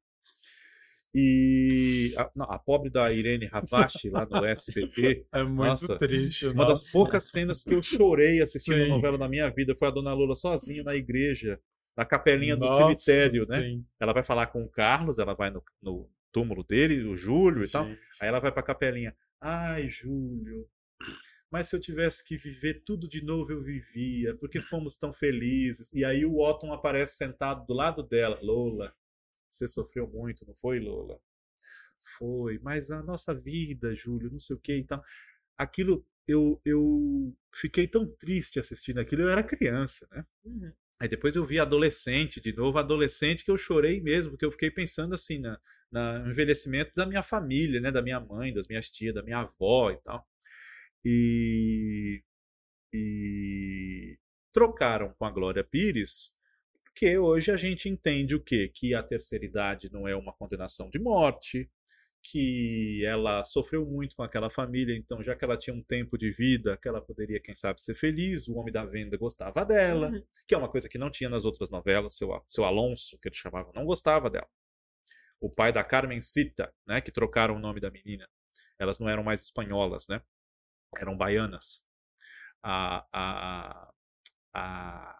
E 1.14 2.14
a, 2.18 2.32
não, 2.36 2.46
a 2.50 2.58
pobre 2.58 2.90
da 2.90 3.12
Irene 3.12 3.46
Ravache 3.46 4.10
lá 4.10 4.26
no 4.26 4.46
SBT, 4.46 5.26
É 5.34 5.44
muito 5.44 5.58
Nossa, 5.58 5.98
triste. 5.98 6.46
uma 6.48 6.66
das 6.66 6.82
nossa. 6.84 6.92
poucas 6.94 7.26
cenas 7.32 7.64
que 7.64 7.74
eu 7.74 7.82
chorei 7.82 8.42
assistindo 8.42 8.84
a 8.84 8.88
novela 8.88 9.18
na 9.18 9.28
minha 9.28 9.50
vida 9.50 9.76
foi 9.76 9.90
a 9.90 9.92
Dona 9.92 10.14
Lola 10.14 10.36
sozinha 10.36 10.84
na 10.84 10.96
igreja, 10.96 11.60
na 11.98 12.06
capelinha 12.06 12.56
do 12.56 12.62
Nossa, 12.66 12.98
cemitério, 12.98 13.46
né? 13.48 13.62
sim, 13.62 13.86
Ela 14.00 14.14
vai 14.14 14.24
falar 14.24 14.48
com 14.48 14.64
o 14.64 14.70
Carlos, 14.70 15.20
ela 15.20 15.34
vai 15.34 15.50
no, 15.50 15.62
no 15.82 16.10
túmulo 16.32 16.64
dele, 16.64 17.04
o 17.06 17.16
Júlio 17.16 17.66
e 17.66 17.68
tal. 17.68 17.86
gente. 17.88 18.00
Aí 18.22 18.30
ela 18.30 18.40
vai 18.40 18.52
pra 18.52 18.64
capelinha. 18.64 19.14
Ai, 19.42 19.90
Júlio, 19.90 20.66
mas 21.52 21.68
se 21.70 21.76
eu 21.76 21.80
tivesse 21.80 22.24
que 22.26 22.38
viver 22.38 22.84
tudo 22.86 23.08
de 23.08 23.24
novo, 23.24 23.52
eu 23.52 23.60
vivia, 23.62 24.36
porque 24.38 24.62
fomos 24.62 24.96
tão 24.96 25.14
felizes. 25.14 25.92
E 25.94 26.06
aí 26.06 26.26
o 26.26 26.40
Otton 26.40 26.74
aparece 26.74 27.18
sentado 27.18 27.66
do 27.68 27.74
lado 27.74 28.04
dela. 28.04 28.40
Lola, 28.42 28.96
você 29.50 29.68
sofreu 29.68 30.08
muito, 30.08 30.46
não 30.48 30.56
foi, 30.56 30.80
Lola? 30.80 31.20
Foi, 32.18 32.60
mas 32.60 32.92
a 32.92 33.04
nossa 33.04 33.34
vida, 33.34 33.94
Júlio, 33.94 34.32
não 34.32 34.40
sei 34.40 34.56
o 34.56 34.60
que 34.60 34.76
e 34.78 34.84
tal. 34.84 35.04
Aquilo, 35.58 36.06
eu, 36.28 36.62
eu 36.66 37.36
fiquei 37.56 37.88
tão 37.88 38.08
triste 38.08 38.60
assistindo 38.60 39.00
aquilo, 39.00 39.24
eu 39.24 39.30
era 39.30 39.44
criança, 39.44 40.08
né? 40.12 40.26
Aí 41.00 41.08
depois 41.10 41.36
eu 41.36 41.44
vi 41.46 41.60
adolescente 41.60 42.40
de 42.42 42.54
novo, 42.54 42.78
adolescente 42.78 43.44
que 43.44 43.52
eu 43.52 43.58
chorei 43.58 44.02
mesmo, 44.02 44.32
porque 44.32 44.46
eu 44.46 44.52
fiquei 44.52 44.72
pensando 44.72 45.16
assim 45.16 45.40
na, 45.40 45.60
na- 45.92 46.20
no 46.20 46.30
envelhecimento 46.32 46.92
da 46.96 47.06
minha 47.08 47.24
família, 47.24 47.82
né, 47.82 47.92
da 47.92 48.02
minha 48.04 48.20
mãe, 48.20 48.54
das 48.54 48.68
minhas 48.68 48.90
tias, 48.90 49.14
da 49.16 49.24
minha 49.24 49.40
avó 49.40 49.92
e 49.92 49.98
tal. 50.02 50.28
E, 51.06 52.24
e 52.94 54.18
trocaram 54.54 55.14
com 55.18 55.26
a 55.26 55.32
Glória 55.32 55.64
Pires, 55.64 56.34
porque 56.84 57.18
hoje 57.18 57.52
a 57.52 57.58
gente 57.58 57.90
entende 57.90 58.36
o 58.36 58.44
quê? 58.44 58.70
Que 58.74 58.94
a 58.94 59.04
terceira 59.04 59.46
idade 59.46 59.90
não 59.92 60.08
é 60.08 60.16
uma 60.16 60.34
condenação 60.34 60.90
de 60.90 61.00
morte, 61.00 61.70
que 62.24 63.04
ela 63.06 63.44
sofreu 63.46 63.86
muito 63.86 64.16
com 64.16 64.24
aquela 64.24 64.50
família, 64.50 64.96
então 64.96 65.24
já 65.24 65.36
que 65.36 65.44
ela 65.44 65.58
tinha 65.58 65.76
um 65.76 65.82
tempo 65.84 66.18
de 66.18 66.32
vida, 66.32 66.78
que 66.78 66.88
ela 66.88 67.02
poderia, 67.02 67.42
quem 67.42 67.56
sabe, 67.56 67.82
ser 67.82 67.96
feliz, 67.96 68.48
o 68.48 68.56
homem 68.56 68.72
da 68.72 68.86
venda 68.86 69.18
gostava 69.18 69.66
dela, 69.66 70.10
Uhum. 70.10 70.24
que 70.48 70.54
é 70.54 70.58
uma 70.58 70.70
coisa 70.70 70.88
que 70.90 71.00
não 71.00 71.10
tinha 71.10 71.30
nas 71.30 71.46
outras 71.46 71.70
novelas, 71.72 72.16
seu, 72.16 72.30
seu 72.48 72.64
Alonso, 72.66 73.18
que 73.20 73.28
ele 73.30 73.36
chamava, 73.36 73.72
não 73.74 73.86
gostava 73.86 74.30
dela. 74.30 74.48
O 75.40 75.50
pai 75.50 75.74
da 75.74 75.84
Carmen 75.84 76.22
Cita, 76.22 76.74
né, 76.88 77.02
que 77.02 77.12
trocaram 77.12 77.56
o 77.56 77.60
nome 77.60 77.80
da 77.80 77.90
menina. 77.92 78.28
Elas 78.80 79.00
não 79.00 79.10
eram 79.10 79.24
mais 79.24 79.42
espanholas, 79.42 80.08
né? 80.08 80.22
Eram 80.98 81.18
baianas. 81.18 81.82
A, 82.64 83.06
a, 83.12 83.92
a 84.54 85.16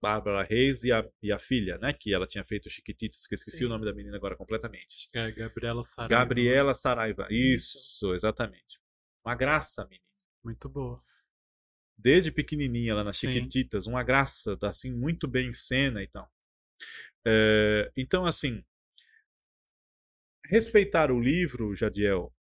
Bárbara 0.00 0.42
Reis 0.42 0.84
e 0.84 0.92
a, 0.92 1.08
e 1.22 1.30
a 1.30 1.38
filha, 1.38 1.78
né, 1.78 1.92
que 1.92 2.12
ela 2.12 2.26
tinha 2.26 2.44
feito 2.44 2.70
Chiquititas, 2.70 3.26
que 3.26 3.34
eu 3.34 3.36
esqueci 3.36 3.58
Sim. 3.58 3.66
o 3.66 3.68
nome 3.68 3.84
da 3.84 3.92
menina 3.94 4.16
agora 4.16 4.36
completamente. 4.36 5.08
É, 5.12 5.30
Gabriela 5.30 5.82
Saraiva. 5.82 6.14
Gabriela 6.14 6.74
Saraiva. 6.74 7.26
Isso, 7.30 8.14
exatamente. 8.14 8.80
Uma 9.24 9.34
graça, 9.34 9.84
menina. 9.84 10.04
Muito 10.44 10.68
boa. 10.68 11.00
desde 11.96 12.32
pequenininha 12.32 12.94
lá 12.96 13.04
nas 13.04 13.16
Sim. 13.16 13.32
Chiquititas, 13.32 13.86
uma 13.86 14.02
graça, 14.02 14.56
tá 14.56 14.68
assim, 14.70 14.92
muito 14.92 15.28
bem 15.28 15.48
em 15.48 15.52
cena 15.52 16.02
e 16.02 16.08
tal. 16.08 16.28
É, 17.24 17.92
então, 17.96 18.26
assim, 18.26 18.64
respeitar 20.50 21.12
o 21.12 21.20
livro, 21.20 21.74
Jadiel, 21.76 22.34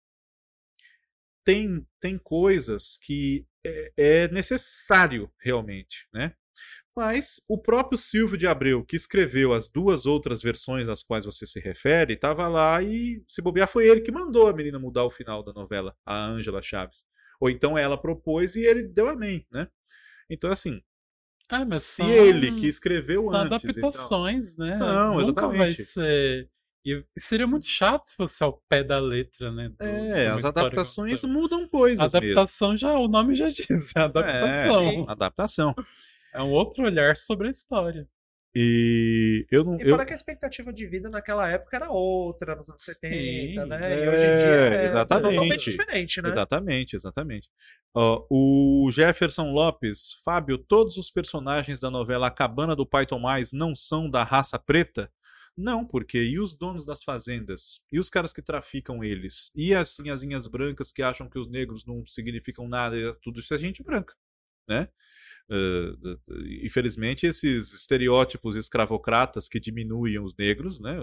tem, 1.44 1.86
tem 2.00 2.18
coisas 2.18 2.98
que 2.98 3.46
é, 3.66 3.92
é 3.98 4.28
necessário 4.30 5.32
realmente, 5.40 6.08
né? 6.14 6.34
Mas 6.96 7.42
o 7.48 7.58
próprio 7.58 7.98
Silvio 7.98 8.38
de 8.38 8.46
Abreu, 8.48 8.84
que 8.84 8.98
escreveu 8.98 9.54
as 9.54 9.70
duas 9.70 10.06
outras 10.06 10.42
versões 10.42 10.90
às 10.90 11.02
quais 11.02 11.24
você 11.24 11.46
se 11.46 11.60
refere, 11.60 12.16
estava 12.16 12.48
lá 12.50 12.84
e, 12.84 13.24
se 13.28 13.42
bobear, 13.42 13.68
foi 13.68 13.88
ele 13.88 14.02
que 14.02 14.12
mandou 14.12 14.48
a 14.48 14.54
menina 14.54 14.78
mudar 14.78 15.06
o 15.06 15.12
final 15.12 15.42
da 15.42 15.54
novela, 15.54 15.96
a 16.06 16.26
Ângela 16.26 16.62
Chaves. 16.62 17.06
Ou 17.40 17.50
então 17.50 17.78
ela 17.78 18.00
propôs 18.00 18.56
e 18.56 18.66
ele 18.66 18.84
deu 18.84 19.08
amém, 19.08 19.48
né? 19.50 19.70
Então, 20.30 20.52
assim, 20.52 20.82
Ah, 21.50 21.64
mas 21.66 21.84
se 21.84 22.04
ele 22.04 22.52
que 22.56 22.68
escreveu 22.68 23.24
são 23.24 23.36
antes. 23.36 23.64
adaptações, 23.66 24.58
né? 24.58 24.78
São, 24.78 25.18
Nunca 25.22 25.48
vai 25.48 25.72
ser. 25.72 26.50
E 26.86 27.04
seria 27.18 27.46
muito 27.46 27.66
chato 27.68 28.06
se 28.06 28.16
fosse 28.16 28.44
ao 28.44 28.62
pé 28.68 28.84
da 28.84 29.00
letra, 29.00 29.52
né? 29.52 29.70
do- 29.70 29.84
É, 29.86 30.28
as 30.30 30.44
adaptações 30.44 31.24
mudam 31.24 31.68
coisas 31.68 32.00
A 32.00 32.18
adaptação 32.18 32.76
já, 32.76 32.96
o 32.98 33.08
nome 33.08 33.36
já 33.36 33.50
diz, 33.50 33.96
é 33.96 34.00
adaptação. 34.00 34.86
mesmo. 34.86 35.06
É, 35.08 35.12
adaptação. 35.12 35.76
É 36.34 36.42
um 36.42 36.50
outro 36.50 36.84
olhar 36.84 37.16
sobre 37.18 37.48
a 37.48 37.52
história. 37.52 38.08
E 38.54 39.46
eu 39.50 39.64
não. 39.64 39.80
E 39.80 39.84
Eu, 39.84 39.92
fora 39.92 40.06
que 40.06 40.12
a 40.12 40.16
expectativa 40.16 40.74
de 40.74 40.86
vida 40.86 41.10
naquela 41.10 41.48
época 41.50 41.78
era 41.78 41.90
outra, 41.90 42.54
nos 42.56 42.68
anos 42.70 42.84
70, 42.84 43.66
né? 43.66 43.80
E 43.80 44.04
é, 44.04 44.10
hoje 44.10 44.26
em 44.26 44.36
dia 44.36 44.46
é 44.76 44.86
exatamente. 44.90 45.30
totalmente 45.36 45.70
diferente, 45.72 46.22
né? 46.22 46.30
Exatamente, 46.30 46.96
exatamente. 46.98 47.50
Ó, 47.96 48.26
o 48.30 48.90
Jefferson 48.92 49.52
Lopes, 49.52 50.16
Fábio, 50.26 50.58
todos 50.58 50.98
os 50.98 51.10
personagens 51.10 51.80
da 51.80 51.90
novela 51.90 52.28
A 52.28 52.32
Cabana 52.32 52.76
do 52.76 52.86
Pai 52.86 53.06
Tomás 53.06 53.54
não 53.54 53.74
são 53.74 54.10
da 54.10 54.24
raça 54.24 54.60
preta? 54.60 55.10
Não, 55.62 55.86
porque 55.86 56.22
e 56.24 56.40
os 56.40 56.54
donos 56.54 56.86
das 56.86 57.04
fazendas? 57.04 57.82
E 57.92 58.00
os 58.00 58.10
caras 58.10 58.34
que 58.34 58.42
traficam 58.42 59.04
eles? 59.04 59.52
E 59.56 59.74
as 59.74 59.90
sinhazinhas 59.90 60.48
brancas 60.48 60.92
que 60.92 61.04
acham 61.04 61.30
que 61.30 61.38
os 61.40 61.48
negros 61.48 61.86
não 61.86 62.06
significam 62.06 62.68
nada? 62.68 62.98
e 62.98 63.14
Tudo 63.22 63.40
isso 63.40 63.54
é 63.54 63.58
gente 63.58 63.84
branca, 63.84 64.16
né? 64.68 64.90
D- 65.98 66.20
infelizmente, 66.64 67.26
esses 67.26 67.74
estereótipos 67.74 68.56
escravocratas 68.56 69.48
que 69.50 69.60
diminuem 69.60 70.20
os 70.20 70.36
negros, 70.36 70.80
né? 70.80 70.98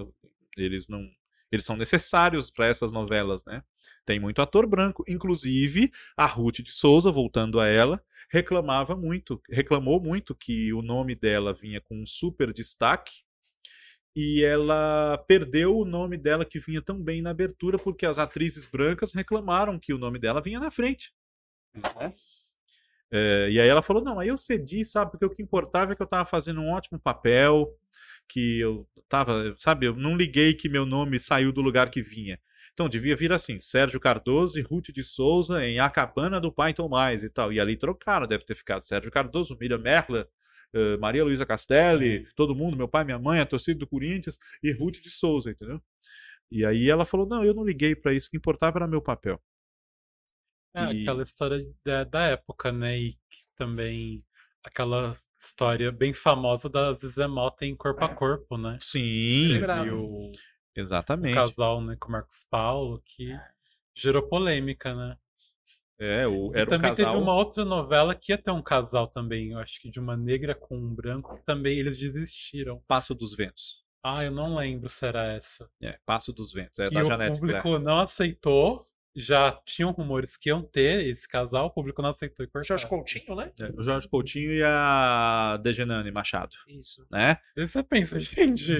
Eles 0.56 0.88
não, 0.88 1.08
Eles 1.52 1.64
são 1.64 1.76
necessários 1.76 2.50
para 2.50 2.66
essas 2.66 2.92
novelas, 2.92 3.44
né? 3.44 3.62
Tem 4.04 4.18
muito 4.20 4.42
ator 4.42 4.66
branco, 4.66 5.04
inclusive 5.08 5.90
a 6.16 6.26
Ruth 6.26 6.60
de 6.60 6.72
Souza, 6.72 7.10
voltando 7.10 7.60
a 7.60 7.66
ela, 7.66 8.02
reclamava 8.30 8.96
muito, 8.96 9.40
reclamou 9.50 10.00
muito 10.00 10.34
que 10.34 10.72
o 10.72 10.82
nome 10.82 11.14
dela 11.14 11.54
vinha 11.54 11.80
com 11.80 12.00
um 12.02 12.06
super 12.06 12.52
destaque 12.52 13.22
e 14.16 14.44
ela 14.44 15.18
perdeu 15.28 15.76
o 15.78 15.84
nome 15.84 16.16
dela 16.16 16.44
que 16.44 16.58
vinha 16.58 16.82
tão 16.82 17.00
bem 17.00 17.22
na 17.22 17.30
abertura 17.30 17.78
porque 17.78 18.04
as 18.06 18.18
atrizes 18.18 18.66
brancas 18.66 19.12
reclamaram 19.12 19.78
que 19.78 19.92
o 19.92 19.98
nome 19.98 20.18
dela 20.18 20.42
vinha 20.42 20.60
na 20.60 20.70
frente. 20.70 21.12
É, 23.10 23.48
e 23.50 23.60
aí 23.60 23.68
ela 23.68 23.82
falou: 23.82 24.02
não, 24.02 24.20
aí 24.20 24.28
eu 24.28 24.36
cedi, 24.36 24.84
sabe? 24.84 25.12
Porque 25.12 25.24
o 25.24 25.30
que 25.30 25.42
importava 25.42 25.92
é 25.92 25.96
que 25.96 26.02
eu 26.02 26.06
tava 26.06 26.24
fazendo 26.24 26.60
um 26.60 26.70
ótimo 26.70 26.98
papel, 26.98 27.72
que 28.28 28.60
eu 28.60 28.86
tava, 29.08 29.54
sabe? 29.56 29.86
Eu 29.86 29.96
não 29.96 30.16
liguei 30.16 30.54
que 30.54 30.68
meu 30.68 30.84
nome 30.84 31.18
saiu 31.18 31.52
do 31.52 31.60
lugar 31.62 31.90
que 31.90 32.02
vinha. 32.02 32.38
Então 32.72 32.88
devia 32.88 33.16
vir 33.16 33.32
assim: 33.32 33.60
Sérgio 33.60 34.00
Cardoso 34.00 34.58
e 34.58 34.62
Ruth 34.62 34.90
de 34.92 35.02
Souza 35.02 35.64
em 35.64 35.80
A 35.80 35.88
Cabana 35.88 36.40
do 36.40 36.52
Pai 36.52 36.74
Tomás 36.74 37.22
e 37.22 37.30
tal. 37.30 37.52
E 37.52 37.60
ali 37.60 37.76
trocaram, 37.76 38.26
deve 38.26 38.44
ter 38.44 38.54
ficado 38.54 38.82
Sérgio 38.82 39.10
Cardoso, 39.10 39.56
Miriam 39.60 39.78
Merla, 39.78 40.28
uh, 40.74 40.98
Maria 41.00 41.24
Luísa 41.24 41.46
Castelli, 41.46 42.26
todo 42.34 42.54
mundo, 42.54 42.76
meu 42.76 42.88
pai, 42.88 43.04
minha 43.04 43.18
mãe, 43.18 43.40
a 43.40 43.46
torcida 43.46 43.78
do 43.78 43.86
Corinthians 43.86 44.38
e 44.62 44.72
Ruth 44.72 44.96
de 45.02 45.10
Souza, 45.10 45.50
entendeu? 45.50 45.82
E 46.50 46.64
aí 46.64 46.88
ela 46.88 47.04
falou: 47.04 47.26
não, 47.26 47.44
eu 47.44 47.54
não 47.54 47.64
liguei 47.64 47.94
para 47.94 48.14
isso, 48.14 48.28
o 48.28 48.30
que 48.30 48.36
importava 48.36 48.78
era 48.78 48.86
meu 48.86 49.02
papel. 49.02 49.40
É, 50.74 50.92
e... 50.92 51.02
aquela 51.02 51.22
história 51.22 51.58
da, 51.84 52.04
da 52.04 52.22
época, 52.26 52.72
né? 52.72 52.98
E 52.98 53.14
também 53.56 54.24
aquela 54.62 55.12
história 55.38 55.90
bem 55.90 56.12
famosa 56.12 56.68
da 56.68 56.92
Zezé 56.92 57.26
Mota 57.26 57.64
em 57.64 57.74
Corpo 57.74 58.04
a 58.04 58.14
Corpo, 58.14 58.56
né? 58.56 58.76
Sim. 58.80 59.60
O, 59.92 60.32
Exatamente. 60.76 61.32
O 61.32 61.34
casal, 61.34 61.80
né, 61.80 61.96
com 61.98 62.08
o 62.08 62.12
Marcos 62.12 62.46
Paulo, 62.48 63.02
que 63.04 63.36
gerou 63.94 64.28
polêmica, 64.28 64.94
né? 64.94 65.16
É, 66.00 66.26
o, 66.26 66.50
era 66.54 66.62
e 66.62 66.66
também 66.66 66.90
um 66.90 66.94
casal... 66.94 67.12
teve 67.12 67.22
uma 67.24 67.34
outra 67.34 67.64
novela 67.64 68.14
que 68.14 68.32
ia 68.32 68.38
ter 68.38 68.50
um 68.52 68.62
casal 68.62 69.08
também, 69.08 69.50
eu 69.50 69.58
acho 69.58 69.80
que 69.80 69.90
de 69.90 69.98
uma 69.98 70.16
negra 70.16 70.54
com 70.54 70.76
um 70.76 70.94
branco, 70.94 71.36
que 71.36 71.44
também 71.44 71.78
eles 71.78 71.98
desistiram. 71.98 72.80
Passo 72.86 73.14
dos 73.14 73.34
Ventos. 73.34 73.82
Ah, 74.02 74.24
eu 74.24 74.30
não 74.30 74.54
lembro 74.56 74.88
se 74.88 75.04
era 75.04 75.32
essa. 75.32 75.68
É, 75.82 75.98
Passo 76.06 76.32
dos 76.32 76.52
Ventos, 76.52 76.78
é 76.78 76.84
e 76.84 76.90
da 76.90 77.04
o 77.04 77.08
Janete 77.08 77.40
público 77.40 77.62
Blair. 77.68 77.80
não 77.82 77.98
aceitou, 77.98 78.84
já 79.16 79.50
tinham 79.66 79.90
rumores 79.90 80.36
que 80.36 80.48
iam 80.50 80.62
ter 80.62 81.04
esse 81.04 81.28
casal, 81.28 81.66
o 81.66 81.70
público 81.70 82.00
não 82.00 82.10
aceitou 82.10 82.44
e 82.44 82.48
cortou. 82.48 82.64
Jorge 82.64 82.86
Coutinho, 82.86 83.34
né? 83.34 83.50
É, 83.60 83.72
o 83.76 83.82
Jorge 83.82 84.08
Coutinho 84.08 84.52
e 84.52 84.62
a 84.62 85.58
Degenane 85.60 86.12
Machado. 86.12 86.54
Isso. 86.68 87.04
Né? 87.10 87.36
Daí 87.56 87.66
você 87.66 87.82
pensa, 87.82 88.20
gente, 88.20 88.70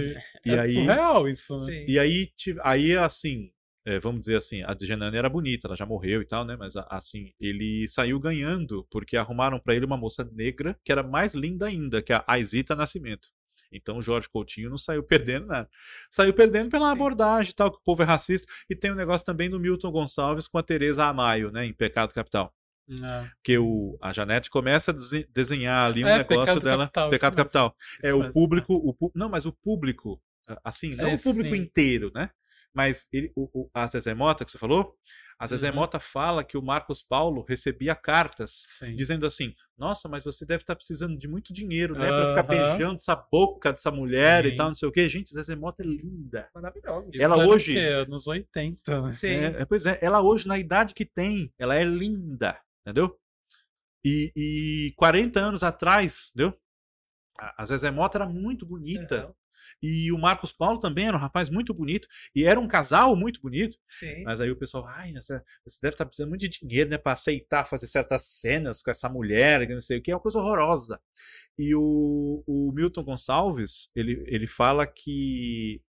E 0.46 0.50
é 0.52 0.60
aí- 0.60 0.74
surreal 0.74 1.26
isso, 1.28 1.54
né? 1.56 1.64
Sim. 1.64 1.84
E 1.88 1.98
aí, 1.98 2.30
aí 2.62 2.96
assim, 2.96 3.50
é, 3.84 3.98
vamos 3.98 4.20
dizer 4.20 4.36
assim, 4.36 4.60
a 4.64 4.74
Degenane 4.74 5.16
era 5.16 5.28
bonita, 5.28 5.66
ela 5.68 5.76
já 5.76 5.86
morreu 5.86 6.20
e 6.22 6.26
tal, 6.26 6.44
né? 6.44 6.56
Mas 6.56 6.74
assim, 6.90 7.32
ele 7.40 7.86
saiu 7.88 8.18
ganhando 8.20 8.86
porque 8.90 9.16
arrumaram 9.16 9.58
pra 9.58 9.74
ele 9.74 9.86
uma 9.86 9.96
moça 9.96 10.24
negra 10.32 10.78
que 10.84 10.92
era 10.92 11.02
mais 11.02 11.34
linda 11.34 11.66
ainda, 11.66 12.02
que 12.02 12.12
é 12.12 12.16
a 12.16 12.24
Aisita 12.28 12.74
Nascimento. 12.76 13.28
Então 13.72 13.98
o 13.98 14.02
Jorge 14.02 14.28
Coutinho 14.28 14.70
não 14.70 14.78
saiu 14.78 15.02
perdendo 15.02 15.46
nada. 15.46 15.68
Saiu 16.10 16.32
perdendo 16.34 16.70
pela 16.70 16.90
Sim. 16.92 16.92
abordagem 16.92 17.50
e 17.50 17.54
tal, 17.54 17.70
que 17.70 17.78
o 17.78 17.82
povo 17.82 18.02
é 18.02 18.06
racista. 18.06 18.50
E 18.68 18.74
tem 18.76 18.90
um 18.90 18.94
negócio 18.94 19.24
também 19.26 19.50
do 19.50 19.60
Milton 19.60 19.90
Gonçalves 19.90 20.48
com 20.48 20.58
a 20.58 20.62
Tereza 20.62 21.04
Amaio, 21.04 21.50
né? 21.50 21.66
Em 21.66 21.72
Pecado 21.74 22.14
Capital. 22.14 22.54
É. 23.02 23.30
Porque 23.36 23.58
o, 23.58 23.98
a 24.00 24.12
Janete 24.12 24.48
começa 24.48 24.90
a 24.90 24.94
dese- 24.94 25.28
desenhar 25.30 25.86
ali 25.90 26.04
um 26.04 26.08
É, 26.08 26.18
negócio 26.18 26.58
Pecado 26.58 26.60
dela. 26.60 26.84
Capital, 26.84 27.10
Pecado 27.10 27.32
isso 27.32 27.36
mesmo. 27.36 27.36
Capital. 27.36 27.76
É 28.02 28.06
Isso 28.08 28.16
o 28.16 28.18
mesmo, 28.20 28.32
público, 28.32 28.74
o 28.74 29.10
não, 29.14 29.28
mas 29.28 29.44
o 29.46 29.52
público, 29.52 30.20
assim, 30.64 30.94
não 30.96 31.10
É, 31.10 31.14
o 31.14 31.18
público 31.22 31.54
sim. 31.54 31.62
inteiro, 31.62 32.10
né? 32.14 32.30
Mas 32.74 33.06
ele, 33.12 33.32
o, 33.34 33.48
o- 33.52 33.70
a 33.74 33.86
Zezé 33.86 34.14
Mota 34.14 34.44
que 34.44 34.50
você 34.50 34.58
falou, 34.58 34.94
a 35.38 35.46
Zezé 35.46 35.70
Uhum. 35.70 35.76
Mota 35.76 35.98
fala 35.98 36.44
que 36.44 36.56
o 36.56 36.62
Marcos 36.62 37.02
Paulo 37.02 37.44
recebia 37.48 37.94
cartas 37.94 38.62
Sim. 38.66 38.94
dizendo 38.94 39.26
assim: 39.26 39.54
Nossa, 39.76 40.08
mas 40.08 40.24
você 40.24 40.44
deve 40.46 40.62
estar 40.62 40.76
precisando 40.76 41.16
de 41.18 41.26
muito 41.28 41.52
dinheiro, 41.52 41.94
né? 41.94 42.12
Pra 42.12 42.26
ficar 42.44 42.54
Aham. 42.54 42.76
beijando 42.76 42.94
essa 42.94 43.16
boca 43.16 43.72
dessa 43.72 43.90
mulher 43.90 44.44
e 44.44 44.50
Sim. 44.50 44.56
tal, 44.56 44.66
não 44.68 44.74
sei 44.74 44.88
o 44.88 44.92
quê. 44.92 45.08
Gente, 45.08 45.32
Zezé 45.32 45.56
Mota 45.56 45.82
é 45.82 45.86
linda. 45.86 46.48
Maravilhoso. 46.54 47.10
Ela 47.20 47.46
hoje-? 47.46 47.78
Anos 47.78 48.26
80, 48.26 49.02
né? 49.02 49.12
Sim. 49.12 49.28
É, 49.28 49.44
é, 49.62 49.64
pois 49.64 49.86
é, 49.86 49.98
ela 50.02 50.20
hoje, 50.20 50.46
na 50.46 50.58
idade 50.58 50.94
que 50.94 51.04
tem, 51.04 51.52
ela 51.58 51.74
é 51.74 51.84
linda, 51.84 52.60
entendeu? 52.82 53.18
E, 54.04 54.32
e 54.36 54.94
40 54.96 55.40
anos 55.40 55.62
atrás, 55.62 56.30
entendeu? 56.34 56.56
A 57.38 57.64
Zezé 57.64 57.90
Mota 57.90 58.18
era 58.18 58.26
muito 58.28 58.66
bonita. 58.66 59.34
E 59.82 60.10
o 60.12 60.18
Marcos 60.18 60.52
Paulo 60.52 60.78
também 60.78 61.06
era 61.08 61.16
um 61.16 61.20
rapaz 61.20 61.50
muito 61.50 61.72
bonito. 61.74 62.08
E 62.34 62.44
era 62.44 62.58
um 62.58 62.68
casal 62.68 63.14
muito 63.16 63.40
bonito. 63.40 63.76
Sim. 63.90 64.22
Mas 64.24 64.40
aí 64.40 64.50
o 64.50 64.56
pessoal, 64.56 64.86
ai, 64.86 65.12
você, 65.12 65.34
deve 65.82 65.94
estar 65.94 66.06
precisando 66.06 66.30
muito 66.30 66.42
de 66.42 66.60
dinheiro, 66.60 66.90
né? 66.90 66.98
Pra 66.98 67.12
aceitar 67.12 67.64
fazer 67.64 67.86
certas 67.86 68.22
cenas 68.22 68.82
com 68.82 68.90
essa 68.90 69.08
mulher, 69.08 69.66
que 69.66 69.72
não 69.72 69.80
sei 69.80 69.98
o 69.98 70.02
que, 70.02 70.10
é 70.10 70.14
uma 70.14 70.20
coisa 70.22 70.38
horrorosa. 70.38 71.00
E 71.58 71.74
o, 71.74 72.42
o 72.46 72.72
Milton 72.74 73.02
Gonçalves, 73.02 73.90
ele, 73.94 74.22
ele 74.26 74.46
fala 74.46 74.86
que 74.86 75.82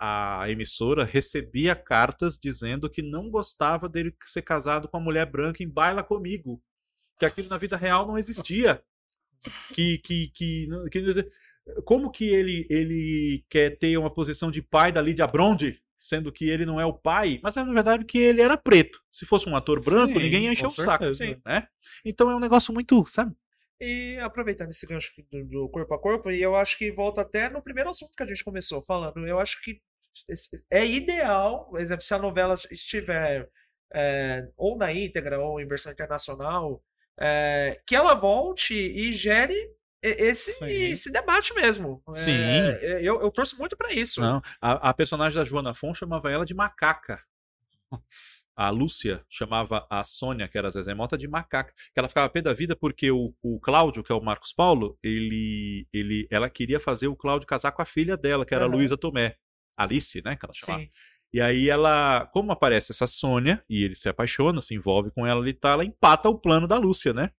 a 0.00 0.48
emissora 0.48 1.04
recebia 1.04 1.76
cartas 1.76 2.38
dizendo 2.42 2.88
que 2.88 3.02
não 3.02 3.28
gostava 3.30 3.86
dele 3.86 4.14
ser 4.24 4.40
casado 4.40 4.88
com 4.88 4.96
uma 4.96 5.04
mulher 5.04 5.26
branca 5.30 5.62
em 5.62 5.68
baila 5.68 6.02
comigo. 6.02 6.62
Que 7.18 7.26
aquilo 7.26 7.50
na 7.50 7.58
vida 7.58 7.76
real 7.76 8.06
não 8.06 8.16
existia. 8.16 8.82
Que, 9.74 9.98
que, 9.98 10.28
que, 10.28 10.66
que- 10.90 11.30
como 11.84 12.10
que 12.10 12.28
ele, 12.28 12.66
ele 12.70 13.44
quer 13.48 13.76
ter 13.78 13.96
uma 13.96 14.12
posição 14.12 14.50
de 14.50 14.62
pai 14.62 14.92
da 14.92 15.02
Lídia 15.02 15.26
Bronde, 15.26 15.80
sendo 15.98 16.32
que 16.32 16.48
ele 16.48 16.64
não 16.64 16.80
é 16.80 16.86
o 16.86 16.94
pai, 16.94 17.38
mas 17.42 17.56
é 17.56 17.62
na 17.62 17.72
verdade 17.72 18.04
que 18.04 18.18
ele 18.18 18.40
era 18.40 18.56
preto. 18.56 19.00
Se 19.12 19.26
fosse 19.26 19.48
um 19.48 19.56
ator 19.56 19.82
branco, 19.84 20.14
Sim, 20.14 20.24
ninguém 20.24 20.44
ia 20.44 20.52
encher 20.52 20.66
o 20.66 20.70
saco, 20.70 21.04
certeza. 21.04 21.24
Sim. 21.24 21.40
né? 21.44 21.66
Então 22.04 22.30
é 22.30 22.34
um 22.34 22.40
negócio 22.40 22.72
muito, 22.72 23.04
sabe? 23.06 23.34
E 23.80 24.18
aproveitando 24.20 24.70
esse 24.70 24.86
gancho 24.86 25.10
do, 25.30 25.44
do 25.44 25.68
corpo 25.68 25.94
a 25.94 25.98
corpo, 25.98 26.30
e 26.30 26.40
eu 26.40 26.54
acho 26.54 26.76
que 26.76 26.90
volta 26.90 27.22
até 27.22 27.48
no 27.48 27.62
primeiro 27.62 27.90
assunto 27.90 28.12
que 28.16 28.22
a 28.22 28.26
gente 28.26 28.44
começou 28.44 28.82
falando. 28.82 29.26
Eu 29.26 29.38
acho 29.38 29.62
que 29.62 29.80
é 30.70 30.86
ideal, 30.86 31.66
por 31.70 31.80
exemplo, 31.80 32.02
se 32.02 32.12
a 32.12 32.18
novela 32.18 32.56
estiver 32.70 33.48
é, 33.92 34.48
ou 34.56 34.76
na 34.76 34.92
íntegra 34.92 35.40
ou 35.40 35.60
em 35.60 35.66
versão 35.66 35.92
internacional, 35.92 36.82
é, 37.18 37.80
que 37.86 37.94
ela 37.96 38.14
volte 38.14 38.74
e 38.74 39.12
gere 39.12 39.70
esse, 40.02 40.52
Sim. 40.52 40.66
esse 40.66 41.10
debate 41.12 41.54
mesmo. 41.54 42.02
É, 42.08 42.12
Sim. 42.12 42.30
é, 42.32 43.00
eu, 43.02 43.20
eu 43.20 43.30
torço 43.30 43.58
muito 43.58 43.76
pra 43.76 43.92
isso. 43.92 44.20
Não, 44.20 44.40
a, 44.60 44.90
a 44.90 44.94
personagem 44.94 45.38
da 45.38 45.44
Joana 45.44 45.74
Fon 45.74 45.92
chamava 45.92 46.30
ela 46.30 46.44
de 46.44 46.54
macaca. 46.54 47.22
A 48.54 48.68
Lúcia 48.68 49.24
chamava 49.26 49.86
a 49.88 50.04
Sônia, 50.04 50.46
que 50.46 50.58
era 50.58 50.68
a 50.68 50.70
Zezé 50.70 50.92
Mota, 50.92 51.16
de 51.16 51.26
macaca. 51.26 51.72
Que 51.94 51.98
ela 51.98 52.10
ficava 52.10 52.28
pé 52.28 52.42
da 52.42 52.52
vida 52.52 52.76
porque 52.76 53.10
o, 53.10 53.34
o 53.42 53.58
Cláudio, 53.58 54.02
que 54.02 54.12
é 54.12 54.14
o 54.14 54.20
Marcos 54.20 54.52
Paulo, 54.52 54.98
ele, 55.02 55.88
ele, 55.90 56.28
ela 56.30 56.50
queria 56.50 56.78
fazer 56.78 57.08
o 57.08 57.16
Cláudio 57.16 57.46
casar 57.46 57.72
com 57.72 57.80
a 57.80 57.86
filha 57.86 58.18
dela, 58.18 58.44
que 58.44 58.54
era 58.54 58.64
a 58.64 58.68
Aham. 58.68 58.76
Luísa 58.76 58.98
Tomé. 58.98 59.36
Alice, 59.78 60.20
né? 60.22 60.36
Que 60.36 60.44
ela 60.44 60.52
chamava. 60.52 60.82
Sim. 60.82 60.90
E 61.32 61.40
aí 61.40 61.70
ela, 61.70 62.26
como 62.32 62.52
aparece 62.52 62.92
essa 62.92 63.06
Sônia, 63.06 63.64
e 63.68 63.82
ele 63.82 63.94
se 63.94 64.08
apaixona, 64.08 64.60
se 64.60 64.74
envolve 64.74 65.10
com 65.10 65.26
ela 65.26 65.40
ali, 65.40 65.54
tá, 65.54 65.70
ela 65.70 65.84
empata 65.84 66.28
o 66.28 66.38
plano 66.38 66.66
da 66.68 66.76
Lúcia, 66.76 67.14
né? 67.14 67.30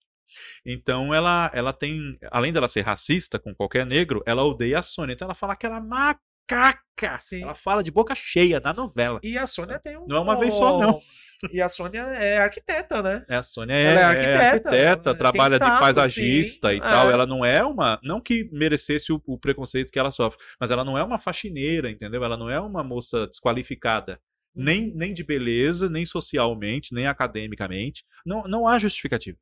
Então 0.65 1.13
ela, 1.13 1.49
ela 1.53 1.73
tem, 1.73 2.17
além 2.31 2.53
dela 2.53 2.67
ser 2.67 2.81
racista 2.81 3.39
com 3.39 3.53
qualquer 3.53 3.85
negro, 3.85 4.23
ela 4.25 4.43
odeia 4.43 4.79
a 4.79 4.81
Sônia. 4.81 5.13
Então 5.13 5.25
ela 5.25 5.35
fala 5.35 5.55
que 5.55 5.65
ela 5.65 5.77
é 5.77 5.81
macaca. 5.81 7.19
Sim. 7.19 7.43
Ela 7.43 7.55
fala 7.55 7.83
de 7.83 7.91
boca 7.91 8.13
cheia 8.15 8.59
na 8.59 8.73
novela. 8.73 9.19
E 9.23 9.37
a 9.37 9.47
Sônia 9.47 9.79
tem 9.79 9.97
um. 9.97 10.05
Não 10.07 10.17
é 10.17 10.19
uma 10.19 10.39
vez 10.39 10.53
só, 10.53 10.77
não. 10.77 10.99
E 11.51 11.59
a 11.59 11.67
Sônia 11.67 12.01
é 12.01 12.37
arquiteta, 12.37 13.01
né? 13.01 13.25
É, 13.27 13.37
a 13.37 13.43
Sônia 13.43 13.73
é 13.73 13.83
é, 13.83 14.03
arquiteta, 14.03 14.35
é 14.35 14.87
arquiteta, 14.89 15.15
trabalha 15.15 15.57
de 15.57 15.65
status, 15.65 15.79
paisagista 15.79 16.69
sim, 16.69 16.75
e 16.75 16.79
tal. 16.79 17.09
é. 17.09 17.13
Ela 17.13 17.25
não 17.25 17.43
é 17.43 17.63
uma. 17.63 17.99
Não 18.03 18.21
que 18.21 18.47
merecesse 18.51 19.11
o, 19.11 19.19
o 19.25 19.39
preconceito 19.39 19.91
que 19.91 19.97
ela 19.97 20.11
sofre, 20.11 20.39
mas 20.59 20.69
ela 20.69 20.83
não 20.83 20.97
é 20.97 21.03
uma 21.03 21.17
faxineira, 21.17 21.89
entendeu? 21.89 22.23
Ela 22.23 22.37
não 22.37 22.49
é 22.49 22.59
uma 22.59 22.83
moça 22.83 23.25
desqualificada. 23.25 24.19
Uhum. 24.55 24.63
Nem, 24.63 24.93
nem 24.93 25.13
de 25.13 25.23
beleza, 25.23 25.89
nem 25.89 26.05
socialmente, 26.05 26.93
nem 26.93 27.07
academicamente. 27.07 28.05
Não, 28.25 28.43
não 28.43 28.67
há 28.67 28.77
justificativa. 28.77 29.37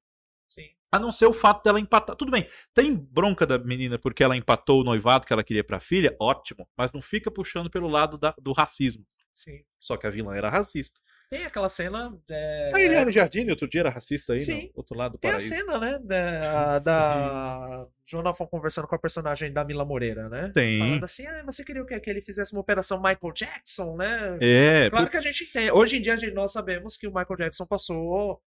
Sim. 0.47 0.69
A 0.91 0.97
não 0.97 1.11
ser 1.11 1.25
o 1.27 1.33
fato 1.33 1.63
dela 1.63 1.79
empatar. 1.79 2.15
Tudo 2.15 2.31
bem, 2.31 2.47
tem 2.73 2.95
bronca 2.95 3.45
da 3.45 3.57
menina 3.59 3.99
porque 3.99 4.23
ela 4.23 4.35
empatou 4.35 4.81
o 4.81 4.83
noivado 4.83 5.25
que 5.27 5.31
ela 5.33 5.43
queria 5.43 5.63
pra 5.63 5.79
filha, 5.79 6.15
ótimo. 6.19 6.67
Mas 6.75 6.91
não 6.91 7.01
fica 7.01 7.29
puxando 7.29 7.69
pelo 7.69 7.87
lado 7.87 8.17
da- 8.17 8.33
do 8.41 8.51
racismo. 8.53 9.05
Sim. 9.33 9.61
Só 9.79 9.95
que 9.95 10.07
a 10.07 10.09
vilã 10.09 10.35
era 10.35 10.49
racista. 10.49 10.99
Tem 11.29 11.45
aquela 11.45 11.69
cena. 11.69 12.11
é, 12.27 12.71
A 12.73 12.81
Eliane 12.81 13.11
Jardim, 13.11 13.47
outro 13.51 13.67
dia, 13.69 13.81
era 13.81 13.89
racista 13.91 14.33
aí, 14.33 14.39
Sim. 14.39 14.63
no 14.63 14.71
outro 14.77 14.97
lado 14.97 15.11
do 15.11 15.17
Tem 15.19 15.29
a 15.29 15.33
paraíso. 15.35 15.55
cena, 15.55 15.77
né? 15.77 15.99
Da, 16.03 16.79
da 16.79 17.85
Jonathan 18.03 18.47
conversando 18.47 18.87
com 18.87 18.95
a 18.95 18.99
personagem 18.99 19.53
da 19.53 19.63
Mila 19.63 19.85
Moreira, 19.85 20.27
né? 20.27 20.49
Tem. 20.53 20.79
Falando 20.79 21.03
assim, 21.03 21.27
ah, 21.27 21.43
você 21.45 21.63
queria 21.63 21.83
o 21.83 21.85
quê? 21.85 21.99
Que 21.99 22.09
ele 22.09 22.21
fizesse 22.21 22.51
uma 22.51 22.61
operação 22.61 22.97
Michael 22.97 23.31
Jackson, 23.33 23.95
né? 23.95 24.31
É, 24.41 24.89
Claro 24.89 25.07
que 25.09 25.17
a 25.17 25.21
gente 25.21 25.53
tem. 25.53 25.71
Hoje 25.71 25.97
em 25.97 26.01
dia 26.01 26.15
a 26.15 26.17
gente, 26.17 26.33
nós 26.33 26.51
sabemos 26.51 26.97
que 26.97 27.07
o 27.07 27.11
Michael 27.13 27.37
Jackson 27.37 27.67
passou 27.67 28.41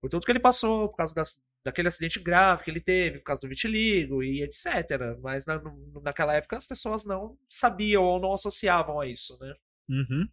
por 0.00 0.10
tudo 0.10 0.24
que 0.24 0.32
ele 0.32 0.40
passou, 0.40 0.88
por 0.88 0.96
causa 0.96 1.14
das- 1.14 1.40
daquele 1.64 1.88
acidente 1.88 2.20
grave 2.20 2.62
que 2.62 2.70
ele 2.70 2.80
teve, 2.80 3.18
por 3.18 3.24
causa 3.24 3.42
do 3.42 3.48
vitiligo 3.48 4.22
e 4.22 4.42
etc. 4.42 5.16
Mas 5.20 5.46
na, 5.46 5.60
naquela 6.02 6.34
época 6.34 6.56
as 6.56 6.66
pessoas 6.66 7.04
não 7.04 7.36
sabiam 7.48 8.04
ou 8.04 8.20
não 8.20 8.32
associavam 8.32 9.00
a 9.00 9.06
isso, 9.06 9.36
né? 9.40 9.54
Uhum. 9.88 10.28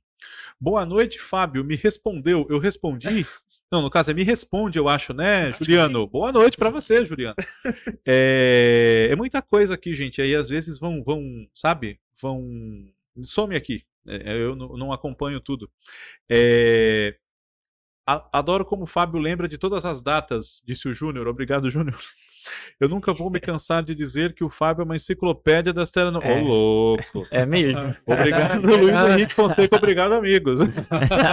Boa 0.60 0.85
noite, 0.85 1.19
Fábio. 1.19 1.64
Me 1.64 1.76
respondeu. 1.76 2.45
Eu 2.49 2.60
respondi. 2.60 3.07
Não, 3.72 3.81
no 3.81 3.90
caso 3.90 4.11
é 4.11 4.14
me 4.14 4.22
responde, 4.22 4.77
eu 4.77 4.88
acho, 4.88 5.15
né, 5.15 5.48
acho 5.48 5.65
Juliano? 5.65 6.06
Boa 6.06 6.31
noite 6.31 6.56
para 6.57 6.69
você, 6.69 7.03
Juliano. 7.03 7.34
é, 8.06 9.07
é, 9.10 9.15
muita 9.15 9.41
coisa 9.41 9.73
aqui, 9.73 9.95
gente. 9.95 10.22
Aí 10.22 10.35
às 10.35 10.48
vezes 10.48 10.77
vão, 10.77 11.03
vão, 11.03 11.23
sabe? 11.52 11.99
Vão. 12.22 12.88
Some 13.23 13.56
aqui. 13.56 13.84
É, 14.07 14.35
eu 14.38 14.56
não, 14.56 14.77
não, 14.77 14.94
acompanho 14.94 15.41
tudo. 15.41 15.68
É, 16.30 17.15
adoro 18.05 18.65
como 18.65 18.84
o 18.84 18.88
Fábio 18.88 19.19
lembra 19.19 19.47
de 19.47 19.57
todas 19.57 19.85
as 19.85 20.01
datas, 20.01 20.61
disse 20.65 20.88
o 20.88 20.93
Júnior. 20.93 21.27
Obrigado, 21.27 21.69
Júnior. 21.69 21.99
Eu 22.79 22.89
nunca 22.89 23.13
vou 23.13 23.29
me 23.29 23.39
cansar 23.39 23.83
de 23.83 23.95
dizer 23.95 24.33
que 24.33 24.43
o 24.43 24.49
Fábio 24.49 24.81
é 24.81 24.85
uma 24.85 24.95
enciclopédia 24.95 25.73
das 25.73 25.89
telenovelas. 25.89 26.43
Ô, 26.43 26.97
É. 26.99 27.05
oh, 27.13 27.17
louco. 27.17 27.27
É 27.31 27.45
mesmo? 27.45 27.91
Obrigado, 28.07 28.65
Luiz 28.65 28.95
Henrique 28.95 29.33
Fonseca. 29.33 29.75
Obrigado, 29.75 30.13
amigos. 30.13 30.59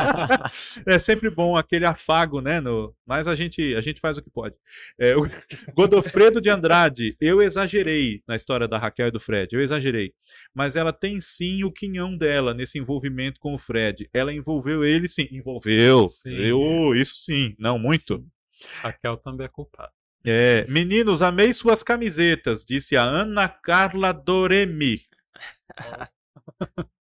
é 0.86 0.98
sempre 0.98 1.30
bom 1.30 1.56
aquele 1.56 1.84
afago, 1.84 2.40
né? 2.40 2.60
No... 2.60 2.94
Mas 3.06 3.26
a 3.28 3.34
gente, 3.34 3.74
a 3.74 3.80
gente 3.80 4.00
faz 4.00 4.16
o 4.18 4.22
que 4.22 4.30
pode. 4.30 4.54
É, 4.98 5.16
o 5.16 5.26
Godofredo 5.74 6.40
de 6.40 6.50
Andrade. 6.50 7.16
Eu 7.20 7.42
exagerei 7.42 8.22
na 8.26 8.36
história 8.36 8.68
da 8.68 8.78
Raquel 8.78 9.08
e 9.08 9.10
do 9.10 9.20
Fred. 9.20 9.54
Eu 9.54 9.62
exagerei. 9.62 10.12
Mas 10.54 10.76
ela 10.76 10.92
tem 10.92 11.20
sim 11.20 11.64
o 11.64 11.72
quinhão 11.72 12.16
dela 12.16 12.54
nesse 12.54 12.78
envolvimento 12.78 13.40
com 13.40 13.54
o 13.54 13.58
Fred. 13.58 14.08
Ela 14.12 14.32
envolveu 14.32 14.84
ele, 14.84 15.08
sim. 15.08 15.28
Envolveu. 15.30 16.06
Sim. 16.06 16.34
Eu, 16.36 16.94
isso 16.94 17.14
sim. 17.16 17.54
Não, 17.58 17.78
muito. 17.78 18.00
Sim. 18.00 18.26
Raquel 18.82 19.16
também 19.16 19.46
é 19.46 19.48
culpada. 19.48 19.90
É, 20.24 20.64
meninos, 20.68 21.22
amei 21.22 21.52
suas 21.52 21.82
camisetas, 21.82 22.64
disse 22.64 22.96
a 22.96 23.02
Ana 23.02 23.48
Carla 23.48 24.12
Doremi. 24.12 25.00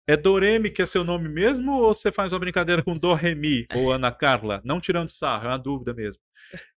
É 0.06 0.16
Doremi 0.16 0.70
que 0.70 0.82
é 0.82 0.86
seu 0.86 1.04
nome 1.04 1.28
mesmo 1.28 1.72
ou 1.72 1.94
você 1.94 2.10
faz 2.10 2.32
uma 2.32 2.40
brincadeira 2.40 2.82
com 2.82 2.94
Doremi 2.94 3.64
ou 3.72 3.92
Ana 3.92 4.10
Carla? 4.10 4.60
Não 4.64 4.80
tirando 4.80 5.08
sarro, 5.08 5.44
é 5.44 5.48
uma 5.48 5.56
dúvida 5.56 5.94
mesmo. 5.94 6.20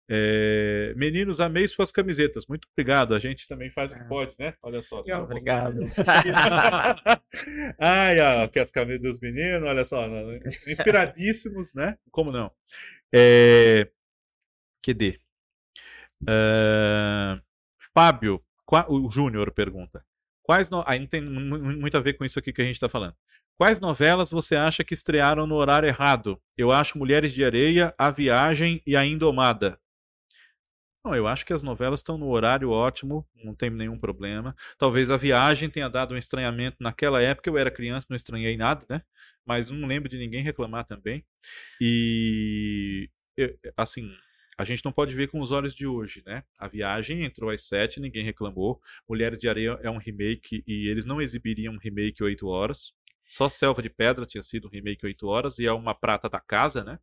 É, 0.07 0.93
meninos, 0.95 1.41
amei 1.41 1.67
suas 1.67 1.91
camisetas. 1.91 2.45
Muito 2.47 2.67
obrigado. 2.71 3.15
A 3.15 3.19
gente 3.19 3.47
também 3.47 3.71
faz 3.71 3.91
o 3.91 3.95
que 3.95 4.03
pode, 4.03 4.35
né? 4.37 4.53
Olha 4.61 4.83
só. 4.83 4.99
Obrigado. 4.99 5.79
Ai, 7.79 8.19
ó, 8.19 8.47
que 8.47 8.59
as 8.59 8.69
camisas 8.69 9.01
dos 9.01 9.19
meninos, 9.19 9.67
olha 9.67 9.83
só. 9.83 10.05
Inspiradíssimos, 10.67 11.73
né? 11.73 11.97
Como 12.11 12.31
não? 12.31 12.51
É... 13.11 13.89
QD. 14.85 15.22
Uh, 16.23 17.41
Fábio, 17.93 18.43
o 18.87 19.11
Júnior 19.11 19.51
pergunta. 19.51 20.03
Quais 20.41 20.69
no... 20.69 20.83
Aí 20.85 20.99
não 20.99 21.07
tem 21.07 21.21
muito 21.21 21.95
a 21.95 22.01
ver 22.01 22.13
com 22.13 22.25
isso 22.25 22.39
aqui 22.39 22.51
que 22.51 22.61
a 22.61 22.65
gente 22.65 22.75
está 22.75 22.89
falando. 22.89 23.15
Quais 23.57 23.79
novelas 23.79 24.31
você 24.31 24.55
acha 24.55 24.83
que 24.83 24.93
estrearam 24.93 25.47
no 25.47 25.55
horário 25.55 25.87
errado? 25.87 26.41
Eu 26.57 26.71
acho 26.71 26.97
Mulheres 26.97 27.33
de 27.33 27.45
Areia, 27.45 27.93
A 27.97 28.09
Viagem 28.09 28.81
e 28.85 28.95
A 28.95 29.05
Indomada. 29.05 29.79
Não, 31.05 31.13
eu 31.13 31.27
acho 31.27 31.45
que 31.45 31.51
as 31.51 31.63
novelas 31.63 31.99
estão 31.99 32.17
no 32.17 32.29
horário 32.29 32.69
ótimo, 32.69 33.27
não 33.43 33.53
tem 33.53 33.69
nenhum 33.69 33.99
problema. 33.99 34.55
Talvez 34.77 35.11
A 35.11 35.17
Viagem 35.17 35.69
tenha 35.69 35.89
dado 35.89 36.13
um 36.13 36.17
estranhamento 36.17 36.77
naquela 36.79 37.21
época, 37.21 37.49
eu 37.49 37.57
era 37.57 37.69
criança, 37.69 38.07
não 38.09 38.15
estranhei 38.15 38.55
nada, 38.55 38.85
né? 38.89 39.01
Mas 39.45 39.69
não 39.69 39.85
lembro 39.85 40.07
de 40.07 40.17
ninguém 40.17 40.41
reclamar 40.41 40.85
também. 40.85 41.25
E 41.79 43.09
assim, 43.75 44.09
a 44.57 44.63
gente 44.63 44.83
não 44.85 44.91
pode 44.91 45.15
ver 45.15 45.29
com 45.29 45.39
os 45.39 45.51
olhos 45.51 45.73
de 45.73 45.87
hoje, 45.87 46.21
né? 46.25 46.43
A 46.57 46.67
viagem 46.67 47.23
entrou 47.23 47.49
às 47.49 47.63
sete, 47.63 47.99
ninguém 47.99 48.23
reclamou. 48.23 48.79
Mulheres 49.07 49.39
de 49.39 49.49
Areia 49.49 49.79
é 49.81 49.89
um 49.89 49.97
remake 49.97 50.63
e 50.67 50.87
eles 50.87 51.05
não 51.05 51.21
exibiriam 51.21 51.73
um 51.73 51.77
remake 51.77 52.23
oito 52.23 52.47
horas. 52.47 52.93
Só 53.27 53.49
Selva 53.49 53.81
de 53.81 53.89
Pedra 53.89 54.25
tinha 54.25 54.43
sido 54.43 54.67
um 54.67 54.71
remake 54.71 55.05
oito 55.05 55.27
horas 55.27 55.57
e 55.57 55.65
é 55.65 55.71
uma 55.71 55.95
prata 55.95 56.29
da 56.29 56.39
casa, 56.39 56.83
né? 56.83 56.99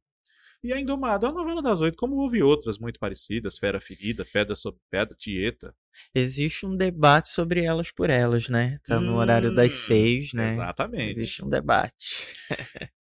E 0.62 0.72
a 0.72 0.78
Indomada 0.78 1.26
é 1.26 1.30
uma 1.30 1.40
novela 1.40 1.62
das 1.62 1.80
oito, 1.80 1.96
como 1.96 2.16
houve 2.16 2.42
outras 2.42 2.78
muito 2.78 3.00
parecidas, 3.00 3.58
Fera 3.58 3.80
Ferida, 3.80 4.24
Pedra 4.30 4.54
sobre 4.54 4.80
Pedra, 4.90 5.16
Tieta. 5.18 5.74
Existe 6.14 6.66
um 6.66 6.76
debate 6.76 7.28
sobre 7.28 7.64
elas 7.64 7.90
por 7.90 8.10
elas, 8.10 8.48
né? 8.48 8.78
Tá 8.84 9.00
no 9.00 9.12
hum, 9.12 9.16
horário 9.16 9.54
das 9.54 9.72
seis, 9.72 10.32
né? 10.32 10.46
Exatamente. 10.46 11.10
Existe 11.10 11.44
um 11.44 11.48
debate. 11.48 12.26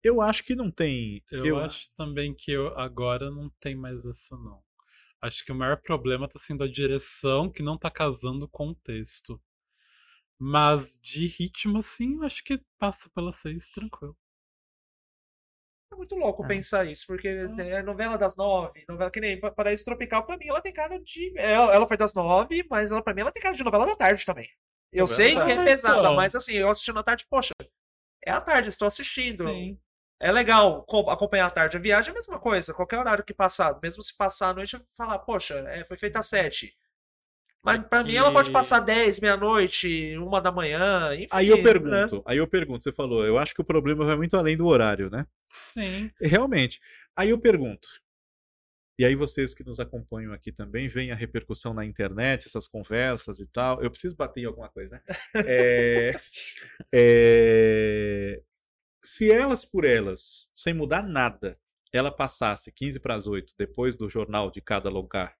eu 0.04 0.22
acho 0.22 0.44
que 0.44 0.56
não 0.56 0.72
tem. 0.72 1.24
Eu, 1.32 1.46
eu... 1.46 1.58
acho 1.60 1.90
também 1.96 2.34
que 2.34 2.52
eu, 2.52 2.78
agora 2.78 3.30
não 3.32 3.50
tem 3.60 3.76
mais 3.76 4.06
isso, 4.06 4.36
não. 4.38 4.62
Acho 5.22 5.44
que 5.44 5.52
o 5.52 5.56
maior 5.56 5.78
problema 5.82 6.28
tá 6.28 6.40
sendo 6.40 6.64
a 6.64 6.72
direção 6.72 7.52
que 7.52 7.64
não 7.64 7.78
tá 7.78 7.90
casando 7.90 8.48
com 8.48 8.70
o 8.70 8.76
texto. 8.76 9.42
Mas 10.40 11.00
de 11.02 11.26
ritmo, 11.26 11.80
assim, 11.80 12.16
eu 12.16 12.24
acho 12.24 12.44
que 12.44 12.62
passa 12.78 13.10
pela 13.10 13.32
seis 13.32 13.68
tranquilo. 13.70 14.16
É 15.92 15.96
muito 15.96 16.16
louco 16.16 16.44
ah. 16.44 16.48
pensar 16.48 16.86
isso, 16.86 17.06
porque 17.08 17.28
é 17.28 17.82
novela 17.82 18.18
das 18.18 18.36
nove, 18.36 18.84
novela 18.88 19.10
que 19.10 19.22
nem 19.22 19.40
Paraíso 19.40 19.86
Tropical, 19.86 20.26
pra 20.26 20.38
mim 20.38 20.48
ela 20.48 20.62
tem 20.62 20.74
cara 20.74 21.00
de. 21.00 21.34
Ela, 21.38 21.74
ela 21.74 21.88
foi 21.88 21.98
das 21.98 22.14
nove, 22.14 22.66
mas 22.70 22.92
ela, 22.92 23.02
pra 23.02 23.14
mim 23.14 23.22
ela 23.22 23.32
tem 23.32 23.42
cara 23.42 23.56
de 23.56 23.64
novela 23.64 23.86
da 23.86 23.96
tarde 23.96 24.26
também. 24.26 24.50
Eu 24.92 25.06
é 25.06 25.08
sei 25.08 25.34
que 25.36 25.52
é 25.52 25.64
pesada, 25.64 26.00
então. 26.00 26.16
mas 26.16 26.36
assim, 26.36 26.54
eu 26.54 26.70
assistindo 26.70 27.00
à 27.00 27.04
tarde, 27.04 27.26
poxa, 27.30 27.54
é 28.26 28.32
à 28.32 28.42
tarde, 28.42 28.70
estou 28.70 28.88
assistindo. 28.88 29.48
Sim. 29.48 29.80
É 30.20 30.32
legal 30.32 30.84
acompanhar 31.10 31.46
a 31.46 31.52
tarde. 31.52 31.78
A 31.78 31.80
viagem 31.80 32.10
é 32.10 32.12
a 32.12 32.16
mesma 32.16 32.40
coisa, 32.40 32.74
qualquer 32.74 32.98
horário 32.98 33.24
que 33.24 33.34
passar, 33.34 33.80
mesmo 33.82 34.02
se 34.02 34.16
passar 34.16 34.50
à 34.50 34.54
noite, 34.54 34.74
eu 34.74 34.82
falar, 34.98 35.20
poxa, 35.20 35.56
é, 35.70 35.84
foi 35.84 35.96
feita 35.96 36.20
às 36.20 36.28
sete. 36.28 36.76
Mas 37.64 37.82
pra 37.88 38.04
mim 38.04 38.16
ela 38.16 38.32
pode 38.32 38.50
passar 38.50 38.80
10, 38.80 39.20
meia-noite, 39.20 40.16
uma 40.18 40.40
da 40.40 40.52
manhã, 40.52 41.14
enfim. 41.14 41.28
Aí 41.32 41.50
eu 41.50 41.62
pergunto, 41.62 42.16
né? 42.16 42.22
aí 42.26 42.38
eu 42.38 42.48
pergunto, 42.48 42.84
você 42.84 42.94
falou, 42.94 43.26
eu 43.26 43.38
acho 43.38 43.54
que 43.54 43.62
o 43.62 43.66
problema 43.66 44.06
vai 44.06 44.16
muito 44.16 44.38
além 44.38 44.56
do 44.56 44.66
horário, 44.68 45.10
né? 45.10 45.26
Sim. 45.48 46.10
Realmente. 46.22 46.80
Aí 47.16 47.30
eu 47.30 47.40
pergunto. 47.40 47.88
E 49.00 49.06
aí 49.06 49.16
vocês 49.16 49.54
que 49.54 49.64
nos 49.64 49.80
acompanham 49.80 50.34
aqui 50.34 50.52
também, 50.52 50.88
veem 50.88 51.12
a 51.12 51.16
repercussão 51.16 51.74
na 51.74 51.86
internet, 51.86 52.48
essas 52.48 52.68
conversas 52.68 53.40
e 53.40 53.46
tal. 53.48 53.82
Eu 53.84 53.92
preciso 53.92 54.16
bater 54.16 54.42
em 54.42 54.46
alguma 54.46 54.70
coisa, 54.70 54.96
né? 54.96 55.02
é, 55.46 56.12
é, 56.92 58.42
se 59.04 59.32
elas 59.32 59.64
por 59.66 59.86
elas, 59.86 60.50
sem 60.54 60.74
mudar 60.74 61.04
nada, 61.04 61.60
ela 61.94 62.12
passasse 62.12 62.72
15 62.72 63.00
para 63.00 63.16
as 63.16 63.28
8 63.28 63.54
depois 63.58 63.96
do 63.96 64.10
jornal 64.10 64.50
de 64.50 64.62
cada 64.62 64.90
lugar 64.90 65.36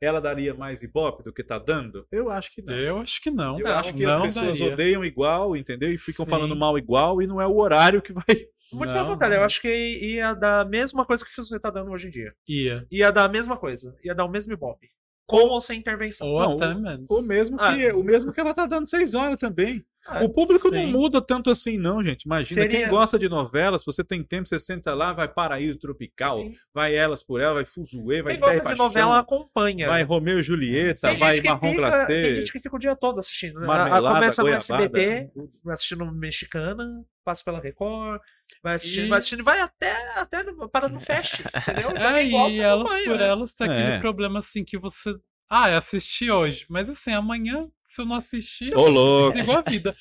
ela 0.00 0.20
daria 0.20 0.54
mais 0.54 0.82
ibope 0.82 1.22
do 1.24 1.32
que 1.32 1.42
tá 1.42 1.58
dando? 1.58 2.06
Eu 2.10 2.30
acho 2.30 2.52
que 2.52 2.62
não. 2.62 2.74
Eu 2.74 2.98
acho 2.98 3.20
que 3.20 3.30
não. 3.30 3.58
Eu 3.58 3.64
não, 3.64 3.72
acho 3.72 3.94
que 3.94 4.04
as 4.04 4.22
pessoas 4.22 4.58
daria. 4.58 4.72
odeiam 4.72 5.04
igual, 5.04 5.56
entendeu? 5.56 5.92
E 5.92 5.98
ficam 5.98 6.24
Sim. 6.24 6.30
falando 6.30 6.56
mal 6.56 6.78
igual 6.78 7.20
e 7.20 7.26
não 7.26 7.40
é 7.40 7.46
o 7.46 7.56
horário 7.56 8.00
que 8.00 8.12
vai. 8.12 8.24
Muito 8.72 8.92
pelo 8.92 9.08
contrário, 9.08 9.36
eu 9.36 9.44
acho 9.44 9.62
que 9.62 9.68
ia 9.68 10.34
dar 10.34 10.60
a 10.60 10.64
mesma 10.64 11.04
coisa 11.04 11.24
que 11.24 11.30
você 11.30 11.58
tá 11.58 11.70
dando 11.70 11.90
hoje 11.90 12.08
em 12.08 12.10
dia. 12.10 12.34
Ia. 12.46 12.86
Ia 12.90 13.10
dar 13.10 13.24
a 13.24 13.28
mesma 13.28 13.56
coisa. 13.56 13.96
Ia 14.04 14.14
dar 14.14 14.24
o 14.24 14.30
mesmo 14.30 14.52
ibope. 14.52 14.88
Com 15.26 15.48
ou 15.48 15.60
sem 15.60 15.78
intervenção. 15.78 16.28
Ou 16.28 16.40
não, 16.40 16.52
até 16.56 16.66
o, 16.68 16.78
menos. 16.78 17.10
O 17.10 17.22
mesmo, 17.22 17.56
que, 17.56 17.88
ah. 17.88 17.96
o 17.96 18.04
mesmo 18.04 18.32
que 18.32 18.40
ela 18.40 18.54
tá 18.54 18.66
dando 18.66 18.88
seis 18.88 19.14
horas 19.14 19.40
também. 19.40 19.84
Ah, 20.06 20.24
o 20.24 20.32
público 20.32 20.70
sim. 20.70 20.74
não 20.74 20.86
muda 20.86 21.20
tanto 21.20 21.50
assim, 21.50 21.76
não, 21.76 22.02
gente. 22.02 22.22
Imagina, 22.22 22.62
Seria- 22.62 22.80
quem 22.80 22.88
gosta 22.88 23.18
de 23.18 23.28
novelas, 23.28 23.84
você 23.84 24.02
tem 24.02 24.22
tempo, 24.22 24.48
você 24.48 24.58
senta 24.58 24.94
lá, 24.94 25.12
vai 25.12 25.28
Paraíso 25.28 25.78
Tropical, 25.78 26.38
Sim. 26.44 26.50
vai 26.72 26.94
Elas 26.94 27.22
por 27.22 27.40
Ela, 27.40 27.54
vai 27.54 27.64
Fuzuê, 27.66 28.22
vai 28.22 28.32
Quem 28.34 28.40
gosta 28.40 28.56
e 28.56 28.58
de 28.60 28.64
Paixão, 28.64 28.86
novela 28.86 29.18
acompanha. 29.18 29.86
vai 29.88 30.02
Romeu 30.04 30.38
e 30.40 30.42
Julieta, 30.42 31.08
Tem 31.08 31.18
vai 31.18 31.40
Marrom 31.42 31.70
fica- 31.70 31.80
Glacê. 31.82 32.06
Tem 32.22 32.34
gente 32.36 32.52
que 32.52 32.60
fica 32.60 32.76
o 32.76 32.78
dia 32.78 32.96
todo 32.96 33.18
assistindo. 33.18 33.60
né? 33.60 33.66
Marmelada, 33.66 34.14
começa 34.14 34.42
no. 34.42 34.48
SBT, 34.48 35.30
vai 35.62 35.74
assistindo 35.74 36.06
Mexicana, 36.10 37.04
passa 37.24 37.44
pela 37.44 37.60
Record, 37.60 38.20
vai 38.62 38.74
assistindo, 38.76 39.06
E- 39.06 39.08
vai 39.10 39.18
assistindo, 39.18 39.44
vai 39.44 39.60
até, 39.60 39.92
até 40.18 40.42
no- 40.42 40.68
para 40.70 40.88
no 40.88 41.00
Fest, 41.00 41.40
entendeu? 41.86 41.90
Então, 41.90 42.10
É, 42.16 42.22
quem 42.22 42.30
gosta, 42.30 42.56
e 42.56 42.60
elas 42.60 42.88
por 43.04 43.18
né? 43.18 43.24
elas 43.28 43.52
tem 43.52 43.66
aquele 43.68 43.92
É. 43.96 43.98
problema 44.00 44.38
assim 44.38 44.64
que 44.64 44.78
você. 44.78 45.14
Ah, 45.50 45.70
eu 45.70 45.78
assisti 45.78 46.30
hoje, 46.30 46.64
mas 46.68 46.88
assim, 46.88 47.12
amanhã, 47.12 47.68
se 47.88 48.00
eu 48.02 48.06
não 48.06 48.14
assistir, 48.16 48.76
Ô, 48.76 49.32
igual 49.34 49.58
a 49.66 49.70
vida. 49.70 49.96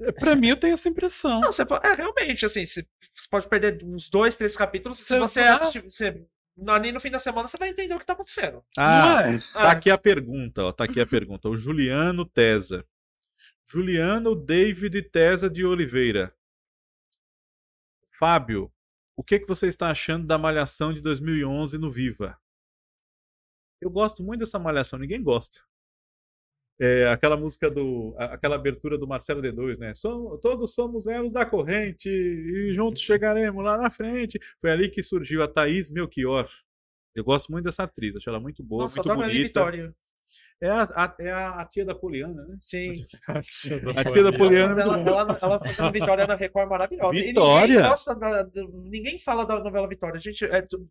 É, 0.00 0.10
Pra 0.12 0.34
mim, 0.34 0.48
eu 0.48 0.56
tenho 0.56 0.74
essa 0.74 0.88
impressão. 0.88 1.40
Não, 1.40 1.52
você 1.52 1.64
pode, 1.66 1.86
é, 1.86 1.92
realmente, 1.94 2.44
assim, 2.46 2.64
você, 2.66 2.86
você 3.12 3.28
pode 3.30 3.48
perder 3.48 3.84
uns 3.84 4.08
dois, 4.08 4.36
três 4.36 4.56
capítulos, 4.56 4.98
se 4.98 5.04
Você 5.04 5.18
você 5.18 5.40
vai- 5.42 5.50
assistir, 5.52 5.82
você, 5.82 6.26
ali 6.68 6.92
no 6.92 7.00
fim 7.00 7.10
da 7.10 7.18
semana 7.18 7.46
você 7.48 7.56
vai 7.56 7.68
entender 7.68 7.94
o 7.94 7.98
que 7.98 8.06
tá 8.06 8.12
acontecendo. 8.12 8.64
Ah, 8.76 9.22
Não 9.26 9.34
é? 9.34 9.38
tá 9.52 9.70
aqui 9.72 9.90
a 9.90 9.98
pergunta, 9.98 10.64
ó, 10.64 10.72
tá 10.72 10.84
aqui 10.84 11.00
a 11.00 11.06
pergunta. 11.06 11.48
O 11.48 11.56
Juliano 11.56 12.24
Tesa. 12.24 12.84
Juliano 13.66 14.34
David 14.34 15.02
Tesa 15.10 15.48
de 15.50 15.64
Oliveira. 15.64 16.34
Fábio, 18.18 18.72
o 19.16 19.22
que, 19.24 19.38
que 19.40 19.46
você 19.48 19.66
está 19.68 19.90
achando 19.90 20.26
da 20.26 20.38
Malhação 20.38 20.92
de 20.92 21.00
2011 21.00 21.78
no 21.78 21.90
Viva? 21.90 22.38
Eu 23.80 23.90
gosto 23.90 24.22
muito 24.22 24.40
dessa 24.40 24.58
Malhação, 24.58 24.98
ninguém 24.98 25.22
gosta. 25.22 25.60
É, 26.80 27.06
aquela 27.08 27.36
música 27.36 27.70
do. 27.70 28.14
a- 28.18 28.34
aquela 28.34 28.56
abertura 28.56 28.98
do 28.98 29.06
Marcelo 29.06 29.40
D2, 29.40 29.78
né? 29.78 29.94
Som- 29.94 30.36
todos 30.42 30.74
somos 30.74 31.06
elos 31.06 31.32
da 31.32 31.46
corrente 31.46 32.08
e 32.08 32.74
juntos 32.74 33.00
chegaremos 33.02 33.64
lá 33.64 33.76
na 33.78 33.88
frente. 33.90 34.40
Foi 34.60 34.70
ali 34.72 34.88
que 34.90 35.02
surgiu 35.02 35.42
a 35.42 35.48
Thaís 35.48 35.90
Melchior. 35.90 36.48
Eu 37.14 37.22
gosto 37.22 37.52
muito 37.52 37.64
dessa 37.66 37.84
atriz, 37.84 38.16
acho 38.16 38.28
ela 38.28 38.40
muito 38.40 38.60
boa, 38.62 38.82
Nossa, 38.84 38.96
muito 38.96 39.12
a 39.12 39.14
bonita. 39.14 39.60
É 40.60 40.68
a, 40.68 40.82
a- 40.82 41.16
é 41.20 41.30
a, 41.30 41.60
a 41.60 41.64
tia 41.64 41.84
da 41.84 41.94
Poliana, 41.94 42.42
né? 42.46 42.56
Sim. 42.60 42.92
A 43.96 44.04
tia 44.10 44.24
da 44.24 44.32
Poliana. 44.32 44.74
Mas 44.74 44.78
ela, 44.84 44.98
ela, 44.98 45.38
ela 45.40 45.58
fazendo 45.60 45.92
Vitória 45.92 46.26
na 46.26 46.34
Record 46.34 46.68
maravilhosa. 46.68 47.16
E 47.16 47.22
Vitória? 47.22 47.68
ninguém, 47.76 47.88
gosta 47.88 48.14
da- 48.16 48.42
do- 48.42 48.82
ninguém 48.90 49.18
fala 49.20 49.46
da 49.46 49.62
novela 49.62 49.88
Vitória. 49.88 50.18
Gente, 50.18 50.44
é, 50.44 50.60
tu- 50.62 50.88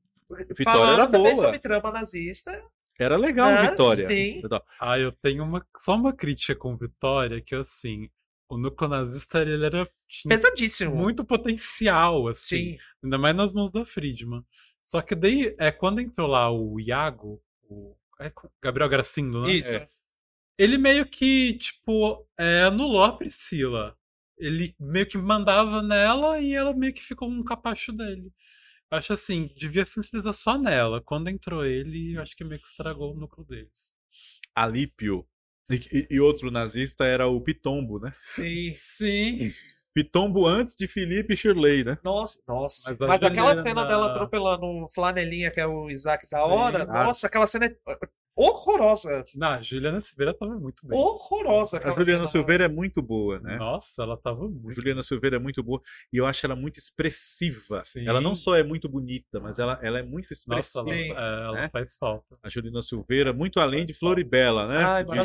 Vitória 0.57 0.93
era 0.93 1.05
boa. 1.07 1.35
sobre 1.35 1.59
trama 1.59 1.91
nazista. 1.91 2.63
Era 2.99 3.17
legal, 3.17 3.49
É, 3.49 3.71
Vitória. 3.71 4.07
sim. 4.07 4.41
Ah, 4.79 4.99
eu 4.99 5.11
tenho 5.11 5.43
uma, 5.43 5.65
só 5.75 5.95
uma 5.95 6.13
crítica 6.13 6.55
com 6.55 6.77
Vitória, 6.77 7.41
que 7.41 7.55
assim, 7.55 8.09
o 8.47 8.57
núcleo 8.57 8.89
nazista 8.89 9.41
ele 9.41 9.65
era 9.65 9.89
tinha 10.07 10.29
Pesadíssimo. 10.35 10.95
muito 10.95 11.25
potencial, 11.25 12.27
assim, 12.27 12.73
Sim. 12.73 12.77
ainda 13.03 13.17
mais 13.17 13.35
nas 13.35 13.53
mãos 13.53 13.71
da 13.71 13.83
Friedman. 13.85 14.43
Só 14.83 15.01
que 15.01 15.15
daí, 15.15 15.55
é 15.57 15.71
quando 15.71 16.01
entrou 16.01 16.27
lá 16.27 16.51
o 16.51 16.79
Iago, 16.79 17.41
o 17.69 17.95
é, 18.19 18.31
Gabriel 18.61 18.89
Gracindo, 18.89 19.41
né? 19.41 19.51
Isso. 19.51 19.73
É. 19.73 19.87
Ele 20.57 20.77
meio 20.77 21.05
que, 21.05 21.53
tipo, 21.57 22.27
é, 22.37 22.61
anulou 22.63 23.03
a 23.03 23.13
Priscila. 23.13 23.97
Ele 24.37 24.75
meio 24.79 25.05
que 25.07 25.17
mandava 25.17 25.81
nela 25.81 26.39
e 26.39 26.53
ela 26.53 26.73
meio 26.73 26.93
que 26.93 27.01
ficou 27.01 27.27
um 27.27 27.43
capacho 27.43 27.91
dele. 27.91 28.31
Acho 28.93 29.13
assim, 29.13 29.49
devia 29.57 29.85
centralizar 29.85 30.33
só 30.33 30.57
nela. 30.57 31.01
Quando 31.01 31.29
entrou 31.29 31.65
ele, 31.65 32.15
eu 32.15 32.21
acho 32.21 32.35
que 32.35 32.43
meio 32.43 32.61
que 32.61 32.67
estragou 32.67 33.13
o 33.13 33.19
núcleo 33.19 33.45
deles. 33.45 33.95
Alípio. 34.55 35.25
E, 35.69 36.07
e 36.11 36.19
outro 36.19 36.51
nazista 36.51 37.05
era 37.05 37.27
o 37.27 37.41
Pitombo, 37.41 37.99
né? 37.99 38.11
Sim. 38.35 38.71
Sim. 38.73 39.51
Pitombo 39.93 40.45
antes 40.45 40.75
de 40.75 40.87
Felipe 40.87 41.33
e 41.33 41.37
Shirley, 41.37 41.83
né? 41.83 41.97
Nossa, 42.03 42.39
nossa. 42.47 42.95
Mas 42.99 43.19
Mas, 43.19 43.23
aquela 43.23 43.55
cena 43.55 43.85
dela 43.85 44.11
atropelando 44.11 44.65
o 44.65 44.89
Flanelinha, 44.89 45.51
que 45.51 45.59
é 45.59 45.67
o 45.67 45.89
Isaac 45.89 46.27
da 46.29 46.39
Sim. 46.39 46.43
hora, 46.51 46.83
Ah. 46.89 47.05
nossa, 47.05 47.27
aquela 47.27 47.47
cena 47.47 47.65
é 47.67 47.75
horrorosa. 48.43 49.25
Não, 49.35 49.47
a 49.49 49.61
Juliana 49.61 50.01
Silveira 50.01 50.33
tava 50.33 50.55
muito 50.55 50.85
bem. 50.85 50.97
Horrorosa. 50.97 51.79
A 51.83 51.91
Juliana. 51.91 52.27
Silveira 52.27 52.65
é 52.65 52.67
muito 52.67 53.01
boa, 53.01 53.39
né? 53.39 53.57
Nossa, 53.57 54.03
ela 54.03 54.17
tava 54.17 54.45
A 54.45 54.49
muito. 54.49 54.73
Juliana 54.73 55.01
Silveira 55.01 55.35
é 55.35 55.39
muito 55.39 55.61
boa 55.63 55.81
e 56.11 56.17
eu 56.17 56.25
acho 56.25 56.45
ela 56.45 56.55
muito 56.55 56.77
expressiva. 56.77 57.81
Sim. 57.83 58.07
Ela 58.07 58.21
não 58.21 58.33
só 58.33 58.55
é 58.55 58.63
muito 58.63 58.87
bonita, 58.89 59.39
mas 59.39 59.59
ela, 59.59 59.77
ela 59.81 59.99
é 59.99 60.03
muito 60.03 60.29
Nossa, 60.31 60.33
expressiva. 60.33 60.89
ela, 60.89 60.95
Sim. 60.95 61.11
é, 61.11 61.43
ela 61.45 61.51
né? 61.53 61.69
faz 61.71 61.97
falta. 61.97 62.35
A 62.41 62.49
Juliana 62.49 62.81
Silveira, 62.81 63.33
muito 63.33 63.59
além 63.59 63.85
de 63.85 63.93
Floribela, 63.93 64.67
né? 64.67 64.83
Ai, 64.83 65.03
De-. 65.03 65.13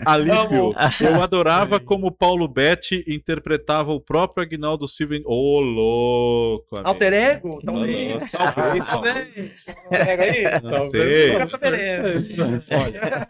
Alívio. 0.04 0.74
Eu 1.00 1.22
adorava 1.22 1.78
Sim. 1.78 1.84
como 1.84 2.10
Paulo 2.10 2.48
Betti 2.48 3.04
interpretava 3.06 3.92
o 3.92 4.00
próprio 4.00 4.42
Agnaldo 4.42 4.88
Silva. 4.88 5.10
Ô, 5.24 5.60
louco! 5.60 6.76
amigo. 6.76 6.88
Alter 6.88 7.12
ego? 7.12 7.60
Talvez. 7.64 8.32
Talvez. 8.32 8.88
Talvez. 8.88 9.66
Pega 9.88 10.22
aí. 10.22 10.44
Não 10.62 10.79
sei. 10.86 11.30
Olha. 12.76 13.26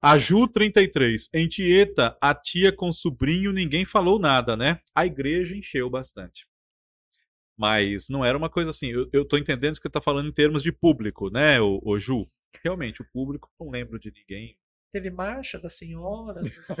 A 0.00 0.18
Ju 0.18 0.48
33. 0.48 1.28
Em 1.32 1.48
Tieta, 1.48 2.16
a 2.20 2.34
tia 2.34 2.72
com 2.72 2.92
sobrinho, 2.92 3.52
ninguém 3.52 3.84
falou 3.84 4.18
nada, 4.18 4.56
né? 4.56 4.80
A 4.94 5.06
igreja 5.06 5.56
encheu 5.56 5.88
bastante. 5.88 6.46
Mas 7.56 8.08
não 8.08 8.24
era 8.24 8.36
uma 8.36 8.48
coisa 8.50 8.70
assim. 8.70 8.90
Eu, 8.90 9.08
eu 9.12 9.24
tô 9.24 9.36
entendendo 9.36 9.76
que 9.76 9.82
você 9.82 9.90
tá 9.90 10.00
falando 10.00 10.28
em 10.28 10.32
termos 10.32 10.62
de 10.62 10.72
público, 10.72 11.30
né, 11.30 11.60
o, 11.60 11.80
o 11.84 11.98
Ju? 11.98 12.26
Realmente, 12.62 13.02
o 13.02 13.06
público, 13.12 13.50
não 13.58 13.70
lembro 13.70 13.98
de 13.98 14.12
ninguém. 14.12 14.56
Teve 14.92 15.10
marcha 15.10 15.58
das 15.58 15.72
senhoras. 15.72 16.66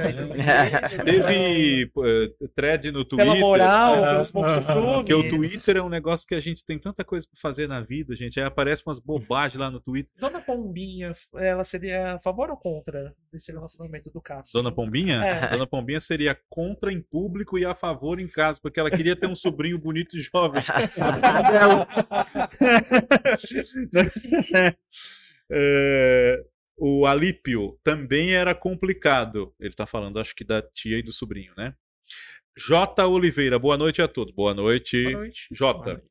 Teve 1.02 1.84
eh, 1.84 2.28
thread 2.54 2.92
no 2.92 3.06
Twitter. 3.06 3.26
Pela 3.26 3.40
moral, 3.40 4.04
Ah, 4.04 4.10
pelos 4.10 4.30
bons 4.30 4.44
ah, 4.44 4.56
costumes. 4.56 4.94
Porque 4.96 5.14
o 5.14 5.30
Twitter 5.30 5.78
é 5.78 5.82
um 5.82 5.88
negócio 5.88 6.28
que 6.28 6.34
a 6.34 6.40
gente 6.40 6.62
tem 6.62 6.78
tanta 6.78 7.02
coisa 7.02 7.26
pra 7.26 7.40
fazer 7.40 7.66
na 7.66 7.80
vida, 7.80 8.14
gente. 8.14 8.38
Aí 8.38 8.44
aparece 8.44 8.82
umas 8.86 8.98
bobagens 8.98 9.58
lá 9.58 9.70
no 9.70 9.80
Twitter. 9.80 10.12
Dona 10.18 10.42
Pombinha, 10.42 11.12
ela 11.36 11.64
seria 11.64 12.16
a 12.16 12.20
favor 12.20 12.50
ou 12.50 12.56
contra 12.58 13.14
desse 13.32 13.50
relacionamento 13.50 14.10
do 14.10 14.20
Cássio? 14.20 14.52
Dona 14.52 14.70
Pombinha? 14.70 15.24
É. 15.24 15.48
Dona 15.48 15.66
Pombinha 15.66 16.00
seria 16.00 16.38
contra 16.50 16.92
em 16.92 17.00
público 17.00 17.58
e 17.58 17.64
a 17.64 17.74
favor 17.74 18.20
em 18.20 18.28
casa, 18.28 18.60
porque 18.62 18.78
ela 18.78 18.90
queria 18.90 19.16
ter 19.16 19.26
um 19.26 19.34
sobrinho 19.34 19.78
bonito 19.78 20.18
e 20.18 20.20
jovem. 20.20 20.60
É, 25.54 26.42
o 26.76 27.06
Alípio 27.06 27.78
também 27.82 28.34
era 28.34 28.54
complicado. 28.54 29.54
Ele 29.60 29.74
tá 29.74 29.86
falando, 29.86 30.18
acho 30.18 30.34
que 30.34 30.44
da 30.44 30.62
tia 30.62 30.98
e 30.98 31.02
do 31.02 31.12
sobrinho, 31.12 31.52
né? 31.56 31.74
J. 32.56 33.06
Oliveira, 33.06 33.58
boa 33.58 33.76
noite 33.76 34.02
a 34.02 34.08
todos. 34.08 34.34
Boa 34.34 34.52
noite. 34.52 35.02
Boa 35.04 35.18
noite. 35.18 35.48
Jota. 35.50 36.02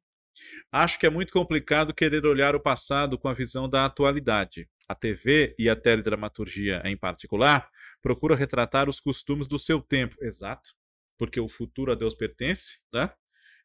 Acho 0.72 1.00
que 1.00 1.06
é 1.06 1.10
muito 1.10 1.32
complicado 1.34 1.94
querer 1.94 2.26
olhar 2.26 2.56
o 2.56 2.60
passado 2.60 3.18
com 3.18 3.28
a 3.28 3.34
visão 3.34 3.70
da 3.70 3.86
atualidade. 3.86 4.68
A 4.88 4.96
TV 4.96 5.56
e 5.58 5.70
a 5.70 5.76
teledramaturgia, 5.76 6.82
em 6.86 6.98
particular, 6.98 7.70
procura 8.02 8.36
retratar 8.36 8.90
os 8.90 9.00
costumes 9.00 9.48
do 9.48 9.60
seu 9.60 9.82
tempo. 9.82 10.16
Exato. 10.22 10.72
Porque 11.18 11.40
o 11.40 11.48
futuro 11.48 11.92
a 11.92 11.96
Deus 11.96 12.16
pertence, 12.16 12.80
né? 12.94 13.12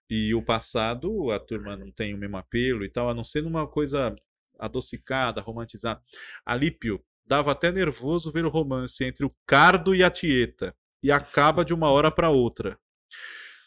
E 0.09 0.35
o 0.35 0.43
passado, 0.43 1.31
a 1.31 1.41
turma 1.41 1.77
não 1.77 1.91
tem 1.91 2.15
o 2.15 2.19
mesmo 2.19 2.37
apelo 2.37 2.85
e 2.85 2.91
tal, 2.91 3.09
a 3.09 3.15
não 3.15 3.25
ser 3.25 3.43
numa 3.43 3.67
coisa 3.67 4.15
adocicada, 4.59 5.41
romantizada. 5.41 6.03
Alípio, 6.45 7.05
dava 7.25 7.53
até 7.53 7.73
nervoso 7.73 8.33
ver 8.33 8.45
o 8.45 8.51
romance 8.51 9.05
entre 9.05 9.25
o 9.25 9.35
Cardo 9.47 9.95
e 9.95 10.03
a 10.03 10.11
Tieta. 10.11 10.75
E 11.03 11.11
acaba 11.11 11.65
de 11.65 11.75
uma 11.75 11.91
hora 11.91 12.11
para 12.11 12.31
outra. 12.31 12.79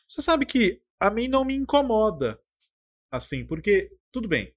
Você 0.07 0.21
sabe 0.21 0.45
que 0.45 0.81
a 0.99 1.09
mim 1.09 1.27
não 1.27 1.45
me 1.45 1.55
incomoda. 1.55 2.39
Assim, 3.11 3.45
porque, 3.45 3.91
tudo 4.11 4.27
bem, 4.27 4.53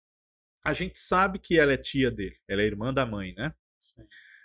a 0.64 0.72
gente 0.72 0.98
sabe 0.98 1.38
que 1.38 1.58
ela 1.58 1.72
é 1.72 1.76
tia 1.76 2.10
dele, 2.10 2.36
ela 2.46 2.62
é 2.62 2.66
irmã 2.66 2.92
da 2.92 3.06
mãe, 3.06 3.34
né? 3.34 3.54
Sim. 3.80 4.02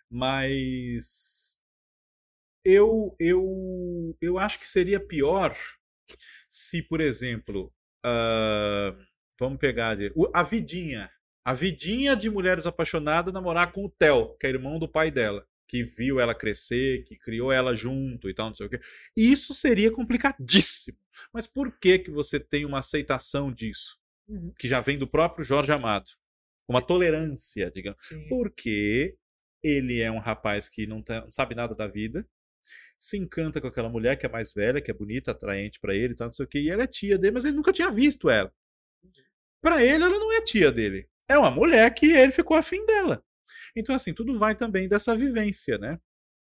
Mas 0.10 1.58
eu, 2.64 3.16
eu, 3.20 4.18
eu 4.22 4.38
acho 4.38 4.60
que 4.60 4.68
seria 4.68 5.00
pior 5.00 5.56
se, 6.48 6.82
por 6.82 7.02
exemplo, 7.02 7.74
ah, 8.04 8.96
vamos 9.40 9.60
pegar 9.60 9.98
a 10.34 10.44
Vidinha, 10.44 11.12
a 11.48 11.54
Vidinha 11.54 12.14
de 12.14 12.30
Mulheres 12.30 12.66
Apaixonadas 12.66 13.34
namorar 13.34 13.72
com 13.72 13.86
o 13.86 13.90
Theo, 13.90 14.36
que 14.38 14.46
é 14.46 14.50
irmão 14.50 14.78
do 14.78 14.86
pai 14.86 15.10
dela, 15.10 15.48
que 15.66 15.82
viu 15.82 16.20
ela 16.20 16.36
crescer, 16.36 17.06
que 17.06 17.16
criou 17.16 17.54
ela 17.54 17.74
junto 17.74 18.30
e 18.30 18.34
tal, 18.34 18.48
não 18.48 18.54
sei 18.54 18.66
o 18.66 18.70
quê. 18.70 18.82
Isso 19.16 19.54
seria 19.54 19.90
complicadíssimo. 19.90 20.98
Mas 21.34 21.48
por 21.48 21.80
que 21.80 22.00
que 22.00 22.12
você 22.12 22.38
tem 22.38 22.66
uma 22.66 22.80
aceitação 22.80 23.50
disso? 23.50 23.98
Uhum. 24.28 24.52
Que 24.60 24.68
já 24.68 24.82
vem 24.82 24.98
do 24.98 25.08
próprio 25.08 25.46
Jorge 25.46 25.72
Amado. 25.72 26.12
Uma 26.68 26.82
tolerância, 26.82 27.72
digamos. 27.74 28.06
Sim. 28.06 28.28
Porque 28.28 29.16
ele 29.64 30.02
é 30.02 30.12
um 30.12 30.20
rapaz 30.20 30.68
que 30.68 30.86
não, 30.86 31.02
tá- 31.02 31.22
não 31.22 31.32
sabe 31.32 31.56
nada 31.56 31.74
da 31.74 31.88
vida, 31.88 32.28
se 32.98 33.18
encanta 33.18 33.62
com 33.62 33.68
aquela 33.68 33.88
mulher 33.88 34.18
que 34.20 34.26
é 34.26 34.30
mais 34.30 34.52
velha, 34.54 34.82
que 34.82 34.92
é 34.92 34.94
bonita, 34.94 35.32
atraente 35.32 35.80
pra 35.80 35.96
ele 35.96 36.12
e 36.12 36.16
tal, 36.18 36.28
não 36.28 36.34
sei 36.34 36.46
o 36.46 36.50
quê, 36.50 36.60
e 36.60 36.70
ela 36.70 36.84
é 36.84 36.88
tia 36.88 37.18
dele, 37.18 37.36
mas 37.36 37.46
ele 37.46 37.56
nunca 37.56 37.72
tinha 37.72 37.90
visto 37.90 38.30
ela. 38.30 38.54
Pra 39.62 39.82
ele, 39.82 40.04
ela 40.04 40.20
não 40.20 40.34
é 40.34 40.42
tia 40.42 40.72
dele. 40.74 41.08
É 41.30 41.38
uma 41.38 41.52
mulher 41.52 41.94
que 41.94 42.06
ele 42.06 42.32
ficou 42.32 42.56
afim 42.56 42.86
dela. 42.86 43.24
Então, 43.76 43.96
assim, 43.96 44.14
tudo 44.14 44.38
vai 44.38 44.56
também 44.56 44.88
dessa 44.88 45.16
vivência, 45.16 45.78
né? 45.78 46.00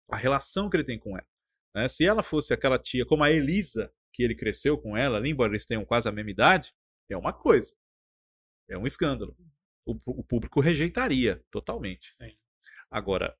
A 0.09 0.17
relação 0.17 0.69
que 0.69 0.77
ele 0.77 0.83
tem 0.83 0.99
com 0.99 1.17
ela. 1.17 1.27
né? 1.75 1.87
Se 1.87 2.05
ela 2.05 2.21
fosse 2.21 2.53
aquela 2.53 2.77
tia 2.77 3.05
como 3.05 3.23
a 3.23 3.31
Elisa, 3.31 3.91
que 4.13 4.23
ele 4.23 4.35
cresceu 4.35 4.77
com 4.77 4.95
ela, 4.95 5.17
ali, 5.17 5.31
embora 5.31 5.51
eles 5.51 5.65
tenham 5.65 5.85
quase 5.85 6.07
a 6.07 6.11
mesma 6.11 6.31
idade, 6.31 6.73
é 7.09 7.17
uma 7.17 7.33
coisa. 7.33 7.73
É 8.69 8.77
um 8.77 8.85
escândalo. 8.85 9.35
O, 9.85 9.95
o 10.19 10.23
público 10.23 10.59
rejeitaria 10.59 11.43
totalmente. 11.51 12.13
Sim. 12.13 12.37
Agora, 12.89 13.35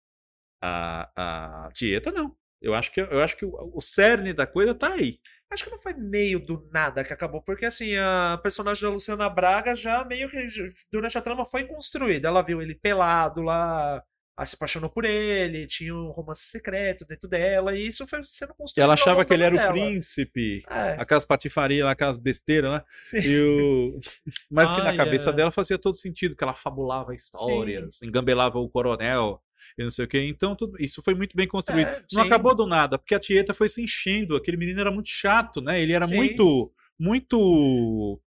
a, 0.61 1.65
a 1.67 1.71
Tieta 1.71 2.11
não. 2.11 2.35
Eu 2.61 2.73
acho 2.73 2.91
que, 2.91 3.01
eu 3.01 3.21
acho 3.21 3.37
que 3.37 3.45
o, 3.45 3.71
o 3.75 3.81
cerne 3.81 4.33
da 4.33 4.47
coisa 4.47 4.73
tá 4.73 4.93
aí. 4.93 5.19
Acho 5.51 5.65
que 5.65 5.71
não 5.71 5.77
foi 5.77 5.93
meio 5.93 6.39
do 6.39 6.67
nada 6.71 7.03
que 7.03 7.13
acabou, 7.13 7.41
porque 7.41 7.65
assim, 7.65 7.95
a 7.95 8.39
personagem 8.41 8.83
da 8.83 8.89
Luciana 8.89 9.29
Braga 9.29 9.75
já 9.75 10.03
meio 10.03 10.29
que 10.29 10.47
durante 10.91 11.17
a 11.17 11.21
trama 11.21 11.45
foi 11.45 11.65
construída. 11.65 12.27
Ela 12.27 12.41
viu 12.41 12.61
ele 12.61 12.75
pelado 12.75 13.41
lá, 13.41 14.03
ela 14.37 14.45
se 14.45 14.55
apaixonou 14.55 14.89
por 14.89 15.05
ele, 15.05 15.65
tinha 15.65 15.95
um 15.95 16.09
romance 16.11 16.41
secreto 16.41 17.05
dentro 17.05 17.29
dela, 17.29 17.73
e 17.77 17.87
isso 17.87 18.05
foi 18.05 18.21
sendo 18.23 18.53
construído. 18.53 18.83
Ela 18.83 18.95
achava 18.95 19.23
que 19.23 19.33
ele 19.33 19.43
era 19.43 19.55
o 19.55 19.57
novela. 19.57 19.73
príncipe. 19.73 20.61
É, 20.69 20.95
Aquelas 20.99 21.23
patifarias 21.23 21.87
aquelas 21.87 22.17
besteiras 22.17 22.71
lá. 22.71 22.85
sim. 23.05 23.19
E 23.19 23.39
o... 23.39 23.99
Mas 24.51 24.73
que 24.73 24.81
na 24.81 24.95
cabeça 24.95 25.29
é. 25.29 25.33
dela 25.33 25.51
fazia 25.51 25.77
todo 25.77 25.95
sentido, 25.95 26.35
que 26.35 26.43
ela 26.43 26.53
fabulava 26.53 27.15
histórias, 27.15 28.01
engambelava 28.01 28.59
o 28.59 28.67
coronel 28.67 29.41
e 29.77 29.83
não 29.83 29.89
sei 29.89 30.05
o 30.05 30.07
quê. 30.07 30.19
Então, 30.27 30.55
tudo... 30.55 30.81
isso 30.81 31.01
foi 31.01 31.13
muito 31.13 31.35
bem 31.35 31.47
construído. 31.47 31.87
É, 31.87 32.03
não 32.13 32.23
acabou 32.23 32.55
do 32.55 32.65
nada, 32.65 32.97
porque 32.97 33.15
a 33.15 33.19
Tieta 33.19 33.53
foi 33.53 33.69
se 33.69 33.83
enchendo. 33.83 34.35
Aquele 34.35 34.57
menino 34.57 34.79
era 34.79 34.91
muito 34.91 35.09
chato, 35.09 35.61
né? 35.61 35.81
Ele 35.81 35.93
era 35.93 36.07
Sim. 36.07 36.15
muito, 36.15 36.71
muito, 36.99 38.21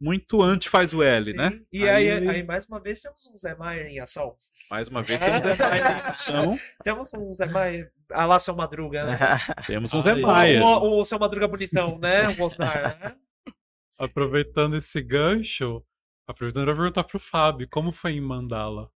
muito 0.00 0.42
anti-faz 0.42 0.92
o 0.92 1.02
L, 1.02 1.24
Sim. 1.30 1.36
né? 1.36 1.60
E 1.72 1.88
aí, 1.88 2.06
ele- 2.06 2.28
aí, 2.28 2.42
mais 2.42 2.66
uma 2.66 2.80
vez, 2.80 3.00
temos 3.00 3.26
um 3.26 3.36
Zé 3.36 3.54
Maia 3.54 3.88
em 3.88 3.98
ação. 3.98 4.34
Mais 4.70 4.88
uma 4.88 5.02
vez, 5.02 5.18
temos 5.20 5.42
Zé 5.42 5.56
Maia 5.56 5.80
em 5.80 6.08
ação. 6.08 6.58
Temos 6.84 7.14
um 7.14 7.32
Zé 7.34 7.46
Maia, 7.46 7.92
a 8.10 8.24
lá 8.26 8.38
seu 8.38 8.54
Madruga, 8.54 9.04
né? 9.04 9.18
Temos 9.66 9.92
um 9.94 10.00
Zé 10.00 10.12
Ai, 10.12 10.20
Maia. 10.20 10.64
O, 10.64 11.00
o 11.00 11.04
seu 11.04 11.18
Madruga 11.18 11.48
bonitão, 11.48 11.98
né? 11.98 12.28
O 12.28 12.34
Bosnar, 12.36 12.98
né? 13.00 13.16
Aproveitando 13.98 14.76
esse 14.76 15.00
gancho, 15.02 15.84
aproveitando 16.26 16.64
para 16.64 16.74
perguntar 16.74 17.04
pro 17.04 17.18
Fábio, 17.18 17.68
como 17.70 17.92
foi 17.92 18.12
em 18.12 18.20
Mandala? 18.20 18.90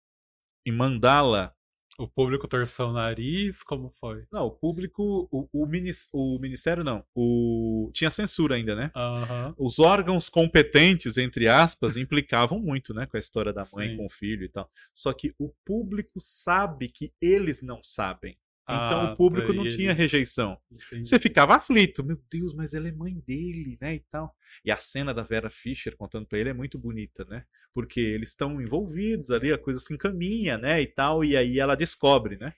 em 0.65 0.71
mandá-la 0.71 1.53
O 1.99 2.07
público 2.07 2.47
torceu 2.47 2.87
o 2.87 2.93
nariz, 2.93 3.61
como 3.63 3.91
foi? 3.99 4.25
Não, 4.31 4.47
o 4.47 4.51
público, 4.51 5.27
o, 5.31 5.47
o, 5.53 5.67
minis- 5.67 6.09
o 6.11 6.39
ministério 6.39 6.83
não, 6.83 7.03
o 7.13 7.91
tinha 7.93 8.09
censura 8.09 8.55
ainda, 8.55 8.75
né? 8.75 8.91
Aham. 8.95 9.53
Os 9.57 9.77
órgãos 9.77 10.27
competentes, 10.27 11.17
entre 11.17 11.47
aspas, 11.47 11.95
implicavam 11.95 12.59
muito, 12.59 12.93
né, 12.93 13.05
com 13.05 13.15
a 13.15 13.19
história 13.19 13.53
da 13.53 13.61
mãe 13.75 13.89
Sim. 13.89 13.97
com 13.97 14.05
o 14.05 14.09
filho 14.09 14.43
e 14.43 14.49
tal. 14.49 14.69
Só 14.93 15.13
que 15.13 15.35
o 15.37 15.49
público 15.63 16.19
sabe 16.19 16.89
que 16.89 17.13
eles 17.21 17.61
não 17.61 17.79
sabem. 17.83 18.35
Então 18.63 19.07
Ah, 19.07 19.11
o 19.13 19.15
público 19.17 19.51
não 19.51 19.67
tinha 19.67 19.89
eles- 19.89 19.97
rejeição. 19.97 20.57
Entendi. 20.71 21.07
Você 21.07 21.19
ficava 21.19 21.55
aflito, 21.55 22.03
meu 22.03 22.21
Deus, 22.31 22.53
mas 22.53 22.73
ela 22.73 22.87
é 22.87 22.91
mãe 22.93 23.19
dele, 23.27 23.77
né, 23.81 23.95
e 23.95 23.99
tal. 23.99 24.33
E 24.63 24.71
a 24.71 24.77
cena 24.77 25.13
da 25.13 25.21
Vera 25.21 25.49
Fischer 25.49 25.97
contando 25.97 26.25
pra 26.25 26.39
ele 26.39 26.49
é 26.49 26.53
muito 26.53 26.79
bonita, 26.79 27.25
né? 27.25 27.45
Porque 27.73 27.99
eles 27.99 28.29
estão 28.29 28.61
envolvidos 28.61 29.31
ali, 29.31 29.51
a 29.51 29.57
coisa 29.57 29.79
se 29.81 29.93
encaminha, 29.93 30.57
né, 30.57 30.81
e 30.81 30.87
tal, 30.87 31.25
e 31.25 31.35
aí 31.35 31.59
ela 31.59 31.75
descobre, 31.75 32.37
né? 32.37 32.53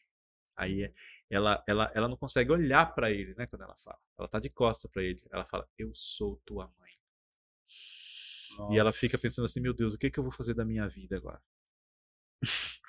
Aí 0.56 0.84
é- 0.84 0.94
ela, 1.30 1.64
ela, 1.68 1.92
ela 1.96 2.08
não 2.08 2.16
consegue 2.18 2.52
olhar 2.52 2.94
pra 2.94 3.10
ele, 3.12 3.34
né, 3.36 3.48
quando 3.48 3.64
ela 3.64 3.76
fala. 3.78 3.98
Ela 4.18 4.28
tá 4.28 4.40
de 4.40 4.50
costa 4.50 4.88
pra 4.88 5.04
ele. 5.04 5.20
Ela 5.32 5.44
fala: 5.44 5.68
"Eu 5.78 5.92
sou 5.94 6.40
tua 6.46 6.72
mãe". 6.80 6.92
E 8.72 8.78
ela 8.78 8.92
fica 8.92 9.18
Nossa. 9.18 9.22
pensando 9.28 9.46
assim, 9.46 9.60
meu 9.60 9.74
Deus, 9.74 9.96
o 9.96 9.98
que, 9.98 10.10
que 10.10 10.20
eu 10.20 10.24
vou 10.24 10.32
fazer 10.32 10.54
da 10.54 10.64
minha 10.64 10.88
vida 10.88 11.18
agora? 11.18 11.42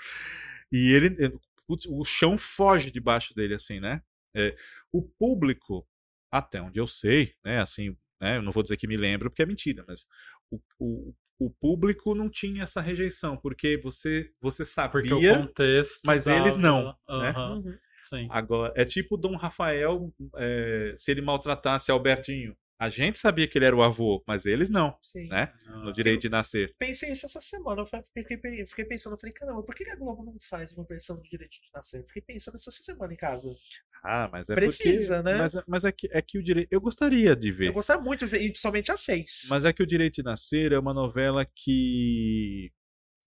e 0.71 0.93
ele, 0.93 1.39
putz, 1.67 1.87
o 1.87 2.05
chão 2.05 2.37
foge 2.39 2.91
debaixo 2.91 3.35
dele, 3.35 3.55
assim, 3.55 3.81
né? 3.81 4.03
É, 4.35 4.55
o 4.93 5.03
público, 5.03 5.87
até 6.31 6.61
onde 6.61 6.79
eu 6.79 6.87
sei, 6.87 7.35
né, 7.45 7.61
assim, 7.61 7.97
né, 8.21 8.37
eu 8.37 8.43
não 8.43 8.53
vou 8.53 8.63
dizer 8.63 8.77
que 8.77 8.87
me 8.87 8.97
lembro 8.97 9.31
porque 9.31 9.43
é 9.43 9.47
mentira, 9.47 9.85
mas 9.89 10.07
o, 10.51 10.61
o, 10.79 11.15
o 11.39 11.51
público 11.51 12.15
não 12.15 12.29
tinha 12.29 12.63
essa 12.63 12.81
rejeição, 12.81 13.37
porque 13.37 13.79
você, 13.83 14.31
você 14.41 14.65
Porque 14.91 15.13
sabia, 15.13 15.33
o 15.33 15.39
contexto. 15.39 16.07
mas 16.07 16.27
eles 16.27 16.57
não, 16.57 16.85
né? 16.85 16.95
Aham, 17.09 17.63
Uhum. 17.63 17.79
Sim. 17.99 18.29
agora, 18.31 18.73
é 18.77 18.85
tipo 18.85 19.17
Dom 19.17 19.37
Rafael, 19.37 20.13
eh, 20.37 20.95
se 20.97 21.11
ele 21.11 21.23
maltratasse 21.23 21.91
Albertinho, 21.91 22.55
a 22.79 22.89
gente 22.89 23.19
sabia 23.19 23.49
que 23.49 23.57
ele 23.57 23.65
era 23.65 23.75
o 23.77 23.83
avô, 23.83 24.23
mas 24.27 24.45
eles 24.47 24.69
não, 24.69 24.97
Sim. 25.03 25.27
né, 25.31 25.53
no 25.83 25.93
direito 25.93 26.23
de 26.23 26.29
nascer. 26.29 26.75
Pensei 26.79 27.11
isso 27.13 27.25
essa 27.27 27.41
semana. 27.41 27.83
Eu 27.83 27.87
fiquei, 27.87 28.25
fiquei- 28.37 28.63
eu 28.63 28.67
fiquei 28.67 28.85
pensando, 28.85 29.15
eu 29.15 29.19
falei, 29.19 29.33
caramba, 29.33 29.63
por 29.63 29.75
que 29.75 29.89
a 29.89 29.97
Globo 29.97 30.25
não 30.25 30.37
faz 30.41 30.73
uma 30.73 30.85
versão 30.85 31.21
de 31.21 31.31
Direito 31.31 31.53
de 31.53 31.71
Nascer? 31.75 32.01
Eu 32.01 32.07
fiquei 32.07 32.23
pensando 32.23 32.57
essa 32.57 32.71
semana 32.71 33.13
em 33.13 33.17
casa. 33.17 33.55
Ah, 34.05 34.29
mas 34.31 34.49
é 34.51 34.55
Precisa, 34.55 35.17
porque, 35.17 35.33
né? 35.33 35.39
Mas, 35.39 35.55
é- 35.55 35.65
mas 35.67 35.85
é, 35.85 35.93
que, 35.93 36.09
é 36.13 36.21
que 36.23 36.39
o 36.39 36.43
direito. 36.43 36.69
Eu 36.71 36.81
gostaria 36.81 37.35
de 37.35 37.51
ver. 37.51 37.69
Eu 37.69 37.73
gostaria 37.73 38.03
muito 38.03 38.21
de 38.21 38.27
ver, 38.31 38.41
e 38.41 38.55
somente 38.57 38.93
a 38.93 38.97
seis. 38.97 39.47
Mas 39.49 39.65
é 39.65 39.73
que 39.73 39.83
o 39.83 39.87
Direito 39.87 40.17
de 40.17 40.23
Nascer 40.23 40.73
é 40.73 40.79
uma 40.79 40.93
novela 40.95 41.45
que. 41.45 42.71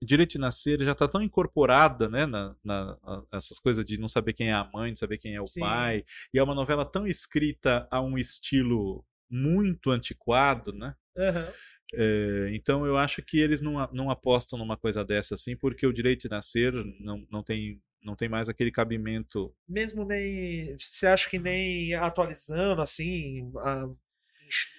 Direito 0.02 0.32
de 0.32 0.38
Nascer 0.38 0.82
já 0.82 0.94
está 0.94 1.08
tão 1.10 1.22
incorporada, 1.22 2.08
né? 2.08 2.26
Na, 2.26 2.56
na- 2.64 2.98
essas 3.34 3.60
coisas 3.60 3.84
de 3.84 4.00
não 4.00 4.08
saber 4.08 4.32
quem 4.34 4.50
é 4.50 4.54
a 4.54 4.70
mãe, 4.74 4.94
de 4.94 5.00
saber 5.00 5.18
quem 5.18 5.36
é 5.36 5.42
o 5.42 5.48
Sim. 5.48 5.60
pai. 5.60 6.06
E 6.34 6.40
é 6.40 6.44
uma 6.44 6.56
novela 6.56 6.86
tão 6.86 7.06
escrita 7.06 7.86
a 7.92 8.00
um 8.02 8.18
estilo 8.18 9.04
muito 9.30 9.92
antiquado, 9.92 10.74
né? 10.74 10.96
Aham. 11.18 11.52
É, 11.94 12.50
então 12.54 12.86
eu 12.86 12.98
acho 12.98 13.22
que 13.24 13.40
eles 13.40 13.62
não, 13.62 13.74
não 13.92 14.12
apostam 14.12 14.60
numa 14.60 14.78
coisa 14.78 15.04
dessa 15.04 15.34
assim, 15.36 15.56
porque 15.58 15.88
o 15.88 15.94
Direito 15.94 16.22
de 16.24 16.30
Nascer 16.30 16.72
não, 17.00 17.26
não, 17.32 17.44
tem, 17.44 17.82
não 18.04 18.16
tem 18.16 18.30
mais 18.30 18.48
aquele 18.48 18.72
cabimento 18.72 19.52
Mesmo 19.68 20.06
nem. 20.06 20.78
Você 20.78 21.08
acha 21.08 21.30
que 21.30 21.40
nem 21.40 21.94
atualizando, 21.96 22.82
assim, 22.82 23.52
a- 23.58 23.90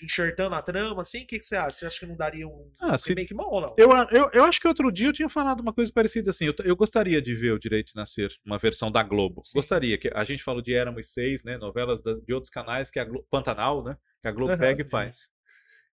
enxertando 0.03 0.55
a 0.55 0.63
trama, 0.63 1.03
assim? 1.03 1.23
O 1.23 1.27
que, 1.27 1.39
que 1.39 1.45
você 1.45 1.57
acha? 1.57 1.71
Você 1.79 1.87
acha 1.87 2.01
que 2.01 2.07
não 2.07 2.17
daria 2.17 2.47
um 2.47 2.71
Ah, 2.81 2.97
se- 2.99 3.11
remake 3.11 3.33
bom 3.35 3.45
ou 3.49 3.61
não? 3.61 3.75
Eu, 3.79 3.91
eu, 4.11 4.31
eu 4.33 4.45
acho 4.45 4.61
que 4.61 4.69
outro 4.69 4.91
dia 4.91 5.09
eu 5.09 5.13
tinha 5.13 5.29
falado 5.29 5.61
uma 5.61 5.73
coisa 5.73 5.93
parecida 5.93 6.31
assim. 6.31 6.47
Eu, 6.47 6.55
eu 6.65 6.77
gostaria 6.77 7.21
de 7.23 7.35
ver 7.35 7.53
o 7.53 7.59
Direito 7.59 7.89
de 7.89 7.97
Nascer, 7.97 8.31
uma 8.45 8.59
versão 8.59 8.91
da 8.91 9.03
Globo. 9.03 9.43
Sim. 9.45 9.59
Gostaria. 9.59 9.97
que 9.99 10.11
A 10.15 10.25
gente 10.25 10.43
falou 10.43 10.61
de 10.63 10.73
Éramos 10.75 11.13
Seis, 11.13 11.43
né? 11.45 11.57
Novelas 11.59 12.01
da- 12.01 12.15
de 12.15 12.33
outros 12.33 12.51
canais, 12.51 12.91
que 12.91 12.99
é 12.99 13.03
a 13.03 13.05
Glo- 13.05 13.25
Pantanal, 13.31 13.83
né? 13.85 13.97
Que 14.23 14.29
a 14.29 14.33
Globo 14.33 14.53
Aham. 14.53 14.61
pega 14.61 14.83
e 14.83 14.89
faz. 14.89 15.29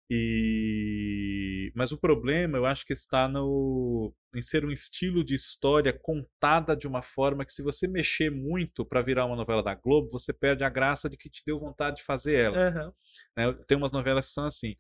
E... 0.09 1.73
Mas 1.75 1.93
o 1.93 1.99
problema, 1.99 2.57
eu 2.57 2.65
acho 2.67 2.85
que 2.87 2.93
está 2.93 3.29
no... 3.29 4.13
em 4.35 4.41
ser 4.43 4.65
um 4.65 4.71
estilo 4.71 5.25
de 5.25 5.35
história 5.35 5.93
contada 5.93 6.77
de 6.77 6.87
uma 6.87 7.03
forma 7.03 7.45
que, 7.45 7.53
se 7.53 7.63
você 7.63 7.89
mexer 7.89 8.31
muito 8.31 8.85
para 8.85 9.03
virar 9.03 9.27
uma 9.27 9.37
novela 9.37 9.63
da 9.63 9.75
Globo, 9.75 10.09
você 10.11 10.33
perde 10.33 10.65
a 10.65 10.69
graça 10.71 11.09
de 11.09 11.17
que 11.17 11.29
te 11.29 11.43
deu 11.45 11.59
vontade 11.59 11.97
de 11.97 12.03
fazer 12.05 12.37
ela. 12.37 12.57
Aham. 12.57 12.93
né? 13.37 13.53
Tem 13.67 13.77
umas 13.77 13.93
novelas 13.93 14.27
que 14.27 14.33
são 14.33 14.47
assim. 14.47 14.75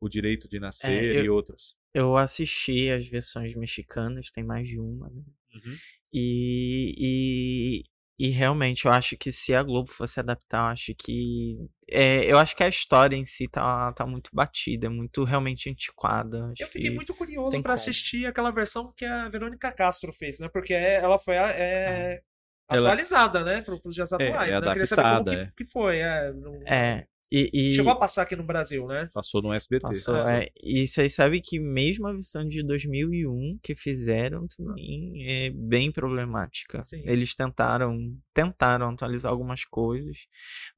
O 0.00 0.08
Direito 0.08 0.48
de 0.48 0.58
Nascer 0.58 1.14
eu- 1.16 1.24
e 1.24 1.30
outras. 1.30 1.76
Eu 1.94 2.16
assisti 2.16 2.90
as 2.90 3.06
versões 3.06 3.54
mexicanas, 3.54 4.30
tem 4.30 4.42
mais 4.42 4.66
de 4.66 4.80
uma, 4.80 5.08
né? 5.10 5.22
Uhum. 5.54 5.74
E, 6.12 6.94
e, 6.98 7.84
e 8.18 8.28
realmente 8.28 8.84
eu 8.84 8.92
acho 8.92 9.16
que 9.16 9.32
se 9.32 9.54
a 9.54 9.62
Globo 9.62 9.90
fosse 9.90 10.20
adaptar, 10.20 10.58
eu 10.58 10.72
acho 10.72 10.94
que. 10.96 11.56
É, 11.90 12.24
eu 12.24 12.38
acho 12.38 12.54
que 12.54 12.62
a 12.62 12.68
história 12.68 13.16
em 13.16 13.24
si 13.24 13.48
tá, 13.48 13.92
tá 13.92 14.06
muito 14.06 14.30
batida, 14.32 14.86
é 14.86 14.90
muito 14.90 15.24
realmente 15.24 15.68
antiquada. 15.70 16.52
Eu 16.58 16.66
fiquei 16.66 16.90
que- 16.90 16.96
muito 16.96 17.14
curioso 17.14 17.50
como. 17.62 17.74
assistir 17.74 18.26
aquela 18.26 18.50
versão 18.50 18.92
que 18.96 19.04
a 19.04 19.28
Verônica 19.28 19.70
Castro 19.72 20.12
fez, 20.12 20.38
né? 20.38 20.48
Porque 20.52 20.72
ela 20.72 21.18
foi 21.18 21.36
a- 21.36 21.50
é, 21.50 22.22
Ela- 22.70 22.88
atualizada, 22.88 23.44
né? 23.44 23.60
Para 23.62 23.74
os 23.84 23.94
dias 23.94 24.12
atuais. 24.12 24.48
é 24.48 24.60
né? 24.60 24.66
Eu 24.68 24.72
queria 24.72 24.86
saber 24.86 25.02
como 25.02 25.24
que, 25.24 25.34
é. 25.36 25.52
que 25.56 25.64
foi. 25.64 25.98
É, 25.98 26.32
não- 26.32 26.62
É. 26.66 27.06
E, 27.34 27.50
e- 27.54 27.72
Chegou 27.72 27.90
a 27.90 27.96
passar 27.96 28.22
aqui 28.22 28.36
no 28.36 28.44
Brasil, 28.44 28.86
né? 28.86 29.08
Passou 29.14 29.40
no 29.40 29.54
SBT. 29.54 29.80
Passou, 29.80 30.14
Passou. 30.14 30.30
é, 30.30 30.50
e 30.62 30.86
vocês 30.86 31.14
sabem 31.14 31.40
que 31.42 31.58
mesmo 31.58 32.06
a 32.06 32.12
versão 32.12 32.46
de 32.46 32.62
2001 32.62 33.58
que 33.62 33.74
fizeram 33.74 34.46
também 34.54 35.24
é 35.26 35.50
bem 35.50 35.90
problemática. 35.90 36.82
Sim. 36.82 37.02
Eles 37.06 37.34
tentaram 37.34 37.96
tentaram 38.34 38.90
atualizar 38.90 39.32
algumas 39.32 39.64
coisas, 39.64 40.26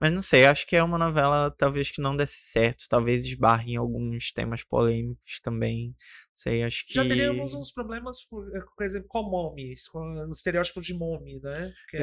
mas 0.00 0.12
não 0.12 0.22
sei, 0.22 0.44
acho 0.44 0.64
que 0.66 0.76
é 0.76 0.82
uma 0.82 0.98
novela 0.98 1.50
talvez 1.50 1.90
que 1.90 2.00
não 2.00 2.16
desse 2.16 2.40
certo, 2.40 2.84
talvez 2.88 3.24
esbarre 3.24 3.72
em 3.72 3.76
alguns 3.76 4.30
temas 4.30 4.62
polêmicos 4.62 5.40
também. 5.42 5.92
Sei, 6.34 6.64
acho 6.64 6.84
que 6.84 6.92
Já 6.94 7.04
teríamos 7.04 7.54
uns 7.54 7.70
problemas, 7.70 8.20
por, 8.28 8.44
por 8.76 8.84
exemplo, 8.84 9.06
com 9.08 9.18
a 9.18 9.22
Mommy, 9.22 9.74
com 9.92 10.00
o 10.00 10.32
estereótipo 10.32 10.80
de 10.80 10.92
Mommy, 10.92 11.38
né? 11.40 11.72
Que 11.88 11.96
é, 11.96 12.00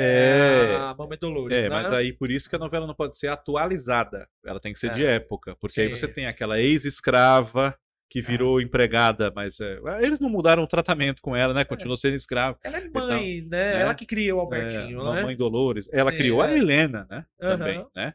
É. 0.71 0.75
a 0.77 0.95
Mamãe 0.97 1.17
Dolores, 1.19 1.57
É, 1.57 1.63
né? 1.63 1.69
mas 1.69 1.91
aí 1.91 2.13
por 2.13 2.31
isso 2.31 2.49
que 2.49 2.55
a 2.55 2.59
novela 2.59 2.87
não 2.87 2.95
pode 2.95 3.17
ser 3.17 3.27
atualizada. 3.27 4.27
Ela 4.45 4.59
tem 4.59 4.71
que 4.71 4.79
ser 4.79 4.91
de 4.91 5.05
É. 5.05 5.15
época. 5.15 5.55
Porque 5.59 5.81
aí 5.81 5.89
Sim. 5.89 5.95
você 5.97 6.07
tem 6.07 6.27
aquela 6.27 6.59
ex-escrava 6.61 7.77
que 8.09 8.21
virou 8.21 8.59
empregada, 8.61 9.31
mas 9.35 9.59
é, 9.59 9.79
eles 10.01 10.19
não 10.19 10.29
mudaram 10.29 10.63
o 10.63 10.67
tratamento 10.67 11.21
com 11.21 11.35
ela, 11.35 11.53
né? 11.53 11.63
Continuou 11.65 11.95
sendo 11.97 12.15
escrava. 12.15 12.57
Ela 12.63 12.77
é 12.77 12.89
mãe, 12.89 13.41
né? 13.41 13.73
né? 13.73 13.81
Ela 13.81 13.93
que 13.95 14.05
cria 14.05 14.33
o 14.35 14.39
É, 14.39 14.41
Albertinho, 14.41 14.97
né? 15.03 15.21
Mamãe 15.21 15.35
Dolores. 15.35 15.89
Ela 15.91 16.11
Sim, 16.11 16.17
criou 16.17 16.41
a 16.41 16.51
é. 16.51 16.57
Helena, 16.57 17.05
né? 17.09 17.25
Aham. 17.41 17.57
Também, 17.57 17.85
né? 17.95 18.13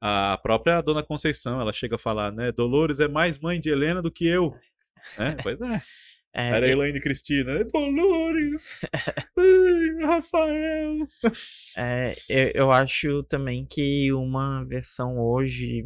A 0.00 0.38
própria 0.40 0.80
Dona 0.80 1.02
Conceição, 1.02 1.60
ela 1.60 1.72
chega 1.72 1.96
a 1.96 1.98
falar, 1.98 2.30
né? 2.32 2.52
Dolores 2.52 3.00
é 3.00 3.08
mais 3.08 3.38
mãe 3.40 3.60
de 3.60 3.70
Helena 3.70 4.00
do 4.00 4.10
que 4.12 4.26
eu. 4.26 4.54
Né? 5.18 5.36
Pois 5.42 5.60
é. 5.60 5.82
é, 6.34 6.48
Era 6.56 6.68
e- 6.68 6.70
Elaine 6.70 7.00
Cristina. 7.00 7.64
Dolores! 7.64 8.80
Ai, 9.38 10.06
Rafael! 10.06 11.06
É, 11.76 12.12
eu, 12.28 12.52
eu 12.54 12.72
acho 12.72 13.22
também 13.24 13.66
que 13.66 14.12
uma 14.12 14.64
versão 14.64 15.18
hoje 15.18 15.84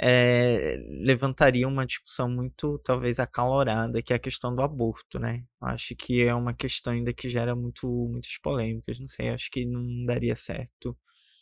é, 0.00 0.76
levantaria 1.04 1.68
uma 1.68 1.86
discussão 1.86 2.28
muito, 2.28 2.78
talvez, 2.84 3.18
acalorada, 3.18 4.02
que 4.02 4.12
é 4.12 4.16
a 4.16 4.18
questão 4.18 4.54
do 4.54 4.62
aborto, 4.62 5.18
né? 5.18 5.44
Acho 5.60 5.94
que 5.96 6.22
é 6.22 6.34
uma 6.34 6.54
questão 6.54 6.92
ainda 6.92 7.12
que 7.12 7.28
gera 7.28 7.54
muito, 7.54 7.86
muitas 8.10 8.36
polêmicas, 8.42 8.98
não 8.98 9.06
sei, 9.06 9.28
acho 9.30 9.50
que 9.50 9.64
não 9.64 10.04
daria 10.04 10.34
certo 10.34 10.96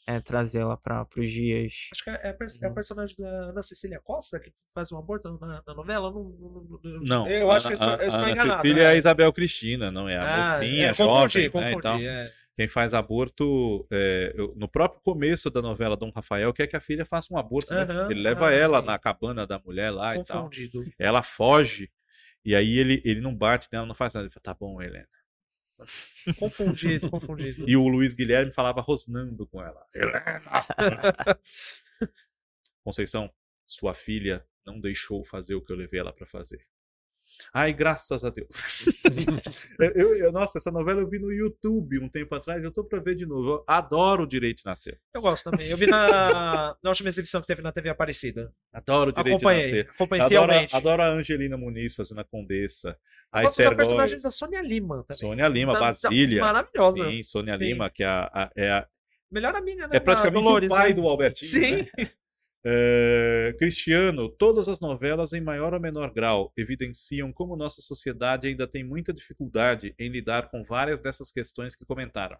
é, 0.06 0.20
trazê-la 0.20 0.76
para 0.76 1.06
os 1.16 1.30
dias. 1.30 1.88
Acho 1.92 2.04
que 2.04 2.10
é, 2.10 2.14
é, 2.14 2.36
é 2.62 2.66
a 2.66 2.70
personagem 2.70 3.16
da 3.16 3.28
Ana 3.28 3.62
Cecília 3.62 4.00
Costa 4.02 4.40
que 4.40 4.52
faz 4.74 4.90
um 4.92 4.98
aborto 4.98 5.38
na, 5.40 5.62
na 5.66 5.74
novela? 5.74 6.10
Não, 6.10 6.24
não, 6.24 6.80
não- 6.82 7.00
Não, 7.02 7.28
Eu 7.28 7.50
acho 7.50 7.66
que 7.68 7.72
eu 7.72 7.76
estou, 7.76 7.88
a, 7.88 7.96
eu 7.96 8.08
estou 8.08 8.20
a. 8.20 8.26
Ana 8.28 8.54
Cecília 8.56 8.82
é. 8.82 8.84
é 8.84 8.88
a 8.88 8.96
Isabel 8.96 9.32
Cristina, 9.32 9.90
não 9.90 10.08
é 10.08 10.16
a 10.16 10.22
Ah, 10.34 10.58
mocinha, 10.58 10.90
é, 10.90 10.94
jovem, 10.94 11.50
confundi, 11.50 11.64
né, 11.64 11.72
e 11.72 11.80
tal. 11.80 11.92
confundi, 11.94 12.06
é. 12.06 12.32
Quem 12.54 12.68
faz 12.68 12.92
aborto, 12.92 13.86
é, 13.90 14.34
no 14.56 14.68
próprio 14.68 15.00
começo 15.02 15.50
da 15.50 15.62
novela 15.62 15.96
Dom 15.96 16.10
Rafael, 16.10 16.52
quer 16.52 16.66
que 16.66 16.76
a 16.76 16.80
filha 16.80 17.04
faça 17.04 17.32
um 17.32 17.38
aborto, 17.38 17.72
né? 17.72 17.82
Aham, 17.82 18.10
Ele 18.10 18.20
leva 18.22 18.48
ah, 18.48 18.52
ela 18.52 18.80
sim. 18.80 18.86
na 18.86 18.98
cabana 18.98 19.46
da 19.46 19.58
mulher 19.58 19.90
lá 19.90 20.14
e 20.16 20.22
tal. 20.22 20.42
Confundido. 20.44 20.84
Ela 20.98 21.22
foge, 21.22 21.90
e 22.44 22.54
aí 22.54 22.76
ele, 22.76 23.00
ele 23.06 23.20
não 23.22 23.34
bate 23.34 23.68
nela, 23.72 23.86
não 23.86 23.94
faz 23.94 24.12
nada. 24.12 24.26
Ele 24.26 24.32
fala, 24.32 24.42
tá 24.42 24.54
bom, 24.54 24.82
Helena. 24.82 25.06
Confundido, 26.38 27.10
confundido. 27.10 27.68
E 27.68 27.76
o 27.76 27.88
Luiz 27.88 28.14
Guilherme 28.14 28.52
falava 28.52 28.80
rosnando 28.80 29.46
com 29.46 29.62
ela. 29.62 29.84
Conceição, 32.84 33.32
sua 33.66 33.94
filha 33.94 34.46
não 34.66 34.80
deixou 34.80 35.24
fazer 35.24 35.54
o 35.54 35.62
que 35.62 35.72
eu 35.72 35.76
levei 35.76 36.00
ela 36.00 36.12
pra 36.12 36.26
fazer. 36.26 36.66
Ai, 37.52 37.72
graças 37.72 38.24
a 38.24 38.30
Deus. 38.30 38.48
eu, 39.94 40.16
eu- 40.16 40.32
nossa, 40.32 40.58
essa 40.58 40.70
novela 40.70 41.00
eu 41.00 41.08
vi 41.08 41.18
no 41.18 41.32
YouTube 41.32 41.98
um 42.00 42.08
tempo 42.08 42.34
atrás, 42.34 42.62
eu 42.64 42.70
tô 42.72 42.84
pra 42.84 43.00
ver 43.00 43.14
de 43.14 43.26
novo. 43.26 43.48
Eu 43.50 43.64
adoro 43.66 44.24
o 44.24 44.26
Direito 44.26 44.58
de 44.58 44.64
Nascer. 44.66 44.98
Eu 45.14 45.20
gosto 45.22 45.50
também. 45.50 45.68
Eu 45.68 45.76
vi 45.76 45.86
na, 45.86 46.76
na 46.82 46.90
última 46.90 47.08
exibição 47.08 47.40
que 47.40 47.46
teve 47.46 47.62
na 47.62 47.72
TV 47.72 47.88
Aparecida. 47.88 48.52
Adoro 48.72 49.10
o 49.10 49.12
Direito 49.12 49.38
de 49.38 49.44
Acompanhei. 49.46 49.66
Nascer. 49.66 49.88
Acompanhei 49.94 50.24
Adoro, 50.26 50.52
fielmente. 50.52 50.76
adoro 50.76 51.02
a 51.02 51.08
Angelina 51.08 51.56
Muniz 51.56 51.94
fazendo 51.94 52.20
a 52.20 52.24
Condessa. 52.24 52.96
A 53.30 53.42
da 53.42 53.48
Esther 53.48 53.74
personagem 53.76 54.18
da 54.18 54.30
Sônia 54.30 54.60
Lima 54.60 55.04
também. 55.08 55.18
Sônia 55.18 55.48
Lima, 55.48 55.72
Da- 55.72 55.78
da- 55.80 55.86
Basília. 55.86 56.40
Maravilhosa. 56.40 57.10
Sim, 57.10 57.22
Sônia 57.22 57.56
Sim. 57.56 57.64
Lima, 57.64 57.90
que 57.90 58.02
é, 58.02 58.06
a- 58.06 58.30
a- 58.32 58.50
é, 58.56 58.70
a- 58.70 58.86
Melhor 59.30 59.54
amiga, 59.56 59.88
né? 59.88 59.96
é 59.96 59.98
da 59.98 60.00
praticamente 60.04 60.44
Dolores, 60.44 60.70
o 60.70 60.74
pai 60.74 60.88
né? 60.90 60.94
do 60.94 61.08
Albertinho. 61.08 61.50
Sim. 61.50 61.76
né? 61.98 62.10
É, 62.64 63.54
Cristiano, 63.58 64.28
todas 64.28 64.68
as 64.68 64.78
novelas, 64.78 65.32
em 65.32 65.40
maior 65.40 65.74
ou 65.74 65.80
menor 65.80 66.12
grau, 66.12 66.52
evidenciam 66.56 67.32
como 67.32 67.56
nossa 67.56 67.82
sociedade 67.82 68.46
ainda 68.46 68.68
tem 68.68 68.84
muita 68.84 69.12
dificuldade 69.12 69.94
em 69.98 70.08
lidar 70.08 70.48
com 70.48 70.62
várias 70.62 71.00
dessas 71.00 71.32
questões 71.32 71.74
que 71.74 71.84
comentaram. 71.84 72.38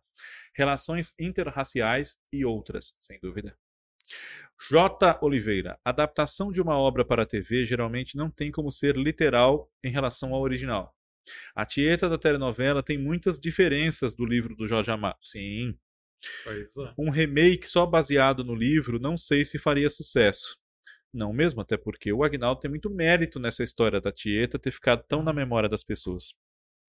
Relações 0.55 1.13
interraciais 1.19 2.17
e 2.33 2.45
outras, 2.45 2.95
sem 3.01 3.19
dúvida. 3.21 3.57
J. 4.71 5.19
Oliveira, 5.21 5.79
adaptação 5.85 6.53
de 6.53 6.61
uma 6.61 6.79
obra 6.79 7.05
para 7.05 7.23
a 7.23 7.27
TV 7.27 7.65
geralmente 7.65 8.17
não 8.17 8.31
tem 8.31 8.51
como 8.51 8.71
ser 8.71 8.97
literal 8.97 9.71
em 9.83 9.91
relação 9.91 10.35
ao 10.35 10.41
original. 10.41 10.95
A 11.55 11.65
Tieta 11.65 12.09
da 12.09 12.19
telenovela 12.19 12.83
tem 12.83 12.99
muitas 12.99 13.39
diferenças 13.39 14.15
do 14.15 14.25
livro 14.25 14.57
do 14.57 14.67
Jorge 14.67 14.91
Amado. 14.91 15.19
Sim, 15.21 15.77
é. 16.47 16.95
um 16.99 17.11
remake 17.11 17.67
só 17.67 17.87
baseado 17.87 18.45
no 18.45 18.55
livro, 18.55 18.99
não 18.99 19.17
sei 19.17 19.45
se 19.45 19.59
faria 19.59 19.89
sucesso. 19.91 20.57
Não 21.13 21.33
mesmo, 21.33 21.61
até 21.61 21.77
porque 21.77 22.13
o 22.13 22.25
Agnaldo 22.25 22.61
tem 22.61 22.71
muito 22.71 22.89
mérito 22.89 23.39
nessa 23.39 23.63
história 23.63 24.01
da 24.01 24.11
Tieta 24.11 24.59
ter 24.59 24.71
ficado 24.71 25.05
tão 25.07 25.23
na 25.23 25.33
memória 25.33 25.69
das 25.69 25.85
pessoas. 25.85 26.33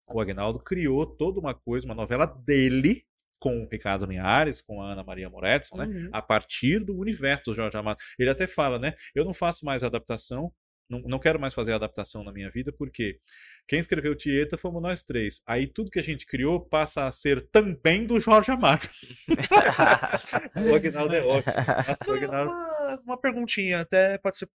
O 0.09 0.20
Agnaldo 0.20 0.59
criou 0.59 1.06
toda 1.06 1.38
uma 1.38 1.55
coisa, 1.55 1.86
uma 1.86 1.94
novela 1.94 2.26
dele, 2.26 3.05
com 3.38 3.62
o 3.62 3.68
Ricardo 3.70 4.06
Linhares, 4.06 4.60
com 4.60 4.82
a 4.82 4.92
Ana 4.92 5.05
Maria 5.05 5.30
Moretson, 5.30 5.76
né? 5.76 5.84
Uhum. 5.84 6.10
A 6.12 6.20
partir 6.20 6.84
do 6.84 6.96
universo 6.96 7.44
do 7.44 7.55
Jorge 7.55 7.76
Amado. 7.76 7.98
Ele 8.18 8.30
até 8.30 8.46
fala, 8.46 8.78
né? 8.78 8.94
Eu 9.14 9.24
não 9.24 9.32
faço 9.32 9.64
mais 9.64 9.84
adaptação, 9.84 10.52
não, 10.89 11.01
não 11.01 11.19
quero 11.19 11.39
mais 11.39 11.55
fazer 11.55 11.73
adaptação 11.73 12.24
na 12.24 12.32
minha 12.32 12.51
vida, 12.51 12.73
porque 12.73 13.20
quem 13.66 13.78
escreveu 13.78 14.15
Tieta 14.15 14.56
fomos 14.56 14.82
nós 14.82 15.02
três. 15.02 15.40
Aí 15.47 15.66
tudo 15.66 15.90
que 15.90 15.98
a 15.98 16.02
gente 16.02 16.27
criou 16.27 16.60
passa 16.60 17.06
a 17.06 17.12
ser 17.12 17.43
também 17.51 18.06
do 18.06 18.19
Jorge 18.19 18.51
Amado. 18.51 18.89
o 20.70 20.74
Agnaldo 20.74 21.15
é 21.15 21.23
ótimo. 21.23 21.55
Nossa, 21.86 22.10
o 22.10 22.15
Uma, 22.15 22.16
Agnaldo... 22.16 22.51
uma, 22.51 23.01
uma 23.05 23.20
perguntinha, 23.20 23.81
até 23.81 24.19
pode 24.19 24.39
ser 24.39 24.48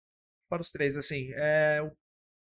para 0.50 0.62
os 0.62 0.72
três, 0.72 0.98
assim. 0.98 1.32
É, 1.36 1.82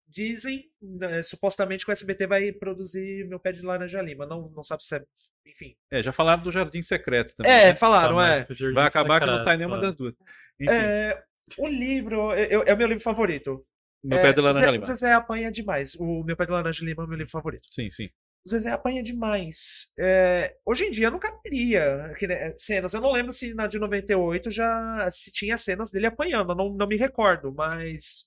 dizem, 0.08 0.70
né, 0.82 1.24
supostamente, 1.24 1.86
que 1.86 1.92
o 1.92 1.94
SBT 1.94 2.28
vai 2.28 2.52
produzir 2.52 3.28
Meu 3.28 3.40
Pé 3.40 3.52
de 3.52 3.62
Laranja 3.62 4.02
Lima. 4.02 4.26
Não, 4.26 4.50
não 4.50 4.64
sabe 4.64 4.84
se 4.84 4.96
é. 4.96 5.04
Enfim. 5.46 5.76
É, 5.90 6.04
já 6.04 6.14
falaram 6.14 6.44
do 6.44 6.52
Jardim 6.52 6.82
Secreto 6.82 7.34
também. 7.36 7.52
É, 7.52 7.66
né? 7.68 7.76
falaram, 7.76 8.18
Tá 8.18 8.36
é. 8.38 8.46
Vai 8.74 8.88
acabar 8.88 9.20
que 9.20 9.26
não 9.26 9.38
Secreto, 9.38 9.44
sai 9.44 9.58
nenhuma 9.58 9.82
das 9.82 9.96
duas. 9.96 10.16
Enfim, 10.60 10.72
É, 10.72 11.24
o 11.58 11.68
livro 11.68 12.32
é 12.34 12.74
o 12.74 12.78
meu 12.78 12.88
livro 12.88 13.04
favorito. 13.04 13.66
Meu 14.04 14.18
É, 14.18 14.22
Pé 14.22 14.34
de 14.34 14.42
Laranja 14.42 14.66
Zé, 14.66 14.72
Lima. 14.72 14.86
Zezé 14.86 15.14
apanha 15.14 15.52
demais. 15.52 15.96
O 15.96 16.24
Meu 16.24 16.36
Pé 16.36 16.46
de 16.46 16.52
Laranja 16.52 16.84
Lima 16.84 17.04
é 17.04 17.06
o 17.06 17.10
meu 17.10 17.18
livro 17.18 17.32
favorito. 17.32 17.68
Sim, 17.70 17.90
sim. 17.90 18.10
O 18.46 18.50
Zezé 18.50 18.72
apanha 18.72 19.04
demais. 19.04 19.94
É, 20.00 20.58
hoje 20.66 20.86
em 20.86 20.92
dia 20.92 21.08
eu 21.08 21.12
não 21.12 21.20
caberia 21.20 22.08
né, 22.22 22.54
cenas. 22.56 22.94
Eu 22.94 23.02
não 23.02 23.12
lembro 23.12 23.32
se 23.32 23.54
na 23.54 23.68
de 23.68 23.78
98 23.78 24.50
já 24.50 25.10
se 25.12 25.32
tinha 25.32 25.58
cenas 25.58 25.92
dele 25.92 26.08
apanhando. 26.08 26.52
Eu 26.52 26.56
não, 26.56 26.70
não 26.74 26.88
me 26.88 26.98
recordo, 26.98 27.54
mas 27.54 28.26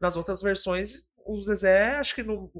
nas 0.00 0.16
outras 0.16 0.42
versões, 0.42 1.08
o 1.26 1.40
Zezé, 1.42 1.92
acho 1.96 2.14
que 2.14 2.22
no, 2.22 2.50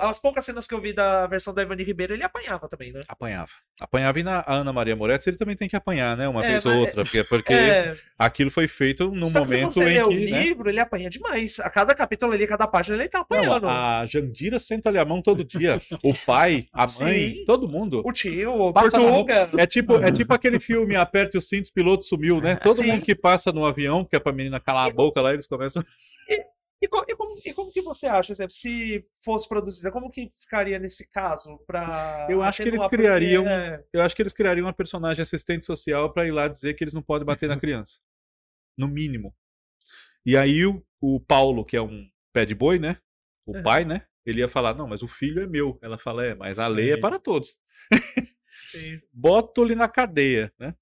as 0.00 0.18
poucas 0.18 0.44
cenas 0.44 0.66
que 0.66 0.74
eu 0.74 0.80
vi 0.80 0.92
da 0.92 1.26
versão 1.26 1.52
da 1.54 1.62
Ivani 1.62 1.82
Ribeiro, 1.84 2.14
ele 2.14 2.22
apanhava 2.22 2.68
também, 2.68 2.92
né? 2.92 3.00
Apanhava. 3.08 3.50
Apanhava 3.80 4.18
e 4.18 4.22
na 4.22 4.38
a 4.40 4.54
Ana 4.54 4.72
Maria 4.72 4.96
Moretti 4.96 5.28
ele 5.28 5.36
também 5.36 5.54
tem 5.54 5.68
que 5.68 5.76
apanhar, 5.76 6.16
né? 6.16 6.26
Uma 6.26 6.44
É, 6.44 6.48
vez 6.48 6.64
ou 6.64 6.72
mas- 6.72 6.80
outra. 6.80 7.02
Porque, 7.04 7.22
porque 7.28 7.52
É, 7.52 7.94
aquilo 8.18 8.50
foi 8.50 8.66
feito 8.66 9.10
num 9.10 9.24
só 9.24 9.40
que 9.42 9.48
se 9.48 9.52
momento 9.54 9.72
você 9.74 9.84
lê 9.84 9.94
em 9.98 10.02
o 10.02 10.08
que. 10.08 10.30
né? 10.30 10.42
livro, 10.42 10.70
ele 10.70 10.80
apanha 10.80 11.10
demais. 11.10 11.60
A 11.60 11.68
cada 11.68 11.94
capítulo 11.94 12.32
ali, 12.32 12.46
cada 12.46 12.66
página, 12.66 12.96
ele 12.96 13.08
tá 13.08 13.20
apanhando. 13.20 13.62
Não, 13.62 13.68
a 13.68 14.06
Jandira 14.06 14.58
senta-lhe 14.58 14.98
a 14.98 15.04
mão 15.04 15.20
todo 15.20 15.44
dia. 15.44 15.76
O 16.02 16.14
pai, 16.14 16.66
a 16.72 16.86
mãe, 17.00 17.30
Sim. 17.34 17.44
todo 17.46 17.68
mundo. 17.68 18.02
O 18.04 18.12
tio, 18.12 18.50
o 18.52 18.72
Passa 18.72 18.98
Portuga. 18.98 19.50
É 19.58 19.66
tipo, 19.66 19.96
é 20.02 20.10
tipo 20.10 20.32
aquele 20.34 20.58
filme 20.58 20.96
Aperte 20.96 21.36
os 21.36 21.48
cintos, 21.48 21.70
piloto 21.70 22.04
sumiu, 22.04 22.40
né? 22.40 22.56
Todo 22.56 22.76
Sim. 22.76 22.86
mundo 22.92 23.04
que 23.04 23.14
passa 23.14 23.52
no 23.52 23.66
avião, 23.66 24.04
que 24.04 24.16
é 24.16 24.18
pra 24.18 24.32
menina 24.32 24.58
calar 24.58 24.86
a 24.86 24.90
boca 24.90 25.20
lá, 25.20 25.32
eles 25.34 25.46
começam. 25.46 25.82
E, 26.28 26.42
co- 26.88 27.04
e 27.08 27.14
como, 27.16 27.38
e 27.44 27.52
como 27.54 27.70
que 27.72 27.82
você 27.82 28.06
acha, 28.06 28.32
exemplo, 28.32 28.52
se 28.52 29.00
fosse 29.24 29.48
produzida, 29.48 29.90
como 29.90 30.10
que 30.10 30.28
ficaria 30.40 30.78
nesse 30.78 31.08
caso? 31.10 31.58
Pra 31.66 32.26
Eu 32.30 32.42
acho 32.42 32.62
que 32.62 32.68
eles? 32.68 32.80
Porque, 32.80 32.96
criariam- 32.96 33.46
é, 33.46 33.84
Eu 33.92 34.02
acho 34.02 34.14
que 34.16 34.22
eles 34.22 34.32
criariam 34.32 34.66
uma 34.66 34.72
personagem 34.72 35.22
assistente 35.22 35.66
social 35.66 36.12
pra 36.12 36.26
ir 36.26 36.32
lá 36.32 36.48
dizer 36.48 36.74
que 36.74 36.84
eles 36.84 36.94
não 36.94 37.02
podem 37.02 37.26
bater 37.26 37.48
na 37.48 37.58
criança. 37.58 37.98
No 38.76 38.88
mínimo. 38.88 39.34
E 40.24 40.36
aí 40.36 40.66
o, 40.66 40.84
o 41.00 41.20
Paulo, 41.20 41.64
que 41.64 41.76
é 41.76 41.80
um 41.82 42.06
pé 42.32 42.44
de 42.44 42.54
boi, 42.54 42.78
né? 42.78 42.98
O 43.46 43.56
Uhum. 43.56 43.62
pai, 43.62 43.84
né? 43.84 44.06
Ele 44.24 44.40
ia 44.40 44.48
falar, 44.48 44.74
não, 44.74 44.88
mas 44.88 45.02
o 45.02 45.08
filho 45.08 45.40
é 45.40 45.46
meu. 45.46 45.78
Ela 45.80 45.96
fala, 45.96 46.24
é, 46.26 46.34
mas 46.34 46.58
a 46.58 46.66
lei 46.66 46.90
é 46.90 46.94
Sim. 46.96 47.00
para 47.00 47.18
todos. 47.18 47.56
sim. 48.70 49.00
Boto-lhe 49.12 49.74
na 49.76 49.88
cadeia, 49.88 50.52
né? 50.58 50.74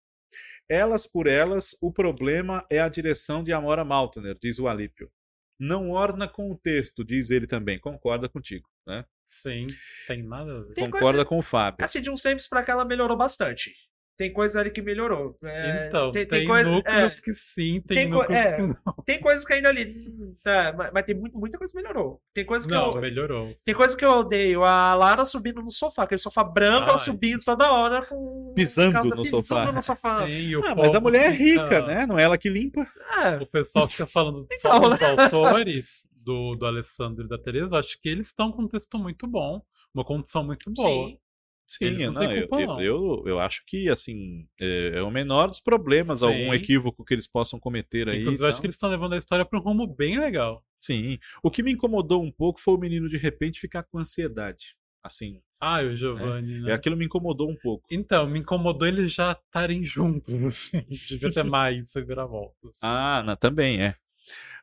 Elas 0.69 1.07
por 1.07 1.27
elas, 1.27 1.77
o 1.83 1.93
problema 1.93 2.65
é 2.71 2.81
a 2.81 2.89
direção 2.89 3.45
de 3.45 3.53
Amora 3.53 3.85
Maltner, 3.85 4.37
diz 4.41 4.59
o 4.59 4.67
Alípio. 4.67 5.11
Não 5.59 5.91
orna 5.91 6.29
com 6.29 6.51
o 6.51 6.59
texto, 6.59 7.05
diz 7.05 7.31
ele 7.31 7.47
também. 7.47 7.79
Concorda 7.79 8.29
contigo, 8.29 8.69
né? 8.87 9.05
Sim, 9.25 9.67
tem 10.07 10.23
nada 10.23 10.51
a 10.51 10.63
ver. 10.63 10.75
Tem 10.75 10.91
Concorda 10.91 11.25
com 11.25 11.39
o 11.39 11.43
Fábio. 11.43 11.85
Assim, 11.85 12.01
de 12.01 12.11
uns 12.11 12.23
tempos 12.23 12.47
pra 12.47 12.63
cá 12.63 12.73
ela 12.73 12.85
melhorou 12.85 13.17
bastante. 13.17 13.73
Tem 14.17 14.33
coisa 14.33 14.61
ali 14.61 14.71
que 14.71 14.81
melhorou. 14.81 15.37
É, 15.45 15.89
então, 15.89 16.13
tem, 16.13 16.25
tem, 16.25 16.47
coisa, 16.47 16.71
núcleos 16.71 17.19
é, 17.19 17.21
que 17.21 17.33
sim, 17.35 17.81
tem, 17.81 17.97
tem 17.99 18.09
núcleos 18.09 18.41
é, 18.41 18.57
que 18.57 18.63
não. 18.63 18.95
tem 19.05 19.21
coisas 19.21 19.45
que 19.45 19.53
ainda 19.53 19.69
ali. 19.71 20.07
é, 20.47 20.73
mas, 20.73 20.91
mas 20.95 21.05
tem 21.05 21.17
muito, 21.17 21.37
muita 21.37 21.59
coisa 21.59 21.73
que 21.73 21.77
melhorou. 21.83 22.21
Tem 22.33 22.47
coisa 22.47 22.65
que 22.65 22.73
Não, 22.73 22.93
eu. 22.93 23.01
melhorou. 23.01 23.53
Tem 23.65 23.75
coisa 23.75 23.97
que 23.97 24.05
eu 24.05 24.11
odeio. 24.13 24.63
A 24.63 24.95
Lara 24.95 25.27
subindo 25.27 25.61
no 25.61 25.71
sofá, 25.71 26.05
aquele 26.05 26.21
sofá 26.21 26.45
branco, 26.45 26.85
ela 26.85 26.93
Ai. 26.93 26.99
subindo 26.99 27.43
toda 27.45 27.73
hora 27.73 28.07
com. 28.07 28.53
Pisando 28.55 28.93
por 28.93 28.95
causa- 28.95 29.17
no 29.17 29.23
pisando 29.23 29.47
sofá. 29.47 29.73
no 29.73 29.83
sofá. 29.83 30.27
Sim, 30.29 30.55
o 30.57 30.65
Ah, 30.65 30.75
mas 30.77 30.95
a 30.95 31.01
mulher 31.01 31.33
é 31.33 31.37
fica- 31.37 31.63
rica, 31.65 31.87
né? 31.87 32.07
Não 32.07 32.17
é 32.17 32.23
ela 32.23 32.39
que 32.39 32.49
limpa. 32.49 32.87
É, 33.21 33.43
O 33.43 33.47
pessoal 33.47 33.89
fica 33.89 34.07
falando 34.07 34.47
Então, 34.53 34.81
dos 34.91 35.01
né? 35.01 35.07
autores 35.09 36.09
do, 36.15 36.55
do 36.55 36.65
Alessandro 36.67 37.25
e 37.25 37.29
da 37.29 37.37
Teresa. 37.37 37.75
Eu 37.75 37.79
acho 37.81 38.01
que 38.01 38.09
eles 38.09 38.29
estão 38.29 38.53
com 38.53 38.63
um 38.63 38.69
texto 38.69 38.97
muito 38.97 39.27
bom, 39.27 39.61
uma 39.93 40.05
condição 40.05 40.45
muito 40.45 40.71
boa. 40.73 41.09
sim. 41.09 41.19
Sim, 41.67 42.07
não 42.07 42.13
não, 42.13 42.33
eu, 42.33 42.49
culpa, 42.49 42.61
eu, 42.61 42.67
não. 42.67 42.81
eu, 42.81 43.23
eu 43.27 43.41
acho 43.41 43.63
que, 43.67 43.89
assim, 43.89 44.47
é, 44.61 44.93
é 44.97 45.03
o 45.03 45.11
menor 45.11 45.49
dos 45.49 45.61
problemas, 45.61 46.21
Sim. 46.21 46.27
algum 46.27 46.55
equívoco 46.55 47.05
que 47.05 47.15
eles 47.15 47.27
possam 47.27 47.59
cometer 47.59 48.09
aí. 48.09 48.21
Inclusive, 48.21 48.45
eu 48.45 48.49
acho 48.49 48.61
que 48.61 48.67
eles 48.67 48.77
estão 48.77 48.91
levando 48.91 49.15
a 49.15 49.19
história 49.19 49.45
para 49.45 49.59
um 49.59 49.63
rumo 49.63 49.87
bem 49.87 50.19
legal. 50.19 50.63
Sim. 50.79 51.19
O 51.43 51.51
que 51.51 51.63
me 51.63 51.73
incomodou 51.73 52.23
um 52.23 52.31
pouco 52.31 52.61
foi 52.61 52.75
o 52.75 52.79
menino 52.79 53.09
de 53.09 53.17
repente 53.17 53.61
ficar 53.61 53.83
com 53.85 53.99
ansiedade. 53.99 54.77
Assim, 55.03 55.41
Ah, 55.61 55.81
o 55.83 55.93
Giovanni, 55.95 56.57
é, 56.57 56.61
né? 56.61 56.73
aquilo 56.73 56.97
me 56.97 57.05
incomodou 57.05 57.51
um 57.51 57.57
pouco. 57.57 57.87
Então, 57.91 58.27
me 58.27 58.39
incomodou 58.39 58.89
eles 58.89 59.13
já 59.13 59.33
estarem 59.33 59.83
juntos, 59.83 60.33
assim. 60.45 60.85
Devia 60.89 61.31
ter 61.31 61.45
mais 61.45 61.93
voltas. 62.29 62.79
Ah, 62.83 63.23
não, 63.25 63.37
também 63.37 63.83
é. 63.83 63.95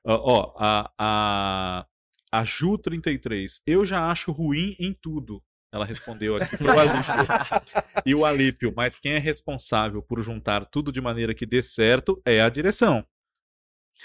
Ó, 0.04 0.16
ó, 0.16 0.54
a, 0.58 0.92
a, 0.98 1.86
a 2.32 2.44
Ju33, 2.44 3.62
eu 3.68 3.86
já 3.86 4.10
acho 4.10 4.32
ruim 4.32 4.76
em 4.80 4.94
tudo. 4.94 5.44
Ela 5.72 5.86
respondeu 5.86 6.36
aqui 6.36 6.58
pro 6.58 6.78
Alípio. 6.78 7.00
e 8.06 8.14
o 8.14 8.26
Alípio, 8.26 8.74
mas 8.76 9.00
quem 9.00 9.14
é 9.14 9.20
responsável 9.20 10.02
por 10.02 10.22
juntar 10.22 10.66
tudo 10.66 10.92
de 10.92 11.00
maneira 11.00 11.34
que 11.34 11.46
dê 11.46 11.62
certo 11.62 12.22
é 12.26 12.42
a 12.42 12.50
direção. 12.50 13.06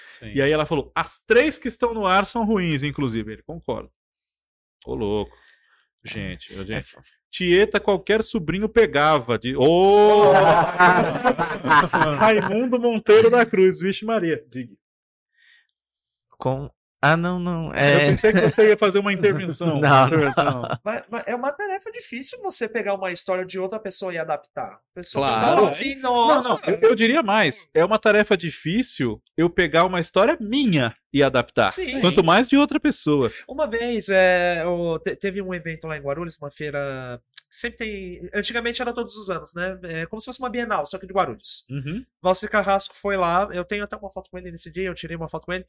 Sim. 0.04 0.30
E 0.32 0.40
aí 0.40 0.52
ela 0.52 0.64
falou: 0.64 0.92
as 0.94 1.18
três 1.18 1.58
que 1.58 1.68
estão 1.68 1.92
no 1.92 2.06
ar 2.06 2.24
são 2.24 2.44
ruins, 2.44 2.82
inclusive. 2.82 3.32
Ele 3.32 3.42
concorda. 3.42 3.90
Ô, 4.84 4.94
louco. 4.94 5.36
Gente, 6.04 6.54
eu, 6.54 6.64
gente. 6.64 6.96
Tieta, 7.30 7.80
qualquer 7.80 8.22
sobrinho 8.22 8.68
pegava. 8.68 9.36
De... 9.36 9.56
Ô! 9.56 10.30
Raimundo 12.18 12.78
Monteiro 12.78 13.28
da 13.28 13.44
Cruz, 13.44 13.80
vixe 13.80 14.04
Maria. 14.04 14.44
Diga. 14.48 14.76
Com... 16.38 16.70
Ah, 17.12 17.16
não, 17.16 17.38
não. 17.38 17.66
Eu 17.68 17.74
É... 17.74 17.98
pensei 18.10 18.32
que 18.32 18.40
você 18.40 18.68
ia 18.68 18.76
fazer 18.76 18.98
uma 18.98 19.12
intervenção. 19.14 19.80
Não, 19.80 19.88
uma 19.88 20.06
intervenção. 20.06 20.62
Mas, 20.84 21.02
mas 21.10 21.22
é 21.26 21.34
uma 21.34 21.52
tarefa 21.52 21.90
difícil 21.92 22.38
você 22.42 22.68
pegar 22.68 22.94
uma 22.94 23.10
história 23.10 23.44
de 23.44 23.58
outra 23.58 23.78
pessoa 23.78 24.12
e 24.12 24.18
adaptar. 24.18 24.78
Pessoa 24.94 25.26
Claro. 25.28 25.56
fala 25.56 25.68
assim, 25.70 26.00
Não, 26.00 26.14
nossa. 26.28 26.48
não, 26.50 26.74
eu, 26.74 26.88
eu 26.90 26.94
diria 26.94 27.22
mais. 27.22 27.68
É 27.74 27.84
uma 27.84 27.98
tarefa 27.98 28.36
difícil 28.36 29.20
eu 29.36 29.48
pegar 29.50 29.84
uma 29.84 30.00
história 30.00 30.36
minha 30.40 30.94
e 31.12 31.22
adaptar. 31.22 31.72
Sim. 31.72 32.00
Quanto 32.00 32.22
mais 32.24 32.48
de 32.48 32.56
outra 32.56 32.78
pessoa. 32.80 33.30
Uma 33.48 33.66
vez, 33.66 34.08
é, 34.10 34.62
te- 35.02 35.16
teve 35.16 35.40
um 35.40 35.54
evento 35.54 35.86
lá 35.86 35.96
em 35.96 36.00
Guarulhos, 36.00 36.36
uma 36.40 36.50
feira 36.50 37.20
sempre 37.48 37.78
tem. 37.78 38.30
Antigamente 38.34 38.80
era 38.82 38.92
todos 38.92 39.16
os 39.16 39.30
anos, 39.30 39.54
né? 39.54 39.78
É 39.84 40.06
como 40.06 40.20
se 40.20 40.26
fosse 40.26 40.38
uma 40.38 40.50
Bienal, 40.50 40.84
só 40.86 40.98
que 40.98 41.06
de 41.06 41.12
Guarulhos. 41.12 41.64
Uhum. 41.70 42.04
Valcir 42.22 42.50
Carrasco 42.50 42.94
foi 42.94 43.16
lá, 43.16 43.48
eu 43.52 43.64
tenho 43.64 43.84
até 43.84 43.96
uma 43.96 44.10
foto 44.10 44.30
com 44.30 44.38
ele 44.38 44.50
nesse 44.50 44.70
dia, 44.70 44.88
eu 44.88 44.94
tirei 44.94 45.16
uma 45.16 45.28
foto 45.28 45.46
com 45.46 45.52
ele. 45.52 45.66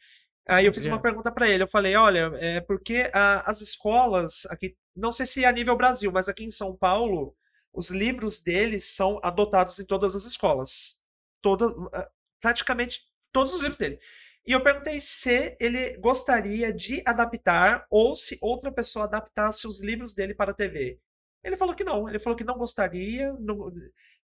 Aí 0.47 0.65
eu 0.65 0.73
fiz 0.73 0.85
uma 0.85 1.01
pergunta 1.01 1.31
para 1.31 1.49
ele, 1.49 1.63
eu 1.63 1.67
falei, 1.67 1.95
olha, 1.95 2.31
é 2.35 2.61
porque 2.61 3.09
a, 3.13 3.49
as 3.49 3.59
escolas 3.59 4.45
aqui, 4.49 4.77
não 4.95 5.11
sei 5.11 5.25
se 5.25 5.43
é 5.43 5.47
a 5.47 5.51
nível 5.51 5.75
Brasil, 5.75 6.09
mas 6.11 6.29
aqui 6.29 6.45
em 6.45 6.51
São 6.51 6.75
Paulo, 6.75 7.35
os 7.73 7.89
livros 7.89 8.39
deles 8.41 8.85
são 8.85 9.19
adotados 9.21 9.77
em 9.77 9.85
todas 9.85 10.15
as 10.15 10.25
escolas. 10.25 11.03
Todas, 11.41 11.73
praticamente 12.41 13.01
todos 13.31 13.53
os 13.53 13.59
livros 13.59 13.77
dele. 13.77 13.99
E 14.45 14.53
eu 14.53 14.63
perguntei 14.63 15.01
se 15.01 15.57
ele 15.59 15.97
gostaria 15.97 16.71
de 16.71 17.03
adaptar 17.05 17.85
ou 17.89 18.15
se 18.15 18.37
outra 18.41 18.71
pessoa 18.71 19.03
adaptasse 19.03 19.67
os 19.67 19.81
livros 19.81 20.13
dele 20.13 20.33
para 20.33 20.51
a 20.51 20.53
TV. 20.53 20.99
Ele 21.43 21.57
falou 21.57 21.75
que 21.75 21.83
não. 21.83 22.07
Ele 22.07 22.19
falou 22.19 22.37
que 22.37 22.43
não 22.43 22.57
gostaria, 22.57 23.31
não, 23.33 23.71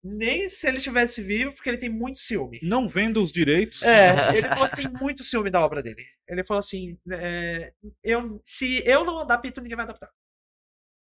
nem 0.02 0.48
se 0.48 0.66
ele 0.66 0.80
tivesse 0.80 1.22
vivo, 1.22 1.52
porque 1.52 1.68
ele 1.68 1.78
tem 1.78 1.88
muito 1.88 2.18
ciúme. 2.18 2.60
Não 2.62 2.88
vendo 2.88 3.22
os 3.22 3.32
direitos. 3.32 3.82
É, 3.82 4.12
ele 4.36 4.48
falou 4.48 4.68
que 4.68 4.76
tem 4.76 4.88
muito 4.88 5.24
ciúme 5.24 5.50
da 5.50 5.64
obra 5.64 5.82
dele. 5.82 6.04
Ele 6.26 6.44
falou 6.44 6.60
assim: 6.60 6.98
é, 7.10 7.72
eu, 8.02 8.40
se 8.44 8.82
eu 8.86 9.04
não 9.04 9.20
adapto, 9.20 9.60
ninguém 9.60 9.76
vai 9.76 9.84
adaptar. 9.84 10.10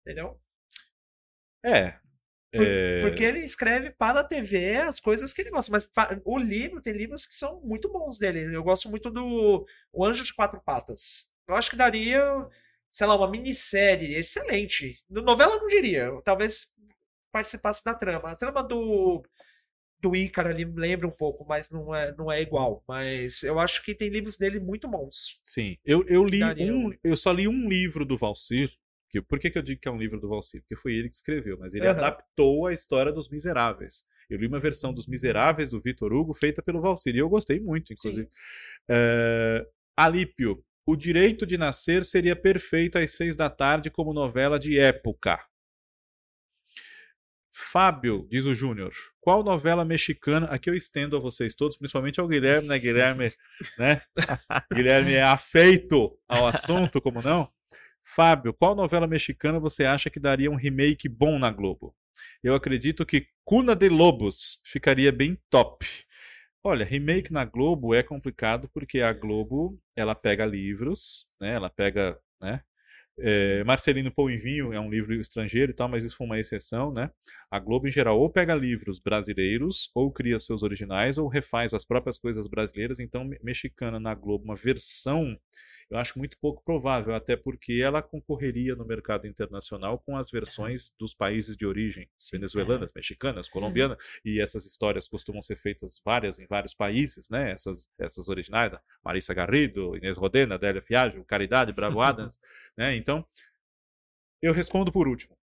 Entendeu? 0.05 0.39
É. 1.65 1.99
Por, 2.53 2.67
é... 2.67 3.01
Porque 3.01 3.25
ele 3.25 3.41
escreve 3.41 3.91
para 3.91 4.21
a 4.21 4.25
TV 4.25 4.77
as 4.77 5.01
coisas 5.01 5.33
que 5.33 5.41
ele 5.41 5.51
gosta. 5.51 5.73
Mas 5.73 5.91
o 6.25 6.39
livro, 6.39 6.83
tem 6.83 6.93
livros 6.93 7.27
que 7.27 7.35
são 7.35 7.61
muito 7.63 7.91
bons 7.91 8.19
dele. 8.19 8.55
Eu 8.55 8.63
gosto 8.63 8.89
muito 8.91 9.11
do 9.11 9.67
O 9.93 10.05
Anjo 10.05 10.25
de 10.25 10.35
Quatro 10.35 10.61
Patas. 10.63 11.33
Eu 11.49 11.57
acho 11.57 11.71
que 11.71 11.77
daria, 11.77 12.23
sei 12.95 13.09
lá, 13.09 13.17
uma 13.17 13.29
minissérie 13.29 14.15
excelente. 14.15 15.03
Novela 15.11 15.55
eu 15.55 15.61
não 15.63 15.67
diria. 15.67 16.13
Talvez 16.25 16.69
participasse 17.33 17.85
da 17.85 17.93
trama. 17.93 18.31
A 18.31 18.37
trama 18.37 18.63
do 18.63 19.21
do 20.01 20.15
Ícaro 20.15 20.51
ali 20.51 20.65
lembra 20.67 21.09
um 21.09 21.11
pouco, 21.11 21.47
mas 21.49 21.71
não 21.71 21.95
é, 21.95 22.15
não 22.15 22.31
é 22.31 22.41
igual. 22.41 22.85
Mas 22.87 23.43
eu 23.43 23.59
acho 23.59 23.83
que 23.83 23.95
tem 23.95 24.11
livros 24.11 24.37
dele 24.37 24.61
muito 24.61 24.87
bons. 24.87 25.41
Sim, 25.43 25.77
eu, 25.85 26.05
eu 26.07 26.25
li 26.25 26.45
um, 26.71 26.93
eu 27.03 27.17
só 27.17 27.33
li 27.33 27.49
um 27.49 27.69
livro 27.69 28.05
do 28.05 28.17
Valsir 28.17 28.71
que, 29.11 29.23
por 29.23 29.39
que, 29.39 29.51
que 29.51 29.59
eu 29.59 29.63
digo 29.63 29.81
que 29.81 29.89
é 29.89 29.91
um 29.93 29.97
livro 29.97 30.21
do 30.21 30.29
Valsir? 30.29 30.61
Porque 30.61 30.77
foi 30.77 30.95
ele 30.95 31.09
que 31.09 31.15
escreveu, 31.15 31.57
mas 31.59 31.75
ele 31.75 31.85
uhum. 31.87 31.93
adaptou 31.93 32.67
a 32.67 32.73
história 32.73 33.13
dos 33.13 33.29
Miseráveis. 33.29 34.05
Eu 34.29 34.39
li 34.39 34.47
uma 34.47 34.59
versão 34.59 34.93
dos 34.93 35.07
Miseráveis 35.07 35.71
do 35.71 35.81
Vitor 35.81 36.13
Hugo 36.13 36.35
feita 36.35 36.63
pelo 36.63 36.81
Valsir 36.81 37.15
e 37.15 37.19
eu 37.19 37.29
gostei 37.29 37.61
muito, 37.61 37.93
inclusive. 37.93 38.29
Uh, 38.91 39.65
Alípio, 39.97 40.65
O 40.87 40.97
Direito 40.97 41.47
de 41.47 41.57
Nascer 41.57 42.05
seria 42.05 42.37
perfeito 42.37 42.99
às 42.99 43.13
seis 43.13 43.35
da 43.35 43.49
tarde 43.49 43.91
como 43.91 44.13
novela 44.13 44.59
de 44.59 44.79
época. 44.79 45.43
Fábio, 47.51 48.27
diz 48.31 48.45
o 48.45 48.55
Júnior, 48.55 48.93
qual 49.19 49.43
novela 49.43 49.83
mexicana? 49.83 50.47
Aqui 50.49 50.69
eu 50.69 50.75
estendo 50.75 51.17
a 51.17 51.21
vocês 51.21 51.55
todos, 51.55 51.79
principalmente 51.79 52.21
ao 52.21 52.29
Guilherme, 52.29 52.69
né? 52.69 52.79
Guilherme, 52.79 53.33
né? 53.79 54.03
Guilherme 54.71 55.15
é 55.15 55.23
afeito 55.23 56.19
ao 56.29 56.47
assunto, 56.49 57.01
como 57.01 57.23
não? 57.23 57.51
Fábio, 58.03 58.53
qual 58.53 58.75
novela 58.75 59.07
mexicana 59.07 59.59
você 59.59 59.87
acha 59.87 60.11
que 60.11 60.21
daria 60.21 60.51
um 60.51 60.57
remake 60.57 61.09
bom 61.09 61.39
na 61.39 61.51
Globo? 61.51 61.97
Eu 62.43 62.55
acredito 62.55 63.07
que 63.07 63.27
Cuna 63.43 63.75
de 63.75 63.89
Lobos 63.89 64.61
ficaria 64.65 65.11
bem 65.11 65.41
top. 65.49 65.87
Olha, 66.67 66.85
remake 66.85 67.31
na 67.31 67.45
Globo 67.45 67.95
é 67.95 68.03
complicado 68.03 68.71
porque 68.73 69.01
a 69.01 69.13
Globo 69.13 69.79
ela 69.95 70.15
pega 70.15 70.47
livros, 70.47 71.27
né? 71.39 71.53
Ela 71.55 71.69
pega, 71.69 72.19
né? 72.41 72.63
É, 73.19 73.65
Marcelino 73.65 74.13
Pão 74.13 74.31
e 74.31 74.39
Vinho 74.39 74.73
é 74.73 74.81
um 74.81 74.91
livro 74.91 75.15
estrangeiro 75.15 75.73
e 75.73 75.75
tal, 75.75 75.89
mas 75.89 76.05
isso 76.05 76.17
foi 76.17 76.27
uma 76.27 76.39
exceção, 76.41 76.93
né? 76.93 77.11
A 77.51 77.59
Globo, 77.61 77.87
em 77.89 77.91
geral, 77.91 78.19
ou 78.19 78.31
pega 78.31 78.55
livros 78.55 78.99
brasileiros, 78.99 79.91
ou 79.95 80.11
cria 80.13 80.39
seus 80.39 80.63
originais, 80.63 81.19
ou 81.19 81.29
refaz 81.29 81.75
as 81.75 81.85
próprias 81.85 82.19
coisas 82.19 82.47
brasileiras. 82.49 82.99
Então, 83.01 83.29
mexicana 83.43 84.01
na 84.01 84.15
Globo, 84.15 84.45
uma 84.45 84.57
versão 84.57 85.39
eu 85.91 85.99
acho 85.99 86.19
muito 86.19 86.39
pouco 86.39 86.63
provável, 86.63 87.15
até 87.15 87.37
porque 87.37 87.81
ela 87.83 88.03
concorreria 88.03 88.75
no 88.75 88.85
mercado 88.85 89.27
internacional 89.27 89.99
com 89.99 90.17
as 90.17 90.31
versões 90.31 90.93
dos 90.99 91.15
países 91.15 91.57
de 91.57 91.67
origem, 91.67 92.09
venezuelanas, 92.33 92.93
mexicanas, 92.95 93.49
colombianas, 93.49 93.99
e 94.25 94.41
essas 94.41 94.65
histórias 94.65 95.09
costumam 95.09 95.43
ser 95.43 95.57
feitas 95.57 96.01
várias 96.05 96.39
em 96.39 96.47
vários 96.47 96.75
países, 96.75 97.29
né? 97.31 97.51
Essas, 97.51 97.89
essas 97.99 98.29
originais, 98.29 98.73
Marissa 99.05 99.35
Garrido, 99.35 99.97
Inês 99.97 100.17
Rodena, 100.17 100.59
Délia 100.59 100.83
Fiaggio, 100.83 101.25
Caridade, 101.25 101.73
Bravo 101.73 102.01
Adams, 102.03 102.39
né? 102.77 102.97
Então, 102.97 103.25
eu 104.43 104.53
respondo 104.53 104.93
por 104.93 105.09
último. 105.09 105.37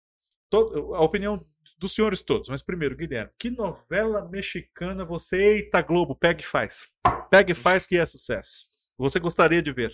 Todo, 0.49 0.95
a 0.95 1.01
opinião 1.01 1.45
dos 1.77 1.93
senhores 1.93 2.21
todos, 2.21 2.49
mas 2.49 2.61
primeiro, 2.61 2.95
Guilherme, 2.95 3.31
que 3.39 3.49
novela 3.49 4.27
mexicana 4.27 5.05
você, 5.05 5.37
eita 5.55 5.81
Globo, 5.81 6.15
pega 6.15 6.41
e 6.41 6.43
faz. 6.43 6.87
Pega 7.29 7.51
e 7.51 7.55
faz 7.55 7.85
que 7.85 7.97
é 7.97 8.05
sucesso. 8.05 8.67
Você 8.97 9.19
gostaria 9.19 9.61
de 9.61 9.71
ver? 9.71 9.93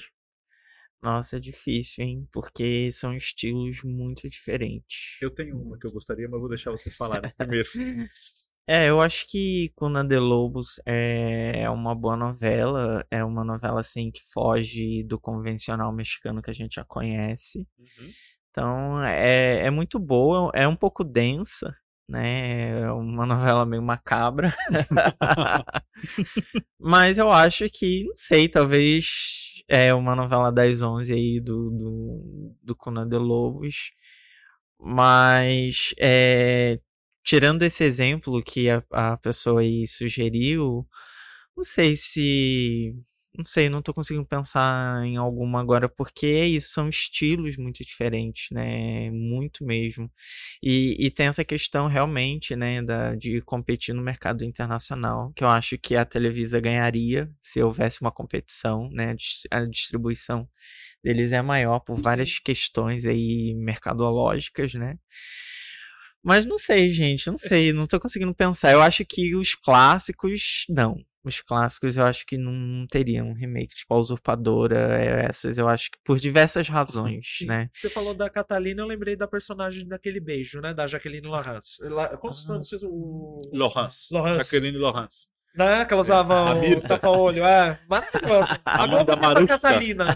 Nossa, 1.01 1.37
é 1.37 1.39
difícil, 1.39 2.03
hein? 2.03 2.27
Porque 2.31 2.89
são 2.91 3.15
estilos 3.15 3.83
muito 3.83 4.27
diferentes. 4.29 5.17
Eu 5.21 5.31
tenho 5.31 5.61
uma 5.61 5.77
que 5.77 5.85
eu 5.85 5.91
gostaria, 5.91 6.27
mas 6.27 6.39
vou 6.39 6.49
deixar 6.49 6.71
vocês 6.71 6.95
falarem 6.95 7.31
primeiro. 7.37 7.69
É, 8.67 8.89
eu 8.89 8.99
acho 8.99 9.27
que 9.27 9.71
Cuna 9.75 10.03
de 10.03 10.17
Lobos 10.17 10.81
é 10.87 11.69
uma 11.69 11.93
boa 11.93 12.17
novela. 12.17 13.05
É 13.11 13.23
uma 13.23 13.43
novela, 13.43 13.79
assim, 13.79 14.09
que 14.09 14.21
foge 14.33 15.03
do 15.03 15.19
convencional 15.19 15.93
mexicano 15.93 16.41
que 16.41 16.49
a 16.49 16.53
gente 16.53 16.73
já 16.75 16.83
conhece. 16.83 17.67
Uhum. 17.77 18.09
Então, 18.49 19.03
é, 19.03 19.67
é 19.67 19.69
muito 19.69 19.99
boa. 19.99 20.49
É 20.55 20.67
um 20.67 20.75
pouco 20.75 21.03
densa, 21.03 21.75
né? 22.09 22.81
É 22.81 22.91
uma 22.91 23.27
novela 23.27 23.67
meio 23.67 23.83
macabra. 23.83 24.51
Mas 26.79 27.19
eu 27.19 27.31
acho 27.31 27.69
que, 27.69 28.03
não 28.05 28.15
sei, 28.15 28.49
talvez 28.49 29.54
é 29.67 29.93
uma 29.93 30.15
novela 30.15 30.51
das 30.51 30.81
11 30.81 31.13
aí 31.13 31.39
do, 31.39 31.69
do, 31.71 32.55
do 32.63 32.75
Conan 32.75 33.07
de 33.07 33.17
Lobos. 33.17 33.91
Mas, 34.79 35.93
é, 35.99 36.77
tirando 37.23 37.63
esse 37.63 37.83
exemplo 37.83 38.43
que 38.43 38.69
a, 38.69 38.83
a 38.91 39.17
pessoa 39.17 39.61
aí 39.61 39.87
sugeriu, 39.87 40.87
não 41.55 41.63
sei 41.63 41.95
se 41.95 42.95
não 43.37 43.45
sei, 43.45 43.69
não 43.69 43.81
tô 43.81 43.93
conseguindo 43.93 44.25
pensar 44.25 45.05
em 45.05 45.17
alguma 45.17 45.59
agora, 45.59 45.89
porque 45.89 46.25
é 46.25 46.45
isso, 46.47 46.71
são 46.73 46.87
estilos 46.87 47.57
muito 47.57 47.83
diferentes, 47.83 48.47
né? 48.51 49.09
Muito 49.11 49.65
mesmo. 49.65 50.11
E, 50.63 50.95
e 50.99 51.11
tem 51.11 51.27
essa 51.27 51.43
questão 51.43 51.87
realmente, 51.87 52.55
né, 52.55 52.81
da, 52.81 53.15
de 53.15 53.41
competir 53.41 53.93
no 53.93 54.01
mercado 54.01 54.45
internacional, 54.45 55.31
que 55.35 55.43
eu 55.43 55.49
acho 55.49 55.77
que 55.77 55.95
a 55.95 56.05
Televisa 56.05 56.59
ganharia 56.59 57.29
se 57.41 57.61
houvesse 57.61 58.01
uma 58.01 58.11
competição, 58.11 58.89
né? 58.91 59.15
A 59.51 59.65
distribuição 59.65 60.47
deles 61.03 61.31
é 61.31 61.41
maior 61.41 61.79
por 61.79 61.99
várias 62.01 62.39
questões 62.39 63.05
aí 63.05 63.53
mercadológicas, 63.55 64.73
né? 64.73 64.97
Mas 66.23 66.45
não 66.45 66.57
sei, 66.57 66.89
gente, 66.89 67.27
não 67.27 67.37
sei, 67.37 67.71
não 67.73 67.85
tô 67.85 67.99
conseguindo 67.99 68.33
pensar. 68.33 68.71
Eu 68.71 68.81
acho 68.81 69.05
que 69.05 69.35
os 69.35 69.53
clássicos, 69.55 70.65
não 70.69 70.97
os 71.27 71.41
clássicos 71.41 71.97
eu 71.97 72.05
acho 72.05 72.25
que 72.25 72.37
não 72.37 72.85
teriam 72.87 73.29
um 73.29 73.33
remake, 73.33 73.75
tipo 73.75 73.93
a 73.93 73.97
Usurpadora, 73.97 74.99
é, 74.99 75.25
essas 75.25 75.57
eu 75.57 75.67
acho 75.67 75.91
que 75.91 75.97
por 76.03 76.17
diversas 76.17 76.67
razões, 76.67 77.37
Sim. 77.39 77.45
né? 77.47 77.69
Você 77.71 77.89
falou 77.89 78.13
da 78.13 78.29
Catalina, 78.29 78.81
eu 78.81 78.87
lembrei 78.87 79.15
da 79.15 79.27
personagem 79.27 79.87
daquele 79.87 80.19
beijo, 80.19 80.61
né? 80.61 80.73
Da 80.73 80.87
Jaqueline 80.87 81.27
Laurence. 81.27 81.81
Como 82.19 82.33
se 82.33 82.45
fosse 82.45 82.85
o... 82.85 83.37
Laurence. 83.53 84.13
Laurence. 84.13 84.37
Jaqueline 84.37 84.77
Laurence. 84.77 85.27
Né? 85.55 85.85
Que 85.85 85.93
ela 85.93 86.01
usava 86.01 86.57
é, 86.57 86.75
o 86.75 86.81
tapa-olho. 86.81 87.45
É, 87.45 87.79
maravilhosa. 87.87 88.59
Amanda 88.65 89.15
Marusca. 89.15 89.57
Catalina. 89.57 90.15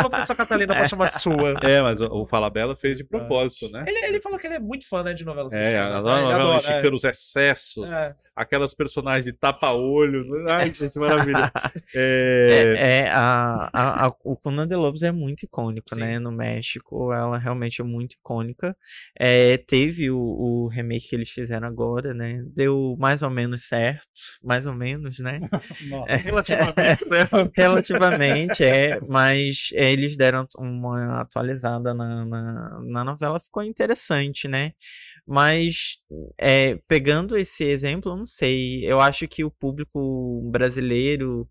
Vou 0.00 0.10
pensar 0.10 0.34
Catalina 0.34 0.74
pra 0.74 0.88
chamar 0.88 1.08
de 1.08 1.20
sua. 1.20 1.54
É, 1.62 1.80
mas 1.80 2.00
o 2.00 2.26
Falabella 2.26 2.76
fez 2.76 2.96
de 2.96 3.04
propósito, 3.04 3.70
né? 3.70 3.84
Ele, 3.86 3.98
ele 4.06 4.20
falou 4.20 4.38
que 4.38 4.46
ele 4.46 4.54
é 4.54 4.58
muito 4.58 4.88
fã 4.88 5.02
né, 5.02 5.12
de 5.12 5.24
novelas 5.24 5.52
é, 5.52 5.58
mexicanas. 5.58 6.02
É, 6.02 6.06
né? 6.06 6.22
novela 6.22 6.54
mexicana, 6.54 6.88
é. 6.88 6.90
os 6.94 7.04
excessos, 7.04 7.90
é. 7.90 8.14
aquelas 8.34 8.74
personagens 8.74 9.24
de 9.24 9.32
tapa-olho. 9.32 10.26
Ai, 10.48 10.72
gente, 10.72 10.98
maravilha. 10.98 11.50
É, 11.94 12.74
é, 12.76 12.98
é 12.98 13.10
a, 13.10 13.68
a, 13.72 14.06
a, 14.06 14.14
o 14.24 14.36
Conan 14.36 14.66
de 14.66 14.76
Lobos 14.76 15.02
é 15.02 15.10
muito 15.10 15.42
icônico, 15.42 15.92
Sim. 15.92 16.00
né? 16.00 16.18
No 16.18 16.30
México, 16.30 17.12
ela 17.12 17.36
realmente 17.36 17.80
é 17.80 17.84
muito 17.84 18.12
icônica. 18.12 18.76
É, 19.18 19.56
teve 19.56 20.10
o, 20.10 20.18
o 20.18 20.68
remake 20.68 21.08
que 21.08 21.16
eles 21.16 21.30
fizeram 21.30 21.66
agora, 21.66 22.14
né? 22.14 22.42
Deu 22.54 22.96
mais 22.98 23.22
ou 23.22 23.30
menos 23.30 23.64
certo, 23.64 24.08
mais 24.42 24.66
ou 24.66 24.74
menos, 24.74 24.79
né? 25.18 25.40
é, 26.08 26.16
relativamente 26.16 27.04
certo. 27.04 27.50
Relativamente, 27.54 28.64
é. 28.64 29.00
Mas 29.08 29.70
eles 29.72 30.16
deram 30.16 30.46
uma 30.58 31.20
atualizada 31.20 31.94
na, 31.94 32.24
na, 32.24 32.80
na 32.82 33.04
novela, 33.04 33.38
ficou 33.38 33.62
interessante, 33.62 34.48
né? 34.48 34.72
Mas 35.26 35.98
é, 36.38 36.78
pegando 36.88 37.36
esse 37.36 37.64
exemplo, 37.64 38.12
eu 38.12 38.16
não 38.16 38.26
sei. 38.26 38.84
Eu 38.84 39.00
acho 39.00 39.28
que 39.28 39.44
o 39.44 39.50
público 39.50 40.42
brasileiro 40.50 41.48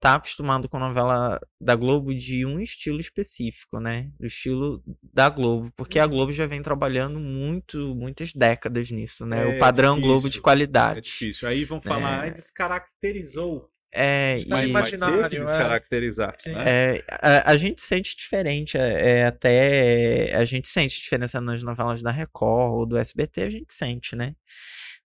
tá 0.00 0.14
acostumado 0.14 0.68
com 0.68 0.76
a 0.76 0.80
novela 0.80 1.40
da 1.60 1.74
Globo 1.74 2.14
de 2.14 2.46
um 2.46 2.60
estilo 2.60 3.00
específico, 3.00 3.80
né? 3.80 4.10
Do 4.18 4.26
estilo 4.26 4.82
da 5.12 5.28
Globo, 5.28 5.72
porque 5.76 5.98
a 5.98 6.04
Uhum. 6.04 6.10
Globo 6.10 6.32
já 6.32 6.46
vem 6.46 6.62
trabalhando 6.62 7.18
muito, 7.18 7.94
muitas 7.96 8.32
décadas 8.32 8.90
nisso, 8.92 9.26
né? 9.26 9.42
É 9.42 9.56
o 9.56 9.58
padrão 9.58 9.94
difícil, 9.96 10.08
Globo 10.12 10.30
de 10.30 10.38
É 10.38 10.42
qualidade. 10.42 11.00
difícil. 11.00 11.48
Aí 11.48 11.64
vão 11.64 11.80
falar, 11.80 12.18
É. 12.18 12.20
"Ai, 12.28 12.30
descaracterizou. 12.32 13.68
É, 13.90 14.42
Tá 14.44 14.56
Mas 14.56 14.64
e- 14.64 14.64
que 14.64 14.70
imaginário, 14.70 15.24
é. 15.24 15.28
descaracterizar. 15.30 16.36
Sim. 16.38 16.52
né? 16.52 16.64
É, 16.96 17.04
a, 17.08 17.52
a 17.52 17.56
gente 17.56 17.80
sente 17.80 18.14
diferente, 18.14 18.76
é, 18.76 19.20
é 19.20 19.24
até 19.26 20.34
a 20.36 20.44
gente 20.44 20.68
sente 20.68 21.00
diferença 21.00 21.40
nas 21.40 21.62
novelas 21.62 22.02
da 22.02 22.10
Record 22.10 22.72
ou 22.74 22.86
do 22.86 22.98
SBT, 22.98 23.42
a 23.42 23.50
gente 23.50 23.72
sente, 23.72 24.14
né? 24.14 24.34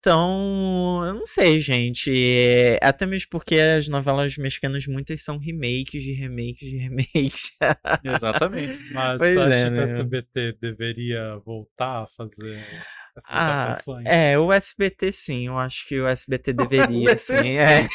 Então, 0.05 1.01
eu 1.05 1.13
não 1.13 1.25
sei, 1.25 1.61
gente. 1.61 2.11
é, 2.11 2.77
até 2.81 3.05
mesmo 3.05 3.29
porque 3.31 3.55
as 3.55 3.87
novelas 3.87 4.35
mexicanas 4.35 4.85
muitas 4.85 5.23
são 5.23 5.37
remakes 5.37 6.03
de 6.03 6.11
remakes 6.11 6.69
de 6.69 6.75
remakes. 6.75 7.51
Exatamente. 8.03 8.77
Mas 8.93 9.17
Pois 9.17 9.37
acha 9.37 9.55
é, 9.55 9.63
que 9.63 9.69
né? 9.69 9.79
o 9.79 9.83
SBT 9.83 10.57
deveria 10.59 11.37
voltar 11.45 12.03
a 12.03 12.07
fazer 12.07 12.65
Ah, 13.29 13.77
é, 14.05 14.37
o 14.39 14.51
SBT 14.51 15.11
sim, 15.11 15.47
eu 15.47 15.57
acho 15.57 15.87
que 15.87 15.99
o 15.99 16.07
SBT 16.07 16.53
deveria, 16.53 17.11
SBT? 17.11 17.43
sim. 17.43 17.57
É. 17.57 17.87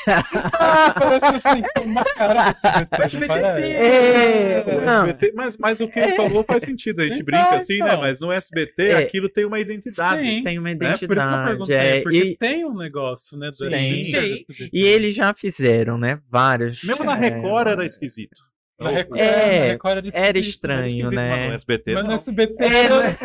Ah, 0.54 0.94
parece 0.96 1.48
assim, 1.48 1.62
uma 1.84 2.04
cara 2.04 2.52
do 2.52 3.02
SBT, 3.02 3.02
SBT? 3.02 3.32
É, 3.72 4.80
não. 4.84 5.06
SBT, 5.06 5.32
mas, 5.34 5.56
mas 5.56 5.80
o 5.80 5.88
que 5.88 5.98
ele 5.98 6.12
falou 6.14 6.44
faz 6.44 6.62
sentido. 6.62 7.00
A 7.00 7.04
gente 7.04 7.14
Então, 7.14 7.24
brinca 7.24 7.56
assim, 7.56 7.78
né? 7.78 7.86
então. 7.86 8.00
Mas 8.00 8.20
no 8.20 8.32
SBT 8.32 8.82
É. 8.90 8.96
aquilo 8.98 9.28
tem 9.28 9.44
uma 9.44 9.58
identidade. 9.60 10.24
Sim. 10.24 10.42
Tem 10.44 10.58
uma 10.58 10.70
É, 10.70 10.74
por 10.74 10.84
isso 10.86 10.98
que 10.98 11.04
eu 11.04 11.12
identidade. 11.12 11.48
perguntei, 11.48 11.76
é, 11.76 12.00
porque 12.00 12.16
e, 12.18 12.36
tem 12.36 12.64
um 12.64 12.74
negócio, 12.76 13.38
né? 13.38 13.50
Sim. 13.50 13.66
Identidade 13.66 14.46
e 14.72 14.82
eles 14.84 15.14
já 15.14 15.34
fizeram, 15.34 15.98
né? 15.98 16.20
Vários. 16.30 16.82
Mesmo 16.84 17.04
na 17.04 17.16
é, 17.16 17.20
Record 17.30 17.66
era 17.68 17.84
esquisito. 17.84 18.47
Na 18.78 18.90
Record, 18.90 19.18
É, 19.20 19.58
na 19.60 19.64
Record 19.72 20.06
era, 20.06 20.26
Era 20.28 20.38
estranho, 20.38 21.10
né? 21.10 21.30
mas 21.30 21.48
no 21.48 21.54
SBT 21.54 21.94
Mas 21.94 22.02
no 22.04 22.08
não. 22.10 22.14
SBT 22.16 22.64
É, 22.64 22.84
era- 22.84 23.02
né? 23.02 23.16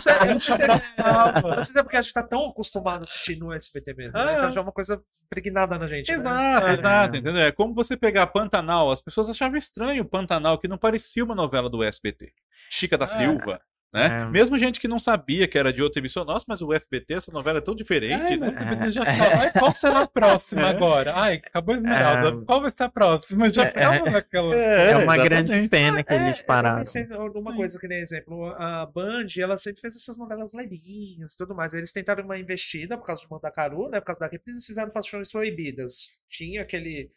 Se 0.00 0.10
é- 0.10 0.54
Abraçava. 0.54 1.38
eu 1.48 1.56
não 1.56 1.64
sei 1.64 1.72
se 1.74 1.78
é 1.78 1.82
porque 1.82 1.96
a 1.98 2.02
gente 2.02 2.14
tá 2.14 2.22
tão 2.22 2.46
acostumado 2.48 3.00
a 3.00 3.02
assistir 3.02 3.36
no 3.36 3.52
SBT 3.52 3.92
mesmo, 3.94 4.18
né? 4.18 4.26
Ah. 4.30 4.32
Então 4.38 4.50
já 4.52 4.60
é 4.60 4.62
uma 4.62 4.72
coisa 4.72 5.02
pregnada 5.28 5.78
na 5.78 5.86
gente. 5.86 6.08
né? 6.10 6.14
Exato, 6.16 6.66
É. 6.66 6.72
exato, 6.72 7.16
entendeu? 7.16 7.42
É 7.42 7.52
como 7.52 7.74
você 7.74 7.94
pegar 7.96 8.26
Pantanal. 8.28 8.90
As 8.90 9.02
pessoas 9.02 9.28
achavam 9.28 9.56
estranho 9.58 10.02
o 10.02 10.08
Pantanal, 10.08 10.58
que 10.58 10.66
não 10.68 10.78
parecia 10.78 11.22
uma 11.24 11.34
novela 11.34 11.68
do 11.68 11.82
SBT. 11.82 12.32
Chica 12.70 12.96
da 12.96 13.04
É. 13.04 13.08
Silva, 13.08 13.60
né? 13.94 14.22
É. 14.22 14.26
Mesmo 14.26 14.58
gente 14.58 14.80
que 14.80 14.88
não 14.88 14.98
sabia 14.98 15.46
que 15.46 15.56
era 15.56 15.72
de 15.72 15.80
outra 15.82 16.00
emissora. 16.00 16.26
Nossa, 16.26 16.44
mas 16.48 16.60
o 16.60 16.72
SBT, 16.72 17.14
essa 17.14 17.30
novela 17.32 17.58
é 17.58 17.60
tão 17.62 17.74
diferente, 17.74 18.20
Ai, 18.22 18.36
né? 18.36 18.46
o 18.46 18.50
SBT 18.50 18.90
já 18.90 19.04
fala, 19.06 19.40
ai, 19.42 19.52
qual 19.52 19.72
será 19.72 20.00
a 20.00 20.06
próxima 20.06 20.62
É. 20.66 20.70
agora? 20.70 21.14
Ai, 21.14 21.34
acabou 21.36 21.74
a 21.74 21.78
Esmeralda, 21.78 22.40
É. 22.42 22.44
qual 22.44 22.60
vai 22.60 22.70
ser 22.70 22.82
a 22.82 22.88
próxima? 22.88 23.48
Já 23.52 23.64
É. 23.64 23.68
ficava 23.68 24.10
naquela... 24.10 24.54
É 24.54 24.96
uma 24.96 25.14
exatamente. 25.16 25.24
grande 25.48 25.68
pena 25.68 26.02
que 26.02 26.12
eles 26.12 26.40
É, 26.40 26.42
pararam. 26.42 26.84
Sim. 26.84 27.06
coisa 27.56 27.78
que 27.78 27.86
nem 27.86 28.00
exemplo, 28.00 28.46
a 28.58 28.84
Band, 28.86 29.26
ela 29.38 29.56
sempre 29.56 29.80
fez 29.80 29.94
essas 29.96 30.18
novelas 30.18 30.52
levinhas 30.52 31.32
e 31.34 31.38
tudo 31.38 31.54
mais. 31.54 31.72
Eles 31.72 31.92
tentaram 31.92 32.24
uma 32.24 32.36
investida 32.36 32.98
por 32.98 33.06
causa 33.06 33.22
de 33.22 33.30
Mandacaru, 33.30 33.88
né? 33.88 34.00
Por 34.00 34.06
causa 34.06 34.20
da 34.20 34.26
reprise, 34.26 34.56
eles 34.58 34.66
fizeram 34.66 34.90
Paixões 34.90 35.30
Proibidas. 35.30 36.18
Tinha 36.28 36.62
aquele 36.62 37.10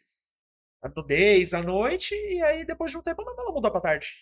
a 0.80 0.88
nudez 0.88 1.54
à 1.54 1.62
noite, 1.62 2.14
e 2.14 2.40
aí 2.40 2.64
depois 2.64 2.92
de 2.92 2.96
um 2.98 3.02
tempo 3.02 3.20
a 3.22 3.24
novela 3.24 3.50
mudou 3.52 3.70
pra 3.70 3.80
tarde. 3.80 4.12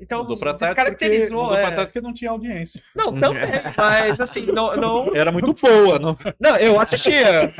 Então 0.00 0.18
Mudou 0.18 0.38
pra 0.38 0.54
tarde 0.54 0.90
porque, 0.90 1.28
mudou 1.30 1.48
pra 1.48 1.58
é. 1.58 1.70
tarde 1.70 1.84
porque 1.86 2.00
não 2.00 2.12
tinha 2.12 2.30
audiência. 2.30 2.80
Não, 2.94 3.18
também, 3.18 3.42
mas 3.76 4.20
assim, 4.20 4.46
não, 4.46 4.76
não, 4.76 5.14
Era 5.16 5.32
muito 5.32 5.52
boa. 5.54 5.98
Não... 5.98 6.16
Não, 6.38 6.56
eu 6.56 6.78
assistia. 6.80 7.52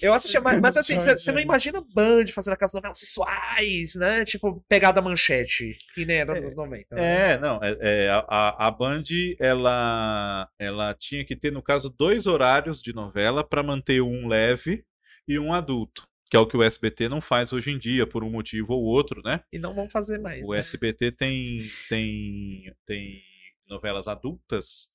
Eu 0.00 0.14
assistia, 0.14 0.40
mas, 0.40 0.60
mas 0.60 0.76
assim, 0.76 0.98
você 0.98 1.32
não 1.32 1.40
imagina 1.40 1.82
Band 1.94 2.26
fazendo 2.34 2.54
aquelas 2.54 2.72
novelas 2.72 2.98
sensuais, 2.98 3.94
né? 3.94 4.24
Tipo, 4.24 4.64
pegada 4.68 5.02
manchete, 5.02 5.76
que 5.94 6.04
nem 6.04 6.18
era 6.18 6.32
nos 6.34 6.42
anos 6.42 6.56
90. 6.56 6.94
né? 6.96 7.32
É, 7.32 7.38
não. 7.38 7.60
É, 7.62 7.76
é, 7.80 8.08
a- 8.10 8.24
a, 8.28 8.66
a 8.68 8.70
Band, 8.70 9.02
ela, 9.38 10.48
ela 10.58 10.94
tinha 10.94 11.24
que 11.24 11.36
ter, 11.36 11.50
no 11.52 11.62
caso, 11.62 11.90
dois 11.90 12.26
horários 12.26 12.80
de 12.80 12.94
novela 12.94 13.44
para 13.44 13.62
manter 13.62 14.00
um 14.02 14.26
leve 14.28 14.84
e 15.28 15.38
um 15.38 15.52
adulto. 15.52 16.04
Que 16.32 16.36
é 16.36 16.40
o 16.40 16.46
que 16.46 16.56
o 16.56 16.62
SBT 16.62 17.10
não 17.10 17.20
faz 17.20 17.52
hoje 17.52 17.70
em 17.70 17.78
dia, 17.78 18.06
por 18.06 18.24
um 18.24 18.30
motivo 18.30 18.72
ou 18.72 18.82
outro, 18.84 19.20
né? 19.22 19.42
E 19.52 19.58
não 19.58 19.74
vão 19.74 19.86
fazer 19.86 20.18
mais. 20.18 20.48
O 20.48 20.52
né? 20.52 20.60
SBT 20.60 21.12
tem, 21.12 21.60
tem, 21.90 22.74
tem 22.86 23.22
novelas 23.68 24.08
adultas. 24.08 24.90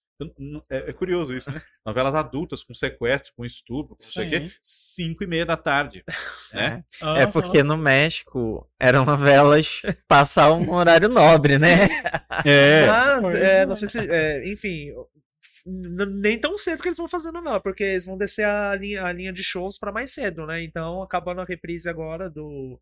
É, 0.68 0.90
é 0.90 0.94
curioso 0.94 1.38
isso, 1.38 1.52
né? 1.52 1.62
Novelas 1.86 2.16
adultas 2.16 2.64
com 2.64 2.74
sequestro, 2.74 3.34
com 3.38 3.46
estupro, 3.46 3.96
com 3.96 4.04
não 4.04 4.12
sei 4.12 4.26
o 4.26 4.30
quê, 4.32 4.48
Sim. 4.48 4.56
cinco 4.60 5.24
e 5.24 5.28
meia 5.28 5.46
da 5.46 5.56
tarde. 5.56 6.04
Né? 6.54 6.80
É 7.02 7.06
Aham. 7.06 7.32
porque 7.32 7.62
no 7.62 7.76
México 7.76 8.66
eram 8.80 9.04
novelas 9.04 9.82
passavam 10.08 10.62
no 10.62 10.74
horário 10.74 11.10
nobre, 11.10 11.60
né? 11.60 11.90
É. 12.46 12.88
É, 13.38 13.62
é. 13.62 13.66
não 13.66 13.76
sei 13.76 13.90
se. 13.90 14.00
é, 14.00 14.50
enfim. 14.50 14.94
Nem 15.70 16.40
tão 16.40 16.58
cedo 16.58 16.82
que 16.82 16.88
eles 16.88 16.98
vão 16.98 17.08
fazer 17.08 17.32
novela, 17.32 17.60
porque 17.60 17.84
eles 17.84 18.06
vão 18.06 18.18
descer 18.18 18.46
a 18.46 18.74
linha, 18.76 19.04
a 19.06 19.12
linha 19.12 19.34
de 19.34 19.44
shows 19.44 19.78
pra 19.78 19.92
mais 19.92 20.12
cedo, 20.14 20.46
né? 20.46 20.64
Então, 20.64 21.02
acabando 21.02 21.42
a 21.42 21.46
reprise 21.46 21.90
agora 21.90 22.30
do. 22.30 22.80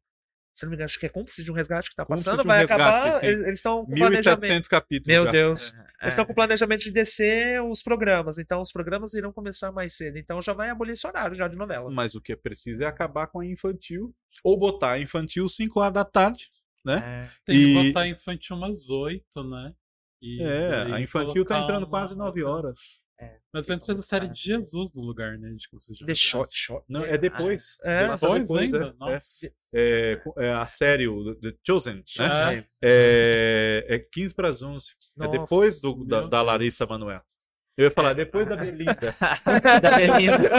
Se 0.53 0.64
não 0.64 0.70
me 0.70 0.76
engano, 0.78 0.86
acho 0.86 0.98
que 0.99 1.06
é 1.06 1.10
Cúmplice 1.10 1.44
de 1.44 1.52
um 1.52 1.56
Resgate 1.56 1.90
que 1.90 1.95
tá 1.98 2.06
Cúmplices 2.06 2.26
passando, 2.28 2.45
um 2.45 2.48
vai 2.48 2.60
Resgate, 2.60 2.82
acabar. 2.82 3.20
sim. 3.20 3.26
Eles 3.26 3.45
eles 3.45 3.60
estão 3.60 3.86
com 3.86 3.94
planejamento. 3.94 4.41
1.700 4.45 4.68
capítulos. 4.70 5.07
Meu 5.07 5.26
já. 5.26 5.32
Deus. 5.32 5.74
Eles 5.74 5.84
É. 6.02 6.07
estão 6.07 6.26
com 6.26 6.34
planejamento 6.34 6.82
de 6.84 6.91
descer 6.91 7.62
os 7.62 7.82
programas, 7.82 8.38
então 8.38 8.62
os 8.62 8.72
programas 8.72 9.14
irão 9.16 9.34
começar 9.34 9.72
mais 9.74 9.98
cedo. 9.98 10.18
Então 10.18 10.41
já 10.41 10.53
vai 10.53 10.70
abolir 10.70 10.94
esse 10.94 11.06
horário 11.06 11.36
já 11.36 11.48
de 11.49 11.57
novela. 11.57 11.91
Mas 11.91 12.16
o 12.16 12.22
que 12.22 12.32
é 12.32 12.36
preciso 12.38 12.84
é 12.84 12.86
acabar 12.86 13.28
com 13.28 13.41
a 13.41 13.45
infantil. 13.45 14.16
Ou 14.45 14.57
botar 14.57 14.91
a 14.91 14.99
infantil 14.99 15.49
5 15.49 15.80
horas 15.82 15.94
da 15.94 16.06
tarde. 16.06 16.49
É. 16.88 17.28
Tem 17.44 17.57
que 17.60 17.66
E- 17.80 17.88
botar 17.88 18.07
infantil 18.07 18.56
umas 18.56 18.90
oito, 18.90 19.44
né? 19.44 19.74
E 20.26 20.41
É, 20.41 20.69
daí 20.85 20.93
a 20.93 21.02
infantil 21.02 21.45
tá 21.45 21.60
entrando 21.60 21.88
quase 21.88 22.15
9 22.18 22.43
outra- 22.43 22.68
horas. 22.68 22.80
Mas 23.53 23.68
vai 23.68 23.80
trazer 23.80 24.02
a 24.02 24.03
série 24.03 24.27
de 24.27 24.38
Jesus 24.41 24.91
no 24.93 25.02
lugar, 25.02 25.38
né? 25.38 25.49
De 25.56 25.69
como 25.69 25.81
você 25.81 25.93
já 25.95 26.06
The. 26.06 26.14
Shot, 26.14 26.49
Shot. 26.53 26.84
Não, 26.89 27.06
é 27.06 27.18
depois. 27.18 27.77
É, 27.84 27.99
Vai 28.02 28.07
lançar 28.10 28.39
Depois 28.39 28.73
ainda? 28.73 28.95
é. 29.07 29.18
É, 29.73 30.14
é, 30.14 30.22
é 30.47 30.53
a 30.53 30.65
série, 30.68 31.07
o 31.07 31.34
The 31.35 31.53
Chosen, 31.65 32.03
né? 32.19 32.57
É. 32.57 32.65
É, 32.81 33.85
é 33.95 33.99
15 34.11 34.35
para 34.35 34.49
as 34.49 34.61
11. 34.61 34.88
é 34.89 34.93
Nossa, 35.26 35.31
depois 35.39 35.80
do, 35.81 36.03
da, 36.06 36.27
da. 36.27 36.41
Larissa 36.41 36.85
Manoela. 36.85 37.23
Eu 37.77 37.85
ia 37.85 37.91
falar, 37.91 38.14
depois 38.14 38.47
da 38.47 38.56
Belinda. 38.56 39.15
Da 39.81 39.97
Belinda. 39.97 40.49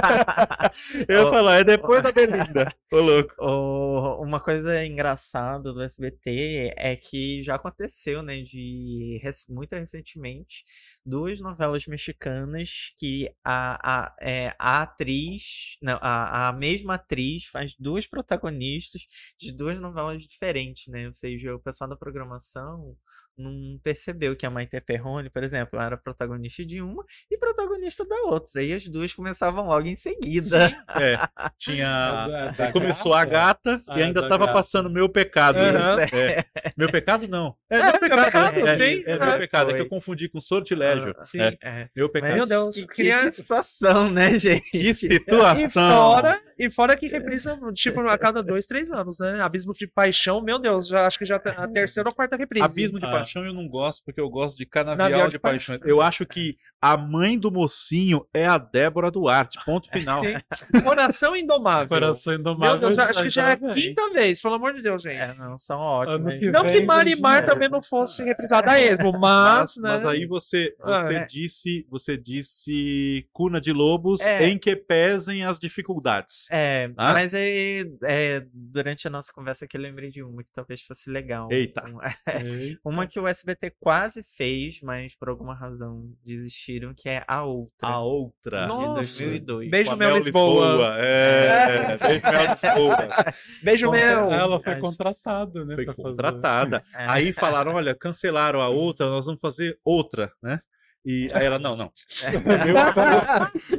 Eu 1.09 1.25
ia 1.25 1.31
falar, 1.31 1.61
é 1.61 1.65
depois 1.65 2.03
da 2.03 2.13
Belinda. 2.13 2.69
Ô, 2.93 2.97
louco. 3.01 3.35
O- 3.41 4.23
uma 4.23 4.41
coisa 4.41 4.85
engraçada 4.85 5.73
do 5.73 5.83
SBT 5.83 6.75
é 6.77 6.95
que 6.97 7.43
já 7.43 7.55
aconteceu, 7.55 8.23
né, 8.23 8.41
de 8.43 9.21
muito 9.49 9.75
recentemente, 9.75 10.63
duas 11.07 11.41
novelas 11.41 11.87
mexicanas 11.87 12.93
que 12.99 13.31
a, 13.45 14.07
a, 14.07 14.17
é, 14.21 14.55
a 14.59 14.83
atriz, 14.83 15.77
não, 15.83 15.99
a, 16.03 16.49
a 16.49 16.53
mesma 16.53 16.95
atriz 16.95 17.45
faz 17.47 17.75
duas 17.79 18.07
protagonistas 18.07 19.03
de 19.41 19.53
duas 19.57 19.81
novelas 19.81 20.23
diferentes, 20.25 20.89
né? 20.89 21.07
Ou 21.07 21.13
seja, 21.13 21.55
o 21.55 21.61
pessoal 21.61 21.89
da 21.89 21.97
programação 21.97 22.97
não 23.39 23.79
percebeu 23.85 24.35
que 24.35 24.47
a 24.47 24.51
Maite 24.51 24.81
Perrone, 24.81 25.29
por 25.29 25.45
exemplo, 25.45 25.79
era 25.79 25.95
protagonista 25.95 26.65
de 26.65 26.81
uma 26.81 27.05
e 27.31 27.37
protagonista 27.37 28.03
da 28.07 28.17
outra. 28.23 28.63
E 28.63 28.73
as 28.73 28.89
duas 28.89 29.13
começavam 29.13 29.67
logo 29.67 29.87
em 29.87 29.95
seguida. 29.95 30.69
É, 30.99 31.19
tinha. 31.59 31.87
Da- 32.27 32.51
da 32.53 32.73
Começou 32.73 33.13
a 33.13 33.25
gata 33.27 33.81
Ah, 33.87 33.99
e 33.99 34.03
ainda 34.03 34.23
da 34.23 34.29
tava 34.29 34.47
gata. 34.47 34.57
passando 34.57 34.89
meu 34.89 35.07
pecado. 35.09 35.59
Aham. 35.59 36.01
É. 36.15 36.45
Meu 36.77 36.91
pecado 36.91 37.29
não. 37.29 37.55
É, 37.71 37.77
É, 37.77 37.83
meu 37.93 38.01
pecado. 38.01 38.59
é, 38.59 38.77
sim, 38.77 39.11
é, 39.11 39.13
é. 39.13 39.19
meu 39.27 39.39
pecado. 39.39 39.71
É 39.71 39.75
que 39.75 39.81
eu 39.83 39.89
confundi 39.89 40.29
com 40.31 40.41
sortilégio. 40.41 40.96
Ah, 41.19 41.25
Sim. 41.25 41.41
É, 41.41 41.55
É. 41.63 41.89
meu 41.95 42.09
pecado. 42.09 42.35
Meu 42.35 42.47
Deus. 42.47 42.77
Que, 42.77 42.87
que- 42.87 43.13
que 43.13 43.31
situação, 43.31 44.11
né, 44.11 44.37
gente? 44.39 44.71
Que 44.71 44.89
E 44.89 44.95
situação. 44.95 45.91
fora, 45.91 46.41
e 46.59 46.71
fora 46.71 46.97
que 46.97 47.07
reprisa, 47.09 47.59
tipo, 47.75 48.01
a 48.01 48.19
cada 48.19 48.43
dois, 48.43 48.67
três 48.67 48.91
anos, 48.91 49.19
né? 49.21 49.41
Abismo 49.41 49.73
de 49.73 49.87
Paixão, 49.87 50.41
meu 50.43 50.59
Deus, 50.59 50.89
já 50.89 51.07
acho 51.07 51.19
que 51.19 51.25
já 51.25 51.39
tá 51.39 51.51
a 51.51 51.69
terceira 51.69 52.09
ou 52.09 52.15
quarta 52.15 52.37
reprise. 52.37 52.65
Abismo 52.65 52.99
de 52.99 53.07
Ah. 53.07 53.11
Paixão 53.11 53.45
eu 53.45 53.53
não 53.53 53.69
gosto, 53.69 54.05
porque 54.05 54.21
eu 54.21 54.29
gosto 54.31 54.57
de 54.57 54.67
Canavial 54.67 55.11
Navial 55.11 55.27
de, 55.29 55.33
de 55.33 55.39
Paixão. 55.39 55.79
Paixão. 55.79 55.89
Eu 55.91 56.01
acho 56.01 56.25
que 56.27 56.57
a 56.81 56.97
mãe 56.97 57.39
do 57.39 57.51
mocinho 57.51 58.27
é 58.35 58.47
a 58.47 58.59
Débora 58.59 59.11
Duarte. 59.11 59.59
Ponto 59.65 59.89
final. 59.91 60.23
Sim. 60.25 60.35
Coração 60.83 61.37
Indomável. 61.37 61.89
Coração 61.89 62.33
Meu 62.33 62.41
Indomável. 62.41 62.79
Deus, 62.79 62.97
já- 62.97 63.05
acho 63.11 63.23
que 63.23 63.31
já 63.31 63.49
é 63.51 63.53
a 63.53 63.57
quinta 63.57 64.11
vez, 64.13 64.41
pelo 64.41 64.55
amor 64.55 64.73
de 64.75 64.83
Deus, 64.83 65.03
gente. 65.03 65.17
É, 65.17 65.35
não, 65.35 65.57
são 65.59 65.79
ótimos. 65.79 66.35
que 66.39 66.51
Não 66.51 66.65
que 66.67 66.81
Marimar 66.83 67.45
também 67.47 67.69
não 67.69 67.83
fosse 67.83 68.23
reprisada 68.25 68.71
a 68.73 68.81
esmo, 68.81 69.13
mas, 69.13 69.77
Mas, 69.77 69.77
né? 69.79 69.97
mas 69.99 70.07
aí 70.07 70.27
você, 70.27 70.75
Ah, 70.93 71.03
você 71.05 71.15
é. 71.15 71.27
disse, 71.27 71.87
você 71.91 72.17
disse 72.17 73.29
cuna 73.33 73.61
de 73.61 73.73
lobos 73.73 74.21
É. 74.21 74.47
em 74.49 74.59
que 74.59 74.75
pesem 74.77 75.45
as 75.45 75.59
dificuldades. 75.59 76.47
É, 76.51 76.91
Ah? 76.97 77.13
mas 77.13 77.35
aí, 77.35 77.91
é, 78.05 78.45
durante 78.53 79.07
a 79.07 79.11
nossa 79.11 79.33
conversa 79.33 79.65
aqui, 79.65 79.77
eu 79.77 79.81
lembrei 79.81 80.11
de 80.11 80.23
uma 80.23 80.43
que 80.43 80.53
talvez 80.53 80.83
fosse 80.83 81.11
legal. 81.11 81.49
Eita. 81.51 81.85
Um- 81.87 82.01
Ei, 82.41 82.79
Uma 82.85 83.07
que 83.07 83.19
o 83.21 83.27
SBT 83.29 83.73
quase 83.81 84.23
fez, 84.23 84.81
mas 84.83 85.15
por 85.17 85.29
alguma 85.29 85.55
razão 85.55 86.11
desistiram, 86.25 86.93
que 86.95 87.09
é 87.09 87.25
A 87.29 87.45
Outra. 87.45 87.89
A 87.89 88.01
outra. 88.01 88.63
de 88.63 88.69
Nossa. 88.69 88.95
2002. 88.95 89.71
Beijo, 89.71 89.89
Com 89.91 89.95
a 89.95 89.97
Mel 89.97 90.17
Lisboa. 90.17 90.97
É, 90.99 91.97
beijo, 91.97 92.23
Mel 92.23 92.51
Lisboa. 92.53 92.97
Beijo, 93.63 93.87
contra- 93.87 94.07
meu! 94.07 94.33
Ela 94.33 94.61
foi 94.61 94.77
contratada, 94.77 95.65
né? 95.65 95.75
Foi 95.75 95.87
contratada. 95.87 96.83
É. 96.95 97.07
Aí 97.09 97.33
falaram, 97.33 97.75
olha, 97.75 97.95
cancelaram 97.95 98.61
a 98.61 98.69
outra, 98.69 99.07
nós 99.09 99.27
vamos 99.27 99.41
fazer 99.41 99.79
outra, 99.85 100.33
né? 100.43 100.61
E 101.09 101.29
aí 101.33 101.47
ela, 101.47 101.57
não, 101.57 101.77
não. 101.77 101.93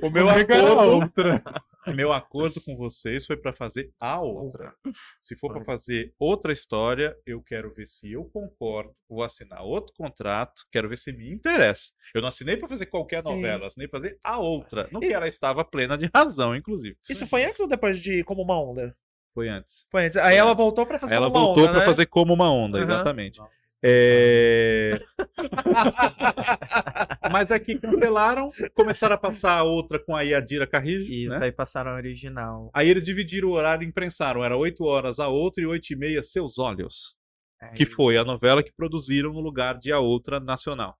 O 0.02 0.10
meu, 0.10 0.10
o 0.10 0.10
meu 0.10 0.30
acordo, 0.30 0.92
outra. 0.94 1.44
o 1.86 1.92
meu 1.92 2.14
acordo 2.14 2.62
com 2.62 2.78
vocês 2.78 3.26
foi 3.26 3.36
para 3.36 3.52
fazer 3.52 3.92
a 4.00 4.22
outra. 4.22 4.74
Se 5.20 5.36
for 5.36 5.52
para 5.52 5.62
fazer 5.66 6.14
outra 6.18 6.54
história, 6.54 7.14
eu 7.26 7.44
quero 7.44 7.74
ver 7.74 7.86
se 7.86 8.14
eu 8.14 8.24
concordo, 8.24 8.96
vou 9.10 9.24
assinar 9.24 9.62
outro 9.62 9.94
contrato, 9.98 10.64
quero 10.72 10.88
ver 10.88 10.98
se 10.98 11.12
me 11.12 11.30
interessa. 11.34 11.92
Eu 12.16 12.22
não 12.22 12.30
assinei 12.30 12.56
para 12.56 12.70
fazer 12.70 12.86
qualquer 12.86 13.22
Sim. 13.22 13.36
novela, 13.36 13.68
assinei 13.68 13.90
para 13.90 14.00
fazer 14.00 14.18
a 14.24 14.40
outra, 14.40 14.88
no 14.90 15.02
que 15.02 15.12
ela 15.12 15.28
estava 15.28 15.66
plena 15.66 15.98
de 15.98 16.10
razão, 16.16 16.56
inclusive. 16.56 16.96
Isso 17.10 17.28
foi 17.28 17.44
antes 17.44 17.60
ou 17.60 17.68
depois 17.68 18.00
de 18.00 18.24
Como 18.24 18.42
Uma 18.42 18.58
Onda? 18.58 18.96
Foi 19.38 19.50
antes. 19.50 19.86
Foi 19.92 20.06
antes. 20.06 20.18
Aí 20.18 20.36
ela 20.36 20.56
voltou 20.56 20.84
pra 20.84 20.98
fazer 20.98 21.14
Ela 21.14 21.28
Como 21.30 21.38
Uma 21.38 21.46
voltou 21.46 21.64
Onda, 21.66 21.72
para 21.74 21.80
né? 21.82 21.86
fazer 21.86 22.06
como 22.08 22.34
uma 22.34 22.52
onda, 22.52 22.80
Aham. 22.80 22.88
exatamente. 22.92 23.40
É... 23.84 25.00
Mas 27.32 27.52
aqui 27.52 27.78
cancelaram, 27.78 28.50
começaram 28.74 29.14
a 29.14 29.18
passar 29.20 29.60
a 29.60 29.64
outra 29.64 30.00
com 30.00 30.16
a 30.16 30.24
Yadira 30.24 30.66
Carrijo, 30.66 31.14
Isso, 31.14 31.38
né? 31.38 31.46
aí 31.46 31.52
passaram 31.52 31.92
a 31.92 31.96
original. 31.96 32.66
Aí 32.74 32.90
eles 32.90 33.04
dividiram 33.04 33.50
o 33.50 33.52
horário 33.52 33.86
e 33.86 33.88
imprensaram. 33.88 34.44
Era 34.44 34.58
8 34.58 34.84
horas 34.84 35.20
a 35.20 35.28
outra 35.28 35.62
e 35.62 35.68
8 35.68 35.92
e 35.92 35.96
meia 35.96 36.24
Seus 36.24 36.58
Olhos. 36.58 37.16
É 37.62 37.68
Que 37.76 37.84
isso. 37.84 37.96
foi 37.96 38.18
a 38.18 38.26
novela 38.26 38.64
que 38.64 38.74
produziram 38.76 39.32
no 39.32 39.40
lugar 39.40 39.78
de 39.78 39.92
A 39.92 40.00
Outra 40.00 40.40
Nacional. 40.40 40.96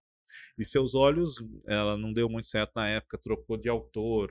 E 0.56 0.64
Seus 0.64 0.94
Olhos, 0.94 1.42
ela 1.66 1.96
não 1.96 2.12
deu 2.12 2.28
muito 2.28 2.46
certo 2.46 2.70
na 2.76 2.86
época, 2.88 3.18
trocou 3.20 3.56
de 3.56 3.68
autor. 3.68 4.30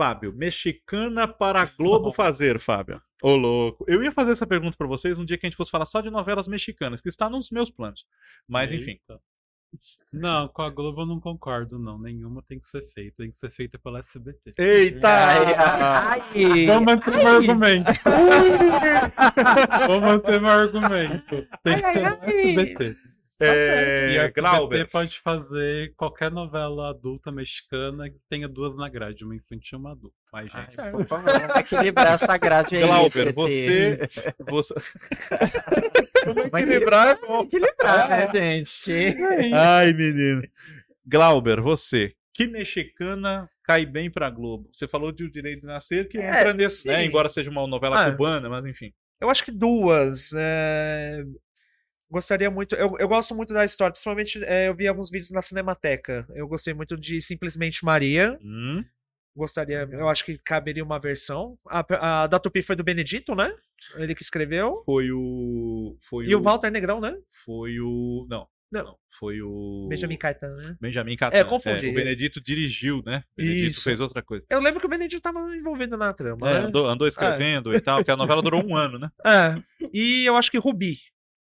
Fábio, 0.00 0.32
mexicana 0.32 1.28
para 1.28 1.60
a 1.60 1.66
Globo 1.66 2.10
fazer, 2.10 2.58
Fábio. 2.58 2.98
Ô, 3.22 3.36
louco. 3.36 3.84
Eu 3.86 4.02
ia 4.02 4.10
fazer 4.10 4.32
essa 4.32 4.46
pergunta 4.46 4.74
pra 4.74 4.86
vocês 4.86 5.18
um 5.18 5.26
dia 5.26 5.36
que 5.36 5.44
a 5.44 5.48
gente 5.50 5.58
fosse 5.58 5.70
falar 5.70 5.84
só 5.84 6.00
de 6.00 6.08
novelas 6.08 6.48
mexicanas, 6.48 7.02
que 7.02 7.10
está 7.10 7.28
nos 7.28 7.50
meus 7.50 7.70
planos. 7.70 8.06
Mas, 8.48 8.72
enfim. 8.72 8.92
Eita. 8.92 9.20
Não, 10.10 10.48
com 10.48 10.62
a 10.62 10.70
Globo 10.70 11.02
eu 11.02 11.06
não 11.06 11.20
concordo, 11.20 11.78
não. 11.78 11.98
Nenhuma 11.98 12.42
tem 12.42 12.58
que 12.58 12.64
ser 12.64 12.80
feita. 12.80 13.18
Tem 13.18 13.28
que 13.28 13.36
ser 13.36 13.50
feita 13.50 13.78
pela 13.78 13.98
SBT. 13.98 14.54
Eita! 14.56 15.06
Ai, 15.06 15.54
ai, 15.54 16.22
ai. 16.32 16.66
Vou 16.66 16.80
manter 16.80 17.16
meu 17.18 17.28
argumento. 17.28 17.90
Vou 19.86 20.00
manter 20.00 20.40
meu 20.40 20.50
argumento. 20.50 21.46
Tem 21.62 21.78
que 21.78 21.84
Ai, 21.84 21.92
ser 21.92 22.04
ai, 22.06 22.16
pela 22.16 22.18
ai. 22.22 22.50
SBT. 22.52 22.96
E 23.42 23.44
É, 23.46 24.18
a 24.20 24.24
SBT 24.26 24.40
Glauber. 24.42 24.88
pode 24.90 25.18
fazer 25.18 25.94
qualquer 25.96 26.30
novela 26.30 26.90
adulta 26.90 27.32
mexicana 27.32 28.10
que 28.10 28.18
tenha 28.28 28.46
duas 28.46 28.76
na 28.76 28.88
grade, 28.88 29.24
uma 29.24 29.34
infantil 29.34 29.78
e 29.78 29.80
uma 29.80 29.92
adulta. 29.92 30.14
Mas, 30.32 30.54
Ai, 30.54 30.64
gente, 30.64 30.90
por 30.92 31.06
favor, 31.06 31.32
vamos 31.40 31.56
equilibrar 31.56 32.12
essa 32.14 32.36
grade 32.36 32.76
aí. 32.76 32.82
Glauber, 32.82 33.32
você. 33.32 33.98
você... 34.46 34.74
Vai 36.50 36.62
equilibrar 36.62 37.08
é 37.08 37.26
bom. 37.26 37.42
equilibrar, 37.44 38.08
né, 38.08 38.26
gente? 38.32 39.16
Ai, 39.54 39.92
menino. 39.92 40.42
Glauber, 41.06 41.60
você. 41.60 42.12
Que 42.32 42.46
mexicana 42.46 43.48
cai 43.64 43.84
bem 43.84 44.10
pra 44.10 44.30
Globo? 44.30 44.68
Você 44.72 44.86
falou 44.86 45.10
de 45.12 45.24
O 45.24 45.30
Direito 45.30 45.60
de 45.62 45.66
Nascer, 45.66 46.08
que 46.08 46.18
É, 46.18 46.28
entra 46.28 46.54
nesse, 46.54 46.86
né? 46.88 47.04
Embora 47.04 47.28
seja 47.28 47.50
uma 47.50 47.66
novela 47.66 48.06
Ah. 48.06 48.10
cubana, 48.10 48.48
mas 48.48 48.64
enfim. 48.66 48.92
Eu 49.20 49.28
acho 49.30 49.44
que 49.44 49.50
duas. 49.50 50.30
é, 50.34 51.24
Gostaria 52.10 52.50
muito. 52.50 52.74
Eu, 52.74 52.96
eu 52.98 53.06
gosto 53.06 53.34
muito 53.34 53.54
da 53.54 53.64
história, 53.64 53.92
principalmente 53.92 54.42
é, 54.44 54.68
eu 54.68 54.74
vi 54.74 54.88
alguns 54.88 55.10
vídeos 55.10 55.30
na 55.30 55.40
Cinemateca. 55.42 56.26
Eu 56.34 56.48
gostei 56.48 56.74
muito 56.74 56.96
de 56.96 57.20
Simplesmente 57.20 57.84
Maria. 57.84 58.36
Hum, 58.42 58.84
Gostaria, 59.36 59.88
eu 59.92 60.08
acho 60.08 60.24
que 60.24 60.36
caberia 60.38 60.82
uma 60.82 60.98
versão. 60.98 61.56
A, 61.68 62.22
a 62.24 62.26
da 62.26 62.38
Tupi 62.40 62.62
foi 62.62 62.74
do 62.74 62.82
Benedito, 62.82 63.34
né? 63.36 63.54
Ele 63.94 64.12
que 64.14 64.22
escreveu. 64.22 64.82
foi 64.84 65.12
o. 65.12 65.96
Foi 66.00 66.26
E 66.26 66.34
o 66.34 66.42
Walter 66.42 66.70
Negrão, 66.70 67.00
né? 67.00 67.16
Foi 67.44 67.78
o. 67.78 68.26
Não. 68.28 68.46
Não. 68.72 68.84
Não. 68.84 68.96
Foi 69.08 69.40
o. 69.40 69.86
Benjamin 69.88 70.16
Caetano, 70.16 70.56
né? 70.56 70.76
Benjamin 70.80 71.16
Catan. 71.16 71.36
É, 71.36 71.44
confundi. 71.44 71.88
o 71.88 71.94
Benedito 71.94 72.40
dirigiu, 72.40 73.02
né? 73.06 73.22
O 73.36 73.42
Benedito 73.42 73.70
Isso. 73.70 73.84
fez 73.84 74.00
outra 74.00 74.20
coisa. 74.20 74.44
Eu 74.50 74.60
lembro 74.60 74.80
que 74.80 74.86
o 74.86 74.90
Benedito 74.90 75.22
tava 75.22 75.38
envolvido 75.56 75.96
na 75.96 76.12
trama, 76.12 76.48
É, 76.50 76.54
né? 76.54 76.66
andou, 76.66 76.88
andou 76.88 77.06
escrevendo 77.06 77.72
e 77.74 77.80
tal, 77.80 77.98
porque 77.98 78.10
a 78.10 78.16
novela 78.16 78.42
durou 78.42 78.64
um 78.64 78.76
ano, 78.76 78.98
né? 78.98 79.10
É. 79.24 79.54
E 79.92 80.24
eu 80.24 80.36
acho 80.36 80.50
que 80.50 80.58
Rubi. 80.58 80.96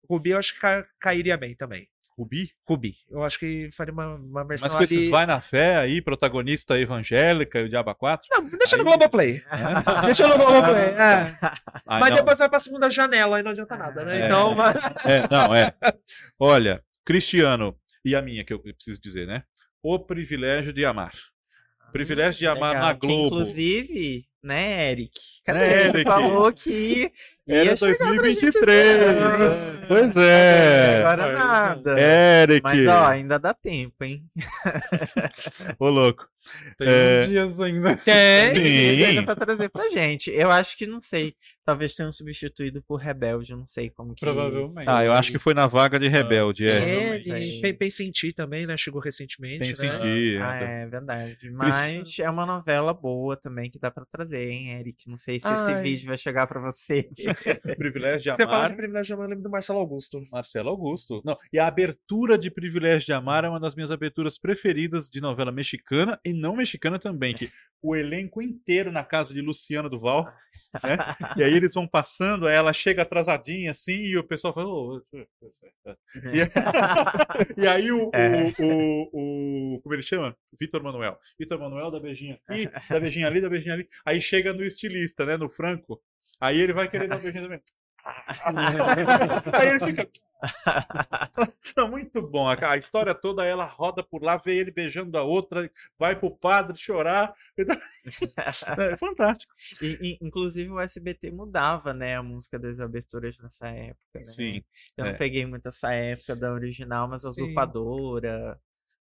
Rubi 0.09 0.31
eu 0.31 0.37
acho 0.39 0.53
que 0.53 0.59
ca- 0.59 0.85
cairia 0.99 1.37
bem 1.37 1.55
também. 1.55 1.87
Rubi. 2.17 2.49
Rubi. 2.67 2.95
Eu 3.11 3.23
acho 3.23 3.37
que 3.37 3.69
faria 3.71 3.93
uma, 3.93 4.15
uma 4.15 4.43
versão 4.43 4.67
Mas 4.69 4.75
com 4.75 4.83
esses 4.83 4.97
ali... 5.03 5.09
vai 5.09 5.27
na 5.27 5.39
fé 5.39 5.75
aí, 5.77 6.01
protagonista 6.01 6.79
evangélica 6.79 7.59
e 7.59 7.65
o 7.65 7.69
Diaba 7.69 7.93
4. 7.93 8.27
Não, 8.31 8.47
deixa 8.57 8.75
no 8.75 8.81
Aí- 8.81 8.87
Globoplay. 8.87 9.43
É. 9.51 10.05
Deixa 10.07 10.27
no 10.27 10.35
Globoplay. 10.35 10.85
É. 10.95 11.37
Ah, 11.39 11.53
Mas 11.99 12.09
não. 12.09 12.17
depois 12.17 12.39
vai 12.39 12.49
pra 12.49 12.59
segunda 12.59 12.89
janela, 12.89 13.37
aí 13.37 13.43
não 13.43 13.51
adianta 13.51 13.77
nada, 13.77 14.03
né? 14.03 14.21
É. 14.21 14.25
Então, 14.25 14.55
vai... 14.55 14.73
É, 15.05 15.27
não, 15.29 15.53
é. 15.53 15.71
Olha, 16.39 16.83
Cristiano, 17.05 17.77
e 18.03 18.15
a 18.15 18.21
minha 18.21 18.43
que 18.43 18.51
eu 18.51 18.59
preciso 18.59 18.99
dizer, 18.99 19.27
né? 19.27 19.43
O 19.83 19.99
privilégio 19.99 20.73
de 20.73 20.83
amar. 20.85 21.13
Privilégio 21.91 22.39
de 22.39 22.47
amar 22.47 22.71
Legal, 22.73 22.87
na 22.87 22.93
que, 22.95 23.07
Globo. 23.07 23.25
inclusive, 23.27 24.25
né, 24.43 24.91
Eric? 24.91 25.11
Cadê 25.45 25.59
Né, 25.59 25.79
ele? 25.81 25.89
Eric? 25.89 26.03
Falou 26.03 26.51
que 26.51 27.11
Era 27.47 27.75
chegar 27.77 27.95
pra 28.15 28.29
gente 28.29 28.41
2023. 28.41 28.65
ver. 28.65 29.87
Pois 29.87 30.17
é. 30.17 30.97
Agora 30.99 31.23
Pois 31.23 31.33
é. 31.33 31.37
nada. 31.37 31.99
Eric. 31.99 32.61
Mas, 32.63 32.87
ó, 32.87 33.05
ainda 33.07 33.39
dá 33.39 33.53
tempo, 33.53 34.03
hein? 34.03 34.25
Ô, 35.79 35.89
louco. 35.89 36.27
Tem 36.77 36.87
É. 36.87 37.21
uns 37.21 37.27
dias 37.27 37.59
ainda. 37.59 37.95
Tem. 37.97 38.55
Sim. 38.55 39.03
Ainda 39.05 39.23
pra 39.23 39.35
trazer 39.35 39.69
pra 39.69 39.89
gente. 39.89 40.29
Eu 40.31 40.49
acho 40.51 40.77
que, 40.77 40.85
não 40.87 40.99
sei, 40.99 41.33
talvez 41.63 41.93
tenham 41.93 42.11
substituído 42.11 42.81
por 42.87 42.97
Rebelde, 42.97 43.53
não 43.53 43.65
sei 43.65 43.89
como 43.89 44.13
que... 44.15 44.21
Provavelmente. 44.25 44.87
Ah, 44.87 45.03
eu 45.03 45.11
acho 45.13 45.31
que 45.31 45.39
foi 45.39 45.53
na 45.53 45.67
vaga 45.67 45.99
de 45.99 46.07
rebelde, 46.07 46.65
é. 46.67 46.77
É, 46.77 46.79
Provavelmente. 46.79 47.57
e 47.57 47.61
Pe- 47.61 47.73
Pense 47.73 48.03
em 48.03 48.11
Ti 48.11 48.31
também, 48.33 48.65
né? 48.65 48.75
Chegou 48.77 49.01
recentemente, 49.01 49.59
Pense 49.69 49.81
né? 49.81 49.87
em 49.95 49.97
Ti. 49.99 50.37
Ah, 50.41 50.59
é. 50.61 50.83
é 50.83 50.87
verdade. 50.87 51.49
Mas 51.51 52.19
é 52.19 52.29
uma 52.29 52.45
novela 52.45 52.93
boa 52.93 53.35
também 53.37 53.69
que 53.69 53.79
dá 53.79 53.91
pra 53.91 54.05
trazer, 54.05 54.49
hein, 54.49 54.79
Eric? 54.79 55.09
Não 55.09 55.17
sei 55.17 55.39
se 55.39 55.47
esse 55.51 55.63
Ai. 55.63 55.81
vídeo 55.81 56.07
vai 56.07 56.17
chegar 56.17 56.47
pra 56.47 56.59
você. 56.61 57.09
Privilégio 57.77 58.31
de 58.31 58.37
Você 58.37 58.43
fala 58.45 58.57
amar. 58.57 58.69
de 58.71 58.75
privilégio 58.75 59.05
de 59.07 59.13
amar, 59.13 59.25
eu 59.25 59.29
lembro 59.29 59.43
do 59.43 59.49
Marcelo 59.49 59.79
Augusto. 59.79 60.21
Marcelo 60.31 60.69
Augusto. 60.69 61.21
Não, 61.25 61.37
e 61.51 61.59
a 61.59 61.67
abertura 61.67 62.37
de 62.37 62.49
Privilégio 62.51 63.05
de 63.05 63.13
Amar 63.13 63.43
é 63.45 63.49
uma 63.49 63.59
das 63.59 63.75
minhas 63.75 63.91
aberturas 63.91 64.37
preferidas 64.37 65.09
de 65.09 65.21
novela 65.21 65.51
mexicana 65.51 66.19
e 66.25 66.33
não 66.33 66.55
mexicana 66.55 66.97
também, 66.99 67.33
que 67.35 67.49
o 67.81 67.95
elenco 67.95 68.41
inteiro 68.41 68.91
na 68.91 69.03
casa 69.03 69.33
de 69.33 69.41
Luciana 69.41 69.89
Duval, 69.89 70.25
né? 70.83 70.97
E 71.37 71.43
aí 71.43 71.53
eles 71.53 71.73
vão 71.73 71.87
passando, 71.87 72.47
aí 72.47 72.55
ela 72.55 72.73
chega 72.73 73.01
atrasadinha 73.03 73.71
assim 73.71 74.03
e 74.05 74.17
o 74.17 74.23
pessoal 74.23 74.53
fala. 74.53 74.67
"Ô, 74.67 75.01
E, 76.33 76.41
e 77.63 77.67
aí 77.67 77.91
o, 77.91 78.09
É. 78.13 78.51
o, 78.59 78.65
o, 79.13 79.75
o- 79.75 79.81
Como 79.81 79.93
ele 79.95 80.01
chama? 80.01 80.35
Vitor 80.59 80.81
Manuel. 80.83 81.17
Vitor 81.39 81.59
Manuel 81.59 81.91
dá 81.91 81.99
beijinho 81.99 82.37
aqui, 82.47 82.69
dá 82.89 82.99
beijinho 82.99 83.27
ali, 83.27 83.41
dá 83.41 83.49
beijinho 83.49 83.73
ali. 83.73 83.87
Aí 84.05 84.19
chega 84.21 84.53
no 84.53 84.63
estilista, 84.63 85.25
né? 85.25 85.37
No 85.37 85.47
Franco. 85.49 86.01
Aí 86.39 86.59
ele 86.59 86.73
vai 86.73 86.89
querer 86.89 87.07
dar 87.07 87.17
um 87.17 87.21
beijinho 87.21 87.43
também. 87.43 87.61
Aí 89.53 89.69
ele 89.69 89.79
fica. 89.79 90.09
Não, 91.75 91.89
muito 91.89 92.21
bom. 92.21 92.47
A, 92.47 92.77
história 92.77 93.13
toda, 93.13 93.43
ela 93.43 93.65
roda 93.65 94.03
por 94.03 94.21
lá, 94.21 94.37
vê 94.37 94.55
ele 94.55 94.71
beijando 94.71 95.17
a 95.17 95.23
outra, 95.23 95.69
vai 95.97 96.15
pro 96.17 96.31
padre 96.31 96.77
chorar. 96.77 97.33
É 98.77 98.97
fantástico. 98.97 99.53
E- 99.81 100.17
e, 100.21 100.25
inclusive 100.25 100.69
o 100.69 100.79
SBT 100.79 101.31
mudava, 101.31 101.93
né, 101.93 102.15
a 102.15 102.23
música 102.23 102.57
das 102.57 102.79
aberturas 102.79 103.39
nessa 103.39 103.67
época, 103.67 104.19
né? 104.19 104.23
Sim. 104.23 104.63
Eu 104.95 105.05
é. 105.05 105.11
não 105.11 105.17
peguei 105.17 105.45
muito 105.45 105.67
essa 105.67 105.91
época 105.93 106.35
da 106.35 106.51
original, 106.53 107.07
mas 107.07 107.25
a 107.25 107.33
Sim. 107.33 107.43
Usurpadora, 107.43 108.59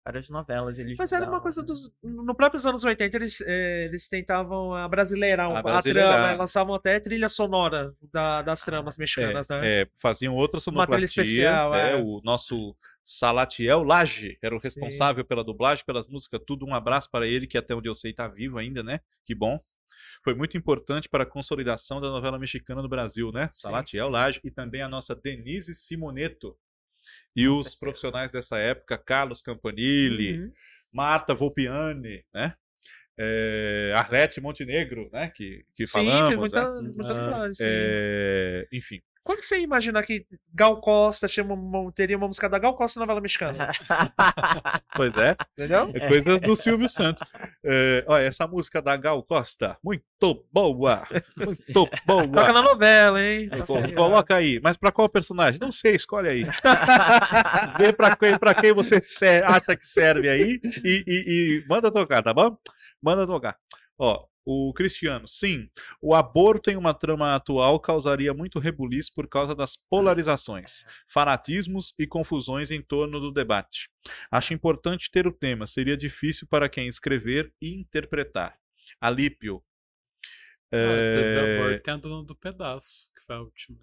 várias 0.05 0.29
novelas 0.29 0.79
eles 0.79 0.97
Mas 0.99 1.13
era 1.13 1.29
uma 1.29 1.41
coisa 1.41 1.61
né? 1.61 1.67
dos. 1.67 1.93
No 2.03 2.35
próprios 2.35 2.67
anos 2.67 2.83
80, 2.85 3.17
eles, 3.17 3.41
eh, 3.41 3.85
eles 3.85 4.09
tentavam 4.09 4.75
abrasileirar 4.75 5.49
um- 5.49 5.55
a, 5.57 5.61
Abrasileirar. 5.61 6.13
trama, 6.19 6.35
lançavam 6.37 6.75
até 6.75 6.99
trilha 7.01 7.29
sonora 7.29 7.95
da- 8.13 8.43
das 8.43 8.63
tramas 8.65 8.97
mexicanas, 8.97 9.49
né? 9.49 9.61
É, 9.67 9.83
é, 9.83 9.89
faziam 10.01 10.35
outra 10.35 10.59
Uma 10.59 10.87
trilha 10.87 11.07
sonoplastia. 11.07 11.23
especial, 11.23 11.75
é, 11.75 11.93
é. 11.93 11.97
O 12.03 12.21
nosso 12.25 12.77
Salatiel 13.05 13.83
Laje 13.83 14.39
era 14.43 14.55
o 14.55 14.59
responsável 14.59 15.25
pela 15.25 15.45
dublagem, 15.45 15.85
pelas 15.85 16.07
músicas, 16.09 16.41
tudo. 16.47 16.67
Um 16.67 16.75
abraço 16.75 17.09
para 17.11 17.27
ele, 17.27 17.47
que 17.47 17.59
até 17.59 17.75
onde 17.75 17.89
eu 17.89 17.95
sei 17.95 18.13
tá 18.13 18.27
vivo 18.29 18.59
ainda, 18.59 18.83
né? 18.83 19.01
Que 19.25 19.35
bom. 19.35 19.61
Foi 20.25 20.35
muito 20.35 20.57
importante 20.57 21.09
para 21.09 21.25
a 21.25 21.27
consolidação 21.27 22.01
da 22.01 22.09
novela 22.09 22.39
mexicana 22.39 22.81
no 22.83 22.89
Brasil, 22.89 23.31
né? 23.33 23.49
Salatiel 23.53 24.09
Laje 24.09 24.41
e 24.45 24.51
também 24.51 24.83
a 24.83 24.89
nossa 24.89 25.15
Denise 25.15 25.75
Simoneto. 25.75 26.57
E 27.35 27.47
Com 27.47 27.55
os 27.55 27.63
certeza. 27.63 27.77
profissionais 27.81 28.31
dessa 28.31 28.59
época, 28.59 28.99
Carlos 28.99 29.43
Campanile, 29.43 30.39
Uhum. 30.41 30.53
Marta 30.93 31.35
Volpiani, 31.35 32.25
né? 32.35 32.55
É, 33.19 33.93
Arlete 33.97 34.41
Montenegro, 34.41 35.09
né? 35.13 35.31
Que, 35.35 35.65
que 35.75 35.87
Sim, 35.87 35.93
falamos. 35.93 36.37
muita, 36.37 36.83
né? 36.83 36.91
muita 36.95 37.13
Ah. 37.15 37.51
É, 37.61 38.67
enfim. 38.73 39.01
Quando 39.25 39.39
que 39.39 39.47
você 39.47 39.59
ia 39.59 39.63
imaginar 39.65 40.03
que 40.03 40.27
Gal 40.53 40.81
Costa 40.81 41.29
tinha 41.29 41.45
uma- 41.45 41.93
teria 41.93 42.17
uma 42.17 42.27
música 42.27 42.49
da 42.49 42.59
Gal 42.59 42.75
Costa 42.75 42.99
na 42.99 43.07
novela 43.07 43.21
mexicana? 43.21 43.69
Pois 44.95 45.17
é. 45.17 45.37
Entendeu? 45.53 45.91
É 45.95 46.09
coisas 46.09 46.41
do 46.41 46.55
Silvio 46.57 46.89
Santos. 46.89 47.27
É, 47.65 48.05
olha, 48.07 48.25
essa 48.25 48.47
música 48.47 48.83
da 48.83 48.97
Gal 48.97 49.23
Costa, 49.23 49.77
muito 49.83 50.05
boa. 50.53 51.07
Muito 51.37 51.73
Toca 51.73 51.97
boa. 52.07 52.53
na 52.53 52.63
novela, 52.63 53.23
hein? 53.23 53.49
Co- 53.67 53.93
Coloca 53.95 54.37
aí. 54.37 54.61
Mas 54.63 54.77
pra 54.77 54.93
qual 54.93 55.09
personagem? 55.09 55.59
Não 55.61 55.73
sei, 55.73 55.95
escolhe 55.95 56.29
aí. 56.29 56.43
Vê 57.79 57.93
pra 57.93 58.15
quem, 58.17 58.39
pra 58.39 58.55
quem 58.55 58.73
você 58.73 58.97
acha 59.47 59.77
que 59.77 59.87
serve 59.87 60.29
aí 60.29 60.61
e, 60.85 61.05
e- 61.07 61.25
e 61.63 61.65
manda 61.69 61.91
tocar, 61.91 62.23
tá 62.23 62.35
bom? 62.35 62.57
Manda 63.03 63.27
tocar. 63.27 63.57
Ó, 63.99 64.25
o 64.45 64.73
Cristiano, 64.75 65.29
sim, 65.29 65.69
o 66.01 66.15
aborto 66.15 66.71
em 66.71 66.77
uma 66.77 66.93
trama 66.93 67.35
atual 67.35 67.79
causaria 67.79 68.35
muito 68.35 68.59
rebuliço 68.59 69.13
por 69.15 69.29
causa 69.29 69.55
das 69.55 69.77
polarizações, 69.77 70.85
fanatismos 71.09 71.95
e 71.99 72.07
confusões 72.07 72.71
em 72.71 72.83
torno 72.83 73.21
do 73.21 73.31
debate. 73.31 73.89
Acho 74.31 74.55
importante 74.55 75.11
ter 75.11 75.27
o 75.27 75.33
tema, 75.33 75.67
seria 75.67 75.97
difícil 75.97 76.47
para 76.49 76.69
quem 76.69 76.89
escrever 76.89 77.53
e 77.61 77.75
interpretar. 77.75 78.59
Alípio. 79.01 79.63
Ah, 80.73 80.79
teve 80.79 81.39
É, 81.39 81.59
aborto 81.59 81.83
tem 81.83 81.95
a 81.95 81.97
dona 81.97 82.25
do 82.25 82.35
pedaço, 82.35 83.11
que 83.15 83.21
foi 83.25 83.37
a 83.37 83.41
última. 83.41 83.79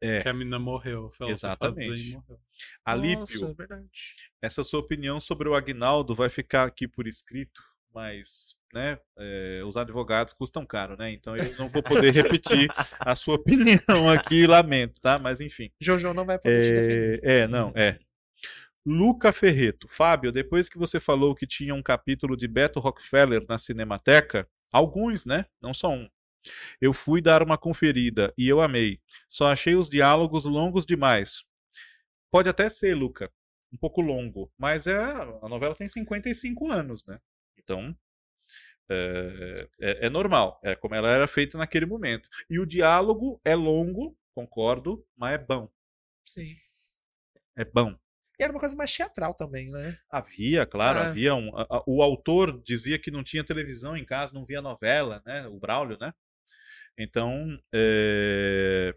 É. 0.00 0.22
Que 0.22 0.28
a 0.28 0.32
menina 0.32 0.58
morreu. 0.58 1.10
Foi 1.16 1.28
Exatamente. 1.30 2.12
morreu. 2.12 2.40
Alípio. 2.84 3.18
Nossa, 3.18 3.56
é 3.72 3.82
essa 4.40 4.62
sua 4.62 4.80
opinião 4.80 5.18
sobre 5.18 5.48
o 5.48 5.54
Agnaldo 5.54 6.14
vai 6.14 6.28
ficar 6.28 6.64
aqui 6.64 6.86
por 6.86 7.08
escrito, 7.08 7.60
mas 7.98 8.54
né, 8.72 8.96
é, 9.18 9.60
os 9.66 9.76
advogados 9.76 10.32
custam 10.32 10.64
caro, 10.64 10.96
né? 10.96 11.10
Então 11.10 11.36
eu 11.36 11.52
não 11.56 11.68
vou 11.68 11.82
poder 11.82 12.12
repetir 12.12 12.68
a 13.00 13.16
sua 13.16 13.34
opinião 13.42 14.08
aqui, 14.08 14.46
lamento, 14.46 15.00
tá? 15.00 15.18
Mas 15.18 15.40
enfim. 15.40 15.72
Jojo 15.80 16.14
não 16.14 16.24
vai 16.24 16.38
poder 16.38 16.62
te 16.62 16.70
defender. 16.70 17.20
É, 17.24 17.38
é, 17.40 17.48
não, 17.48 17.72
é. 17.74 17.98
Luca 18.86 19.32
Ferreto. 19.32 19.88
Fábio, 19.88 20.30
depois 20.30 20.68
que 20.68 20.78
você 20.78 21.00
falou 21.00 21.34
que 21.34 21.44
tinha 21.44 21.74
um 21.74 21.82
capítulo 21.82 22.36
de 22.36 22.46
Beto 22.46 22.78
Rockefeller 22.78 23.44
na 23.48 23.58
Cinemateca, 23.58 24.48
alguns, 24.70 25.26
né? 25.26 25.46
Não 25.60 25.74
só 25.74 25.90
um. 25.90 26.08
Eu 26.80 26.92
fui 26.92 27.20
dar 27.20 27.42
uma 27.42 27.58
conferida 27.58 28.32
e 28.38 28.48
eu 28.48 28.60
amei. 28.60 29.00
Só 29.28 29.50
achei 29.50 29.74
os 29.74 29.88
diálogos 29.88 30.44
longos 30.44 30.86
demais. 30.86 31.42
Pode 32.30 32.48
até 32.48 32.68
ser, 32.68 32.94
Luca, 32.94 33.28
um 33.72 33.76
pouco 33.76 34.00
longo, 34.00 34.52
mas 34.56 34.86
é 34.86 34.96
a 34.96 35.48
novela 35.48 35.74
tem 35.74 35.88
55 35.88 36.70
anos, 36.70 37.04
né? 37.04 37.18
Então 37.68 37.94
é, 38.90 39.68
é- 39.78 40.06
é 40.06 40.10
normal, 40.10 40.58
é 40.64 40.74
como 40.74 40.94
ela 40.94 41.10
era 41.10 41.28
feita 41.28 41.58
naquele 41.58 41.84
momento. 41.84 42.26
E 42.48 42.58
o 42.58 42.64
diálogo 42.64 43.38
é 43.44 43.54
longo, 43.54 44.16
concordo, 44.34 45.04
mas 45.14 45.34
é 45.34 45.38
bom. 45.38 45.68
Sim. 46.24 46.54
É 47.54 47.64
bom. 47.66 47.94
E 48.40 48.42
era 48.42 48.52
uma 48.52 48.60
coisa 48.60 48.74
mais 48.76 48.94
teatral 48.96 49.34
também, 49.34 49.70
né? 49.70 49.98
Havia, 50.08 50.64
claro, 50.64 51.00
Ah. 51.00 51.08
havia 51.08 51.34
um. 51.34 51.54
a- 51.54 51.66
a- 51.68 51.82
o 51.86 52.02
autor 52.02 52.62
dizia 52.62 52.98
que 52.98 53.10
não 53.10 53.22
tinha 53.22 53.44
televisão 53.44 53.94
em 53.96 54.04
casa, 54.04 54.32
não 54.32 54.44
via 54.46 54.62
novela, 54.62 55.20
né? 55.26 55.46
O 55.48 55.58
Braulio, 55.58 55.98
né? 56.00 56.14
Então, 56.96 57.58
é... 57.72 58.94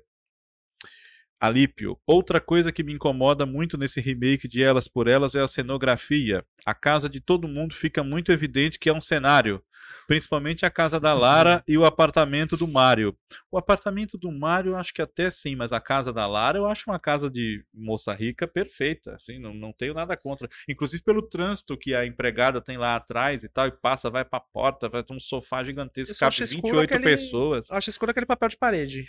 Alípio. 1.41 1.97
Outra 2.05 2.39
coisa 2.39 2.72
que 2.72 2.84
me 2.84 2.93
incomoda 2.93 3.47
muito 3.47 3.76
nesse 3.76 3.99
remake 3.99 4.47
de 4.47 4.61
Elas 4.63 4.88
por 4.88 5.07
Elas 5.07 5.34
é 5.34 5.41
a 5.41 5.47
cenografia. 5.47 6.45
A 6.63 6.76
casa 6.76 7.09
de 7.09 7.19
todo 7.19 7.47
mundo 7.47 7.73
fica 7.73 8.03
muito 8.03 8.31
evidente 8.31 8.77
que 8.77 8.88
é 8.89 8.93
um 8.93 9.01
cenário. 9.01 9.59
Principalmente 10.07 10.65
a 10.65 10.69
casa 10.69 10.99
da 10.99 11.13
Lara 11.13 11.63
e 11.68 11.77
o 11.77 11.85
apartamento 11.85 12.55
do 12.55 12.68
Mário. 12.68 13.15
O 13.51 13.57
apartamento 13.57 14.18
do 14.18 14.31
Mário 14.31 14.72
eu 14.73 14.76
acho 14.77 14.93
que 14.93 15.01
até 15.01 15.30
sim, 15.30 15.55
mas 15.55 15.73
a 15.73 15.80
casa 15.80 16.13
da 16.13 16.27
Lara 16.27 16.57
eu 16.59 16.68
acho 16.68 16.89
uma 16.89 16.99
casa 16.99 17.30
de 17.30 17.63
moça 17.73 18.13
rica 18.13 18.47
perfeita. 18.47 19.15
Assim, 19.15 19.39
não, 19.39 19.53
não 19.53 19.72
tenho 19.73 19.93
nada 19.93 20.15
contra. 20.18 20.47
Inclusive 20.69 21.01
pelo 21.03 21.22
trânsito 21.22 21.77
que 21.77 21.95
a 21.95 22.05
empregada 22.05 22.61
tem 22.61 22.77
lá 22.77 22.95
atrás 22.95 23.43
e 23.43 23.49
tal, 23.49 23.68
e 23.68 23.72
passa, 23.72 24.09
vai 24.09 24.23
pra 24.26 24.39
porta, 24.39 24.88
vai 24.89 25.03
ter 25.03 25.13
um 25.13 25.19
sofá 25.19 25.63
gigantesco, 25.63 26.13
cabe 26.19 26.27
acho 26.30 26.43
escuro 26.43 26.77
28 26.80 26.93
aquele- 26.93 27.03
pessoas. 27.18 27.72
Acho 27.72 27.89
escuro 27.89 28.11
aquele 28.11 28.26
papel 28.26 28.49
de 28.49 28.57
parede. 28.57 29.05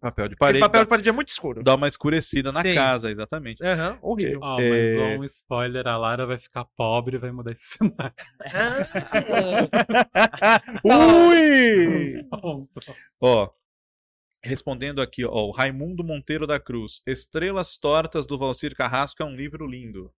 Papel 0.00 0.28
de 0.28 0.36
parede 0.36 0.60
papel 0.60 0.80
dá, 0.80 0.84
de 0.84 0.88
parede 0.90 1.08
é 1.08 1.12
muito 1.12 1.28
escuro. 1.28 1.62
dá 1.62 1.74
uma 1.74 1.88
escurecida 1.88 2.52
na 2.52 2.60
Sim. 2.62 2.74
casa, 2.74 3.10
exatamente. 3.10 3.64
Aham, 3.64 3.98
horrível. 4.02 4.40
Ó, 4.42 4.60
É. 4.60 4.68
mas 4.68 4.98
ó, 4.98 5.20
um 5.20 5.24
spoiler, 5.24 5.86
a 5.88 5.96
Lara 5.96 6.26
vai 6.26 6.38
ficar 6.38 6.64
pobre 6.76 7.16
e 7.16 7.18
vai 7.18 7.32
mudar 7.32 7.52
esse 7.52 7.78
cenário. 7.78 8.14
Ui! 10.84 12.22
Pronto. 12.30 12.80
Ó, 13.20 13.50
respondendo 14.44 15.00
aqui, 15.00 15.24
ó, 15.24 15.46
o 15.46 15.50
Raimundo 15.50 16.04
Monteiro 16.04 16.46
da 16.46 16.60
Cruz. 16.60 17.00
Estrelas 17.06 17.76
Tortas 17.76 18.26
do 18.26 18.38
Valcir 18.38 18.74
Carrasco 18.76 19.22
é 19.22 19.26
um 19.26 19.34
livro 19.34 19.66
lindo. 19.66 20.12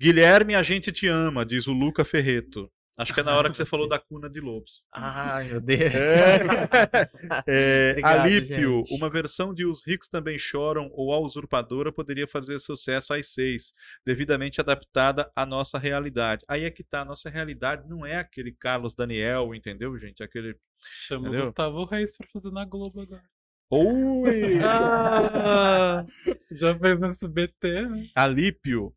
Guilherme, 0.00 0.54
a 0.54 0.62
gente 0.62 0.92
te 0.92 1.06
ama, 1.06 1.44
diz 1.44 1.66
o 1.66 1.72
Luca 1.72 2.04
Ferreto. 2.04 2.70
Acho 2.96 3.12
que 3.12 3.20
é 3.20 3.22
na 3.24 3.36
hora 3.36 3.50
que 3.50 3.56
você 3.56 3.64
falou 3.64 3.88
da 3.88 3.98
cuna 3.98 4.30
de 4.30 4.40
lobos. 4.40 4.82
Ai, 4.92 5.44
meu 5.48 5.60
Deus. 5.60 5.92
É, 7.46 7.90
Obrigado, 7.92 8.20
Alípio, 8.20 8.78
gente. 8.84 8.94
uma 8.96 9.10
versão 9.10 9.52
de 9.52 9.64
Os 9.66 9.84
Ricos 9.86 10.08
Também 10.08 10.38
Choram 10.38 10.88
ou 10.92 11.12
A 11.12 11.18
Usurpadora 11.18 11.92
poderia 11.92 12.26
fazer 12.28 12.58
sucesso 12.58 13.12
às 13.12 13.28
seis, 13.32 13.72
devidamente 14.06 14.60
adaptada 14.60 15.30
à 15.34 15.44
nossa 15.44 15.78
realidade. 15.78 16.44
Aí 16.48 16.64
é 16.64 16.70
que 16.70 16.84
tá, 16.84 17.00
a 17.02 17.04
nossa 17.04 17.28
realidade 17.28 17.88
não 17.88 18.04
é 18.06 18.16
aquele 18.16 18.52
Carlos 18.52 18.94
Daniel, 18.94 19.54
entendeu, 19.54 19.96
gente? 19.98 20.22
Aquele. 20.22 20.56
Chama 20.80 21.28
Entendeu? 21.28 21.40
o 21.40 21.46
Gustavo 21.46 21.84
Reis 21.86 22.16
pra 22.16 22.26
fazer 22.32 22.50
na 22.52 22.64
Globo 22.64 23.00
agora. 23.00 23.22
Ui! 23.70 24.58
Ah, 24.62 26.04
Já 26.52 26.78
fez 26.78 26.98
no 27.00 27.06
SBT, 27.08 27.82
né? 27.88 28.06
Alípio, 28.14 28.94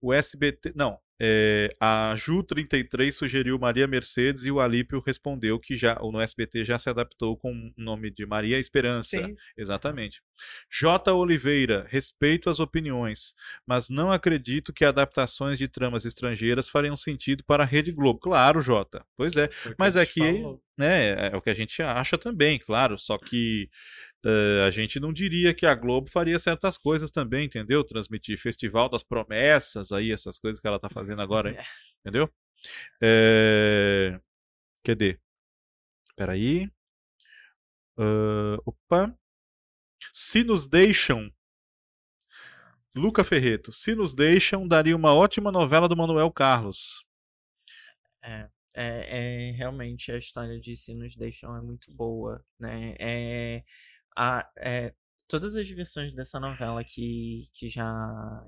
o 0.00 0.12
SBT. 0.12 0.72
Não, 0.76 0.98
é, 1.22 1.68
a 1.78 2.14
Ju33 2.16 3.12
sugeriu 3.12 3.58
Maria 3.58 3.86
Mercedes 3.86 4.44
e 4.44 4.50
o 4.50 4.58
Alípio 4.58 5.02
respondeu 5.04 5.58
que 5.58 5.76
já 5.76 5.94
no 5.96 6.18
SBT 6.18 6.64
já 6.64 6.78
se 6.78 6.88
adaptou 6.88 7.36
com 7.36 7.52
o 7.52 7.72
nome 7.76 8.10
de 8.10 8.24
Maria 8.24 8.58
Esperança. 8.58 9.18
sim. 9.18 9.36
Exatamente. 9.56 10.22
J. 10.70 11.12
Oliveira, 11.12 11.86
respeito 11.90 12.48
as 12.48 12.58
opiniões, 12.58 13.34
mas 13.66 13.90
não 13.90 14.10
acredito 14.10 14.72
que 14.72 14.84
adaptações 14.84 15.58
de 15.58 15.68
tramas 15.68 16.06
estrangeiras 16.06 16.70
fariam 16.70 16.96
sentido 16.96 17.44
para 17.44 17.64
a 17.64 17.66
Rede 17.66 17.92
Globo. 17.92 18.18
Claro, 18.18 18.62
Jota. 18.62 19.04
Pois 19.14 19.36
é. 19.36 19.50
Mas 19.78 19.96
é 19.96 20.06
que 20.06 20.42
né, 20.80 21.28
é 21.30 21.36
o 21.36 21.42
que 21.42 21.50
a 21.50 21.54
gente 21.54 21.82
acha 21.82 22.16
também, 22.16 22.58
claro. 22.58 22.98
Só 22.98 23.18
que 23.18 23.68
eh, 24.24 24.64
a 24.66 24.70
gente 24.70 25.00
não 25.00 25.12
diria 25.12 25.54
que 25.54 25.66
a 25.66 25.74
Globo 25.74 26.10
faria 26.10 26.38
certas 26.38 26.76
coisas 26.76 27.10
também, 27.10 27.46
entendeu? 27.46 27.84
Transmitir 27.84 28.38
Festival 28.40 28.88
das 28.88 29.02
Promessas, 29.02 29.92
aí, 29.92 30.12
essas 30.12 30.38
coisas 30.38 30.60
que 30.60 30.66
ela 30.66 30.78
tá 30.80 30.88
fazendo 30.88 31.22
agora, 31.22 31.50
hein? 31.50 31.56
entendeu? 32.04 32.30
É... 33.02 34.20
Cadê? 34.84 35.18
Peraí. 36.16 36.70
Ah, 37.98 38.56
opa. 38.64 39.14
Se 40.12 40.42
nos 40.44 40.66
deixam. 40.66 41.30
Luca 42.94 43.22
Ferreto, 43.22 43.72
se 43.72 43.94
nos 43.94 44.12
deixam, 44.14 44.66
daria 44.66 44.96
uma 44.96 45.14
ótima 45.14 45.52
novela 45.52 45.88
do 45.88 45.96
Manuel 45.96 46.30
Carlos. 46.32 47.04
É, 48.22 48.50
é, 48.74 49.50
realmente 49.52 50.12
a 50.12 50.16
história 50.16 50.60
de 50.60 50.76
Se 50.76 50.94
Nos 50.94 51.16
Deixam 51.16 51.56
é 51.56 51.60
muito 51.60 51.92
boa, 51.92 52.44
né? 52.58 52.94
É, 52.98 53.64
a, 54.16 54.48
é, 54.58 54.92
todas 55.28 55.54
as 55.56 55.68
versões 55.70 56.12
dessa 56.12 56.38
novela 56.40 56.82
que, 56.84 57.44
que, 57.54 57.68
já, 57.68 58.46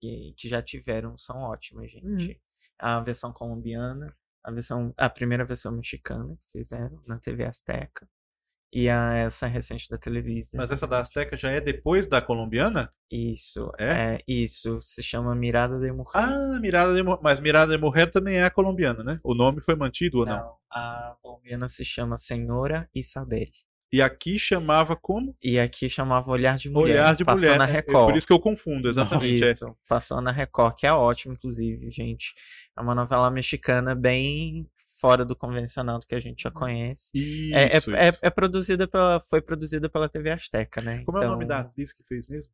que, 0.00 0.34
que 0.36 0.48
já 0.48 0.60
tiveram 0.62 1.16
são 1.16 1.36
ótimas, 1.38 1.90
gente. 1.90 2.40
A 2.78 3.00
versão 3.00 3.32
colombiana, 3.32 4.14
a 4.42 4.50
versão, 4.50 4.92
a 4.96 5.08
primeira 5.08 5.44
versão 5.44 5.72
mexicana 5.72 6.36
que 6.44 6.58
fizeram 6.58 7.02
na 7.06 7.18
TV 7.18 7.44
Azteca 7.44 8.08
e 8.72 8.88
a, 8.90 9.14
essa 9.14 9.46
recente 9.46 9.88
da 9.88 9.96
televisão. 9.96 10.58
Mas 10.58 10.72
essa 10.72 10.86
da 10.86 10.98
Azteca 10.98 11.36
já 11.36 11.48
é 11.48 11.60
depois 11.60 12.08
da 12.08 12.20
colombiana? 12.20 12.90
Isso, 13.08 13.70
É? 13.78 14.16
é 14.16 14.24
isso, 14.26 14.80
se 14.80 15.00
chama 15.00 15.32
Mirada 15.36 15.78
de 15.78 15.92
Mujer. 15.92 16.10
Ah, 16.20 16.58
Mirada 16.60 16.92
de 16.92 17.02
Mas 17.22 17.38
Mirada 17.38 17.72
de 17.72 17.80
Morrer 17.80 18.10
também 18.10 18.38
é 18.38 18.42
a 18.42 18.50
colombiana, 18.50 19.04
né? 19.04 19.20
O 19.22 19.32
nome 19.34 19.62
foi 19.62 19.76
mantido 19.76 20.18
ou 20.18 20.26
não? 20.26 20.56
a 20.68 21.16
colombiana 21.22 21.68
se 21.68 21.84
chama 21.84 22.16
Senhora 22.16 22.88
Isabel. 22.92 23.46
E 23.94 24.02
aqui 24.02 24.36
chamava 24.40 24.96
como? 24.96 25.36
E 25.40 25.56
aqui 25.56 25.88
chamava 25.88 26.28
Olhar 26.28 26.56
de 26.56 26.68
Mulher. 26.68 26.94
Olhar 26.94 27.14
de 27.14 27.24
passou 27.24 27.44
Mulher. 27.46 27.58
na 27.58 27.66
É- 27.66 27.70
é 27.70 27.72
Record. 27.74 28.06
por 28.06 28.16
isso 28.16 28.26
que 28.26 28.32
eu 28.32 28.40
confundo, 28.40 28.88
exatamente. 28.88 29.44
é. 29.44 29.52
Isso, 29.52 29.76
passou 29.88 30.20
na 30.20 30.32
Record, 30.32 30.74
que 30.74 30.84
é 30.84 30.92
ótimo, 30.92 31.34
inclusive, 31.34 31.88
gente. 31.92 32.34
É 32.76 32.80
uma 32.80 32.92
novela 32.92 33.30
mexicana 33.30 33.94
bem 33.94 34.66
fora 35.00 35.24
do 35.24 35.36
convencional 35.36 36.00
do 36.00 36.06
que 36.08 36.14
a 36.16 36.18
gente 36.18 36.42
já 36.42 36.50
conhece. 36.50 37.10
Isso, 37.14 37.54
É, 37.54 37.62
é, 37.72 37.76
isso. 37.78 37.90
é- 37.94 38.18
é 38.20 38.30
produzida 38.30 38.88
pela, 38.88 39.20
foi 39.20 39.40
produzida 39.40 39.88
pela 39.88 40.08
TV 40.08 40.30
Azteca, 40.30 40.80
né? 40.80 41.04
Como 41.04 41.16
é 41.18 41.20
o 41.20 41.22
Então, 41.24 41.32
nome 41.32 41.44
da 41.46 41.60
atriz 41.60 41.92
que 41.92 42.02
fez 42.02 42.26
mesmo? 42.28 42.52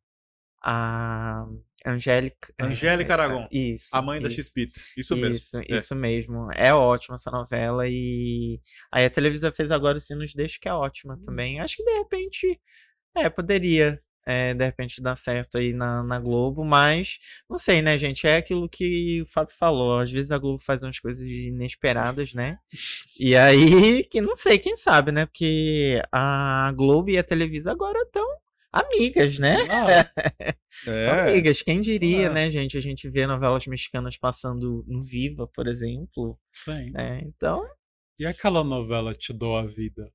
A, 0.63 1.43
Angélica. 1.85 2.53
é, 2.59 2.63
Angélica 2.63 3.11
é, 3.11 3.13
Aragon, 3.13 3.47
Isso. 3.51 3.89
A 3.93 4.01
mãe 4.01 4.21
da 4.21 4.27
isso. 4.27 4.37
X-Pita. 4.37 4.79
Isso 4.97 5.15
mesmo. 5.15 5.35
Isso, 5.35 5.57
É. 5.57 5.63
isso 5.69 5.95
mesmo. 5.95 6.47
É 6.53 6.73
ótima 6.73 7.15
essa 7.15 7.31
novela 7.31 7.87
e 7.87 8.59
aí 8.91 9.05
a 9.05 9.09
televisão 9.09 9.51
fez 9.51 9.71
agora 9.71 9.97
o 9.97 10.01
Sino 10.01 10.21
nos 10.21 10.33
Deixa, 10.33 10.57
que 10.61 10.67
é 10.69 10.73
ótima 10.73 11.15
Hum. 11.15 11.21
também. 11.21 11.59
Acho 11.59 11.77
que 11.77 11.83
de 11.83 11.97
repente, 11.97 12.59
é, 13.17 13.29
poderia, 13.29 13.99
é, 14.25 14.53
de 14.53 14.63
repente 14.63 15.01
dar 15.01 15.15
certo 15.15 15.57
aí 15.57 15.73
na, 15.73 16.03
na 16.03 16.19
Globo, 16.19 16.63
mas 16.63 17.17
não 17.49 17.57
sei, 17.57 17.81
né, 17.81 17.97
gente? 17.97 18.27
É 18.27 18.37
aquilo 18.37 18.69
que 18.69 19.21
o 19.23 19.25
Fábio 19.25 19.55
falou. 19.57 19.99
Às 19.99 20.11
vezes 20.11 20.31
a 20.31 20.37
Globo 20.37 20.59
faz 20.61 20.83
umas 20.83 20.99
coisas 20.99 21.21
inesperadas, 21.27 22.33
né? 22.33 22.57
E 23.19 23.35
aí, 23.35 24.03
que 24.05 24.21
não 24.21 24.35
sei, 24.35 24.57
quem 24.59 24.75
sabe, 24.75 25.11
né? 25.11 25.25
Porque 25.25 26.01
a 26.11 26.71
Globo 26.75 27.09
e 27.09 27.17
a 27.17 27.23
Televisa 27.23 27.71
agora 27.71 27.99
estão 28.03 28.25
amigas, 28.71 29.37
né? 29.39 29.57
Ah, 29.69 30.09
É. 30.87 31.09
Amigas, 31.31 31.61
quem 31.61 31.81
diria, 31.81 32.27
Ah. 32.29 32.33
né, 32.33 32.49
gente? 32.49 32.77
A 32.77 32.81
gente 32.81 33.09
vê 33.09 33.27
novelas 33.27 33.67
mexicanas 33.67 34.17
passando 34.17 34.83
no 34.87 35.01
Viva, 35.01 35.47
por 35.53 35.67
exemplo, 35.67 36.39
sim. 36.51 36.89
né? 36.91 37.21
Então, 37.25 37.63
E 38.17 38.25
aquela 38.25 38.63
novela 38.63 39.13
Te 39.13 39.33
Dou 39.33 39.57
a 39.57 39.65
Vida? 39.65 40.11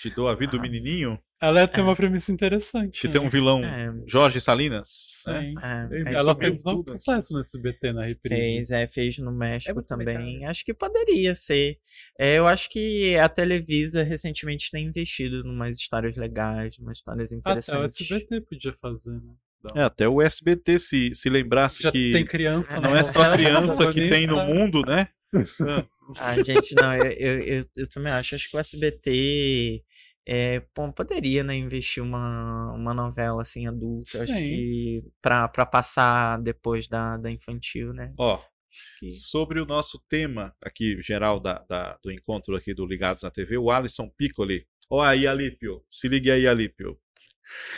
Te 0.00 0.10
dou 0.10 0.28
a 0.28 0.34
vida 0.34 0.52
do 0.52 0.58
Ah. 0.58 0.62
menininho, 0.62 1.18
Ela 1.48 1.68
tem 1.68 1.82
uma 1.84 1.94
premissa 1.94 2.32
interessante. 2.32 3.00
que 3.00 3.06
né? 3.06 3.12
tem 3.12 3.20
um 3.20 3.28
vilão, 3.28 3.64
é, 3.64 3.92
Jorge 4.06 4.40
Salinas. 4.40 5.22
né? 5.26 5.40
Sim. 5.40 5.54
é, 5.62 5.88
Ele 5.96 6.08
é 6.08 6.12
Ela 6.14 6.34
fez 6.34 6.62
um 6.64 6.82
sucesso 6.86 7.32
no 7.34 7.40
SBT 7.40 7.92
na 7.92 8.06
reprise. 8.06 8.40
Fez, 8.40 8.70
é, 8.70 8.86
fez 8.86 9.18
no 9.18 9.32
México 9.32 9.74
muito 9.74 9.86
também. 9.86 10.34
legal, 10.36 10.50
Acho 10.50 10.64
que 10.64 10.74
poderia 10.74 11.34
ser. 11.34 11.78
É, 12.18 12.38
eu 12.38 12.46
acho 12.46 12.68
que 12.70 13.16
a 13.16 13.28
Televisa 13.28 14.02
recentemente 14.02 14.70
tem 14.70 14.86
investido 14.86 15.46
em 15.46 15.50
umas 15.50 15.76
histórias 15.76 16.16
legais, 16.16 16.78
umas 16.78 16.98
histórias 16.98 17.30
Até 17.32 17.36
o 17.36 17.38
interessantes. 17.40 18.00
SBT 18.00 18.40
podia 18.42 18.72
fazer, 18.74 19.12
né? 19.12 19.34
É, 19.74 19.82
até 19.82 20.06
o 20.06 20.20
SBT 20.20 20.78
se, 20.78 21.14
se 21.14 21.30
lembrasse 21.30 21.82
Já 21.82 21.90
que 21.90 22.12
tem 22.12 22.24
criança, 22.24 22.80
não 22.80 22.92
né? 22.92 23.00
é 23.00 23.02
só 23.02 23.32
criança 23.34 23.90
que 23.92 24.08
tem 24.08 24.26
no 24.26 24.44
mundo, 24.44 24.82
né? 24.82 25.08
Ah, 26.18 26.40
gente, 26.42 26.74
não, 26.74 26.94
eu, 26.94 27.10
eu, 27.12 27.38
eu, 27.42 27.60
eu 27.76 27.88
também 27.88 28.12
acho. 28.12 28.34
Acho 28.34 28.50
que 28.50 28.56
o 28.56 28.60
SBT 28.60 29.82
é, 30.26 30.62
bom, 30.74 30.90
poderia, 30.90 31.44
né, 31.44 31.54
investir 31.54 32.02
uma, 32.02 32.72
uma 32.72 32.94
novela 32.94 33.42
assim 33.42 33.66
adulta. 33.66 34.22
Acho 34.22 34.32
Sim. 34.32 34.44
que 34.44 35.04
pra, 35.20 35.48
pra 35.48 35.66
passar 35.66 36.40
depois 36.40 36.88
da, 36.88 37.16
da 37.16 37.30
infantil, 37.30 37.92
né? 37.92 38.12
Ó, 38.18 38.36
Acho 38.36 38.98
que- 38.98 39.10
sobre 39.10 39.60
o 39.60 39.66
nosso 39.66 40.02
tema 40.08 40.54
aqui, 40.64 41.00
geral 41.02 41.38
da, 41.38 41.58
da- 41.68 41.98
do 42.02 42.10
encontro 42.10 42.56
aqui 42.56 42.72
do 42.74 42.86
Ligados 42.86 43.22
na 43.22 43.30
TV, 43.30 43.56
o 43.58 43.70
Alisson 43.70 44.08
Piccoli. 44.16 44.66
Ó 44.90 45.00
aí, 45.02 45.26
Alípio. 45.26 45.84
Se 45.90 46.08
ligue 46.08 46.30
aí, 46.30 46.46
Alípio. 46.46 46.98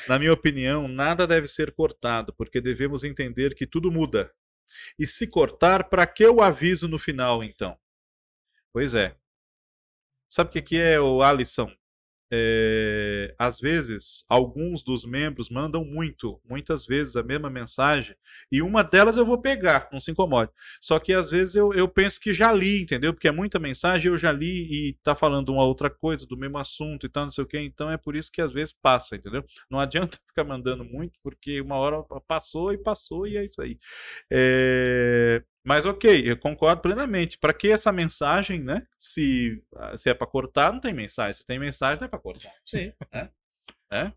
Na 0.09 0.19
minha 0.19 0.33
opinião, 0.33 0.87
nada 0.89 1.27
deve 1.27 1.47
ser 1.49 1.73
cortado, 1.75 2.33
porque 2.37 2.61
devemos 2.61 3.03
entender 3.05 3.55
que 3.55 3.67
tudo 3.67 3.91
muda. 3.91 4.33
E 4.99 5.07
se 5.07 5.27
cortar, 5.29 5.89
para 5.89 6.07
que 6.07 6.27
o 6.27 6.41
aviso 6.41 6.87
no 6.89 6.99
final, 6.99 7.43
então? 7.43 7.77
Pois 8.73 8.95
é. 8.95 9.17
Sabe 10.29 10.51
o 10.51 10.53
que, 10.53 10.63
que 10.63 10.77
é, 10.79 11.01
o 11.01 11.23
Alisson? 11.23 11.71
É, 12.31 13.35
às 13.39 13.61
vezes, 13.61 14.25
alguns 14.29 14.83
dos 14.83 15.05
membros 15.05 15.49
mandam 15.49 15.85
muito, 15.85 16.41
muitas 16.49 16.87
vezes 16.87 17.17
a 17.17 17.23
mesma 17.23 17.49
mensagem, 17.49 18.17
e 18.51 18.61
uma 18.63 18.83
delas 18.83 19.17
eu 19.17 19.25
vou 19.25 19.41
pegar, 19.41 19.89
não 19.93 20.01
se 20.01 20.11
incomode. 20.11 20.51
Só 20.81 20.99
que 20.99 21.13
às 21.13 21.31
vezes 21.31 21.55
eu, 21.55 21.73
eu 21.73 21.89
penso 21.89 22.21
que 22.21 22.33
já 22.33 22.53
li, 22.53 22.83
entendeu? 22.83 23.13
Porque 23.13 23.29
é 23.29 23.33
muita 23.33 23.59
mensagem, 23.59 24.11
eu 24.11 24.19
já 24.19 24.33
li 24.33 24.91
e 24.91 24.99
tá 25.03 25.15
falando 25.15 25.51
uma 25.51 25.65
outra 25.65 25.89
coisa 25.89 26.27
do 26.27 26.37
mesmo 26.37 26.59
assunto 26.59 27.07
e 27.07 27.09
tal, 27.09 27.25
não 27.25 27.31
sei 27.31 27.45
o 27.45 27.47
que. 27.47 27.59
Então 27.59 27.91
é 27.91 27.97
por 27.97 28.17
isso 28.17 28.31
que 28.33 28.43
às 28.43 28.53
vezes 28.53 28.73
passa, 28.73 29.17
entendeu? 29.17 29.45
Não 29.71 29.79
adianta 29.79 30.19
ficar 30.27 30.45
mandando 30.45 30.85
muito, 30.85 31.19
porque 31.23 31.61
uma 31.61 31.77
hora 31.77 32.03
passou 32.27 32.73
e 32.73 32.79
passou 32.79 33.27
e 33.27 33.37
é 33.37 33.45
isso 33.45 33.61
aí. 33.63 33.79
É, 34.31 35.43
Mas 35.67 35.85
ok, 35.85 36.23
eu 36.25 36.37
concordo 36.37 36.81
plenamente. 36.81 37.37
Para 37.39 37.53
que 37.53 37.69
essa 37.69 37.91
mensagem, 37.91 38.63
né? 38.63 38.87
Se, 38.97 39.61
se 39.97 40.09
é 40.09 40.15
para 40.15 40.27
cortar, 40.27 40.73
não 40.73 40.79
tem 40.79 40.95
mensagem. 40.95 41.33
Se 41.33 41.45
tem 41.45 41.59
mensagem, 41.59 42.01
não 42.01 42.07
é 42.07 42.09
para 42.09 42.21
cortar. 42.21 42.53
Sim. 42.65 42.93
É? 43.91 44.13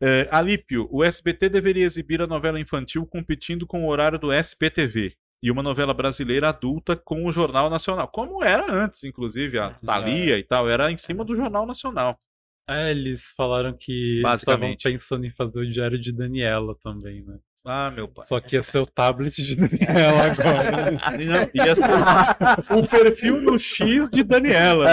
É, 0.00 0.26
Alípio, 0.30 0.88
o 0.90 1.04
SBT 1.04 1.48
deveria 1.50 1.84
exibir 1.84 2.22
a 2.22 2.26
novela 2.26 2.58
infantil 2.58 3.06
competindo 3.06 3.66
com 3.66 3.84
o 3.84 3.88
horário 3.88 4.18
do 4.18 4.32
SPTV 4.32 5.14
e 5.42 5.50
uma 5.50 5.62
novela 5.62 5.92
brasileira 5.92 6.48
adulta 6.48 6.96
com 6.96 7.26
o 7.26 7.30
Jornal 7.30 7.68
Nacional. 7.68 8.08
Como 8.08 8.42
era 8.42 8.70
antes, 8.72 9.04
inclusive, 9.04 9.58
a 9.58 9.74
Thalia 9.74 10.38
e 10.38 10.42
tal, 10.42 10.68
era 10.68 10.90
em 10.90 10.96
cima 10.96 11.24
do 11.24 11.36
Jornal 11.36 11.66
Nacional. 11.66 12.18
É, 12.66 12.90
eles 12.90 13.34
falaram 13.36 13.76
que 13.76 13.92
eles 13.92 14.16
estavam 14.16 14.60
Basicamente. 14.60 14.82
pensando 14.82 15.26
em 15.26 15.30
fazer 15.30 15.60
o 15.60 15.70
Diário 15.70 16.00
de 16.00 16.12
Daniela 16.12 16.74
também, 16.80 17.22
né? 17.22 17.36
Ah, 17.66 17.90
meu 17.90 18.06
pai. 18.06 18.26
Só 18.26 18.40
que 18.40 18.56
ia 18.56 18.62
ser 18.62 18.78
o 18.78 18.86
tablet 18.86 19.42
de 19.42 19.56
Daniela 19.56 20.24
agora. 20.24 20.90
né? 20.92 20.98
Não, 21.54 21.64
ia 21.64 21.74
ser 21.74 22.72
o 22.74 22.86
perfil 22.86 23.40
no 23.40 23.58
X 23.58 24.10
de 24.10 24.22
Daniela, 24.22 24.86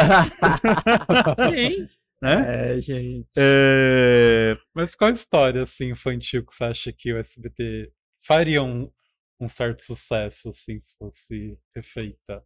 Sim. 1.53 1.89
né? 2.21 2.75
É, 2.77 2.81
gente. 2.81 3.27
É, 3.37 4.55
Mas 4.73 4.95
qual 4.95 5.11
história 5.11 5.63
assim 5.63 5.89
infantil 5.89 6.45
que 6.45 6.53
você 6.53 6.63
acha 6.63 6.93
que 6.93 7.11
o 7.11 7.17
SBT 7.17 7.91
faria 8.25 8.63
um, 8.63 8.89
um 9.39 9.49
certo 9.49 9.81
sucesso 9.81 10.47
assim 10.49 10.79
se 10.79 10.95
fosse 10.97 11.57
refeita? 11.75 12.41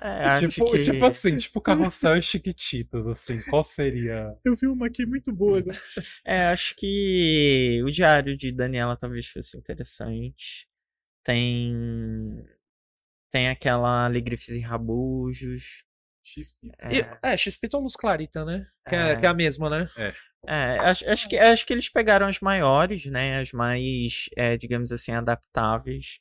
É, 0.00 0.40
Tipo, 0.48 0.70
que... 0.72 0.82
tipo 0.84 1.04
assim, 1.04 1.38
tipo 1.38 1.60
Carrossel 1.60 2.16
e 2.16 2.22
Chiquititas, 2.22 3.06
assim, 3.06 3.38
qual 3.48 3.62
seria? 3.62 4.34
Eu 4.44 4.54
vi 4.56 4.66
uma 4.66 4.86
aqui 4.86 5.06
muito 5.06 5.32
boa. 5.32 5.60
Né? 5.60 5.72
É, 6.24 6.46
acho 6.46 6.74
que 6.76 7.80
o 7.84 7.90
diário 7.90 8.36
de 8.36 8.50
Daniela 8.50 8.96
talvez 8.96 9.26
fosse 9.26 9.56
interessante. 9.56 10.66
Tem. 11.24 12.44
Tem 13.30 13.48
aquela 13.48 14.06
Alegrifes 14.06 14.48
e 14.50 14.60
Rabujos. 14.60 15.84
E- 16.90 17.00
É, 17.22 17.32
É, 17.32 17.36
XP 17.36 17.68
ou 17.74 17.82
Luz 17.82 17.96
Clarita, 17.96 18.44
né? 18.44 18.66
Que 18.88 18.94
é, 18.94 19.10
É. 19.12 19.16
que 19.16 19.26
é 19.26 19.28
a 19.28 19.34
mesma, 19.34 19.68
né? 19.70 19.88
é, 20.46 20.78
acho, 20.80 21.08
acho, 21.08 21.28
que, 21.28 21.38
acho 21.38 21.66
que 21.66 21.72
eles 21.72 21.88
pegaram 21.88 22.26
as 22.26 22.40
maiores, 22.40 23.06
né? 23.06 23.40
As 23.40 23.52
mais, 23.52 24.28
é, 24.36 24.56
digamos 24.56 24.92
assim, 24.92 25.12
adaptáveis. 25.12 26.18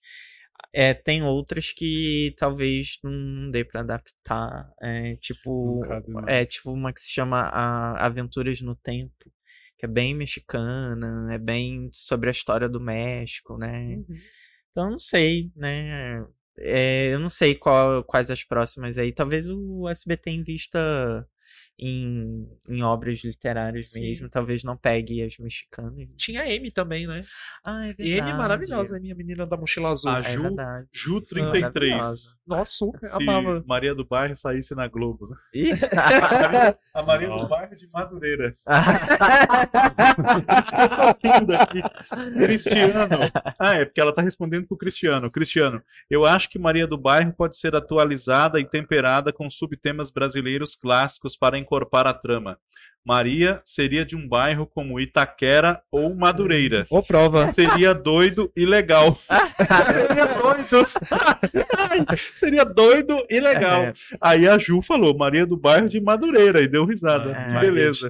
É, 0.74 0.94
tem 0.94 1.24
outras 1.24 1.72
que 1.72 2.34
talvez 2.38 2.98
não 3.04 3.52
dê 3.52 3.64
pra 3.64 3.82
adaptar. 3.82 4.72
É, 4.82 5.16
tipo, 5.18 6.04
é 6.28 6.46
tipo 6.46 6.72
uma 6.72 6.92
que 6.94 7.00
se 7.02 7.12
chama 7.12 7.42
a 7.42 8.06
Aventuras 8.06 8.60
no 8.62 8.76
Tempo, 8.76 9.14
que 9.78 9.86
é 9.86 9.90
bem 9.90 10.16
mexicana, 10.16 11.34
é 11.34 11.38
bem 11.38 11.90
sobre 11.94 12.30
a 12.30 12.32
história 12.32 12.68
do 12.70 12.80
México, 12.82 13.58
né? 13.58 14.00
Então, 14.70 14.92
não 14.92 15.00
sei, 15.00 15.52
né? 15.56 16.26
É, 16.58 17.14
eu 17.14 17.20
não 17.20 17.30
sei 17.30 17.56
qual- 17.56 18.04
quais 18.04 18.32
as 18.32 18.44
próximas 18.44 18.98
aí. 18.98 19.12
Talvez 19.14 19.48
o 19.50 19.88
SBT 19.90 20.32
invista 20.32 21.28
em, 21.78 22.48
em 22.70 22.84
obras 22.84 23.24
literárias 23.24 23.90
Sim. 23.92 24.02
mesmo. 24.02 24.30
Talvez 24.30 24.64
não 24.64 24.78
pegue 24.78 25.24
as 25.24 25.38
mexicanas. 25.38 26.08
Tinha 26.18 26.42
a 26.42 26.46
Amy 26.46 26.72
também, 26.72 27.08
né? 27.08 27.24
Ah, 27.64 27.86
é 27.88 27.94
verdade. 27.94 28.20
Amy 28.20 28.34
maravilhosa, 28.34 28.98
a 28.98 29.00
minha 29.00 29.16
menina 29.16 29.46
da 29.46 29.58
mochila 29.58 29.92
azul. 29.92 30.12
A 30.12 30.20
É 30.20 30.34
Ju, 30.34 30.42
verdade. 30.44 30.88
Ju 30.92 31.22
33. 31.22 31.92
Maravilhosa. 31.92 32.36
Nossa, 32.46 32.86
Se 33.04 33.16
amava. 33.16 33.64
Maria 33.66 33.96
do 33.96 34.06
Bairro 34.06 34.36
saísse 34.36 34.76
na 34.76 34.88
Globo. 34.88 35.30
né? 35.30 35.36
Ih. 35.54 35.72
A 36.94 37.02
Maria 37.02 37.28
do. 37.28 37.48
Bairro 37.48 37.70
de 37.70 37.92
Madureira. 37.94 38.50
Isso 40.60 40.72
que 40.72 40.82
eu 40.82 40.90
tô 40.90 41.04
rindo 41.40 41.56
aqui. 41.56 41.82
Cristiano. 42.34 42.94
Ah, 43.60 43.76
é 43.76 43.86
porque 43.86 44.00
ela 44.02 44.14
tá 44.14 44.22
respondendo 44.22 44.68
pro 44.68 44.78
Cristiano. 44.78 45.30
Cristiano, 45.30 45.82
eu 46.10 46.26
acho 46.26 46.50
que 46.50 46.60
Maria 46.60 46.86
do 46.88 46.98
Bairro 46.98 47.34
pode 47.34 47.58
ser 47.58 47.76
atualizada 47.76 48.60
e 48.60 48.66
temperada 48.66 49.32
com 49.34 49.50
subtemas 49.50 50.12
brasileiros 50.12 50.76
clássicos 50.76 51.36
para 51.36 51.58
encorpar 51.64 52.06
a 52.06 52.14
trama. 52.14 52.58
Maria 53.06 53.62
seria 53.66 54.06
de 54.06 54.16
um 54.16 54.26
bairro 54.26 54.66
como 54.66 55.00
Itaquera 55.00 55.82
ou 55.92 56.16
Madureira. 56.16 56.86
Ô, 56.90 57.04
prova. 57.04 57.52
Seria 57.54 57.94
doido 57.94 58.50
e 58.56 58.66
legal. 58.66 59.14
Seria 59.94 60.26
doido. 60.26 60.88
Seria 62.34 62.64
doido 62.64 63.26
e 63.30 63.40
legal. 63.42 63.84
É, 63.84 63.92
Aí 64.22 64.48
a 64.48 64.58
Ju 64.58 64.82
falou, 64.82 65.18
Maria 65.18 65.46
do 65.46 65.58
Bairro 65.58 65.90
de 65.90 66.00
Madureira, 66.00 66.62
e 66.62 66.68
deu 66.68 66.86
risada. 66.86 67.32
É. 67.32 67.60
Beleza. 67.60 68.10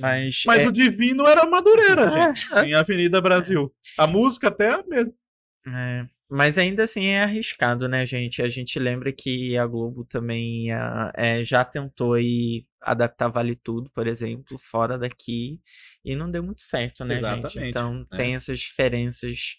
Mas 0.00 0.42
Mas 0.46 0.62
é, 0.62 0.68
o 0.68 0.72
Divino 0.72 1.26
era 1.26 1.44
Madureira, 1.44 2.10
gente, 2.10 2.66
em 2.66 2.74
Avenida 2.74 3.20
Brasil. 3.20 3.70
A 3.98 4.06
música 4.06 4.48
até 4.48 4.68
é 4.68 4.74
a 4.74 4.84
mesma. 4.86 5.12
É, 5.68 6.06
mas 6.30 6.56
ainda 6.56 6.84
assim 6.84 7.08
é 7.08 7.24
arriscado, 7.24 7.86
né, 7.86 8.06
gente? 8.06 8.40
A 8.40 8.48
gente 8.48 8.78
lembra 8.78 9.12
que 9.12 9.58
a 9.58 9.66
Globo 9.66 10.04
também 10.04 10.72
ah, 10.72 11.12
é, 11.14 11.44
já 11.44 11.62
tentou 11.62 12.14
aí 12.14 12.64
adaptar 12.80 13.28
Vale 13.28 13.56
Tudo, 13.56 13.90
por 13.90 14.06
exemplo, 14.06 14.58
fora 14.58 14.98
daqui, 14.98 15.60
e 16.04 16.14
não 16.16 16.30
deu 16.30 16.42
muito 16.42 16.62
certo, 16.62 17.04
né, 17.04 17.16
gente? 17.16 17.46
Exatamente, 17.46 17.68
Então 17.68 18.06
é. 18.12 18.16
tem 18.16 18.34
essas 18.34 18.58
diferenças. 18.60 19.56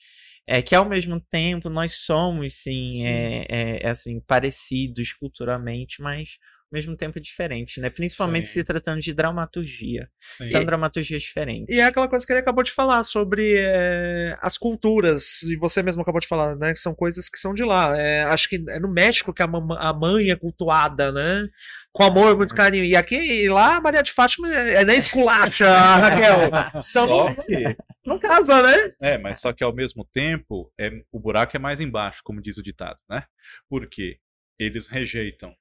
É 0.48 0.61
que 0.61 0.73
ao 0.76 0.85
mesmo 0.88 1.19
tempo 1.19 1.69
nós 1.69 1.98
somos, 2.06 2.56
sim, 2.56 2.89
Sim. 2.89 3.06
É, 3.06 3.45
é, 3.49 3.84
é, 3.84 3.89
assim, 3.89 4.19
parecidos 4.19 5.14
culturalmente, 5.14 6.02
mas 6.02 6.38
mesmo 6.72 6.95
tempo 6.95 7.19
diferente, 7.19 7.81
né? 7.81 7.89
Principalmente 7.89 8.48
Sim. 8.48 8.61
se 8.61 8.64
tratando 8.64 8.99
de 8.99 9.14
dramaturgia. 9.14 10.10
Sim. 10.19 10.48
São 10.48 10.64
dramaturgias 10.64 11.22
diferentes. 11.22 11.73
E 11.73 11.80
é 11.80 11.84
aquela 11.84 12.07
coisa 12.07 12.26
que 12.26 12.31
ele 12.31 12.39
acabou 12.39 12.64
de 12.64 12.72
falar 12.72 13.03
sobre 13.03 13.57
é, 13.57 14.35
as 14.39 14.57
culturas, 14.57 15.41
e 15.43 15.57
você 15.57 15.84
mesmo 15.84 16.02
acabou 16.02 16.22
de 16.22 16.27
falar, 16.27 16.56
né? 16.56 16.73
Que 16.73 16.80
são 16.80 16.95
coisas 16.95 17.27
que 17.27 17.38
são 17.38 17.53
de 17.53 17.64
lá. 17.64 17.98
É, 17.98 18.23
acho 18.23 18.48
que 18.48 18.64
é 18.69 18.80
no 18.80 18.91
México 18.91 19.34
que 19.34 19.43
a, 19.43 19.49
a 19.80 19.93
mãe 19.93 20.30
é 20.30 20.35
cultuada, 20.35 21.11
né? 21.11 21.43
Com 21.91 22.03
amor, 22.03 22.38
muito 22.38 22.56
carinho. 22.56 22.85
E 22.85 22.95
aqui, 22.95 23.15
e 23.15 23.49
lá, 23.49 23.76
a 23.76 23.81
Maria 23.81 24.02
de 24.02 24.14
Fátima 24.14 24.48
é, 24.53 24.76
é 24.76 24.85
nem 24.85 24.98
esculacha, 24.98 25.68
Raquel. 25.76 26.48
Então, 26.48 26.81
Só 26.81 27.06
não, 27.06 27.35
que, 27.35 27.76
não 28.06 28.18
casa, 28.18 28.61
né? 28.61 28.93
é, 29.02 29.18
mas 29.18 29.41
só 29.41 29.52
que 29.52 29.64
ao 29.64 29.76
mesmo 29.76 30.06
tempo, 30.06 30.72
é, 30.80 30.89
o 31.11 31.19
buraco 31.19 31.56
é 31.56 31.60
mais 31.60 31.81
embaixo, 31.81 32.22
como 32.23 32.41
diz 32.41 32.57
o 32.57 32.64
ditado, 32.64 32.98
né? 33.10 33.26
Porque 33.69 34.19
eles 34.57 34.88
rejeitam 34.88 35.53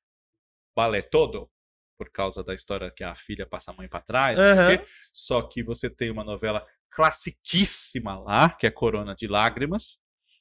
balé 0.80 1.02
todo, 1.02 1.46
por 1.98 2.10
causa 2.10 2.42
da 2.42 2.54
história 2.54 2.90
que 2.90 3.04
a 3.04 3.14
filha 3.14 3.46
passa 3.46 3.70
a 3.70 3.74
mãe 3.74 3.86
pra 3.86 4.00
trás, 4.00 4.38
quê. 4.78 4.86
só 5.12 5.42
que 5.42 5.62
você 5.62 5.90
tem 5.90 6.10
uma 6.10 6.24
novela 6.24 6.66
classiquíssima 6.90 8.18
lá, 8.18 8.48
que 8.48 8.66
é 8.66 8.70
Corona 8.70 9.14
de 9.14 9.26
Lágrimas, 9.26 9.98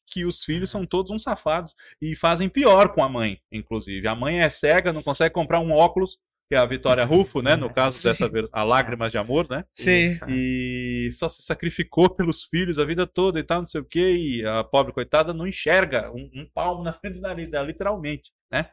que 0.09 0.23
os 0.23 0.41
filhos 0.41 0.69
são 0.69 0.85
todos 0.85 1.11
uns 1.11 1.23
safados 1.23 1.75
e 2.01 2.15
fazem 2.15 2.47
pior 2.47 2.93
com 2.93 3.03
a 3.03 3.09
mãe, 3.09 3.41
inclusive. 3.51 4.07
A 4.07 4.15
mãe 4.15 4.39
é 4.39 4.49
cega, 4.49 4.93
não 4.93 5.03
consegue 5.03 5.33
comprar 5.33 5.59
um 5.59 5.71
óculos, 5.71 6.17
que 6.47 6.55
é 6.55 6.57
a 6.57 6.65
Vitória 6.65 7.03
Rufo, 7.03 7.41
né? 7.41 7.57
No 7.57 7.71
caso 7.71 8.01
dessa 8.01 8.29
vez, 8.29 8.49
a 8.53 8.63
Lágrimas 8.63 9.11
de 9.11 9.17
Amor, 9.17 9.47
né? 9.49 9.65
Sim. 9.73 10.17
E 10.29 11.09
só 11.11 11.27
se 11.27 11.41
sacrificou 11.41 12.09
pelos 12.09 12.45
filhos 12.45 12.79
a 12.79 12.85
vida 12.85 13.05
toda 13.05 13.37
e 13.37 13.43
tal, 13.43 13.59
não 13.59 13.67
sei 13.67 13.81
o 13.81 13.85
quê, 13.85 14.15
e 14.15 14.45
a 14.45 14.63
pobre 14.63 14.93
coitada 14.93 15.33
não 15.33 15.45
enxerga 15.45 16.09
um, 16.11 16.29
um 16.33 16.49
palmo 16.51 16.83
na 16.83 16.93
frente 16.93 17.15
do 17.15 17.21
nariz 17.21 17.49
literalmente, 17.65 18.31
né? 18.49 18.71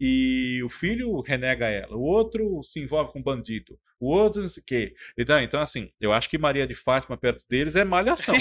E 0.00 0.62
o 0.64 0.70
filho 0.70 1.20
renega 1.20 1.66
ela, 1.66 1.94
o 1.94 2.00
outro 2.00 2.62
se 2.62 2.80
envolve 2.80 3.12
com 3.12 3.22
bandido, 3.22 3.78
o 4.00 4.08
outro 4.08 4.40
não 4.40 4.48
sei 4.48 4.62
o 4.62 4.66
quê. 4.66 4.94
Então, 5.18 5.38
então, 5.40 5.60
assim, 5.60 5.90
eu 6.00 6.10
acho 6.10 6.30
que 6.30 6.38
Maria 6.38 6.66
de 6.66 6.74
Fátima 6.74 7.18
perto 7.18 7.44
deles 7.46 7.76
é 7.76 7.84
malhação. 7.84 8.34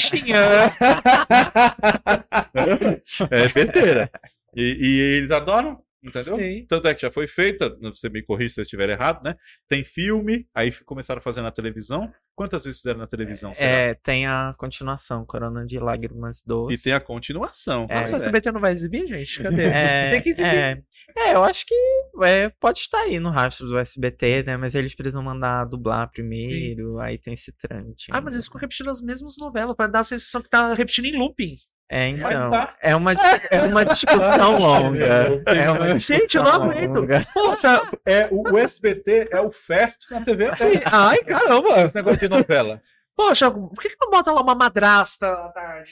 É 3.30 3.48
besteira. 3.49 4.10
E, 4.56 4.77
e 4.80 4.99
eles 5.18 5.31
adoram, 5.31 5.84
entendeu? 6.03 6.38
Sim. 6.38 6.65
Tanto 6.67 6.88
é 6.88 6.95
que 6.95 7.01
já 7.01 7.11
foi 7.11 7.27
feita, 7.27 7.76
você 7.81 8.09
me 8.09 8.23
corrija 8.23 8.53
se 8.55 8.59
eu 8.59 8.63
estiver 8.63 8.89
errado, 8.89 9.23
né? 9.23 9.35
Tem 9.67 9.84
filme, 9.84 10.47
aí 10.53 10.71
começaram 10.85 11.19
a 11.19 11.21
fazer 11.21 11.41
na 11.41 11.51
televisão. 11.51 12.11
Quantas 12.35 12.63
vezes 12.63 12.80
fizeram 12.80 12.99
na 12.99 13.07
televisão? 13.07 13.53
será? 13.53 13.69
É, 13.69 13.93
tem 13.95 14.26
a 14.26 14.53
continuação, 14.57 15.26
Corona 15.26 15.65
de 15.65 15.77
Lágrimas 15.77 16.41
2. 16.47 16.80
E 16.80 16.81
tem 16.84 16.93
a 16.93 16.99
continuação. 16.99 17.85
É, 17.89 17.95
Nossa, 17.95 18.13
o 18.13 18.15
É. 18.15 18.19
SBT 18.19 18.51
não 18.53 18.61
vai 18.61 18.71
exibir, 18.71 19.07
gente? 19.07 19.43
Cadê? 19.43 19.63
É, 19.69 20.11
Tem 20.11 20.21
que 20.21 20.30
exibir. 20.30 20.47
é, 20.53 20.81
é, 21.17 21.34
eu 21.34 21.43
acho 21.43 21.65
que 21.65 21.76
é, 22.23 22.49
pode 22.59 22.80
estar 22.80 22.99
aí 23.01 23.19
no 23.19 23.30
rastro 23.30 23.67
do 23.67 23.77
SBT, 23.77 24.43
né? 24.43 24.55
Mas 24.55 24.73
eles 24.73 24.95
precisam 24.95 25.21
mandar 25.21 25.65
dublar 25.65 26.09
primeiro, 26.09 26.97
aí 26.99 27.17
tem 27.17 27.34
esse 27.34 27.51
trâmite. 27.57 28.07
Ah, 28.11 28.21
mas 28.21 28.34
eles 28.35 28.45
ficam 28.45 28.61
repetindo 28.61 28.89
as 28.89 29.01
mesmas 29.01 29.35
novelas, 29.38 29.76
pra 29.76 29.88
dar 29.88 29.99
a 29.99 30.03
sensação 30.05 30.41
que 30.41 30.49
tá 30.49 30.73
repetindo 30.73 31.05
em 31.05 31.17
looping. 31.17 31.55
É, 31.91 32.07
então. 32.10 32.52
tá. 32.52 32.76
É 32.82 32.95
uma, 32.95 33.11
é 33.49 33.61
uma 33.64 33.84
discussão 33.84 34.60
longa. 34.60 35.41
É 35.48 35.72
uma 35.72 35.98
Gente, 35.99 36.36
eu 36.38 36.44
não 36.44 36.70
discussão 36.70 36.72
aguento. 36.72 36.94
longa. 36.94 37.26
Poxa, 37.34 37.82
É, 38.06 38.28
o, 38.32 38.44
o 38.53 38.57
SBT 38.60 39.30
é 39.32 39.41
o 39.41 39.49
Fest 39.52 40.10
na 40.11 40.22
TV. 40.22 40.45
assim, 40.48 40.80
ai, 40.86 41.18
caramba. 41.24 41.82
Esse 41.82 41.95
negócio 41.95 42.20
de 42.20 42.30
novela. 42.30 42.80
Poxa, 43.16 43.52
por 43.52 43.74
que, 43.82 43.90
que 43.90 43.95
não 43.99 44.11
bota 44.11 44.32
lá 44.32 44.41
uma 44.41 44.56
madrasta 44.56 45.36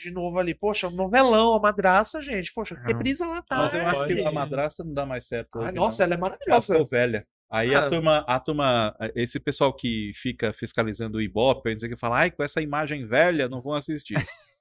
de 0.02 0.12
novo 0.12 0.40
ali? 0.40 0.54
Poxa, 0.54 0.88
um 0.88 0.92
novelão, 0.92 1.56
a 1.56 1.60
madrasta, 1.60 2.22
gente. 2.22 2.54
Poxa, 2.54 2.76
Não. 2.76 2.84
reprisa 2.84 3.26
lá 3.26 3.40
à 3.50 3.58
Mas 3.58 3.74
eu 3.74 3.86
acho 3.86 4.06
que 4.06 4.26
a 4.26 4.32
madrasta 4.32 4.84
não 4.84 4.94
dá 4.94 5.06
mais 5.06 5.28
certo. 5.28 5.60
Ai, 5.60 5.66
hoje, 5.66 5.76
nossa, 5.76 6.04
ela 6.04 6.14
é 6.14 6.18
não. 6.18 6.28
Ela 6.28 6.36
maravilhosa. 6.38 6.74
ficou 6.74 6.88
velha. 6.88 7.26
Aí 7.52 7.74
Ah. 7.76 7.86
a 7.86 7.90
turma, 7.90 8.24
a 8.28 8.40
turma, 8.40 8.96
esse 9.16 9.40
pessoal 9.40 9.74
que 9.74 10.12
fica 10.16 10.54
fiscalizando 10.54 11.18
o 11.18 11.22
Ibope, 11.22 11.72
não 11.74 11.80
sei 11.80 11.90
o 11.90 11.92
que, 11.94 12.00
fala, 12.00 12.20
ai, 12.20 12.32
com 12.32 12.44
essa 12.44 12.62
imagem 12.62 13.06
velha, 13.06 13.50
não 13.50 13.62
vão 13.62 13.74
assistir. 13.74 14.16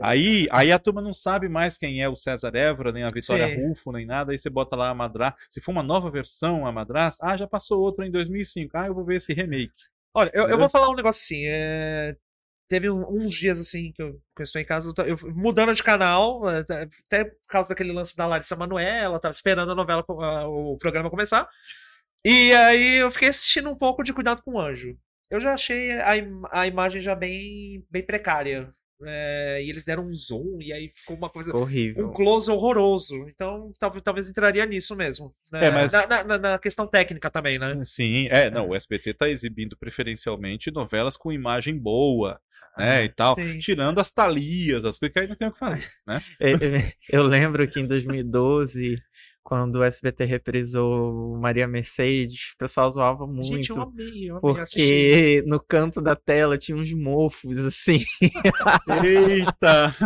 Aí, 0.00 0.48
aí 0.50 0.72
a 0.72 0.78
turma 0.78 1.00
não 1.00 1.12
sabe 1.14 1.48
mais 1.48 1.78
quem 1.78 2.02
é 2.02 2.08
o 2.08 2.16
César 2.16 2.54
Évora, 2.54 2.92
nem 2.92 3.04
a 3.04 3.08
Vitória 3.08 3.48
Sim. 3.48 3.68
Rufo, 3.68 3.92
nem 3.92 4.04
nada. 4.04 4.32
Aí 4.32 4.38
você 4.38 4.50
bota 4.50 4.76
lá 4.76 4.90
a 4.90 4.94
Madrasta. 4.94 5.40
Se 5.50 5.60
for 5.60 5.72
uma 5.72 5.82
nova 5.82 6.10
versão, 6.10 6.66
a 6.66 6.72
Madrasta, 6.72 7.24
ah, 7.26 7.36
já 7.36 7.46
passou 7.46 7.80
outra 7.80 8.06
em 8.06 8.10
2005. 8.10 8.76
Ah, 8.76 8.86
eu 8.86 8.94
vou 8.94 9.04
ver 9.04 9.16
esse 9.16 9.32
remake. 9.32 9.72
Olha, 10.14 10.30
eu, 10.34 10.48
eu 10.48 10.58
vou 10.58 10.68
falar 10.68 10.90
um 10.90 10.94
negócio 10.94 11.22
assim. 11.22 11.44
é, 11.46 12.16
Teve 12.68 12.88
um- 12.88 13.06
uns 13.08 13.34
dias 13.34 13.60
assim 13.60 13.92
que 13.92 14.02
eu, 14.02 14.14
que 14.34 14.40
eu 14.40 14.44
estou 14.44 14.60
em 14.60 14.64
casa, 14.64 14.88
eu, 14.90 14.94
tô- 14.94 15.02
eu 15.02 15.18
mudando 15.34 15.74
de 15.74 15.82
canal, 15.82 16.42
até 16.48 17.26
por 17.26 17.36
causa 17.46 17.68
daquele 17.70 17.92
lance 17.92 18.16
da 18.16 18.26
Larissa 18.26 18.56
Manoela, 18.56 19.20
tava 19.20 19.32
esperando 19.34 19.72
a 19.72 19.74
novela, 19.74 20.02
o 20.08 20.78
programa 20.78 21.10
começar. 21.10 21.46
E 22.24 22.52
aí 22.54 22.96
eu 22.98 23.10
fiquei 23.10 23.28
assistindo 23.28 23.68
um 23.70 23.76
pouco 23.76 24.02
de 24.02 24.12
Cuidado 24.12 24.42
com 24.42 24.52
o 24.54 24.60
Anjo. 24.60 24.96
Eu 25.30 25.40
já 25.40 25.54
achei 25.54 25.92
a, 26.00 26.16
im- 26.16 26.42
a 26.50 26.66
imagem 26.66 27.00
já 27.02 27.14
bem, 27.14 27.84
bem 27.90 28.04
precária. 28.04 28.72
É, 29.04 29.62
e 29.62 29.68
eles 29.70 29.84
deram 29.84 30.06
um 30.06 30.12
zoom, 30.12 30.58
e 30.60 30.72
aí 30.72 30.90
ficou 30.94 31.16
uma 31.16 31.28
coisa. 31.28 31.48
Ficou 31.50 31.62
horrível. 31.62 32.08
Um 32.08 32.12
close 32.12 32.50
horroroso. 32.50 33.14
Então, 33.28 33.72
talvez, 33.78 34.02
talvez 34.02 34.28
entraria 34.30 34.64
nisso 34.66 34.94
mesmo. 34.96 35.34
né? 35.52 35.66
É, 35.66 35.70
mas- 35.70 35.92
na, 35.92 36.24
na- 36.24 36.38
na- 36.38 36.58
questão 36.58 36.86
técnica 36.86 37.30
também, 37.30 37.58
né? 37.58 37.78
Sim, 37.84 38.28
é, 38.30 38.50
não, 38.50 38.68
o 38.68 38.74
SBT 38.74 39.14
tá 39.14 39.28
exibindo 39.28 39.76
preferencialmente 39.76 40.70
novelas 40.70 41.16
com 41.16 41.32
imagem 41.32 41.76
boa, 41.78 42.40
né, 42.78 43.04
e 43.04 43.08
tal. 43.10 43.34
Sim. 43.34 43.58
Tirando 43.58 43.98
as 44.00 44.10
talias, 44.10 44.84
as 44.84 44.96
coisas 44.98 45.12
que 45.12 45.20
aí 45.20 45.28
não 45.28 45.36
tem 45.36 45.48
o 45.48 45.52
que 45.52 45.58
fazer, 45.58 45.90
né? 46.06 46.20
Eu, 46.40 46.48
eu- 46.58 46.92
eu 47.10 47.22
lembro 47.22 47.66
que 47.68 47.80
em 47.80 47.86
2012, 47.86 48.96
quando 49.42 49.76
o 49.76 49.84
SBT 49.84 50.24
reprisou 50.24 51.36
Maria 51.38 51.66
Mercedes, 51.66 52.52
o 52.54 52.58
pessoal 52.58 52.90
zoava 52.90 53.26
muito. 53.26 53.56
Gente, 53.56 53.70
eu 53.70 53.82
amei, 53.82 54.30
eu 54.30 54.38
amei 54.38 54.62
assistir. 54.62 54.80
Porque 54.80 55.44
no 55.46 55.60
canto 55.60 56.00
da 56.00 56.14
tela 56.14 56.56
tinha 56.56 56.76
uns 56.76 56.92
mofos, 56.92 57.58
assim. 57.58 57.98
Eita! 59.04 59.92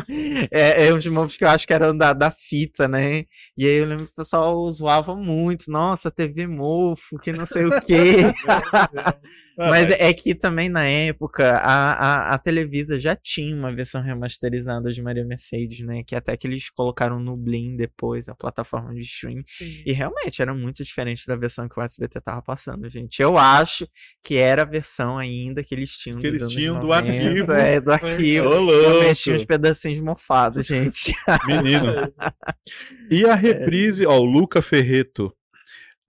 É, 0.51 0.87
é 0.87 0.95
uns 0.95 1.07
mofos 1.07 1.37
que 1.37 1.45
eu 1.45 1.49
acho 1.49 1.67
que 1.67 1.73
eram 1.73 1.97
da, 1.97 2.13
da 2.13 2.31
fita, 2.31 2.89
né? 2.89 3.25
E 3.57 3.67
aí 3.67 3.77
eu 3.77 3.87
lembro 3.87 4.07
que 4.07 4.13
o 4.13 4.15
pessoal 4.15 4.71
zoava 4.71 5.15
muito. 5.15 5.71
Nossa, 5.71 6.11
TV 6.11 6.47
mofo, 6.47 7.19
que 7.19 7.33
não 7.33 7.45
sei 7.45 7.65
o 7.67 7.81
quê. 7.81 8.33
Mas 9.59 9.91
é 9.91 10.13
que 10.13 10.35
também 10.35 10.69
na 10.69 10.87
época 10.87 11.59
a, 11.59 11.93
a, 11.93 12.35
a 12.35 12.39
Televisa 12.39 12.99
já 12.99 13.15
tinha 13.17 13.55
uma 13.55 13.75
versão 13.75 14.03
remasterizada 14.03 14.91
de 14.91 15.03
Maria 15.03 15.25
Mercedes, 15.25 15.85
né? 15.85 16.03
Que 16.05 16.15
até 16.15 16.37
que 16.37 16.47
eles 16.47 16.71
colocaram 16.71 17.19
no 17.19 17.37
Blim 17.37 17.77
depois, 17.77 18.29
a 18.29 18.35
plataforma 18.35 18.95
de 18.95 19.05
stream. 19.27 19.43
Sim. 19.47 19.83
E 19.85 19.93
realmente 19.93 20.41
era 20.41 20.55
muito 20.55 20.83
diferente 20.85 21.27
da 21.27 21.37
versão 21.37 21.69
que 21.69 21.79
o 21.79 21.83
SBT 21.83 22.21
tava 22.21 22.43
passando, 22.43 22.89
gente. 22.89 23.21
Eu 23.21 23.37
acho 23.37 23.87
que 24.23 24.37
era 24.37 24.63
a 24.63 24.67
versão 24.67 25.19
ainda 25.19 25.63
que 25.63 25.75
eles 25.75 25.91
tinham 25.93 26.19
Que 26.19 26.27
eles 26.27 26.43
tinham 26.49 26.79
do 26.81 26.89
90, 26.89 27.13
arquivo. 27.13 27.53
É, 27.53 27.81
do 27.81 27.93
arquivo. 27.93 28.71
Realmente 28.81 29.23
tinha 29.23 29.37
uns 29.37 29.45
pedacinhos 29.45 30.01
mofados, 30.01 30.67
gente. 30.67 31.13
Menino. 31.47 31.87
E 33.11 33.25
a 33.25 33.35
reprise, 33.35 34.05
ó, 34.05 34.19
o 34.19 34.25
Luca 34.25 34.61
Ferreto. 34.61 35.33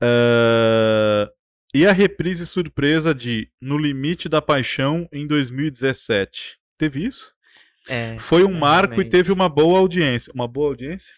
ah, 0.01 1.29
e 1.73 1.85
a 1.85 1.91
reprise 1.91 2.45
surpresa 2.47 3.13
de 3.13 3.49
No 3.61 3.77
Limite 3.77 4.27
da 4.27 4.41
Paixão 4.41 5.07
em 5.11 5.27
2017. 5.27 6.57
Teve 6.77 7.05
isso? 7.05 7.31
É, 7.87 8.17
Foi 8.19 8.43
um 8.43 8.51
marco 8.51 9.01
e 9.01 9.05
teve 9.05 9.31
uma 9.31 9.47
boa 9.47 9.79
audiência. 9.79 10.31
Uma 10.33 10.47
boa 10.47 10.69
audiência? 10.69 11.13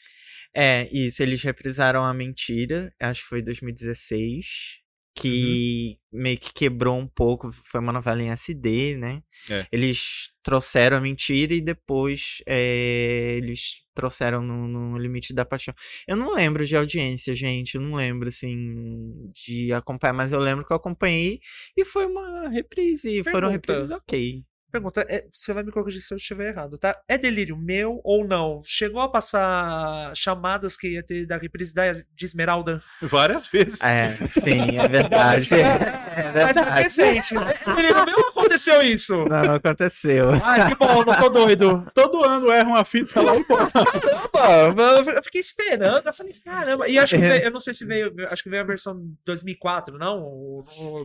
É, 0.55 0.89
isso, 0.91 1.21
eles 1.21 1.43
reprisaram 1.43 2.03
a 2.03 2.13
mentira, 2.13 2.93
acho 2.99 3.21
que 3.21 3.27
foi 3.27 3.41
2016, 3.41 4.79
que 5.15 5.97
meio 6.11 6.37
que 6.39 6.53
quebrou 6.53 6.97
um 6.97 7.07
pouco, 7.07 7.51
foi 7.51 7.81
uma 7.81 7.91
novela 7.91 8.21
em 8.21 8.29
SD, 8.29 8.95
né? 8.97 9.21
É. 9.49 9.67
Eles 9.71 10.29
trouxeram 10.41 10.97
a 10.97 11.01
mentira 11.01 11.53
e 11.53 11.61
depois 11.61 12.41
é, 12.47 13.35
eles 13.37 13.83
trouxeram 13.93 14.41
no, 14.41 14.67
no 14.67 14.97
Limite 14.97 15.33
da 15.33 15.43
Paixão. 15.43 15.73
Eu 16.07 16.15
não 16.15 16.33
lembro 16.33 16.65
de 16.65 16.75
audiência, 16.75 17.35
gente, 17.35 17.75
eu 17.75 17.81
não 17.81 17.95
lembro, 17.95 18.29
assim, 18.29 19.19
de 19.33 19.73
acompanhar, 19.73 20.13
mas 20.13 20.31
eu 20.31 20.39
lembro 20.39 20.65
que 20.65 20.71
eu 20.71 20.77
acompanhei 20.77 21.39
e 21.75 21.83
foi 21.83 22.05
uma 22.05 22.49
reprise, 22.49 23.23
foram 23.23 23.49
Pergunta. 23.49 23.73
reprises 23.73 23.91
ok. 23.91 24.43
Pergunta, 24.71 25.03
é, 25.09 25.25
você 25.31 25.51
vai 25.53 25.63
me 25.63 25.71
corrigir 25.71 25.99
se 26.01 26.13
eu 26.13 26.17
estiver 26.17 26.49
errado, 26.49 26.77
tá? 26.77 26.95
É 27.07 27.17
delírio 27.17 27.57
meu 27.57 27.99
ou 28.03 28.27
não? 28.27 28.61
Chegou 28.63 29.01
a 29.01 29.09
passar 29.09 30.15
chamadas 30.15 30.77
que 30.77 30.89
ia 30.89 31.03
ter 31.03 31.25
da 31.25 31.37
reprise 31.37 31.73
da, 31.73 31.91
de 31.93 32.25
Esmeralda? 32.25 32.81
Várias 33.01 33.47
vezes. 33.47 33.81
É, 33.81 34.05
sim, 34.27 34.77
é 34.77 34.87
verdade. 34.87 35.53
É 35.55 36.31
Mas 36.43 36.57
é 36.57 36.61
verdade. 36.61 36.83
recente. 36.83 37.35
É 37.35 37.75
delírio 37.75 38.05
meu 38.05 38.17
ou 38.19 38.29
aconteceu 38.29 38.81
isso? 38.83 39.25
Não, 39.27 39.55
aconteceu. 39.55 40.29
Ai, 40.43 40.69
que 40.69 40.75
bom, 40.75 41.03
não 41.03 41.17
tô 41.19 41.29
doido. 41.29 41.87
Todo 41.93 42.23
ano 42.23 42.51
erra 42.51 42.69
uma 42.69 42.83
fita 42.85 43.21
lá 43.21 43.35
e 43.35 43.43
bota. 43.45 43.83
Caramba, 44.31 44.83
eu 45.15 45.23
fiquei 45.23 45.41
esperando. 45.41 46.05
Eu 46.05 46.13
falei, 46.13 46.33
caramba. 46.45 46.87
E 46.87 46.99
acho 46.99 47.15
que 47.15 47.21
veio, 47.21 47.43
eu 47.43 47.51
não 47.51 47.59
sei 47.59 47.73
se 47.73 47.85
veio, 47.85 48.13
acho 48.29 48.43
que 48.43 48.49
veio 48.49 48.61
a 48.61 48.65
versão 48.65 49.01
2004, 49.25 49.97
não? 49.97 50.19
O- 50.21 50.63
o- 50.77 51.03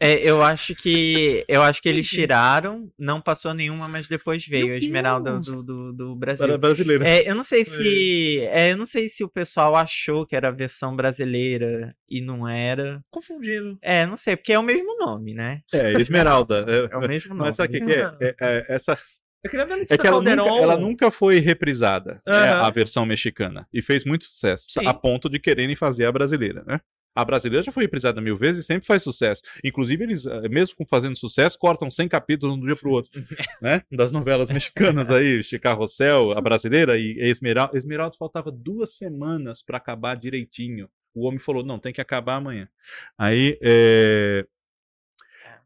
É, 0.00 0.28
eu 0.28 0.42
acho 0.42 0.74
que 0.74 1.44
eu 1.46 1.62
acho 1.62 1.80
que 1.80 1.88
eles 1.88 2.08
tiraram, 2.08 2.90
não 2.98 3.20
passou 3.20 3.54
nenhuma, 3.54 3.88
mas 3.88 4.06
depois 4.08 4.46
veio 4.46 4.74
a 4.74 4.76
Esmeralda 4.76 5.38
do, 5.38 5.62
do, 5.62 5.92
do 5.92 6.16
Brasil. 6.16 6.44
Era 6.44 6.58
brasileira. 6.58 7.08
É, 7.08 7.28
eu 7.28 7.34
não 7.34 7.42
sei 7.42 7.64
se 7.64 8.40
é, 8.50 8.72
eu 8.72 8.76
não 8.76 8.86
sei 8.86 9.08
se 9.08 9.22
o 9.22 9.28
pessoal 9.28 9.76
achou 9.76 10.26
que 10.26 10.34
era 10.34 10.48
a 10.48 10.52
versão 10.52 10.94
brasileira 10.96 11.94
e 12.08 12.20
não 12.20 12.48
era. 12.48 13.02
Confundindo. 13.10 13.78
É, 13.80 14.04
não 14.06 14.16
sei, 14.16 14.36
porque 14.36 14.52
é 14.52 14.58
o 14.58 14.62
mesmo 14.62 14.96
nome, 14.98 15.32
né? 15.32 15.60
É, 15.72 15.92
Esmeralda. 15.92 16.64
É 16.94 16.96
o 16.96 17.00
mesmo 17.00 17.34
nome. 17.34 17.46
Mas 17.46 17.56
sabe 17.56 17.76
o 17.76 17.80
que, 17.80 17.86
que 17.86 17.92
é? 17.92 18.10
É- 18.20 18.36
é- 18.40 18.66
essa, 18.68 18.98
Eu 19.42 19.50
queria 19.50 19.66
ver 19.66 19.74
a 19.74 19.76
é 19.94 19.98
que 19.98 20.06
ela 20.06 20.20
nunca, 20.22 20.62
ela 20.62 20.76
nunca 20.76 21.10
foi 21.10 21.38
reprisada, 21.38 22.20
né, 22.26 22.52
Aham. 22.52 22.66
a 22.66 22.70
versão 22.70 23.06
mexicana. 23.06 23.66
E 23.72 23.80
fez 23.82 24.04
muito 24.04 24.24
sucesso. 24.24 24.66
Sim. 24.68 24.86
A 24.86 24.94
ponto 24.94 25.28
de 25.28 25.38
quererem 25.38 25.76
fazer 25.76 26.06
a 26.06 26.12
brasileira, 26.12 26.64
né? 26.66 26.80
A 27.14 27.24
brasileira 27.24 27.64
já 27.64 27.70
foi 27.70 27.84
reprisada 27.84 28.20
mil 28.20 28.36
vezes 28.36 28.64
e 28.64 28.66
sempre 28.66 28.86
faz 28.86 29.02
sucesso. 29.02 29.42
Inclusive, 29.62 30.02
eles, 30.02 30.26
eh, 30.26 30.48
mesmo 30.48 30.84
fazendo 30.88 31.16
sucesso, 31.16 31.58
cortam 31.58 31.90
100 31.90 32.08
capítulos 32.08 32.56
de 32.56 32.62
um 32.62 32.66
dia 32.66 32.76
pro 32.76 32.90
outro. 32.90 33.10
né? 33.62 33.82
Das 33.90 34.10
novelas 34.10 34.50
mexicanas 34.50 35.10
aí, 35.10 35.42
Chicarrossel, 35.42 36.32
a 36.32 36.40
brasileira 36.40 36.98
e 36.98 37.16
Esmeralda. 37.20 37.76
Esmeralda 37.76 38.16
faltava 38.18 38.50
duas 38.50 38.96
semanas 38.96 39.62
pra 39.62 39.78
acabar 39.78 40.16
direitinho. 40.16 40.88
O 41.14 41.26
homem 41.26 41.38
falou: 41.38 41.64
não, 41.64 41.78
tem 41.78 41.92
que 41.92 42.00
acabar 42.00 42.36
amanhã. 42.36 42.68
Aí, 43.16 43.56
é. 43.62 44.46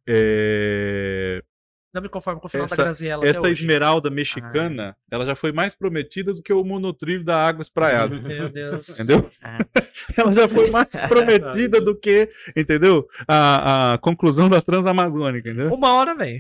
é, 0.07 1.43
Não 1.99 2.03
me 2.05 2.09
conformo 2.09 2.41
com 2.41 2.47
o 2.47 2.51
final 2.51 2.67
Essa- 2.67 2.77
da 2.77 2.85
Graziella 2.85 3.27
essa 3.27 3.49
esmeralda 3.51 4.09
mexicana, 4.11 4.97
ela 5.11 5.25
já 5.27 5.35
foi 5.35 5.53
mais 5.53 5.75
prometida 5.75 6.33
do 6.33 6.43
que 6.43 6.53
o 6.53 6.63
monotrilho 6.65 7.25
da 7.25 7.37
água 7.47 7.63
espraiada. 7.63 8.15
Meu 8.23 8.49
Deus. 8.49 8.89
Entendeu? 8.91 9.31
Ah. 9.43 9.59
Ela 10.17 10.33
já 10.33 10.49
foi 10.49 10.71
mais 10.71 10.89
prometida 11.09 11.81
do 11.81 11.95
que, 11.95 12.29
entendeu? 12.57 13.07
A, 13.27 13.93
a 13.95 13.99
conclusão 13.99 14.49
da 14.49 14.61
Transamazônica, 14.61 15.49
entendeu? 15.51 15.73
Uma 15.73 15.93
hora 15.95 16.15
vem. 16.15 16.39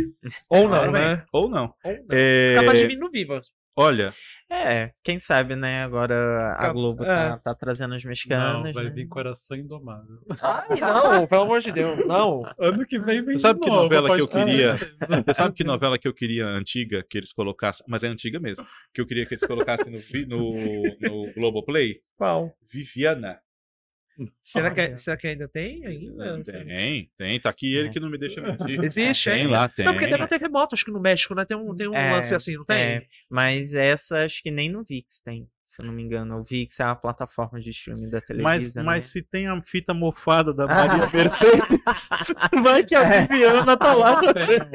Ou 0.48 0.66
hora 0.68 0.86
não, 0.86 0.92
né? 0.92 1.22
Ou 1.32 1.48
não. 1.48 1.74
Ou 1.84 1.92
não. 1.92 2.04
É, 2.10 2.54
Capaz 2.54 2.78
de 2.78 2.86
vir 2.86 2.96
no 2.98 3.10
Viva. 3.10 3.40
Olha, 3.76 4.12
É, 4.50 4.92
quem 5.04 5.18
sabe, 5.18 5.54
né? 5.54 5.84
Agora 5.84 6.56
a 6.58 6.72
Globo 6.72 7.04
é. 7.04 7.06
tá, 7.06 7.38
tá 7.38 7.54
trazendo 7.54 7.94
as 7.94 8.02
Não, 8.02 8.08
mexicanas. 8.08 8.74
vai 8.74 8.84
né? 8.84 8.90
vir 8.90 9.06
Coração 9.06 9.56
Indomável. 9.56 10.20
Ai, 10.42 10.80
não, 10.80 11.26
pelo 11.26 11.42
amor 11.42 11.60
de 11.60 11.70
Deus. 11.70 12.06
Não. 12.06 12.42
Ano 12.58 12.86
que 12.86 12.98
vem 12.98 13.22
vem 13.22 13.36
Você 13.36 13.40
sabe 13.40 13.60
que 13.60 13.68
novo, 13.68 13.82
novela 13.82 14.14
que 14.14 14.22
eu 14.22 14.28
queria? 14.28 14.76
você 15.26 15.34
sabe 15.34 15.54
que 15.54 15.64
novela 15.64 15.98
que 15.98 16.08
eu 16.08 16.14
queria 16.14 16.46
antiga 16.46 17.04
que 17.08 17.18
eles 17.18 17.32
colocassem, 17.32 17.84
mas 17.88 18.02
é 18.02 18.08
antiga 18.08 18.40
mesmo, 18.40 18.66
que 18.94 19.00
eu 19.00 19.06
queria 19.06 19.26
que 19.26 19.34
eles 19.34 19.46
colocassem 19.46 19.92
no, 20.26 20.26
no, 20.26 21.26
no 21.26 21.32
Globoplay? 21.34 22.00
Qual? 22.16 22.56
Viviana. 22.72 23.38
Será 24.40 24.70
que, 24.70 24.96
será 24.96 25.16
que 25.16 25.26
ainda 25.28 25.46
tem 25.48 25.86
ainda? 25.86 26.42
Tem, 26.42 27.10
tem. 27.16 27.40
Tá 27.40 27.50
aqui 27.50 27.74
ele 27.76 27.90
que 27.90 28.00
não 28.00 28.10
me 28.10 28.18
deixa 28.18 28.40
mentir. 28.40 28.78
Existe, 28.82 29.30
Tem 29.30 29.42
hein? 29.42 29.46
lá, 29.46 29.68
tem. 29.68 29.84
Não, 29.84 29.92
porque 29.92 30.08
teve 30.08 30.22
um 30.22 30.26
terremoto, 30.26 30.74
acho 30.74 30.84
que 30.84 30.90
no 30.90 31.00
México, 31.00 31.34
né? 31.34 31.44
Tem 31.44 31.56
um, 31.56 31.74
tem 31.74 31.88
um 31.88 31.94
É, 31.94 32.12
lance 32.12 32.34
assim, 32.34 32.56
não 32.56 32.64
tem? 32.64 32.76
É, 32.76 33.06
mas 33.30 33.74
essa 33.74 34.24
acho 34.24 34.42
que 34.42 34.50
nem 34.50 34.68
no 34.68 34.82
VIX 34.82 35.20
tem, 35.20 35.48
se 35.70 35.82
eu 35.82 35.86
não 35.86 35.92
me 35.92 36.02
engano. 36.02 36.38
O 36.38 36.42
VIX 36.42 36.80
é 36.80 36.84
a 36.84 36.94
plataforma 36.94 37.60
de 37.60 37.68
streaming 37.68 38.08
da 38.08 38.22
televisão. 38.22 38.42
Mas, 38.42 38.74
né? 38.74 38.82
mas 38.82 39.04
se 39.04 39.22
tem 39.22 39.48
a 39.48 39.62
fita 39.62 39.92
mofada 39.92 40.54
da 40.54 40.64
Maria 40.98 41.06
Mercedes, 41.12 42.08
vai 42.62 42.82
que 42.84 42.94
a 42.94 43.02
É. 43.02 43.26
Viviana 43.26 43.76
tá 43.76 43.92
lá. 43.92 44.18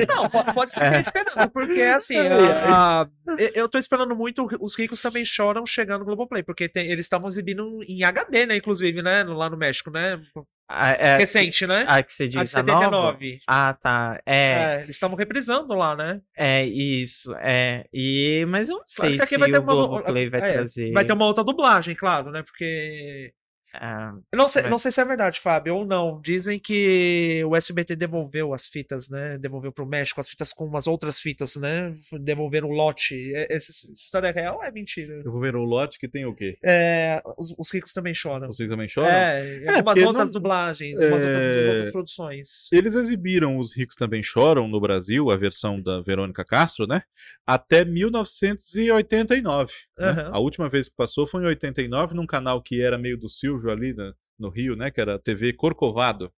Não, 0.07 0.30
po- 0.30 0.53
pode 0.53 0.72
ser 0.72 0.82
que 0.82 0.86
É. 0.86 0.95
eu 0.95 0.99
esperando, 0.99 1.49
porque 1.49 1.82
assim, 1.82 2.18
a- 2.18 3.02
a- 3.02 3.07
eu- 3.40 3.52
eu 3.56 3.70
tô 3.70 3.80
esperando 3.80 4.15
muito, 4.15 4.48
os 4.61 4.78
ricos 4.78 5.02
também 5.02 5.26
choram 5.26 5.65
chegando 5.65 6.02
no 6.02 6.06
Globoplay, 6.06 6.44
porque 6.44 6.70
tem- 6.70 6.86
eles 6.91 7.06
estavam 7.07 7.28
exibindo 7.28 7.80
em 7.90 8.03
HD, 8.03 8.45
né, 8.45 8.57
inclusive, 8.57 9.02
né, 9.02 9.24
lá 9.24 9.49
no 9.49 9.57
México, 9.57 9.90
né, 9.90 10.22
Ah, 10.68 10.91
é, 10.91 11.18
recente, 11.18 11.68
né, 11.68 11.85
a 11.88 12.02
que 12.02 12.11
você 12.11 12.23
a 12.23 12.27
de 12.27 12.40
diz 12.40 12.56
a 12.56 12.61
nova? 12.64 13.11
79. 13.14 13.40
Ah, 13.48 13.73
tá. 13.80 14.19
É, 14.26 14.35
É, 14.35 14.81
eles 14.84 14.95
estavam 14.95 15.15
reprisando 15.18 15.73
lá, 15.76 15.95
né? 15.95 16.22
é 16.38 16.65
isso. 16.65 17.34
É. 17.40 17.85
E, 17.94 18.45
mas 18.48 18.69
eu 18.69 18.77
não 18.77 18.85
Claro 18.95 19.11
sei 19.11 19.15
aqui 19.18 19.26
se 19.27 19.38
vai 19.38 19.52
ter 19.52 19.60
o 19.60 19.61
uma- 19.61 19.73
Globoplay 19.73 20.30
vai 20.30 20.40
é, 20.41 20.53
trazer. 20.53 20.91
Vai 20.94 21.06
ter 21.06 21.14
uma 21.14 21.26
outra 21.26 21.44
dublagem, 21.44 21.95
claro, 21.95 22.31
né, 22.31 22.41
porque... 22.44 23.34
ah, 23.74 24.14
Eu 24.32 24.38
não 24.38 24.48
sei, 24.48 24.62
Vai. 24.64 24.72
não 24.72 24.78
sei 24.78 24.91
se 24.91 25.02
é 25.02 25.06
verdade, 25.06 25.40
Fábio, 25.40 25.76
ou 25.76 25.86
não. 25.86 26.22
Dizem 26.22 26.60
que 26.60 27.41
o 27.45 27.56
SBT 27.56 27.95
devolveu 27.95 28.54
as 28.54 28.68
fitas, 28.68 29.10
né? 29.10 29.38
Devolveu 29.38 29.72
pro 29.72 29.86
México 29.86 30.20
as 30.22 30.30
fitas 30.30 30.54
com 30.54 30.66
umas 30.66 30.86
outras 30.88 31.20
fitas, 31.20 31.56
né? 31.56 31.94
Devolveram 32.22 32.70
o 32.70 32.74
lote. 32.74 33.34
É- 33.36 33.48
Essa 33.56 33.72
história 33.94 34.28
é 34.28 34.32
real 34.32 34.58
ou 34.58 34.64
é 34.64 34.72
mentira? 34.72 35.24
Ver 35.40 35.56
o 35.56 35.64
lote 35.64 35.98
que 36.00 36.08
tem 36.08 36.26
o 36.26 36.34
quê? 36.36 36.58
É, 36.64 37.22
os, 37.38 37.54
os 37.58 37.74
ricos 37.74 37.91
também 37.94 38.14
choram. 38.14 38.48
Vocês 38.48 38.70
também 38.70 38.88
choram? 38.88 39.10
É, 39.10 39.64
É, 39.64 39.70
algumas 39.78 39.98
outras 40.04 40.30
não- 40.30 40.34
dublagens, 40.34 41.00
algumas 41.02 41.24
outras, 41.24 41.41
é, 41.44 41.68
outras 41.70 41.91
produções. 41.91 42.48
Eles 42.72 42.95
exibiram 42.95 43.58
Os 43.58 43.76
Ricos 43.76 43.95
Também 43.95 44.22
Choram 44.24 44.68
no 44.68 44.80
Brasil, 44.80 45.32
a 45.32 45.38
versão 45.38 45.82
da 45.82 46.02
Verônica 46.02 46.44
Castro, 46.45 46.86
né? 46.88 47.02
Até 47.45 47.84
1989. 47.84 49.72
né? 49.98 50.10
Aham. 50.10 50.30
A 50.34 50.40
última 50.40 50.70
vez 50.70 50.90
que 50.90 50.95
passou 50.95 51.26
foi 51.28 51.44
em 51.44 51.48
89, 51.48 52.16
num 52.16 52.26
canal 52.26 52.62
que 52.62 52.82
era 52.82 52.98
meio 52.98 53.18
do 53.18 53.30
Silvio 53.30 53.62
ali 53.72 53.95
no 54.38 54.49
Rio, 54.49 54.76
né? 54.76 54.91
Que 54.91 55.02
era 55.02 55.15
a 55.15 55.19
TV 55.19 55.53
Corcovado. 55.53 56.34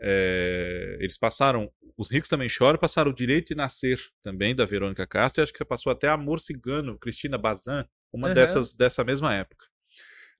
É, 0.00 0.96
eles 1.00 1.18
passaram. 1.18 1.70
Os 1.96 2.10
Ricos 2.10 2.28
Também 2.30 2.48
Choram, 2.48 2.78
passaram 2.78 3.10
o 3.10 3.14
Direito 3.14 3.48
de 3.48 3.54
Nascer 3.54 4.00
também, 4.22 4.54
da 4.54 4.64
Verônica 4.64 5.06
Castro, 5.06 5.42
e 5.42 5.44
acho 5.44 5.52
que 5.52 5.62
passou 5.64 5.92
até 5.92 6.08
Amor 6.08 6.40
Cigano, 6.40 6.98
Cristina 6.98 7.36
Bazan, 7.36 7.86
uma 8.10 8.28
Aham. 8.28 8.34
dessas 8.34 8.72
dessa 8.72 9.04
mesma 9.04 9.34
época. 9.34 9.66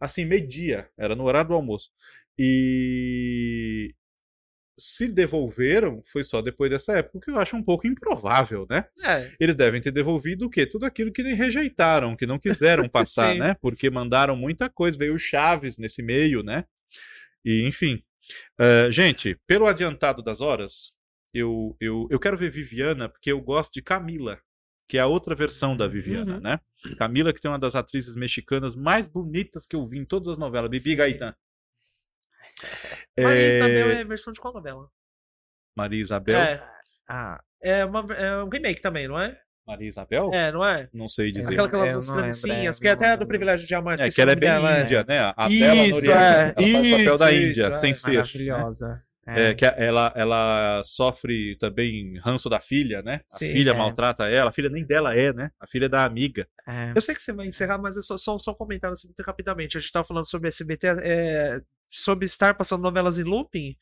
Assim, 0.00 0.24
meio-dia, 0.24 0.88
era 0.96 1.14
no 1.14 1.24
horário 1.24 1.48
do 1.48 1.54
almoço. 1.54 1.90
E 2.38 3.94
se 4.80 5.06
devolveram, 5.08 6.02
foi 6.04 6.24
só 6.24 6.40
depois 6.42 6.70
dessa 6.70 6.98
época, 6.98 7.18
o 7.18 7.20
que 7.20 7.30
eu 7.30 7.38
acho 7.38 7.54
um 7.56 7.62
pouco 7.62 7.86
improvável, 7.86 8.66
né? 8.68 8.86
É, 9.04 9.30
Eles 9.38 9.54
devem 9.54 9.80
ter 9.80 9.90
devolvido 9.90 10.46
o 10.46 10.50
quê? 10.50 10.66
Tudo 10.66 10.86
aquilo 10.86 11.12
que 11.12 11.22
rejeitaram, 11.22 12.16
que 12.16 12.26
não 12.26 12.38
quiseram 12.38 12.88
passar, 12.90 13.34
né? 13.34 13.54
Porque 13.60 13.90
mandaram 13.90 14.34
muita 14.34 14.68
coisa, 14.70 14.96
veio 14.98 15.18
Chaves 15.18 15.76
nesse 15.76 16.02
meio, 16.02 16.42
né? 16.42 16.64
E, 17.44 17.66
enfim. 17.66 18.02
Eh, 18.58 18.90
gente, 18.90 19.38
pelo 19.46 19.66
adiantado 19.66 20.22
das 20.22 20.40
horas, 20.40 20.92
eu, 21.34 21.76
eu, 21.80 22.06
eu 22.10 22.18
quero 22.18 22.36
ver 22.36 22.50
Viviana, 22.50 23.08
porque 23.08 23.30
eu 23.32 23.40
gosto 23.40 23.74
de 23.74 23.82
Camila, 23.82 24.38
que 24.88 24.98
é 24.98 25.00
a 25.00 25.06
outra 25.06 25.34
versão 25.34 25.76
da 25.76 25.86
Viviana, 25.86 26.34
Uhum. 26.36 26.40
né? 26.40 26.60
Camila, 26.96 27.32
que 27.32 27.40
tem 27.40 27.50
uma 27.50 27.58
das 27.58 27.74
atrizes 27.74 28.16
mexicanas 28.16 28.74
mais 28.74 29.06
bonitas 29.06 29.66
que 29.66 29.76
eu 29.76 29.84
vi 29.84 29.98
em 29.98 30.04
todas 30.04 30.28
as 30.28 30.38
novelas, 30.38 30.70
Bibi 30.70 30.82
Sim. 30.82 30.96
Gaetan. 30.96 31.34
Maria 33.18 33.40
Eh, 33.40 33.56
Isabel 33.56 33.90
é 33.90 34.00
a 34.00 34.04
versão 34.04 34.32
de 34.32 34.40
qual 34.40 34.54
novela? 34.54 34.88
Maria 35.76 36.00
Isabel. 36.00 36.38
É, 36.38 36.62
ah, 37.08 37.40
é, 37.62 37.84
uma, 37.84 38.00
é 38.14 38.42
um 38.42 38.48
remake 38.48 38.80
também, 38.80 39.08
não 39.08 39.18
é? 39.18 39.38
Maria 39.66 39.88
Isabel? 39.88 40.30
É, 40.32 40.50
não 40.50 40.64
é? 40.64 40.88
Não 40.92 41.08
sei 41.08 41.30
dizer. 41.30 41.52
Aquela 41.52 41.68
que 41.68 41.74
ela 41.74 41.96
usa 41.96 42.26
é, 42.26 42.72
que 42.72 42.88
é 42.88 42.90
até 42.90 43.16
do 43.16 43.26
privilégio 43.26 43.66
de 43.66 43.74
amar. 43.74 43.92
É, 43.92 44.08
esqueci 44.08 44.16
que 44.16 44.20
o 44.20 44.22
ela 44.22 44.32
é 44.32 44.36
bem 44.36 44.48
dela, 44.48 44.80
índia, 44.80 45.04
né? 45.06 45.32
A 45.36 45.48
Isso, 45.48 45.60
Bela 45.60 45.80
é. 45.80 45.88
Noriega. 45.88 46.14
Ela 46.14 46.54
faz 46.54 46.86
o 46.86 46.90
papel 46.90 47.18
da 47.18 47.32
Isso, 47.32 47.46
Índia, 47.46 47.68
isso, 47.70 47.80
sem 47.80 47.90
é. 47.90 47.94
ser. 47.94 48.24
né? 48.80 49.02
Maravilhosa. 49.26 49.52
É, 49.52 49.54
que 49.54 49.64
ela, 49.64 50.12
ela 50.16 50.82
sofre 50.84 51.56
também 51.56 52.18
ranço 52.18 52.48
da 52.48 52.60
filha, 52.60 53.02
né? 53.02 53.20
A 53.32 53.38
Sim, 53.38 53.52
filha 53.52 53.70
é. 53.70 53.74
maltrata 53.74 54.28
ela. 54.28 54.50
A 54.50 54.52
filha 54.52 54.68
nem 54.68 54.84
dela 54.84 55.14
é, 55.14 55.32
né? 55.32 55.50
A 55.60 55.66
filha 55.66 55.86
é 55.86 55.88
da 55.88 56.04
amiga. 56.04 56.48
É. 56.66 56.92
Eu 56.94 57.00
sei 57.00 57.14
que 57.14 57.22
você 57.22 57.32
vai 57.32 57.46
encerrar, 57.46 57.78
mas 57.78 57.96
é 57.96 58.02
só, 58.02 58.16
só, 58.16 58.38
só 58.38 58.52
um 58.52 58.54
comentário 58.54 58.92
assim, 58.92 59.08
muito 59.08 59.22
rapidamente. 59.22 59.76
A 59.76 59.80
gente 59.80 59.92
tava 59.92 60.06
falando 60.06 60.28
sobre 60.28 60.48
SBT, 60.48 60.86
é, 61.02 61.60
sobre 61.84 62.26
estar 62.26 62.54
passando 62.54 62.82
novelas 62.82 63.18
em 63.18 63.24
looping. 63.24 63.76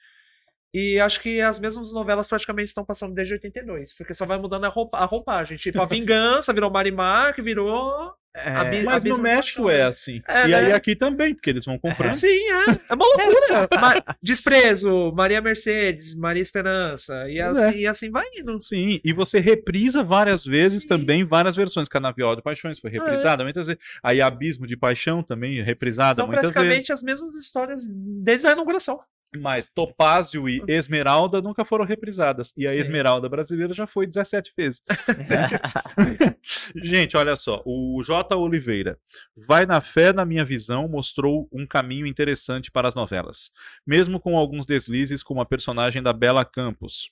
E 0.73 1.01
acho 1.01 1.21
que 1.21 1.41
as 1.41 1.59
mesmas 1.59 1.93
novelas 1.93 2.29
praticamente 2.29 2.69
estão 2.69 2.85
passando 2.85 3.15
desde 3.15 3.33
82, 3.35 3.95
porque 3.95 4.13
só 4.13 4.27
vai 4.27 4.37
mudando 4.37 4.65
a, 4.65 4.69
roupa, 4.69 4.99
a 4.99 5.05
roupagem. 5.07 5.57
Tipo, 5.57 5.81
a 5.81 5.87
Vingança 5.87 6.53
virou 6.53 6.71
Marimar, 6.71 7.35
que 7.35 7.41
virou. 7.41 8.15
É, 8.45 8.83
Mas 8.83 9.05
no 9.05 9.19
México 9.19 9.69
é 9.69 9.83
assim. 9.83 10.21
É, 10.27 10.49
e 10.49 10.55
aí 10.55 10.69
né? 10.69 10.73
aqui 10.75 10.95
também, 10.95 11.35
porque 11.35 11.51
eles 11.51 11.65
vão 11.65 11.79
comprando. 11.79 12.15
Sim, 12.15 12.27
é. 12.29 12.71
É 12.91 12.95
uma 12.95 13.05
loucura. 13.07 13.69
Ma- 13.81 14.17
Desprezo, 14.23 15.13
Maria 15.15 15.41
Mercedes, 15.41 16.15
Maria 16.15 16.43
Esperança. 16.43 17.29
E 17.29 17.41
assim, 17.41 17.79
e 17.79 17.87
assim 17.87 18.11
vai 18.11 18.25
indo. 18.39 18.61
Sim, 18.61 19.01
e 19.05 19.13
você 19.13 19.41
reprisa 19.41 20.03
várias 20.03 20.45
vezes 20.45 20.85
também 20.85 21.25
várias 21.25 21.57
versões. 21.57 21.89
Canavial 21.89 22.37
de 22.37 22.43
Paixões 22.43 22.79
foi 22.79 22.91
reprisada 22.91 23.43
muitas 23.43 23.67
vezes. 23.67 23.83
Aí 24.03 24.21
Abismo 24.21 24.67
de 24.67 24.77
Paixão 24.77 25.23
também 25.23 25.63
reprisada 25.63 26.17
São 26.23 26.27
muitas 26.27 26.45
vezes. 26.45 26.55
praticamente 26.55 26.93
as 26.93 27.03
mesmas 27.03 27.35
histórias 27.35 27.83
desde 27.95 28.47
a 28.47 28.53
inauguração. 28.53 28.99
Mas 29.37 29.67
Topázio 29.67 30.49
e 30.49 30.63
Esmeralda 30.67 31.43
nunca 31.43 31.65
foram 31.65 31.85
reprisadas. 31.85 32.53
E 32.57 32.67
a 32.67 32.73
Sim. 32.73 32.79
Esmeralda 32.79 33.29
brasileira 33.29 33.75
já 33.75 33.87
foi 33.87 34.07
17 34.07 34.53
vezes. 34.57 34.83
Gente, 36.83 37.17
olha 37.17 37.37
só. 37.37 37.63
O 37.67 38.03
J. 38.03 38.35
Oliveira. 38.35 38.99
Vai 39.37 39.67
na 39.67 39.81
fé, 39.81 40.13
na 40.13 40.25
minha 40.25 40.45
visão, 40.45 40.89
mostrou 40.89 41.47
um 41.53 41.67
caminho 41.67 42.07
interessante 42.07 42.71
para 42.71 42.89
as 42.89 42.95
novelas. 42.95 43.51
Mesmo 43.87 44.19
com 44.19 44.37
alguns 44.37 44.65
deslizes, 44.65 45.23
como 45.23 45.41
a 45.43 45.47
personagem 45.47 46.03
da 46.03 46.13
Bela 46.13 46.45
Campos. 46.45 47.11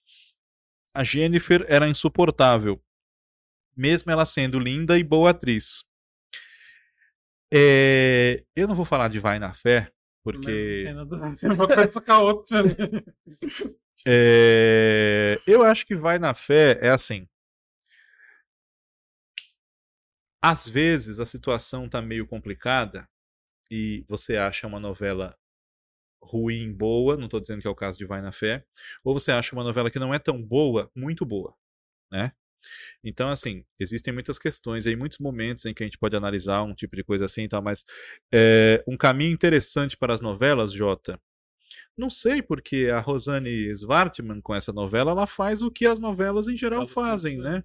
A 0.95 1.05
Jennifer 1.05 1.67
era 1.69 1.87
insuportável. 1.87 2.81
Mesmo 3.77 4.11
ela 4.11 4.25
sendo 4.25 4.59
linda 4.59 4.99
e 4.99 5.05
boa 5.05 5.31
atriz. 5.31 5.85
É, 7.53 8.43
Eu 8.57 8.67
não 8.67 8.75
vou 8.75 8.87
falar 8.87 9.09
de 9.09 9.19
Vai 9.21 9.39
na 9.39 9.53
Fé, 9.53 9.93
Mas 10.27 10.35
não 10.35 10.41
porque. 10.41 10.83
tem 10.85 10.95
nada 10.95 11.17
a 11.17 11.31
ver 11.31 11.53
uma 11.53 11.67
coisa 11.67 12.01
com 12.01 12.13
a 12.13 12.19
outra. 12.21 12.63
né? 12.63 12.71
É, 14.09 15.41
eu 15.49 15.65
acho 15.65 15.85
que 15.85 15.97
vai 15.97 16.17
na 16.17 16.33
fé 16.33 16.79
é 16.81 16.91
assim. 16.91 17.27
Às 20.41 20.69
vezes 20.69 21.19
a 21.19 21.25
situação 21.25 21.89
tá 21.89 22.01
meio 22.01 22.25
complicada 22.25 23.09
e 23.69 24.05
você 24.09 24.37
acha 24.37 24.65
uma 24.67 24.79
novela 24.79 25.37
ruim, 26.23 26.73
boa, 26.73 27.17
não 27.17 27.29
tô 27.29 27.41
dizendo 27.41 27.61
que 27.63 27.67
é 27.67 27.71
o 27.71 27.75
caso 27.75 27.99
de 27.99 28.07
Vai 28.07 28.21
na 28.21 28.33
Fé, 28.33 28.65
ou 29.05 29.15
você 29.15 29.33
acha 29.33 29.55
uma 29.55 29.65
novela 29.65 29.91
que 29.91 29.99
não 29.99 30.15
é 30.15 30.19
tão 30.19 30.43
boa, 30.43 30.91
muito 30.95 31.25
boa, 31.25 31.55
né? 32.11 32.33
Então, 33.03 33.29
assim, 33.29 33.65
existem 33.79 34.13
muitas 34.13 34.39
questões 34.39 34.87
aí, 34.87 34.97
muitos 34.97 35.19
momentos 35.19 35.65
em 35.65 35.75
que 35.75 35.83
a 35.83 35.87
gente 35.87 35.99
pode 35.99 36.17
analisar 36.17 36.63
um 36.63 36.75
tipo 36.75 36.97
de 36.97 37.05
coisa 37.05 37.25
assim 37.25 37.45
e 37.45 37.49
tal, 37.49 37.63
mas 37.63 37.85
é, 38.33 38.83
um 38.87 38.97
caminho 38.97 39.33
interessante 39.33 39.97
para 39.97 40.15
as 40.15 40.21
novelas, 40.21 40.73
Jota, 40.73 41.21
não 41.97 42.11
sei 42.11 42.43
porque 42.43 42.91
a 42.93 43.01
Rosane 43.01 43.71
Svartman, 43.71 44.41
com 44.41 44.55
essa 44.55 44.73
novela, 44.73 45.13
ela 45.13 45.27
faz 45.27 45.63
o 45.63 45.71
que 45.71 45.87
as 45.87 45.99
novelas 45.99 46.47
em 46.47 46.57
geral 46.57 46.87
fazem, 46.87 47.39
né? 47.39 47.63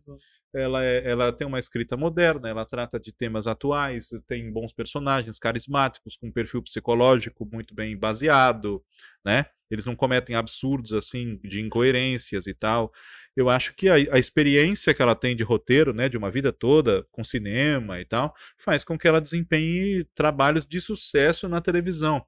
Ela, 0.53 0.84
é, 0.84 1.09
ela 1.09 1.34
tem 1.34 1.45
uma 1.45 1.59
escrita 1.59 1.97
moderna, 1.97 2.49
ela 2.49 2.65
trata 2.65 2.99
de 2.99 3.11
temas 3.11 3.45
atuais, 3.45 4.09
tem 4.27 4.51
bons 4.51 4.73
personagens 4.73 5.38
carismáticos, 5.38 6.15
com 6.15 6.27
um 6.27 6.31
perfil 6.31 6.61
psicológico 6.63 7.47
muito 7.51 7.76
bem 7.76 7.97
baseado, 7.97 8.84
né? 9.23 9.45
Eles 9.73 9.85
não 9.85 9.95
cometem 9.95 10.35
absurdos 10.35 10.93
assim 10.93 11.39
de 11.43 11.61
incoerências 11.61 12.48
e 12.48 12.53
tal. 12.53 12.91
Eu 13.35 13.49
acho 13.49 13.73
que 13.73 13.88
a, 13.88 13.95
a 13.95 14.19
experiência 14.19 14.93
que 14.93 15.02
ela 15.02 15.15
tem 15.15 15.35
de 15.35 15.43
roteiro, 15.43 15.93
né, 15.93 16.10
de 16.10 16.18
uma 16.18 16.30
vida 16.30 16.52
toda 16.52 17.06
com 17.11 17.23
cinema 17.23 17.99
e 17.99 18.06
tal, 18.06 18.34
faz 18.57 18.84
com 18.84 18.98
que 18.98 19.07
ela 19.07 19.22
desempenhe 19.22 20.03
trabalhos 20.14 20.65
de 20.65 20.81
sucesso 20.81 21.48
na 21.48 21.61
televisão, 21.61 22.26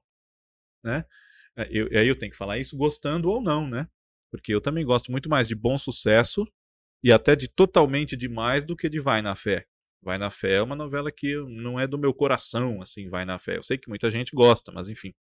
né? 0.82 1.04
É, 1.56 1.68
eu, 1.70 1.88
aí 1.98 2.08
eu 2.08 2.18
tenho 2.18 2.32
que 2.32 2.38
falar 2.38 2.58
isso 2.58 2.76
gostando 2.76 3.30
ou 3.30 3.40
não, 3.40 3.68
né? 3.68 3.88
Porque 4.30 4.52
eu 4.52 4.60
também 4.60 4.84
gosto 4.84 5.12
muito 5.12 5.28
mais 5.28 5.46
de 5.46 5.54
bom 5.54 5.78
sucesso 5.78 6.44
e 7.02 7.12
até 7.12 7.36
de 7.36 7.48
totalmente 7.48 8.16
demais 8.16 8.64
do 8.64 8.74
que 8.74 8.88
de 8.88 9.00
Vai 9.00 9.22
na 9.22 9.36
Fé. 9.36 9.66
Vai 10.02 10.18
na 10.18 10.30
Fé 10.30 10.54
é 10.54 10.62
uma 10.62 10.74
novela 10.76 11.10
que 11.12 11.36
não 11.48 11.78
é 11.78 11.86
do 11.86 11.98
meu 11.98 12.12
coração, 12.12 12.82
assim, 12.82 13.08
Vai 13.08 13.24
na 13.24 13.38
Fé. 13.38 13.56
Eu 13.58 13.62
sei 13.62 13.78
que 13.78 13.88
muita 13.88 14.10
gente 14.10 14.32
gosta, 14.34 14.72
mas 14.72 14.88
enfim. 14.88 15.14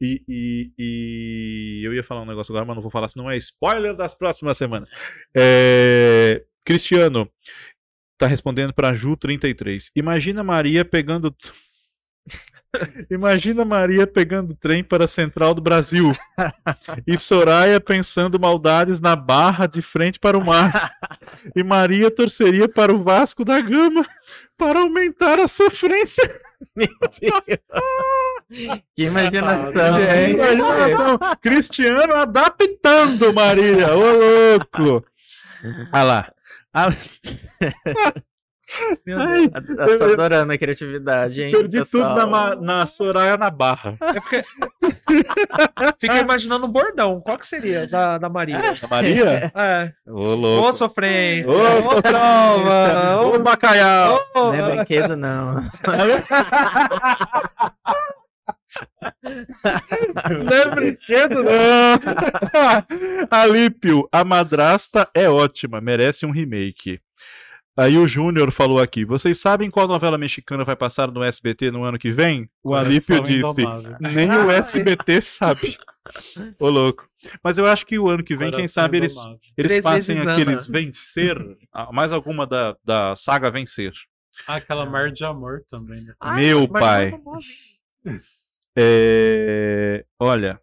E, 0.00 0.22
e, 0.28 0.72
e 0.78 1.82
eu 1.84 1.94
ia 1.94 2.02
falar 2.02 2.22
um 2.22 2.26
negócio 2.26 2.52
agora, 2.52 2.66
mas 2.66 2.76
não 2.76 2.82
vou 2.82 2.90
falar, 2.90 3.08
senão 3.08 3.30
é 3.30 3.36
spoiler 3.36 3.96
das 3.96 4.14
próximas 4.14 4.56
semanas. 4.58 4.90
É... 5.36 6.44
Cristiano 6.64 7.30
tá 8.18 8.26
respondendo 8.26 8.72
para 8.72 8.92
Ju33. 8.92 9.90
Imagina 9.94 10.42
Maria 10.42 10.84
pegando 10.84 11.34
Imagina 13.10 13.64
Maria 13.64 14.06
pegando 14.06 14.54
trem 14.54 14.82
para 14.82 15.04
a 15.04 15.08
Central 15.08 15.54
do 15.54 15.62
Brasil 15.62 16.12
e 17.06 17.16
Soraya 17.16 17.80
pensando 17.80 18.40
maldades 18.40 19.00
na 19.00 19.14
barra 19.14 19.66
de 19.66 19.80
frente 19.82 20.18
para 20.18 20.36
o 20.36 20.44
mar. 20.44 20.92
E 21.54 21.62
Maria 21.62 22.10
torceria 22.10 22.68
para 22.68 22.92
o 22.92 23.02
Vasco 23.02 23.44
da 23.44 23.60
Gama 23.60 24.04
para 24.56 24.80
aumentar 24.80 25.38
a 25.38 25.48
sofrência. 25.48 26.24
Meu 26.74 26.88
Deus. 27.20 27.60
Que 28.94 29.04
imaginação. 29.04 29.98
É, 29.98 30.30
imaginação. 30.30 31.18
Cristiano 31.40 32.14
adaptando 32.14 33.32
Maria. 33.32 33.94
Ô 33.94 34.12
louco. 34.12 35.06
Olha 35.92 36.02
lá. 36.02 36.32
Meu 39.06 39.18
Deus. 39.18 39.70
Eu 39.70 39.98
tô 39.98 40.04
adorando 40.04 40.52
a 40.52 40.58
criatividade, 40.58 41.42
hein? 41.42 41.50
Perdi 41.50 41.78
pessoal? 41.78 42.14
tudo 42.14 42.26
na, 42.26 42.56
na 42.56 42.86
Soraya 42.86 43.36
na 43.36 43.50
barra. 43.50 43.96
Fiquei... 44.22 44.42
Fiquei 46.00 46.20
imaginando 46.20 46.66
um 46.66 46.70
bordão. 46.70 47.20
Qual 47.20 47.38
que 47.38 47.46
seria 47.46 47.86
da, 47.86 48.18
da 48.18 48.28
Maria? 48.28 48.58
A 48.82 48.86
Maria? 48.88 49.52
É. 49.54 49.92
Ô, 50.06 50.34
louco. 50.34 50.68
Ô, 50.68 50.72
sofrência. 50.72 51.52
Ô, 51.52 51.98
Ô, 51.98 52.02
prova. 52.02 53.20
Ô, 53.22 53.38
bacalhau. 53.38 54.20
Ô, 54.34 54.44
Não 54.44 54.54
é 54.54 54.76
brinquedo, 54.76 55.16
não. 55.16 55.68
Não 60.44 60.48
é 60.52 60.74
brinquedo, 60.74 61.42
não. 61.42 61.98
Alípio, 63.30 64.08
a 64.12 64.24
madrasta 64.24 65.08
é 65.14 65.28
ótima, 65.28 65.80
merece 65.80 66.26
um 66.26 66.30
remake. 66.30 67.00
Aí 67.76 67.98
o 67.98 68.06
Júnior 68.06 68.52
falou 68.52 68.80
aqui: 68.80 69.04
vocês 69.04 69.40
sabem 69.40 69.70
qual 69.70 69.88
novela 69.88 70.16
mexicana 70.16 70.64
vai 70.64 70.76
passar 70.76 71.10
no 71.10 71.24
SBT 71.24 71.70
no 71.72 71.82
ano 71.82 71.98
que 71.98 72.12
vem? 72.12 72.48
O 72.62 72.74
Alípio 72.74 73.20
disse: 73.22 73.38
Indomável. 73.38 73.96
nem 74.00 74.30
o 74.30 74.50
SBT 74.50 75.20
sabe. 75.20 75.76
Ô 76.60 76.68
louco. 76.68 77.08
Mas 77.42 77.58
eu 77.58 77.66
acho 77.66 77.84
que 77.86 77.98
o 77.98 78.08
ano 78.08 78.22
que 78.22 78.36
vem, 78.36 78.52
quem 78.52 78.68
sabe, 78.68 78.98
eles, 78.98 79.12
Indomável. 79.12 79.40
eles 79.56 79.70
Três 79.70 79.84
passem 79.84 80.20
aqueles 80.20 80.68
Ana. 80.68 80.78
vencer, 80.78 81.36
mais 81.92 82.12
alguma 82.12 82.46
da, 82.46 82.76
da 82.84 83.16
saga 83.16 83.50
vencer. 83.50 83.92
Ah, 84.46 84.56
aquela 84.56 84.84
Mar 84.84 85.10
de 85.10 85.24
Amor 85.24 85.62
também, 85.68 86.02
né? 86.02 86.14
Ah, 86.20 86.34
Meu 86.34 86.68
pai. 86.68 87.12
É 88.76 90.04
Olha. 90.18 90.60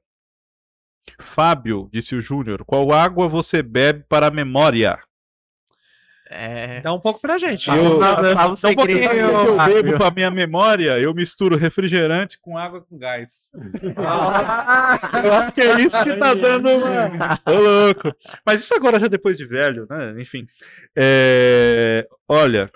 Fábio, 1.19 1.89
disse 1.91 2.15
o 2.15 2.21
Júnior, 2.21 2.63
qual 2.65 2.91
água 2.91 3.27
você 3.27 3.61
bebe 3.61 4.05
para 4.07 4.27
a 4.27 4.31
memória? 4.31 4.99
É. 6.33 6.79
Dá 6.79 6.93
um 6.93 6.99
pouco 6.99 7.19
pra 7.19 7.37
gente. 7.37 7.67
Eu- 7.69 7.99
Fala, 7.99 8.33
fala 8.33 8.53
o 8.53 8.55
Então, 8.57 8.75
porque 8.75 8.93
segredo. 8.93 9.27
eu 9.27 9.57
bebo 9.65 9.97
para 9.97 10.11
minha 10.11 10.31
memória, 10.31 10.97
eu 10.97 11.13
misturo 11.13 11.57
refrigerante 11.57 12.39
com 12.39 12.57
água 12.57 12.81
com 12.81 12.97
gás. 12.97 13.51
Eu 15.23 15.33
acho 15.33 15.51
que 15.51 15.61
é 15.61 15.81
isso 15.81 16.01
que 16.03 16.15
tá 16.15 16.33
dando 16.33 16.69
uma... 16.69 17.37
Ô, 17.45 17.51
louco. 17.59 18.15
Mas 18.45 18.61
isso 18.61 18.73
agora 18.73 18.97
já 18.97 19.07
depois 19.07 19.35
de 19.37 19.45
velho, 19.45 19.85
né? 19.89 20.15
Enfim. 20.21 20.45
É, 20.95 22.07
Olha, 22.29 22.71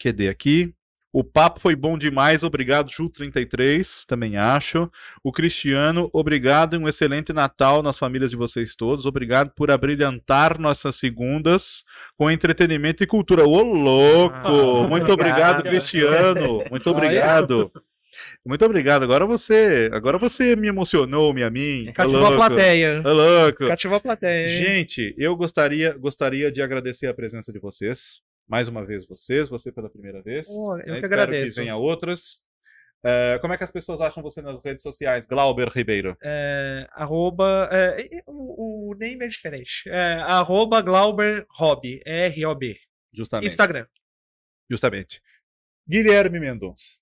QD 0.00 0.28
aqui. 0.28 0.74
O 1.12 1.24
papo 1.24 1.58
foi 1.58 1.74
bom 1.74 1.98
demais, 1.98 2.44
obrigado, 2.44 2.88
Ju33, 2.90 4.04
também 4.06 4.36
acho. 4.36 4.88
O 5.24 5.32
Cristiano, 5.32 6.08
obrigado 6.12 6.76
e 6.76 6.78
um 6.78 6.88
excelente 6.88 7.32
Natal 7.32 7.82
nas 7.82 7.98
famílias 7.98 8.30
de 8.30 8.36
vocês 8.36 8.76
todos. 8.76 9.06
Obrigado 9.06 9.50
por 9.56 9.72
abrilhantar 9.72 10.60
nossas 10.60 10.94
segundas 10.96 11.82
com 12.16 12.30
entretenimento 12.30 13.02
e 13.02 13.06
cultura. 13.08 13.44
Ô, 13.44 13.60
louco! 13.62 14.34
Ah, 14.36 14.86
Muito 14.88 15.10
obrigado, 15.12 15.60
obrigado. 15.60 15.62
Cristiano. 15.62 16.64
Muito 16.70 16.88
obrigado. 16.90 17.72
Muito 18.44 18.64
obrigado. 18.64 19.02
Agora 19.02 19.26
você, 19.26 19.90
agora 19.92 20.18
você 20.18 20.56
me 20.56 20.68
emocionou, 20.68 21.32
minha 21.32 21.50
mim. 21.50 21.92
Cativou 21.94 22.18
a 22.18 22.28
louco. 22.30 22.36
plateia. 22.36 23.02
Ô, 23.04 23.12
louco. 23.12 23.68
Cativou 23.68 23.96
a 23.96 24.00
plateia. 24.00 24.48
hein? 24.48 24.64
Gente, 24.64 25.14
eu 25.18 25.34
gostaria, 25.36 25.92
gostaria 25.96 26.50
de 26.50 26.62
agradecer 26.62 27.06
a 27.06 27.14
presença 27.14 27.52
de 27.52 27.58
vocês. 27.58 28.20
Mais 28.50 28.66
uma 28.66 28.84
vez 28.84 29.06
vocês, 29.06 29.48
você 29.48 29.70
pela 29.70 29.88
primeira 29.88 30.20
vez. 30.20 30.48
Pô, 30.48 30.72
eu 30.72 30.78
né? 30.78 30.84
que 30.84 30.90
Espero 30.90 31.22
agradeço. 31.22 31.54
que 31.54 31.60
venha 31.60 31.76
outras. 31.76 32.38
É, 33.04 33.38
como 33.40 33.54
é 33.54 33.56
que 33.56 33.62
as 33.62 33.70
pessoas 33.70 34.00
acham 34.00 34.22
você 34.24 34.42
nas 34.42 34.60
redes 34.62 34.82
sociais, 34.82 35.24
Glauber 35.24 35.68
Ribeiro? 35.68 36.16
É, 36.20 36.84
arroba. 36.90 37.68
é, 37.72 38.22
o, 38.26 38.90
o 38.90 38.94
name 38.96 39.24
é 39.24 39.28
diferente. 39.28 39.88
É, 39.88 40.14
arroba 40.22 40.82
Glauber 40.82 41.46
Hobby. 41.58 42.00
R-O-B. 42.04 42.76
Justamente. 43.14 43.46
Instagram. 43.46 43.86
Justamente. 44.68 45.22
Guilherme 45.88 46.40
Mendonça. 46.40 46.98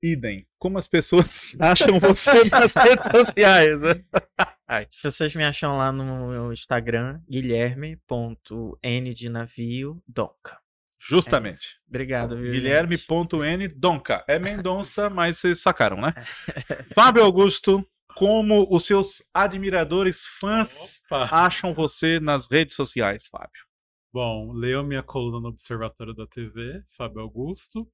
Idem. 0.00 0.46
Como 0.56 0.78
as 0.78 0.86
pessoas 0.86 1.56
acham 1.60 1.98
você 1.98 2.44
nas 2.44 2.74
redes 2.74 3.04
sociais? 3.10 3.80
né? 3.80 4.04
As 4.68 5.02
pessoas 5.02 5.34
me 5.34 5.44
acham 5.44 5.76
lá 5.76 5.92
no 5.92 6.28
meu 6.28 6.50
Instagram, 6.50 7.20
guilherme.n 7.28 9.12
de 9.12 9.28
navio, 9.28 10.02
donca. 10.08 10.61
Justamente. 11.04 11.80
Obrigado, 11.88 12.36
viu? 12.36 12.52
Guilherme.n 12.52 13.68
Donca. 13.68 14.24
É 14.28 14.38
Mendonça, 14.38 15.10
mas 15.10 15.38
vocês 15.38 15.60
sacaram, 15.60 16.00
né? 16.00 16.14
Fábio 16.94 17.24
Augusto, 17.24 17.84
como 18.14 18.68
os 18.70 18.84
seus 18.84 19.22
admiradores, 19.34 20.24
fãs 20.24 21.02
Opa! 21.06 21.28
acham 21.34 21.74
você 21.74 22.20
nas 22.20 22.48
redes 22.48 22.76
sociais, 22.76 23.26
Fábio? 23.26 23.66
Bom, 24.12 24.52
leiam 24.52 24.84
minha 24.84 25.02
coluna 25.02 25.40
no 25.40 25.48
Observatório 25.48 26.14
da 26.14 26.26
TV, 26.26 26.84
Fábio 26.86 27.20
Augusto. 27.20 27.90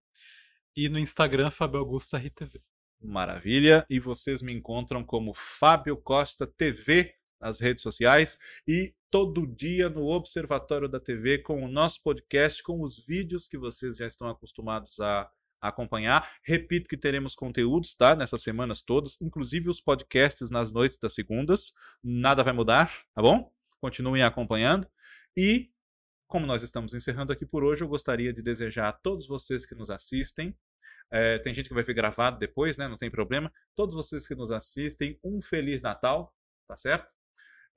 E 0.76 0.88
no 0.88 0.98
Instagram, 0.98 1.50
Fábio 1.50 1.80
Augusto 1.80 2.16
RTV. 2.16 2.60
Maravilha. 3.00 3.86
E 3.88 3.98
vocês 3.98 4.42
me 4.42 4.52
encontram 4.52 5.02
como 5.02 5.32
Fábio 5.32 5.96
Costa 5.96 6.46
TV 6.46 7.14
nas 7.40 7.60
redes 7.60 7.82
sociais 7.82 8.38
e 8.66 8.94
todo 9.10 9.46
dia 9.46 9.88
no 9.88 10.06
Observatório 10.06 10.88
da 10.88 11.00
TV 11.00 11.38
com 11.38 11.64
o 11.64 11.68
nosso 11.68 12.02
podcast, 12.02 12.62
com 12.62 12.82
os 12.82 13.04
vídeos 13.04 13.48
que 13.48 13.56
vocês 13.56 13.96
já 13.96 14.06
estão 14.06 14.28
acostumados 14.28 15.00
a 15.00 15.30
acompanhar. 15.60 16.28
Repito 16.44 16.88
que 16.88 16.96
teremos 16.96 17.34
conteúdos, 17.34 17.94
tá? 17.94 18.14
Nessas 18.14 18.42
semanas 18.42 18.80
todas, 18.80 19.20
inclusive 19.20 19.68
os 19.68 19.80
podcasts 19.80 20.50
nas 20.50 20.70
noites 20.70 20.98
das 20.98 21.14
segundas. 21.14 21.72
Nada 22.02 22.42
vai 22.42 22.52
mudar, 22.52 22.92
tá 23.14 23.22
bom? 23.22 23.52
Continuem 23.80 24.22
acompanhando. 24.22 24.88
E, 25.36 25.70
como 26.26 26.46
nós 26.46 26.62
estamos 26.62 26.94
encerrando 26.94 27.32
aqui 27.32 27.46
por 27.46 27.64
hoje, 27.64 27.82
eu 27.82 27.88
gostaria 27.88 28.32
de 28.32 28.42
desejar 28.42 28.88
a 28.88 28.92
todos 28.92 29.26
vocês 29.26 29.64
que 29.66 29.74
nos 29.74 29.90
assistem. 29.90 30.56
é, 31.10 31.38
tem 31.38 31.54
gente 31.54 31.68
que 31.68 31.74
vai 31.74 31.82
ver 31.82 31.94
gravado 31.94 32.38
depois, 32.38 32.76
né? 32.76 32.86
Não 32.88 32.96
tem 32.96 33.10
problema. 33.10 33.52
Todos 33.74 33.94
vocês 33.94 34.26
que 34.28 34.34
nos 34.34 34.52
assistem, 34.52 35.18
um 35.24 35.40
Feliz 35.40 35.82
Natal, 35.82 36.34
tá 36.66 36.76
certo? 36.76 37.17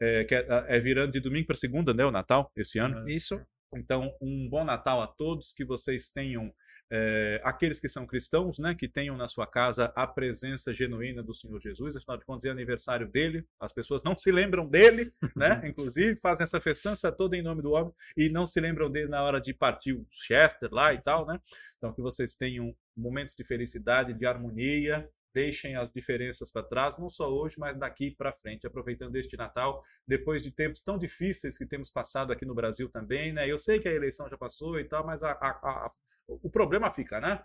É, 0.01 0.23
que 0.23 0.33
é, 0.33 0.45
é 0.67 0.79
virando 0.79 1.11
de 1.11 1.19
domingo 1.19 1.45
para 1.45 1.55
segunda, 1.55 1.93
né? 1.93 2.03
O 2.03 2.11
Natal, 2.11 2.51
esse 2.55 2.79
ano. 2.79 3.07
Isso. 3.07 3.39
Então, 3.73 4.13
um 4.19 4.49
bom 4.49 4.65
Natal 4.65 5.01
a 5.01 5.07
todos, 5.07 5.53
que 5.53 5.63
vocês 5.63 6.09
tenham, 6.09 6.53
é, 6.91 7.39
aqueles 7.41 7.79
que 7.79 7.87
são 7.87 8.05
cristãos, 8.05 8.59
né, 8.59 8.75
que 8.75 8.85
tenham 8.85 9.15
na 9.15 9.29
sua 9.29 9.47
casa 9.47 9.93
a 9.95 10.05
presença 10.05 10.73
genuína 10.73 11.23
do 11.23 11.33
Senhor 11.33 11.57
Jesus, 11.61 11.95
afinal 11.95 12.17
de 12.17 12.25
contas 12.25 12.43
é 12.43 12.49
aniversário 12.49 13.07
dele, 13.07 13.45
as 13.61 13.71
pessoas 13.71 14.03
não 14.03 14.17
se 14.17 14.29
lembram 14.29 14.67
dele, 14.67 15.13
né, 15.33 15.61
inclusive 15.63 16.19
fazem 16.19 16.43
essa 16.43 16.59
festança 16.59 17.09
toda 17.13 17.37
em 17.37 17.41
nome 17.41 17.61
do 17.61 17.71
homem 17.71 17.93
e 18.17 18.27
não 18.27 18.45
se 18.45 18.59
lembram 18.59 18.91
dele 18.91 19.07
na 19.07 19.23
hora 19.23 19.39
de 19.39 19.53
partir 19.53 19.93
o 19.93 20.05
Chester 20.11 20.69
lá 20.69 20.93
e 20.93 21.01
tal, 21.01 21.25
né, 21.25 21.39
então 21.77 21.93
que 21.93 22.01
vocês 22.01 22.35
tenham 22.35 22.75
momentos 22.93 23.35
de 23.35 23.45
felicidade, 23.45 24.13
de 24.13 24.25
harmonia, 24.25 25.09
deixem 25.33 25.75
as 25.75 25.91
diferenças 25.91 26.51
para 26.51 26.63
trás, 26.63 26.97
não 26.97 27.09
só 27.09 27.29
hoje, 27.31 27.55
mas 27.57 27.77
daqui 27.77 28.11
para 28.11 28.33
frente, 28.33 28.67
aproveitando 28.67 29.15
este 29.15 29.37
Natal, 29.37 29.83
depois 30.07 30.41
de 30.41 30.51
tempos 30.51 30.81
tão 30.81 30.97
difíceis 30.97 31.57
que 31.57 31.65
temos 31.65 31.89
passado 31.89 32.31
aqui 32.31 32.45
no 32.45 32.55
Brasil 32.55 32.89
também, 32.89 33.33
né? 33.33 33.49
Eu 33.49 33.57
sei 33.57 33.79
que 33.79 33.87
a 33.87 33.93
eleição 33.93 34.29
já 34.29 34.37
passou 34.37 34.79
e 34.79 34.83
tal, 34.83 35.05
mas 35.05 35.23
a, 35.23 35.31
a, 35.31 35.49
a, 35.49 35.91
o 36.27 36.49
problema 36.49 36.91
fica, 36.91 37.19
né? 37.19 37.43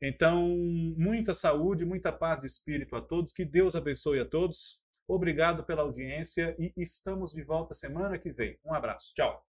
Então, 0.00 0.46
muita 0.96 1.34
saúde, 1.34 1.84
muita 1.84 2.12
paz 2.12 2.40
de 2.40 2.46
espírito 2.46 2.94
a 2.94 3.02
todos, 3.02 3.32
que 3.32 3.44
Deus 3.44 3.74
abençoe 3.74 4.20
a 4.20 4.24
todos. 4.24 4.80
Obrigado 5.08 5.64
pela 5.64 5.82
audiência 5.82 6.54
e 6.58 6.72
estamos 6.76 7.32
de 7.32 7.42
volta 7.42 7.74
semana 7.74 8.18
que 8.18 8.30
vem. 8.30 8.58
Um 8.64 8.74
abraço. 8.74 9.12
Tchau. 9.14 9.47